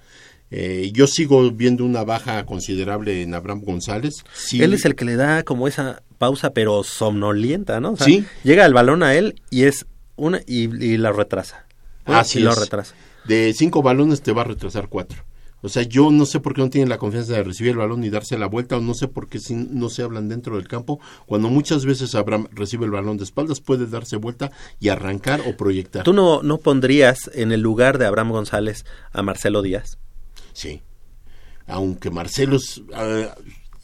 Eh, 0.50 0.90
yo 0.92 1.06
sigo 1.06 1.52
viendo 1.52 1.84
una 1.84 2.02
baja 2.02 2.44
considerable 2.46 3.22
en 3.22 3.32
Abraham 3.34 3.60
González. 3.64 4.24
Sí, 4.34 4.60
Él 4.60 4.74
es 4.74 4.84
el 4.84 4.96
que 4.96 5.04
le 5.04 5.14
da 5.14 5.44
como 5.44 5.68
esa 5.68 6.02
pausa, 6.18 6.52
pero 6.52 6.82
somnolienta, 6.82 7.78
¿no? 7.78 7.92
O 7.92 7.96
sea, 7.96 8.06
Sí. 8.06 8.24
Llega 8.42 8.66
el 8.66 8.74
balón 8.74 9.04
a 9.04 9.14
él 9.14 9.40
y 9.50 9.66
es 9.66 9.86
una 10.16 10.40
y, 10.48 10.64
y 10.84 10.96
la 10.96 11.12
retrasa. 11.12 11.64
Así 12.06 12.40
y 12.40 12.42
lo 12.42 12.50
es. 12.50 12.58
retrasa. 12.58 12.96
De 13.24 13.54
cinco 13.54 13.82
balones 13.82 14.20
te 14.20 14.32
va 14.32 14.42
a 14.42 14.46
retrasar 14.46 14.88
cuatro. 14.88 15.24
O 15.62 15.68
sea, 15.68 15.84
yo 15.84 16.10
no 16.10 16.26
sé 16.26 16.40
por 16.40 16.54
qué 16.54 16.60
no 16.60 16.70
tienen 16.70 16.88
la 16.88 16.98
confianza 16.98 17.34
de 17.34 17.42
recibir 17.44 17.70
el 17.72 17.78
balón 17.78 18.02
y 18.04 18.10
darse 18.10 18.36
la 18.36 18.46
vuelta, 18.46 18.76
o 18.76 18.80
no 18.80 18.94
sé 18.94 19.08
por 19.08 19.28
qué 19.28 19.38
si 19.38 19.54
no 19.54 19.88
se 19.88 20.02
hablan 20.02 20.28
dentro 20.28 20.56
del 20.56 20.66
campo, 20.68 20.98
cuando 21.24 21.48
muchas 21.48 21.84
veces 21.86 22.14
Abraham 22.14 22.48
recibe 22.52 22.84
el 22.84 22.90
balón 22.90 23.16
de 23.16 23.24
espaldas, 23.24 23.60
puede 23.60 23.86
darse 23.86 24.16
vuelta 24.16 24.50
y 24.80 24.88
arrancar 24.88 25.40
o 25.46 25.56
proyectar. 25.56 26.02
¿Tú 26.02 26.12
no, 26.12 26.42
no 26.42 26.58
pondrías 26.58 27.30
en 27.34 27.52
el 27.52 27.60
lugar 27.60 27.98
de 27.98 28.06
Abraham 28.06 28.32
González 28.32 28.84
a 29.12 29.22
Marcelo 29.22 29.62
Díaz? 29.62 29.98
Sí. 30.52 30.82
Aunque 31.66 32.10
Marcelo 32.10 32.56
es, 32.56 32.82
ah, 32.92 33.34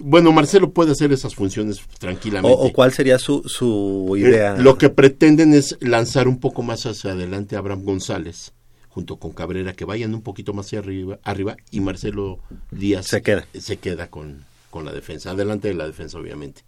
bueno, 0.00 0.32
Marcelo 0.32 0.72
puede 0.72 0.92
hacer 0.92 1.12
esas 1.12 1.34
funciones 1.34 1.78
¿O, 1.80 1.98
tranquilamente. 1.98 2.56
o 2.58 2.72
cuál 2.72 2.92
sería 2.92 3.18
su, 3.18 3.42
su 3.46 4.14
Eh, 4.16 4.20
idea? 4.20 4.56
Lo 4.56 4.78
que 4.78 4.90
pretenden 4.90 5.54
es 5.54 5.76
lanzar 5.80 6.26
un 6.28 6.38
poco 6.40 6.62
más 6.62 6.86
hacia 6.86 7.12
adelante 7.12 7.54
a 7.56 7.60
Abraham 7.60 7.84
González, 7.84 8.52
junto 8.98 9.16
con 9.16 9.30
Cabrera, 9.30 9.74
que 9.74 9.84
vayan 9.84 10.12
un 10.12 10.22
poquito 10.22 10.52
más 10.54 10.66
hacia 10.66 10.80
arriba, 10.80 11.20
arriba 11.22 11.56
y 11.70 11.78
Marcelo 11.78 12.40
Díaz 12.72 13.06
Se 13.06 13.22
queda. 13.22 13.46
se 13.54 13.76
queda 13.76 14.10
con, 14.10 14.44
con 14.70 14.84
la 14.84 14.90
defensa, 14.92 15.30
adelante 15.30 15.68
de 15.68 15.74
la 15.74 15.86
defensa, 15.86 16.18
obviamente. 16.18 16.62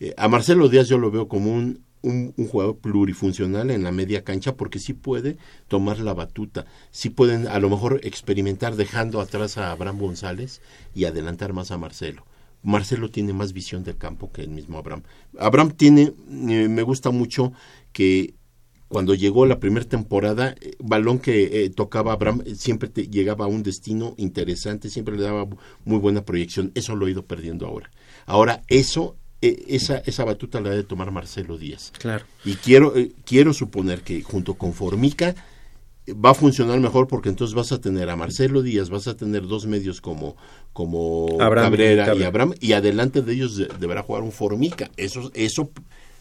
Eh, 0.00 0.14
a 0.16 0.26
Marcelo 0.28 0.70
Díaz 0.70 0.88
yo 0.88 0.96
lo 0.96 1.10
veo 1.10 1.28
como 1.28 1.52
un, 1.52 1.84
un, 2.00 2.32
un 2.34 2.48
jugador 2.48 2.78
plurifuncional 2.78 3.70
en 3.70 3.82
la 3.82 3.92
media 3.92 4.24
cancha 4.24 4.56
porque 4.56 4.78
sí 4.78 4.94
puede 4.94 5.36
tomar 5.68 5.98
la 5.98 6.14
batuta, 6.14 6.64
sí 6.92 7.10
pueden 7.10 7.46
a 7.46 7.58
lo 7.58 7.68
mejor 7.68 8.00
experimentar 8.04 8.74
dejando 8.76 9.20
atrás 9.20 9.58
a 9.58 9.70
Abraham 9.70 9.98
González 9.98 10.62
y 10.94 11.04
adelantar 11.04 11.52
más 11.52 11.72
a 11.72 11.76
Marcelo. 11.76 12.24
Marcelo 12.62 13.10
tiene 13.10 13.34
más 13.34 13.52
visión 13.52 13.84
del 13.84 13.98
campo 13.98 14.32
que 14.32 14.40
el 14.40 14.48
mismo 14.48 14.78
Abraham. 14.78 15.02
Abraham 15.38 15.72
tiene, 15.72 16.14
eh, 16.48 16.68
me 16.70 16.82
gusta 16.82 17.10
mucho 17.10 17.52
que 17.92 18.32
cuando 18.88 19.14
llegó 19.14 19.46
la 19.46 19.58
primera 19.58 19.84
temporada, 19.86 20.54
eh, 20.60 20.72
balón 20.78 21.18
que 21.18 21.64
eh, 21.64 21.70
tocaba 21.70 22.12
Abraham 22.12 22.42
eh, 22.46 22.54
siempre 22.54 22.88
te 22.88 23.08
llegaba 23.08 23.46
a 23.46 23.48
un 23.48 23.62
destino 23.62 24.14
interesante, 24.16 24.90
siempre 24.90 25.16
le 25.16 25.22
daba 25.24 25.46
muy 25.84 25.98
buena 25.98 26.24
proyección. 26.24 26.70
Eso 26.74 26.94
lo 26.94 27.06
he 27.06 27.10
ido 27.10 27.24
perdiendo 27.24 27.66
ahora. 27.66 27.90
Ahora, 28.26 28.62
eso, 28.68 29.16
eh, 29.42 29.64
esa, 29.68 29.98
esa 29.98 30.24
batuta 30.24 30.60
la 30.60 30.70
debe 30.70 30.84
tomar 30.84 31.10
Marcelo 31.10 31.58
Díaz. 31.58 31.92
Claro. 31.98 32.24
Y 32.44 32.54
quiero, 32.54 32.96
eh, 32.96 33.12
quiero 33.24 33.52
suponer 33.52 34.02
que 34.02 34.22
junto 34.22 34.54
con 34.54 34.72
Formica 34.72 35.34
va 36.08 36.30
a 36.30 36.34
funcionar 36.34 36.78
mejor 36.78 37.08
porque 37.08 37.28
entonces 37.28 37.52
vas 37.56 37.72
a 37.72 37.80
tener 37.80 38.08
a 38.10 38.14
Marcelo 38.14 38.62
Díaz, 38.62 38.90
vas 38.90 39.08
a 39.08 39.16
tener 39.16 39.48
dos 39.48 39.66
medios 39.66 40.00
como, 40.00 40.36
como 40.72 41.26
Abraham 41.40 41.66
y 41.66 41.70
Cabrera 41.76 42.14
y. 42.14 42.22
Abraham, 42.22 42.54
y 42.60 42.72
adelante 42.74 43.22
de 43.22 43.32
ellos 43.32 43.56
de- 43.56 43.68
deberá 43.80 44.04
jugar 44.04 44.22
un 44.22 44.30
Formica. 44.30 44.88
Eso, 44.96 45.32
eso 45.34 45.70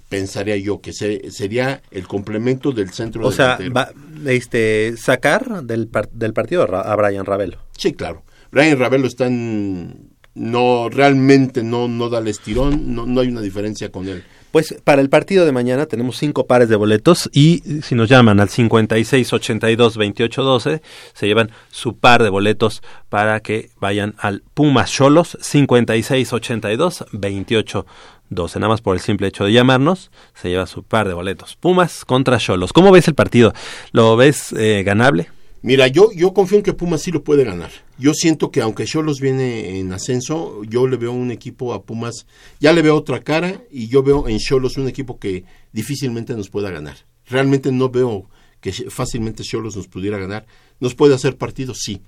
pensaría 0.10 0.56
yo 0.57 0.82
que 0.82 0.94
se- 0.94 1.32
sería 1.32 1.82
el 1.91 2.07
complemento 2.07 2.72
del 2.72 2.91
centro 2.91 3.26
O 3.27 3.32
sea, 3.32 3.57
va, 3.76 3.90
este, 4.26 4.95
sacar 4.98 5.64
del, 5.64 5.88
par- 5.88 6.10
del 6.11 6.34
partido 6.34 6.64
a 6.76 6.95
Brian 6.95 7.26
Ravelo. 7.26 7.57
Sí, 7.77 7.94
claro. 7.94 8.23
Brian 8.52 8.77
Ravelo 8.80 9.07
está 9.07 9.27
en... 9.27 10.11
No, 10.38 10.90
realmente 10.90 11.64
no, 11.64 11.88
no 11.88 12.10
da 12.10 12.19
el 12.19 12.27
estirón, 12.27 12.94
no, 12.94 13.06
no 13.06 13.22
hay 13.22 13.30
una 13.30 13.40
diferencia 13.40 13.90
con 13.90 14.10
él. 14.10 14.22
Pues 14.52 14.76
para 14.84 15.02
el 15.02 15.10
partido 15.10 15.45
de 15.45 15.53
mañana 15.53 15.86
tenemos 15.86 16.18
cinco 16.18 16.45
pares 16.45 16.68
de 16.68 16.76
boletos 16.76 17.30
y 17.34 17.61
si 17.84 17.95
nos 17.95 18.10
llaman 18.10 18.41
al 18.41 18.49
56 18.49 19.32
82 19.34 19.95
28 19.98 20.44
12 20.44 20.82
se 21.14 21.27
llevan 21.27 21.52
su 21.72 21.98
par 21.98 22.22
de 22.22 22.30
boletos 22.30 22.82
para 23.10 23.40
que 23.41 23.69
vayan 23.80 24.15
al 24.18 24.44
Pumas 24.53 24.91
Cholos 24.91 25.38
56 25.41 26.32
82 26.34 27.06
28 27.14 27.86
12. 28.30 28.60
Nada 28.60 28.70
más 28.70 28.82
por 28.82 28.96
el 28.96 29.02
simple 29.02 29.28
hecho 29.28 29.46
de 29.46 29.54
llamarnos 29.54 30.12
se 30.34 30.50
lleva 30.50 30.68
su 30.68 30.84
par 30.84 31.08
de 31.08 31.14
boletos. 31.14 31.56
Pumas 31.56 32.06
contra 32.06 32.38
Cholos. 32.38 32.74
¿Cómo 32.74 32.92
ves 32.92 33.08
el 33.08 33.16
partido? 33.16 33.54
¿Lo 33.92 34.16
ves 34.16 34.54
eh, 34.54 34.84
ganable? 34.86 35.30
Mira, 35.62 35.88
yo, 35.88 36.12
yo 36.12 36.32
confío 36.34 36.60
en 36.60 36.64
que 36.64 36.74
Pumas 36.74 37.02
sí 37.02 37.12
lo 37.12 37.24
puede 37.24 37.44
ganar. 37.44 37.72
Yo 37.98 38.14
siento 38.14 38.52
que 38.52 38.62
aunque 38.62 38.86
Cholos 38.86 39.20
viene 39.20 39.80
en 39.80 39.92
ascenso, 39.94 40.64
yo 40.64 40.86
le 40.86 40.96
veo 40.96 41.12
un 41.12 41.32
equipo 41.32 41.74
a 41.74 41.84
Pumas, 41.84 42.28
ya 42.60 42.72
le 42.72 42.84
veo 42.84 42.96
otra 42.96 43.22
cara 43.22 43.62
y 43.72 43.88
yo 43.88 44.04
veo 44.04 44.28
en 44.28 44.38
Cholos 44.38 44.78
un 44.78 44.88
equipo 44.88 45.18
que 45.18 45.44
difícilmente 45.72 46.36
nos 46.36 46.50
pueda 46.50 46.70
ganar. 46.70 46.98
Realmente 47.26 47.72
no 47.72 47.90
veo 47.90 48.30
que 48.62 48.72
fácilmente 48.74 49.44
Cholos 49.44 49.76
nos 49.76 49.88
pudiera 49.88 50.20
ganar. 50.20 50.46
¿Nos 50.80 50.94
puede 50.94 51.16
hacer 51.16 51.36
partido? 51.36 51.74
Sí. 51.74 52.02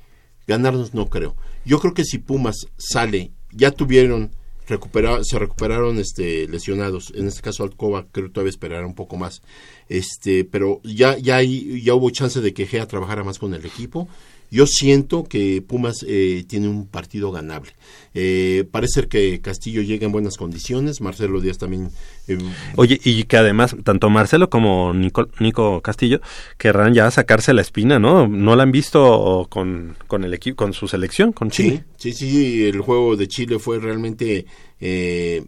Ganarnos 0.46 0.94
no 0.94 1.10
creo. 1.10 1.36
Yo 1.66 1.80
creo 1.80 1.94
que 1.94 2.06
si 2.06 2.20
Pumas 2.20 2.68
sale, 2.78 3.32
ya 3.52 3.72
tuvieron 3.72 4.32
recupera- 4.68 5.24
se 5.24 5.40
recuperaron 5.40 5.98
este 6.00 6.48
lesionados. 6.48 7.12
En 7.16 7.28
este 7.28 7.42
caso 7.42 7.64
Alcoba 7.64 8.06
creo 8.12 8.28
que 8.28 8.34
todavía 8.34 8.50
esperará 8.50 8.86
un 8.86 8.96
poco 8.96 9.18
más. 9.18 9.42
Este 9.90 10.44
pero 10.44 10.82
ya 10.84 11.18
ya 11.18 11.42
ya 11.42 11.94
hubo 11.96 12.10
chance 12.10 12.42
de 12.42 12.54
que 12.54 12.66
Gea 12.68 12.88
trabajara 12.88 13.24
más 13.24 13.40
con 13.40 13.54
el 13.54 13.66
equipo 13.66 14.08
yo 14.50 14.66
siento 14.66 15.24
que 15.24 15.62
Pumas 15.62 16.06
eh, 16.08 16.44
tiene 16.48 16.68
un 16.68 16.88
partido 16.88 17.32
ganable 17.32 17.72
Eh, 18.20 18.64
parece 18.72 18.94
ser 18.94 19.08
que 19.10 19.42
Castillo 19.42 19.84
llega 19.84 20.06
en 20.06 20.12
buenas 20.12 20.38
condiciones 20.38 21.02
Marcelo 21.02 21.40
Díaz 21.40 21.60
también 21.60 21.92
eh, 22.28 22.40
Oye, 22.76 23.00
y 23.04 23.26
que 23.26 23.38
además 23.38 23.76
tanto 23.84 24.10
Marcelo 24.10 24.50
como 24.50 24.94
Nico, 24.94 25.28
Nico 25.40 25.82
Castillo 25.82 26.20
querrán 26.58 26.94
ya 26.94 27.12
sacarse 27.12 27.54
la 27.54 27.62
espina, 27.62 28.00
¿no? 28.00 28.28
No 28.28 28.56
la 28.56 28.64
han 28.64 28.72
visto 28.72 29.46
con, 29.50 29.96
con 30.08 30.24
el 30.24 30.34
equipo, 30.34 30.56
con 30.56 30.74
su 30.74 30.88
selección, 30.88 31.32
con 31.32 31.52
Chile. 31.52 31.84
Sí, 31.98 32.14
sí, 32.14 32.32
sí, 32.32 32.66
el 32.66 32.82
juego 32.82 33.16
de 33.16 33.28
Chile 33.28 33.60
fue 33.60 33.80
realmente 33.80 34.46
eh, 34.80 35.44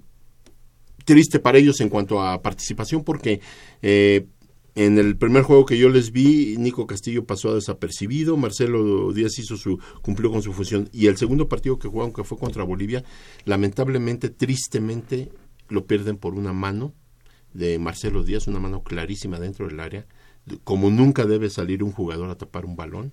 triste 1.06 1.40
para 1.40 1.58
ellos 1.58 1.80
en 1.82 1.90
cuanto 1.90 2.22
a 2.22 2.42
participación 2.42 3.04
porque 3.04 3.42
eh, 3.82 4.26
en 4.86 4.98
el 4.98 5.18
primer 5.18 5.44
juego 5.44 5.66
que 5.66 5.78
yo 5.78 5.90
les 5.90 6.12
vi, 6.12 6.56
Nico 6.58 6.88
Castillo 6.88 7.26
pasó 7.26 7.54
desapercibido, 7.54 8.38
Marcelo 8.38 9.12
Díaz 9.12 9.38
hizo 9.38 9.58
su, 9.58 9.78
cumplió 10.02 10.32
con 10.32 10.42
su 10.42 10.54
función 10.54 10.90
y 10.94 11.08
el 11.08 11.18
segundo 11.18 11.50
partido 11.50 11.78
que 11.80 11.90
jugaron 11.90 12.14
que 12.14 12.24
fue 12.24 12.38
contra 12.38 12.64
Bolivia, 12.64 13.04
lamentablemente, 13.46 14.30
tristemente 14.30 15.30
lo 15.68 15.86
pierden 15.86 16.18
por 16.18 16.34
una 16.34 16.54
mano 16.54 16.94
de 17.54 17.78
Marcelo 17.78 18.24
Díaz, 18.24 18.48
una 18.48 18.60
mano 18.60 18.82
clarísima 18.84 19.40
dentro 19.40 19.68
del 19.68 19.80
área, 19.82 20.06
como 20.64 20.90
nunca 20.90 21.26
debe 21.26 21.50
salir 21.50 21.84
un 21.84 21.92
jugador 21.92 22.30
a 22.30 22.36
tapar 22.38 22.66
un 22.66 22.76
balón, 22.76 23.12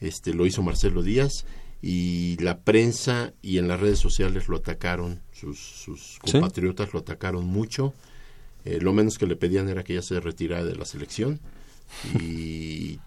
este 0.00 0.34
lo 0.34 0.44
hizo 0.44 0.62
Marcelo 0.62 1.02
Díaz 1.02 1.46
y 1.80 2.36
la 2.42 2.60
prensa 2.60 3.32
y 3.40 3.56
en 3.56 3.68
las 3.68 3.80
redes 3.80 3.98
sociales 3.98 4.48
lo 4.48 4.56
atacaron, 4.58 5.22
sus, 5.32 5.58
sus 5.58 6.18
Sí. 6.24 6.32
compatriotas 6.32 6.92
lo 6.92 6.98
atacaron 7.00 7.46
mucho. 7.46 7.94
Eh, 8.66 8.78
lo 8.80 8.92
menos 8.92 9.16
que 9.16 9.26
le 9.26 9.36
pedían 9.36 9.68
era 9.68 9.84
que 9.84 9.94
ya 9.94 10.02
se 10.02 10.20
retirara 10.20 10.64
de 10.64 10.76
la 10.76 10.84
selección. 10.84 11.40
Y 12.20 12.98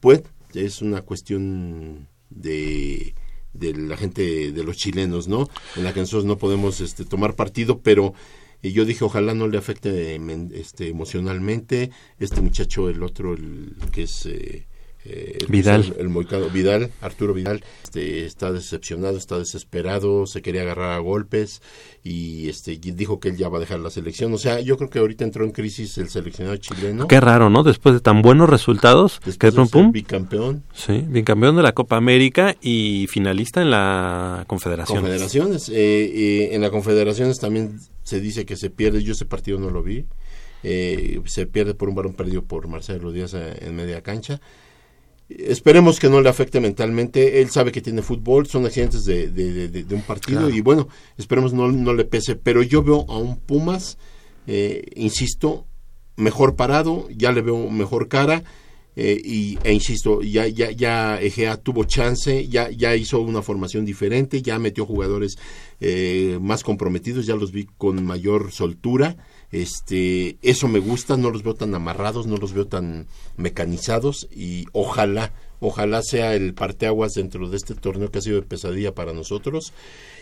pues 0.00 0.22
es 0.54 0.82
una 0.82 1.00
cuestión 1.00 2.06
de, 2.28 3.14
de 3.54 3.74
la 3.74 3.96
gente, 3.96 4.52
de 4.52 4.62
los 4.62 4.76
chilenos, 4.76 5.26
¿no? 5.26 5.48
En 5.76 5.84
la 5.84 5.92
que 5.92 6.00
nosotros 6.00 6.26
no 6.26 6.36
podemos 6.36 6.80
este, 6.80 7.04
tomar 7.04 7.34
partido, 7.34 7.80
pero 7.80 8.14
eh, 8.62 8.72
yo 8.72 8.84
dije, 8.84 9.04
ojalá 9.04 9.34
no 9.34 9.48
le 9.48 9.58
afecte 9.58 10.18
men- 10.18 10.52
este, 10.54 10.88
emocionalmente. 10.88 11.90
Este 12.18 12.40
muchacho, 12.40 12.88
el 12.88 13.02
otro, 13.02 13.34
el 13.34 13.74
que 13.90 14.02
es... 14.02 14.26
eh, 14.26 14.66
eh, 15.04 15.38
el- 15.40 15.46
Vidal. 15.46 15.94
El, 15.98 16.08
moicano 16.08 16.48
Vidal, 16.50 16.90
Arturo 17.00 17.32
Vidal, 17.34 17.64
este, 17.84 18.24
está 18.26 18.52
decepcionado, 18.52 19.16
está 19.16 19.38
desesperado, 19.38 20.26
se 20.26 20.42
quería 20.42 20.62
agarrar 20.62 20.92
a 20.92 20.98
golpes 20.98 21.62
y 22.04 22.48
este 22.48 22.76
dijo 22.78 23.18
que 23.20 23.28
él 23.30 23.36
ya 23.36 23.48
va 23.48 23.58
a 23.58 23.60
dejar 23.60 23.80
la 23.80 23.90
selección. 23.90 24.32
O 24.34 24.38
sea, 24.38 24.60
yo 24.60 24.76
creo 24.76 24.90
que 24.90 24.98
ahorita 24.98 25.24
entró 25.24 25.44
en 25.44 25.52
crisis 25.52 25.96
el 25.98 26.08
seleccionado 26.08 26.56
chileno. 26.56 27.08
Qué 27.08 27.20
raro, 27.20 27.50
¿no? 27.50 27.62
Después 27.62 27.94
de 27.94 28.00
tan 28.00 28.22
buenos 28.22 28.48
resultados, 28.48 29.20
que 29.20 29.26
Después 29.30 29.54
de 29.54 29.66
pum, 29.66 29.92
bicampeón. 29.92 30.62
Sí, 30.74 31.04
bicampeón 31.08 31.56
de 31.56 31.62
la 31.62 31.72
Copa 31.72 31.96
América 31.96 32.56
y 32.60 33.06
finalista 33.08 33.62
en 33.62 33.70
la 33.70 34.44
Confederación. 34.46 34.98
Confederaciones. 35.00 35.68
eh, 35.68 35.74
eh, 35.74 36.48
en 36.52 36.60
la 36.60 36.70
Confederaciones 36.70 37.38
también 37.40 37.80
se 38.02 38.20
dice 38.20 38.44
que 38.44 38.56
se 38.56 38.70
pierde. 38.70 39.02
Yo 39.02 39.12
ese 39.12 39.24
partido 39.26 39.58
no 39.58 39.70
lo 39.70 39.82
vi. 39.82 40.04
Eh, 40.62 41.20
se 41.24 41.46
pierde 41.46 41.74
por 41.74 41.88
un 41.88 41.94
balón 41.94 42.12
perdido 42.14 42.42
por 42.44 42.68
Marcelo 42.68 43.12
Díaz 43.12 43.32
eh, 43.34 43.56
en 43.62 43.74
media 43.76 44.02
cancha. 44.02 44.40
Esperemos 45.38 46.00
que 46.00 46.08
no 46.08 46.20
le 46.20 46.28
afecte 46.28 46.60
mentalmente. 46.60 47.40
Él 47.40 47.50
sabe 47.50 47.70
que 47.72 47.80
tiene 47.80 48.02
fútbol, 48.02 48.46
son 48.48 48.66
accidentes 48.66 49.04
de, 49.04 49.28
de- 49.30 49.68
de- 49.68 49.84
de- 49.84 49.94
un 49.94 50.02
partido 50.02 50.40
Claro. 50.40 50.54
y 50.54 50.60
bueno, 50.60 50.88
esperemos 51.16 51.52
no, 51.52 51.70
no 51.70 51.94
le 51.94 52.04
pese. 52.04 52.34
Pero 52.36 52.62
yo 52.62 52.82
veo 52.82 53.06
a 53.08 53.16
un 53.18 53.36
Pumas, 53.38 53.96
eh, 54.46 54.84
insisto, 54.96 55.66
mejor 56.16 56.56
parado, 56.56 57.08
ya 57.16 57.30
le 57.32 57.42
veo 57.42 57.70
mejor 57.70 58.08
cara. 58.08 58.42
Eh, 59.02 59.18
y, 59.24 59.58
e 59.64 59.72
insisto, 59.72 60.20
ya, 60.20 60.46
ya, 60.46 60.72
ya 60.72 61.18
Egea 61.18 61.56
tuvo 61.56 61.84
chance, 61.84 62.46
ya, 62.48 62.68
ya 62.68 62.94
hizo 62.94 63.18
una 63.20 63.40
formación 63.40 63.86
diferente, 63.86 64.42
ya 64.42 64.58
metió 64.58 64.84
jugadores 64.84 65.38
eh, 65.80 66.38
más 66.42 66.62
comprometidos, 66.62 67.24
ya 67.24 67.34
los 67.34 67.50
vi 67.50 67.64
con 67.78 68.04
mayor 68.04 68.52
soltura. 68.52 69.16
Este, 69.52 70.36
eso 70.42 70.68
me 70.68 70.80
gusta, 70.80 71.16
no 71.16 71.30
los 71.30 71.42
veo 71.42 71.54
tan 71.54 71.74
amarrados, 71.74 72.26
no 72.26 72.36
los 72.36 72.52
veo 72.52 72.66
tan 72.66 73.06
mecanizados 73.38 74.28
y 74.36 74.66
ojalá, 74.72 75.32
ojalá 75.60 76.02
sea 76.02 76.34
el 76.34 76.54
parteaguas 76.54 77.14
dentro 77.14 77.48
de 77.48 77.56
este 77.56 77.74
torneo 77.74 78.10
que 78.10 78.18
ha 78.18 78.22
sido 78.22 78.36
de 78.36 78.46
pesadilla 78.46 78.94
para 78.94 79.12
nosotros. 79.12 79.72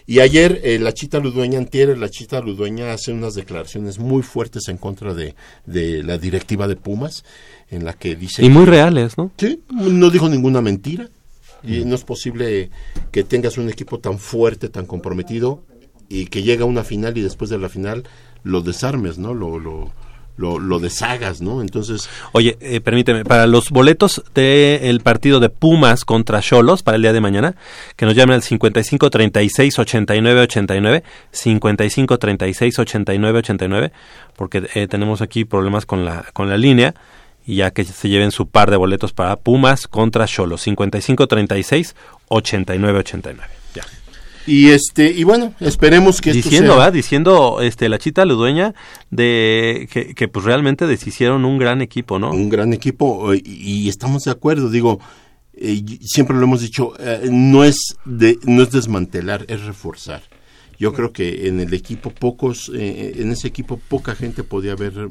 Y 0.07 0.21
ayer 0.21 0.61
eh, 0.65 0.79
la 0.79 0.93
Chita 0.93 1.19
Ludueña, 1.21 1.59
antier, 1.59 1.97
la 1.99 2.09
Chita 2.09 2.41
Ludueña 2.41 2.93
hace 2.93 3.13
unas 3.13 3.35
declaraciones 3.35 3.99
muy 3.99 4.23
fuertes 4.23 4.69
en 4.69 4.79
contra 4.79 5.15
de, 5.15 5.35
de 5.67 6.03
la 6.03 6.17
directiva 6.19 6.67
de 6.67 6.77
Pumas, 6.77 7.25
en 7.71 7.85
la 7.85 7.93
que 7.93 8.17
dice... 8.17 8.45
Y 8.45 8.49
muy 8.49 8.65
que- 8.65 8.71
reales, 8.71 9.19
¿no? 9.19 9.31
Sí, 9.37 9.61
no 9.71 10.11
dijo 10.11 10.29
ninguna 10.29 10.61
mentira. 10.61 11.09
Y 11.63 11.85
no 11.85 11.97
es 11.97 12.05
posible 12.05 12.71
que 13.11 13.25
tengas 13.25 13.59
un 13.59 13.69
equipo 13.69 13.99
tan 13.99 14.19
fuerte, 14.19 14.69
tan 14.69 14.87
comprometido, 14.87 15.65
y 16.09 16.27
que 16.27 16.43
llega 16.43 16.63
a 16.63 16.67
una 16.67 16.85
final 16.85 17.19
y 17.19 17.21
después 17.21 17.51
de 17.51 17.59
la 17.59 17.69
final 17.69 18.05
lo 18.45 18.63
desarmes, 18.63 19.19
¿no? 19.19 19.35
Lo, 19.35 19.59
lo, 19.59 19.93
lo, 20.39 20.59
lo 20.59 20.79
deshagas, 20.79 21.43
¿no? 21.43 21.61
Entonces, 21.61 22.09
Oye, 22.33 22.57
eh, 22.61 22.81
permíteme, 22.81 23.25
para 23.25 23.47
los 23.47 23.71
boletos 23.71 24.23
del 24.35 25.01
partido 25.01 25.41
de 25.41 25.51
Pumas 25.51 26.05
contra 26.05 26.41
Cholos 26.41 26.83
para 26.83 26.97
el 26.97 27.03
día 27.03 27.13
de 27.13 27.21
mañana, 27.21 27.57
que 27.97 28.07
nos 28.07 28.15
llamen 28.15 28.37
al 28.37 28.43
55 28.43 29.11
36 29.11 29.79
89 29.79 30.41
89, 30.41 31.03
55 31.33 32.19
36 32.19 32.79
89 32.79 33.39
89, 33.41 33.93
porque 34.37 34.69
eh, 34.75 34.87
tenemos 34.87 35.21
aquí 35.21 35.45
problemas 35.45 35.85
con 35.85 36.05
la, 36.05 36.25
con 36.33 36.49
la 36.49 36.57
línea, 36.57 36.95
y 37.45 37.57
ya 37.57 37.73
que 37.73 37.85
se 37.85 38.09
lleven 38.09 38.31
su 38.31 38.49
par 38.49 38.71
de 38.71 38.77
boletos 38.77 39.13
para 39.13 39.37
Pumas 39.37 39.89
contra 39.89 40.27
Cholos, 40.27 40.63
55 40.63 41.27
36 41.27 41.97
89 42.29 42.99
89. 43.01 43.58
Y 44.49 44.71
este, 44.71 45.11
y 45.11 45.25
bueno, 45.25 45.55
esperemos 45.61 46.21
que 46.21 46.31
esto 46.31 46.43
Diciendo, 46.49 46.73
sea- 46.75 46.85
¿va? 46.87 46.91
Diciendo 46.91 47.59
este, 47.61 47.89
la 47.89 47.99
chita 47.99 48.25
ludueña 48.25 48.75
de 49.11 49.89
que, 49.93 50.15
que 50.15 50.29
pues 50.29 50.45
realmente 50.45 50.87
deshicieron 50.87 51.45
un 51.45 51.59
gran 51.59 51.83
equipo, 51.83 52.19
¿no? 52.19 52.31
un 52.31 52.49
gran 52.49 52.73
equipo 52.73 53.33
eh, 53.33 53.43
y, 53.45 53.85
y 53.85 53.89
estamos 53.89 54.25
de 54.25 54.31
acuerdo 54.31 54.71
digo 54.71 54.99
eh, 55.55 55.83
siempre 56.03 56.37
lo 56.37 56.43
hemos 56.45 56.61
dicho 56.61 56.95
eh, 56.99 57.29
no 57.31 57.65
es 57.65 57.97
de 58.05 58.39
no 58.45 58.63
es 58.63 58.71
desmantelar 58.71 59.45
es 59.49 59.65
reforzar 59.65 60.23
yo 60.79 60.93
creo 60.93 61.13
que 61.13 61.49
en 61.49 61.61
el 61.61 61.75
equipo 61.75 62.11
pocos 62.11 62.71
eh, 62.75 63.15
en 63.17 63.31
ese 63.33 63.49
equipo 63.49 63.79
poca 63.89 64.15
gente 64.15 64.45
podía 64.45 64.73
haber 64.73 65.09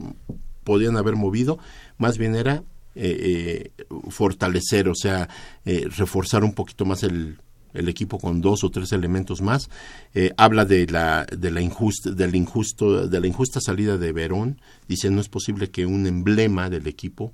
podían 0.64 0.97
haber 0.97 1.15
movido, 1.15 1.59
más 1.97 2.18
bien 2.18 2.35
era 2.35 2.64
eh, 2.95 3.72
eh, 3.80 3.85
fortalecer, 4.09 4.89
o 4.89 4.95
sea, 4.95 5.30
eh, 5.65 5.88
reforzar 5.95 6.43
un 6.43 6.53
poquito 6.53 6.84
más 6.84 7.03
el, 7.03 7.38
el 7.78 7.90
equipo 7.90 8.18
con 8.20 8.41
dos 8.41 8.64
o 8.64 8.70
tres 8.72 8.91
elementos 8.91 9.41
más. 9.41 9.70
Eh, 10.14 10.32
habla 10.38 10.66
de 10.66 10.88
la 10.88 11.26
de 11.26 11.52
la 11.52 11.62
injusta 11.62 12.12
del 12.12 12.36
injusto 12.36 13.08
de 13.08 13.20
la 13.22 13.28
injusta 13.28 13.60
salida 13.62 13.98
de 13.98 14.12
Verón. 14.12 14.60
Dice 14.88 15.10
no 15.10 15.22
es 15.22 15.30
posible 15.30 15.70
que 15.72 15.86
un 15.86 16.08
emblema 16.08 16.70
del 16.70 16.88
equipo 16.88 17.34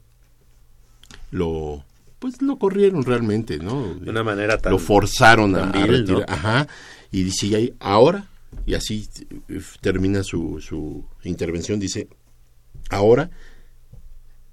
lo 1.32 1.84
pues 2.20 2.42
lo 2.42 2.58
corrieron 2.58 3.04
realmente, 3.04 3.58
¿no? 3.60 3.96
De 3.96 4.10
una 4.10 4.24
manera 4.24 4.58
tan- 4.58 4.72
lo 4.72 4.80
forzaron 4.80 5.56
a, 5.56 5.72
tan 5.72 5.82
a 5.84 5.86
vil, 5.86 6.00
retirar. 6.00 6.20
¿no? 6.30 6.34
Ajá. 6.34 6.68
Y 7.12 7.24
dice 7.24 7.48
y 7.48 7.56
ahí, 7.56 7.74
ahora 7.80 8.28
y 8.66 8.76
así 8.76 9.08
eh, 9.50 9.62
termina 9.82 10.24
su 10.24 10.62
su 10.62 11.04
intervención 11.24 11.80
dice 11.80 12.08
ahora 12.90 13.30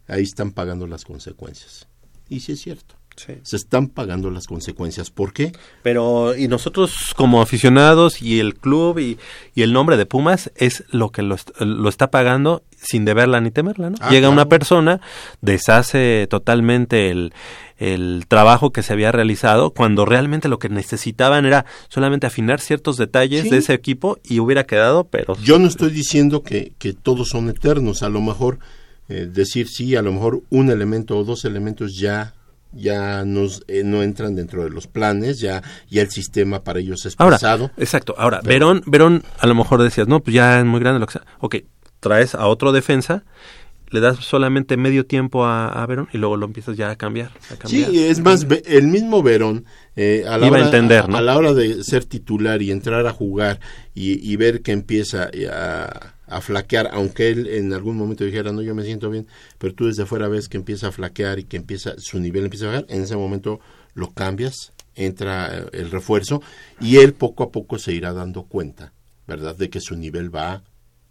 ahí 0.08 0.22
están 0.22 0.50
pagando 0.52 0.86
las 0.86 1.04
consecuencias. 1.04 1.86
Y 2.28 2.40
sí 2.40 2.52
es 2.52 2.60
cierto. 2.60 2.94
Se 3.42 3.56
están 3.56 3.88
pagando 3.88 4.30
las 4.30 4.46
consecuencias. 4.46 5.10
¿Por 5.10 5.32
qué? 5.32 5.52
Pero, 5.82 6.36
y 6.36 6.48
nosotros 6.48 6.92
como 7.16 7.42
aficionados 7.42 8.22
y 8.22 8.40
el 8.40 8.54
club 8.54 8.98
y, 8.98 9.18
y 9.54 9.62
el 9.62 9.72
nombre 9.72 9.96
de 9.96 10.06
Pumas 10.06 10.50
es 10.56 10.84
lo 10.90 11.10
que 11.10 11.22
lo, 11.22 11.34
est- 11.34 11.50
lo 11.60 11.88
está 11.88 12.10
pagando 12.10 12.62
sin 12.80 13.04
deberla 13.04 13.40
ni 13.40 13.50
temerla, 13.50 13.90
¿no? 13.90 13.96
Ah, 14.00 14.08
Llega 14.08 14.20
claro. 14.28 14.32
una 14.32 14.48
persona, 14.48 15.00
deshace 15.42 16.26
totalmente 16.30 17.10
el, 17.10 17.32
el 17.78 18.24
trabajo 18.28 18.70
que 18.72 18.82
se 18.82 18.92
había 18.92 19.12
realizado 19.12 19.70
cuando 19.72 20.04
realmente 20.06 20.48
lo 20.48 20.58
que 20.58 20.68
necesitaban 20.68 21.44
era 21.46 21.66
solamente 21.88 22.26
afinar 22.26 22.60
ciertos 22.60 22.96
detalles 22.96 23.42
Sí. 23.44 23.50
de 23.50 23.58
ese 23.58 23.74
equipo 23.74 24.18
y 24.24 24.38
hubiera 24.40 24.64
quedado, 24.64 25.04
pero... 25.04 25.36
Yo 25.42 25.58
no 25.58 25.66
estoy 25.68 25.90
diciendo 25.90 26.42
que, 26.42 26.72
que 26.78 26.92
todos 26.92 27.28
son 27.30 27.48
eternos. 27.50 28.02
A 28.02 28.08
lo 28.08 28.20
mejor 28.20 28.58
eh, 29.08 29.28
decir 29.30 29.68
sí, 29.68 29.96
a 29.96 30.02
lo 30.02 30.12
mejor 30.12 30.42
un 30.50 30.70
elemento 30.70 31.18
o 31.18 31.24
dos 31.24 31.44
elementos 31.44 31.96
ya 31.98 32.34
ya 32.72 33.24
nos, 33.24 33.62
eh, 33.68 33.82
no 33.84 34.02
entran 34.02 34.34
dentro 34.36 34.62
de 34.64 34.70
los 34.70 34.86
planes, 34.86 35.40
ya, 35.40 35.62
ya 35.88 36.02
el 36.02 36.10
sistema 36.10 36.62
para 36.62 36.78
ellos 36.80 37.04
es 37.06 37.14
Ahora, 37.18 37.36
pesado. 37.36 37.70
exacto. 37.76 38.14
Ahora, 38.18 38.40
Pero- 38.42 38.66
Verón, 38.68 38.82
Verón, 38.86 39.22
a 39.38 39.46
lo 39.46 39.54
mejor 39.54 39.82
decías, 39.82 40.06
no, 40.08 40.20
pues 40.20 40.34
ya 40.34 40.58
es 40.60 40.64
muy 40.64 40.80
grande 40.80 41.00
lo 41.00 41.06
que 41.06 41.14
sea. 41.14 41.24
Ok, 41.40 41.56
traes 42.00 42.34
a 42.34 42.46
otro 42.46 42.72
defensa, 42.72 43.24
le 43.92 43.98
das 43.98 44.18
solamente 44.18 44.76
medio 44.76 45.04
tiempo 45.04 45.44
a, 45.44 45.66
a 45.68 45.84
Verón 45.86 46.08
y 46.12 46.18
luego 46.18 46.36
lo 46.36 46.46
empiezas 46.46 46.76
ya 46.76 46.90
a 46.90 46.96
cambiar. 46.96 47.32
a 47.62 47.66
Sí, 47.66 47.84
es 48.04 48.20
más, 48.20 48.46
el 48.66 48.86
mismo 48.86 49.22
Verón, 49.22 49.64
eh, 49.96 50.24
a, 50.28 50.38
la 50.38 50.46
Iba 50.46 50.56
a 50.58 50.60
hora, 50.60 50.66
entender, 50.66 51.08
¿no? 51.08 51.16
a 51.16 51.20
la 51.20 51.36
hora 51.36 51.52
de 51.54 51.82
ser 51.82 52.04
titular 52.04 52.62
y 52.62 52.70
entrar 52.70 53.04
a 53.08 53.12
jugar 53.12 53.58
y, 53.92 54.32
y 54.32 54.36
ver 54.36 54.62
que 54.62 54.70
empieza 54.70 55.28
eh, 55.32 55.48
a, 55.52 56.14
a 56.30 56.40
flaquear, 56.40 56.88
aunque 56.92 57.28
él 57.30 57.46
en 57.48 57.72
algún 57.72 57.96
momento 57.96 58.24
dijera, 58.24 58.52
no, 58.52 58.62
yo 58.62 58.74
me 58.74 58.84
siento 58.84 59.10
bien, 59.10 59.26
pero 59.58 59.74
tú 59.74 59.86
desde 59.86 60.06
fuera 60.06 60.28
ves 60.28 60.48
que 60.48 60.56
empieza 60.56 60.88
a 60.88 60.92
flaquear 60.92 61.38
y 61.38 61.44
que 61.44 61.56
empieza 61.56 61.94
su 61.98 62.18
nivel 62.20 62.44
empieza 62.44 62.66
a 62.66 62.68
bajar, 62.68 62.86
en 62.88 63.02
ese 63.02 63.16
momento 63.16 63.60
lo 63.94 64.10
cambias, 64.12 64.72
entra 64.94 65.58
eh, 65.58 65.66
el 65.72 65.90
refuerzo 65.90 66.42
y 66.80 66.96
él 66.96 67.12
poco 67.14 67.42
a 67.42 67.50
poco 67.50 67.78
se 67.78 67.92
irá 67.92 68.12
dando 68.12 68.44
cuenta, 68.44 68.92
¿verdad?, 69.26 69.56
de 69.56 69.68
que 69.70 69.80
su 69.80 69.96
nivel 69.96 70.34
va 70.34 70.62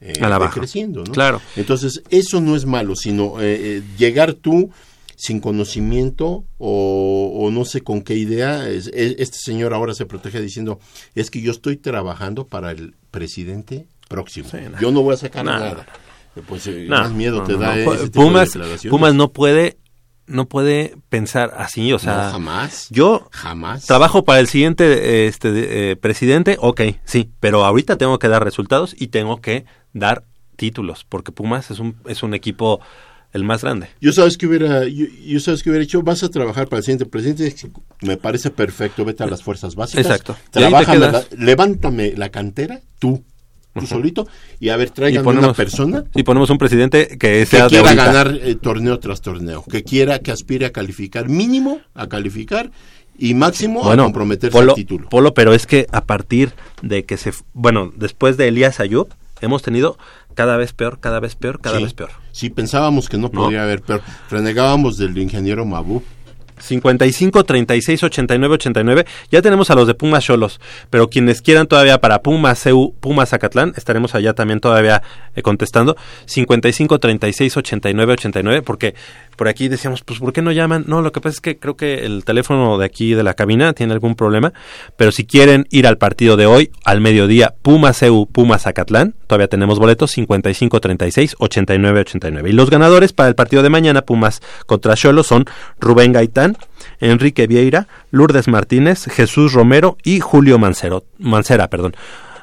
eh, 0.02 0.14
A 0.22 0.30
la 0.30 0.38
baja. 0.38 0.54
decreciendo, 0.56 1.04
¿no? 1.04 1.12
Claro. 1.12 1.42
Entonces, 1.58 2.02
eso 2.10 2.40
no 2.40 2.56
es 2.56 2.66
malo, 2.66 2.96
sino 2.96 3.42
eh, 3.42 3.78
eh, 3.78 3.84
llegar 3.98 4.34
tú 4.34 4.70
sin 5.18 5.42
conocimiento 5.42 6.46
o, 6.58 7.32
o 7.44 7.52
no 7.52 7.66
sé 7.66 7.82
con 7.82 8.02
qué 8.02 8.16
idea. 8.16 8.70
es- 8.70 8.88
es- 8.94 9.16
este 9.20 9.38
señor 9.38 9.74
ahora 9.74 9.94
se 9.94 10.06
protege 10.06 10.40
diciendo, 10.42 10.80
es 11.16 11.30
que 11.30 11.42
yo 11.42 11.52
estoy 11.52 11.76
trabajando 11.76 12.48
para 12.48 12.72
el 12.72 12.94
presidente 13.12 13.88
próximo. 14.10 14.50
no. 14.52 14.80
Yo 14.82 14.92
no 14.92 15.02
voy 15.02 15.14
a 15.14 15.18
sacar 15.18 15.46
No, 15.46 15.52
nada. 15.58 15.86
Pues 16.48 16.68
eh, 16.68 16.86
No, 16.90 16.98
más 16.98 17.12
miedo 17.14 17.44
te 17.44 17.56
da 17.58 17.74
ese 17.78 17.84
tipo 17.84 17.96
de 17.96 18.10
Pumas. 18.10 18.50
Pumas 18.90 19.14
no 19.16 19.32
puede 19.32 19.78
no 20.28 20.46
puede 20.48 20.96
pensar 21.10 21.54
así, 21.58 21.92
o 21.92 21.98
sea, 21.98 22.26
No, 22.26 22.32
jamás. 22.34 22.88
Yo 22.92 23.28
Jamás. 23.32 23.88
trabajo 23.88 24.26
para 24.26 24.40
el 24.40 24.48
siguiente 24.48 25.26
este 25.26 25.92
eh, 25.92 25.96
presidente, 25.96 26.56
ok, 26.60 26.82
sí, 27.04 27.32
pero 27.40 27.66
ahorita 27.66 27.98
tengo 27.98 28.20
que 28.20 28.28
dar 28.28 28.44
resultados 28.44 28.96
y 29.00 29.08
tengo 29.08 29.42
que 29.42 29.66
dar 29.94 30.24
títulos, 30.56 31.04
porque 31.08 31.32
Pumas 31.32 31.72
es 31.72 31.80
un 31.80 31.96
es 32.08 32.22
un 32.22 32.36
equipo 32.36 32.80
el 33.34 33.44
más 33.44 33.64
grande. 33.64 33.90
Yo 34.02 34.12
sabes 34.14 34.38
que 34.38 34.46
hubiera, 34.46 34.88
yo, 34.88 35.06
yo 35.26 35.40
sabes 35.40 35.64
que 35.64 35.70
hubiera 35.72 35.84
hecho, 35.84 36.04
vas 36.04 36.22
a 36.24 36.30
trabajar 36.30 36.68
para 36.68 36.78
el 36.80 36.84
siguiente 36.84 37.06
presidente, 37.08 37.56
me 38.02 38.18
parece 38.18 38.52
perfecto, 38.52 39.04
vete 39.06 39.24
a 39.24 39.28
las 39.28 39.42
fuerzas 39.42 39.74
básicas. 39.76 40.06
Exacto. 40.06 40.36
La- 40.54 41.24
levántame 41.38 42.14
la 42.16 42.30
cantera, 42.30 42.82
tú, 43.00 43.24
tú 43.74 43.86
solito, 43.88 44.28
y 44.60 44.70
a 44.70 44.78
ver, 44.78 44.92
Y 45.10 45.20
ponemos, 45.20 45.46
una 45.46 45.54
persona 45.54 46.04
y 46.16 46.24
ponemos 46.24 46.50
un 46.50 46.58
presidente 46.58 47.08
que 47.08 47.18
que 47.18 47.46
sea 47.46 47.64
de 47.64 47.70
quiera 47.70 47.94
ganar 47.94 48.38
eh, 48.42 48.56
torneo 48.56 49.00
tras 49.00 49.22
torneo, 49.22 49.64
que 49.64 49.84
quiera, 49.84 50.20
que 50.20 50.32
aspire 50.32 50.66
a 50.66 50.72
calificar, 50.72 51.30
mínimo 51.30 51.80
a 51.94 52.08
calificar 52.08 52.72
y 53.18 53.34
máximo 53.34 53.90
a 53.90 53.96
comprometerse 53.98 54.52
Polo, 54.58 54.72
al 54.72 54.76
título. 54.76 55.10
Polo, 55.10 55.34
pero 55.34 55.54
es 55.54 55.68
que 55.68 55.88
a 55.92 56.04
partir 56.06 56.54
de 56.82 57.04
que 57.06 57.18
se, 57.18 57.32
bueno, 57.54 57.92
después 57.96 58.38
de 58.38 58.48
Elías 58.48 58.80
Ayub, 58.80 59.08
hemos 59.42 59.62
tenido 59.62 59.98
cada 60.36 60.56
vez 60.58 60.74
peor, 60.74 61.00
cada 61.00 61.20
vez 61.20 61.36
peor, 61.36 61.60
cada 61.60 61.78
Sí. 61.78 61.84
vez 61.84 61.94
peor. 61.94 62.10
Sí, 62.32 62.50
pensábamos 62.50 63.10
que 63.10 63.18
no, 63.18 63.24
No. 63.24 63.32
podría 63.42 63.64
haber, 63.64 63.82
pero 63.82 64.02
renegábamos 64.30 64.98
del 64.98 65.18
ingeniero 65.18 65.66
Mabú. 65.66 66.02
55 66.60 67.44
36 67.44 68.04
89 68.04 68.54
89. 68.56 69.06
Ya 69.32 69.42
tenemos 69.42 69.70
a 69.72 69.76
los 69.76 69.88
de 69.88 69.94
Pumas 69.94 70.24
Cholos, 70.24 70.60
pero 70.90 71.10
quienes 71.10 71.42
quieran 71.42 71.68
todavía 71.68 72.00
para 72.00 72.22
Pumas 72.22 72.64
CU, 72.64 72.94
Pumas 73.00 73.30
Zacatlán, 73.30 73.74
estaremos 73.76 74.16
allá 74.16 74.34
también 74.34 74.60
todavía 74.60 75.02
eh, 75.36 75.42
contestando. 75.42 75.96
55 76.26 77.00
36 77.00 77.58
89 77.58 78.14
89, 78.14 78.62
porque 78.62 78.96
por 79.36 79.48
aquí 79.48 79.70
decíamos, 79.70 80.02
pues 80.02 80.20
¿por 80.20 80.34
qué 80.34 80.42
no 80.42 80.52
llaman? 80.52 80.84
No, 80.88 81.02
lo 81.02 81.12
que 81.12 81.22
pasa 81.22 81.36
es 81.36 81.42
que 81.42 81.58
creo 81.58 81.78
que 81.78 82.06
el 82.06 82.26
teléfono 82.26 82.78
de 82.78 82.86
aquí 82.86 83.14
de 83.14 83.24
la 83.24 83.36
cabina 83.36 83.72
tiene 83.74 83.94
algún 83.94 84.16
problema, 84.16 84.52
pero 84.98 85.12
si 85.14 85.26
quieren 85.26 85.66
ir 85.70 85.88
al 85.88 85.98
partido 85.98 86.36
de 86.36 86.46
hoy 86.46 86.72
al 86.84 87.00
mediodía 87.00 87.56
Pumas 87.62 88.00
CU, 88.00 88.28
Pumas 88.30 88.64
Zacatlán, 88.64 89.16
todavía 89.28 89.48
tenemos 89.48 89.80
boletos 89.80 90.12
55 90.12 90.82
36 90.82 91.36
89 91.40 92.02
89. 92.02 92.50
Y 92.50 92.54
los 92.54 92.70
ganadores 92.70 93.14
para 93.14 93.30
el 93.30 93.36
partido 93.36 93.64
de 93.64 93.70
mañana 93.70 94.02
Pumas 94.02 94.42
contra 94.66 94.96
Cholos 94.96 95.28
son 95.28 95.46
Rubén 95.80 96.12
Gaitán, 96.12 96.49
Enrique 97.00 97.48
Vieira, 97.48 97.88
Lourdes 98.12 98.48
Martínez, 98.48 99.06
Jesús 99.06 99.54
Romero 99.54 99.98
y 100.04 100.20
Julio 100.20 100.60
Mancero, 100.60 101.04
Mancera, 101.18 101.70
perdón. 101.70 101.96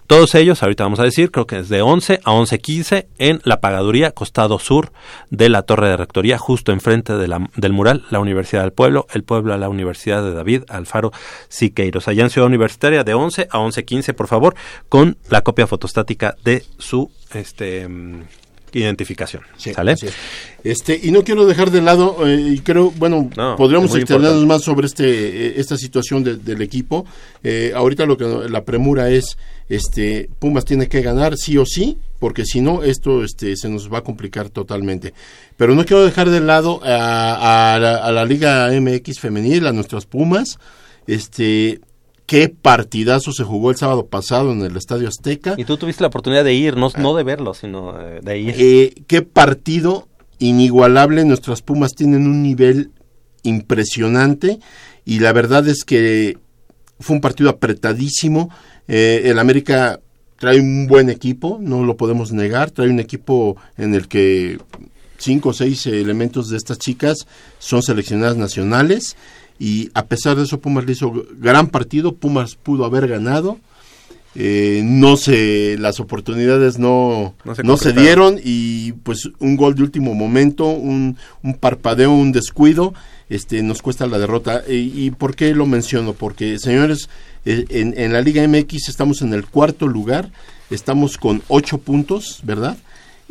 Todos 0.07 0.37
ellos, 0.37 0.63
ahorita 0.63 0.85
vamos 0.85 1.01
a 1.01 1.05
decir, 1.05 1.33
creo 1.33 1.49
que 1.49 1.59
es 1.59 1.69
de 1.69 1.83
11 1.83 2.21
a 2.23 2.31
11.15 2.31 3.07
en 3.19 3.41
la 3.43 3.61
pagaduría 3.61 4.13
costado 4.13 4.61
sur 4.61 4.93
de 5.31 5.49
la 5.49 5.63
Torre 5.63 5.89
de 5.89 5.97
Rectoría, 5.97 6.39
justo 6.39 6.71
enfrente 6.71 7.15
del 7.15 7.73
mural, 7.73 8.05
la 8.11 8.21
Universidad 8.21 8.63
del 8.63 8.73
Pueblo, 8.73 9.09
el 9.13 9.25
pueblo 9.25 9.53
a 9.53 9.59
la 9.59 9.69
Universidad 9.69 10.23
de 10.23 10.33
David 10.33 10.63
Alfaro 10.69 11.11
Siqueiros. 11.49 12.07
Allá 12.07 12.23
en 12.23 12.31
Ciudad 12.31 12.47
Universitaria 12.47 13.03
de 13.03 13.15
11 13.15 13.49
a 13.51 13.59
11.15, 13.59 14.15
por 14.15 14.29
favor, 14.29 14.55
con 14.89 15.17
la 15.29 15.41
copia 15.41 15.67
fotostática 15.67 16.37
de 16.45 16.65
su 16.79 17.11
este 17.35 17.89
mm, 17.89 18.23
identificación. 18.73 19.43
Sí, 19.57 19.73
¿Sale? 19.73 19.93
es. 19.93 20.05
Este, 20.65 20.99
y 21.03 21.11
no 21.11 21.23
quiero 21.23 21.47
dejar 21.47 21.71
de 21.71 21.81
lado, 21.83 22.27
eh, 22.27 22.53
y 22.55 22.59
creo, 22.61 22.91
bueno, 22.91 23.31
No, 23.37 23.57
podríamos 23.57 23.95
extendernos 23.95 24.43
importante. 24.43 24.47
más 24.47 24.63
sobre 24.63 24.87
este, 24.87 25.05
eh, 25.49 25.55
esta 25.57 25.77
situación 25.77 26.25
de- 26.25 26.37
del 26.37 26.61
equipo. 26.63 27.07
Eh, 27.43 27.73
ahorita 27.75 28.05
lo 28.07 28.17
que 28.17 28.25
la 28.51 28.65
premura 28.65 29.09
es, 29.11 29.37
este, 29.69 30.29
Pumas 30.39 30.65
tiene 30.65 30.89
que 30.89 31.03
ganar 31.03 31.37
sí 31.37 31.57
o 31.59 31.65
sí, 31.67 31.99
porque 32.19 32.45
si 32.45 32.61
no, 32.61 32.83
esto 32.83 33.23
este, 33.25 33.57
se 33.57 33.69
nos 33.69 33.93
va 33.93 33.99
a 33.99 34.03
complicar 34.05 34.49
totalmente. 34.51 35.13
Pero 35.57 35.75
no 35.75 35.85
quiero 35.85 36.05
dejar 36.05 36.31
de 36.31 36.41
lado 36.41 36.81
a, 36.85 37.75
a 37.75 37.79
la, 37.79 37.97
a 37.97 38.13
la 38.13 38.25
Liga 38.25 38.69
MX 38.73 39.21
femenil, 39.21 39.67
a 39.67 39.73
nuestras 39.73 40.07
Pumas, 40.07 40.59
este, 41.07 41.81
qué 42.27 42.49
partidazo 42.49 43.33
se 43.33 43.45
jugó 43.45 43.71
el 43.71 43.77
sábado 43.77 44.07
pasado 44.07 44.53
en 44.53 44.61
el 44.63 44.77
Estadio 44.77 45.09
Azteca. 45.09 45.55
Y 45.57 45.65
tú 45.65 45.77
tuviste 45.77 46.03
la 46.03 46.09
oportunidad 46.09 46.45
de 46.45 46.55
ir, 46.55 46.77
no, 46.77 46.91
no 46.99 47.15
de 47.15 47.23
verlo, 47.23 47.55
sino 47.55 47.99
eh, 48.01 48.21
de 48.23 48.39
ir. 48.39 48.55
Eh, 48.59 48.95
qué 49.07 49.23
partido 49.23 50.09
inigualable. 50.39 51.25
Nuestras 51.25 51.63
Pumas 51.63 51.93
tienen 51.93 52.27
un 52.27 52.43
nivel 52.43 52.91
impresionante 53.45 54.59
y 55.05 55.21
la 55.21 55.33
verdad 55.33 55.67
es 55.69 55.85
que 55.85 56.37
fue 56.99 57.17
un 57.17 57.23
partido 57.23 57.49
apretadísimo. 57.49 58.51
Eh, 58.89 59.23
el 59.27 59.39
América 59.39 60.01
trae 60.39 60.61
un 60.61 60.87
buen 60.87 61.09
equipo, 61.09 61.59
no 61.61 61.85
lo 61.85 61.97
podemos 61.97 62.33
negar. 62.33 62.73
Trae 62.73 62.91
un 62.91 63.01
equipo 63.01 63.57
en 63.77 63.95
el 63.95 64.09
que 64.09 64.59
cinco 65.19 65.51
o 65.51 65.53
seis 65.53 65.87
elementos 65.87 66.51
de 66.51 66.57
estas 66.57 66.79
chicas 66.79 67.27
son 67.59 67.83
seleccionadas 67.83 68.37
nacionales 68.37 69.17
y 69.59 69.91
a 69.95 70.07
pesar 70.07 70.37
de 70.37 70.45
eso 70.45 70.61
Pumas 70.61 70.85
le 70.85 70.93
hizo 70.93 71.13
gran 71.39 71.69
partido. 71.69 72.15
Pumas 72.15 72.57
pudo 72.57 72.85
haber 72.85 73.09
ganado. 73.09 73.59
Eh, 74.39 74.83
no 74.85 75.17
se 75.17 75.79
las 75.79 75.99
oportunidades 75.99 76.79
no 76.79 77.35
No 77.43 77.55
se 77.55 77.63
no 77.63 77.79
se 77.79 77.95
concretaron. 77.95 78.37
dieron 78.37 78.41
y 78.45 78.93
pues 78.93 79.31
un 79.39 79.57
gol 79.57 79.75
de 79.75 79.83
último 79.83 80.13
momento 80.13 80.67
un, 80.67 81.17
un 81.43 81.55
parpadeo 81.55 82.13
un 82.13 82.33
descuido 82.33 82.93
este 83.31 83.63
nos 83.63 83.81
cuesta 83.81 84.07
la 84.07 84.19
derrota 84.19 84.63
y, 84.69 85.07
y 85.07 85.11
por 85.11 85.35
qué 85.37 85.55
lo 85.55 85.65
menciono 85.65 86.13
porque 86.13 86.59
señores 86.59 87.09
eh, 87.47 87.65
en, 87.71 87.95
en 87.97 88.13
la 88.13 88.21
Liga 88.21 88.47
MX 88.47 88.91
estamos 88.91 89.23
en 89.23 89.33
el 89.33 89.47
cuarto 89.47 89.89
lugar 89.89 90.31
estamos 90.69 91.17
con 91.17 91.43
ocho 91.49 91.79
puntos 91.79 92.41
verdad 92.43 92.77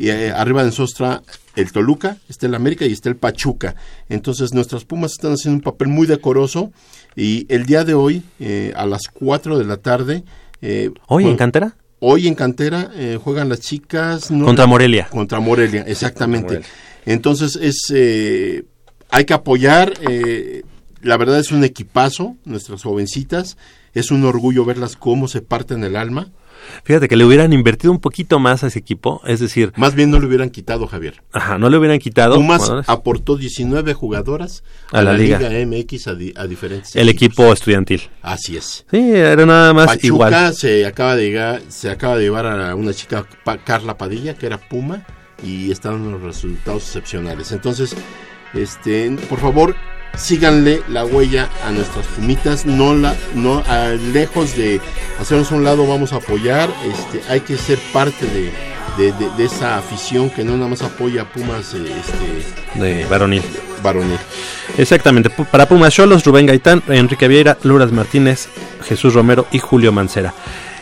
y 0.00 0.08
eh, 0.08 0.32
arriba 0.32 0.64
de 0.64 0.70
está 0.70 1.22
el 1.56 1.72
Toluca, 1.72 2.18
está 2.28 2.46
el 2.46 2.54
América 2.54 2.84
y 2.86 2.92
está 2.92 3.08
el 3.08 3.16
Pachuca. 3.16 3.74
Entonces 4.08 4.54
nuestras 4.54 4.84
Pumas 4.84 5.12
están 5.12 5.32
haciendo 5.32 5.56
un 5.56 5.62
papel 5.62 5.88
muy 5.88 6.06
decoroso 6.06 6.70
y 7.16 7.46
el 7.52 7.66
día 7.66 7.84
de 7.84 7.94
hoy, 7.94 8.22
eh, 8.38 8.72
a 8.76 8.86
las 8.86 9.08
4 9.12 9.58
de 9.58 9.64
la 9.64 9.78
tarde... 9.78 10.22
eh, 10.62 10.90
¿Hoy 11.08 11.26
en 11.26 11.36
cantera? 11.36 11.76
Hoy 11.98 12.28
en 12.28 12.34
cantera 12.34 12.90
eh, 12.94 13.18
juegan 13.22 13.48
las 13.48 13.60
chicas... 13.60 14.30
no- 14.30 14.44
Contra 14.44 14.66
Morelia. 14.66 15.08
Contra 15.10 15.40
Morelia, 15.40 15.82
exactamente. 15.86 16.46
Morelia. 16.54 16.68
Entonces 17.06 17.56
es... 17.56 17.78
eh, 17.94 18.64
hay 19.10 19.24
que 19.24 19.34
apoyar... 19.34 19.94
eh, 20.08 20.62
la 21.02 21.16
verdad 21.16 21.38
es 21.38 21.52
un 21.52 21.62
equipazo, 21.62 22.36
nuestras 22.44 22.82
jovencitas. 22.82 23.56
Es 23.94 24.10
un 24.10 24.24
orgullo 24.24 24.64
verlas 24.64 24.96
cómo 24.96 25.28
se 25.28 25.40
parten 25.40 25.84
el 25.84 25.94
alma. 25.96 26.30
Fíjate 26.84 27.08
que 27.08 27.16
le 27.16 27.24
hubieran 27.24 27.52
invertido 27.52 27.92
un 27.92 28.00
poquito 28.00 28.38
más 28.38 28.64
a 28.64 28.68
ese 28.68 28.78
equipo, 28.78 29.20
es 29.26 29.40
decir, 29.40 29.72
Más 29.76 29.94
bien 29.94 30.10
no 30.10 30.18
le 30.20 30.26
hubieran 30.26 30.50
quitado, 30.50 30.86
Javier. 30.86 31.22
ajá, 31.32 31.58
no 31.58 31.68
le 31.70 31.78
hubieran 31.78 31.98
quitado 31.98 32.36
Pumas 32.36 32.70
aportó 32.86 33.36
19 33.36 33.94
jugadoras 33.94 34.62
A 34.92 35.02
la 35.02 35.12
Liga. 35.12 35.38
MX 35.50 36.08
a, 36.08 36.14
di- 36.14 36.32
a 36.36 36.46
diferentes 36.46 36.94
el 36.96 37.08
equipos. 37.08 37.34
equipo 37.38 37.52
estudiantil. 37.52 38.02
Así 38.22 38.56
es. 38.56 38.84
Sí, 38.90 38.98
era 38.98 39.46
nada 39.46 39.72
más 39.74 39.86
Pachuca 39.86 40.06
igual. 40.06 40.54
se 40.54 40.86
acaba 40.86 41.16
de 41.16 41.22
llegar, 41.24 41.62
se 41.68 41.90
acaba 41.90 42.16
de 42.16 42.22
llevar 42.24 42.46
a 42.46 42.74
una 42.74 42.92
chica 42.92 43.26
Carla 43.64 43.96
Padilla 43.98 44.34
que 44.34 44.46
era 44.46 44.58
Puma 44.58 45.04
y 45.42 45.70
están 45.70 45.94
unos 46.00 46.22
resultados 46.22 46.82
excepcionales. 46.84 47.52
Entonces, 47.52 47.94
este, 48.54 49.10
por 49.28 49.38
favor, 49.40 49.74
síganle 50.16 50.82
la 50.88 51.04
huella 51.04 51.48
a 51.64 51.70
nuestras 51.70 52.06
pumitas, 52.06 52.66
no 52.66 52.94
la 52.94 53.14
no 53.34 53.62
a- 53.66 53.88
lejos 54.12 54.56
de 54.56 54.80
hacernos 55.20 55.50
un 55.50 55.64
lado 55.64 55.86
vamos 55.86 56.12
a 56.12 56.16
apoyar, 56.16 56.68
este, 56.90 57.22
hay 57.30 57.40
que 57.40 57.56
ser 57.56 57.78
parte 57.92 58.26
de, 58.26 58.50
de- 58.96 59.12
de- 59.12 59.30
de 59.36 59.44
esa 59.44 59.76
afición 59.76 60.30
que 60.30 60.42
no 60.44 60.56
nada 60.56 60.68
más 60.68 60.82
apoya 60.82 61.22
a 61.22 61.24
Pumas 61.26 61.74
eh, 61.74 61.84
este 62.00 62.80
De 62.80 63.04
varonil. 63.06 63.42
varonil. 63.82 64.18
Exactamente. 64.78 65.30
Para 65.30 65.68
Pumas 65.68 65.92
Cholos, 65.94 66.24
Rubén 66.24 66.46
Gaitán, 66.46 66.82
Enrique 66.88 67.28
Vieira, 67.28 67.56
Luras 67.62 67.92
Martínez, 67.92 68.48
Jesús 68.88 69.14
Romero 69.14 69.46
y 69.52 69.58
Julio 69.58 69.92
Mancera. 69.92 70.32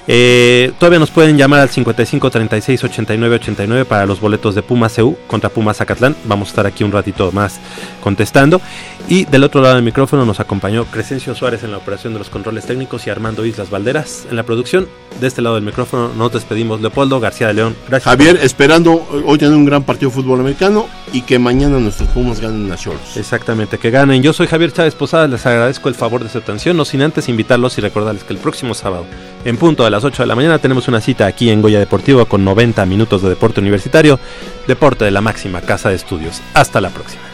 Eh, 0.06 0.72
todavía 0.78 0.98
nos 0.98 1.10
pueden 1.10 1.38
llamar 1.38 1.60
al 1.60 1.70
55 1.70 2.30
36 2.30 2.84
89 2.84 3.36
89 3.36 3.84
para 3.86 4.04
los 4.04 4.20
boletos 4.20 4.54
de 4.54 4.62
Pumas 4.62 4.92
CU 4.96 5.16
contra 5.26 5.48
Pumas 5.48 5.78
Zacatlán. 5.78 6.14
Vamos 6.24 6.48
a 6.48 6.50
estar 6.50 6.66
aquí 6.66 6.84
un 6.84 6.92
ratito 6.92 7.32
más 7.32 7.58
contestando. 8.02 8.60
Y 9.06 9.26
del 9.26 9.44
otro 9.44 9.60
lado 9.60 9.74
del 9.74 9.84
micrófono 9.84 10.24
nos 10.24 10.40
acompañó 10.40 10.86
Crescencio 10.86 11.34
Suárez 11.34 11.62
en 11.62 11.72
la 11.72 11.76
operación 11.76 12.14
de 12.14 12.18
los 12.18 12.30
controles 12.30 12.64
técnicos 12.64 13.06
y 13.06 13.10
Armando 13.10 13.44
Islas 13.44 13.68
Valderas 13.68 14.26
en 14.30 14.36
la 14.36 14.44
producción. 14.44 14.88
De 15.20 15.26
este 15.26 15.42
lado 15.42 15.56
del 15.56 15.64
micrófono 15.64 16.10
nos 16.14 16.32
despedimos 16.32 16.80
Leopoldo 16.80 17.20
García 17.20 17.48
de 17.48 17.54
León. 17.54 17.76
Gracias. 17.86 18.10
Javier, 18.10 18.38
esperando 18.42 19.06
hoy 19.26 19.36
tener 19.36 19.54
un 19.54 19.66
gran 19.66 19.82
partido 19.82 20.08
de 20.10 20.14
fútbol 20.16 20.40
americano 20.40 20.86
y 21.12 21.20
que 21.20 21.38
mañana 21.38 21.78
nuestros 21.78 22.08
Pumas 22.08 22.40
ganen 22.40 22.72
a 22.72 22.76
Cholos. 22.76 23.16
Exactamente, 23.16 23.76
que 23.76 23.90
ganen. 23.90 24.22
Yo 24.22 24.32
soy 24.32 24.46
Javier 24.46 24.72
Chávez 24.72 24.94
Posada, 24.94 25.28
les 25.28 25.44
agradezco 25.44 25.90
el 25.90 25.94
favor 25.94 26.22
de 26.22 26.30
su 26.30 26.38
atención, 26.38 26.76
no 26.76 26.86
sin 26.86 27.02
antes 27.02 27.28
invitarlos 27.28 27.76
y 27.76 27.82
recordarles 27.82 28.24
que 28.24 28.32
el 28.32 28.38
próximo 28.38 28.72
sábado, 28.72 29.04
en 29.44 29.58
punto 29.58 29.84
a 29.84 29.90
las 29.90 30.04
8 30.04 30.22
de 30.22 30.26
la 30.26 30.34
mañana, 30.34 30.58
tenemos 30.58 30.88
una 30.88 31.02
cita 31.02 31.26
aquí 31.26 31.50
en 31.50 31.60
Goya 31.60 31.78
Deportivo 31.78 32.24
con 32.24 32.42
90 32.42 32.86
minutos 32.86 33.20
de 33.20 33.28
deporte 33.28 33.60
universitario, 33.60 34.18
deporte 34.66 35.04
de 35.04 35.10
la 35.10 35.20
máxima 35.20 35.60
casa 35.60 35.90
de 35.90 35.96
estudios. 35.96 36.40
Hasta 36.54 36.80
la 36.80 36.88
próxima. 36.88 37.33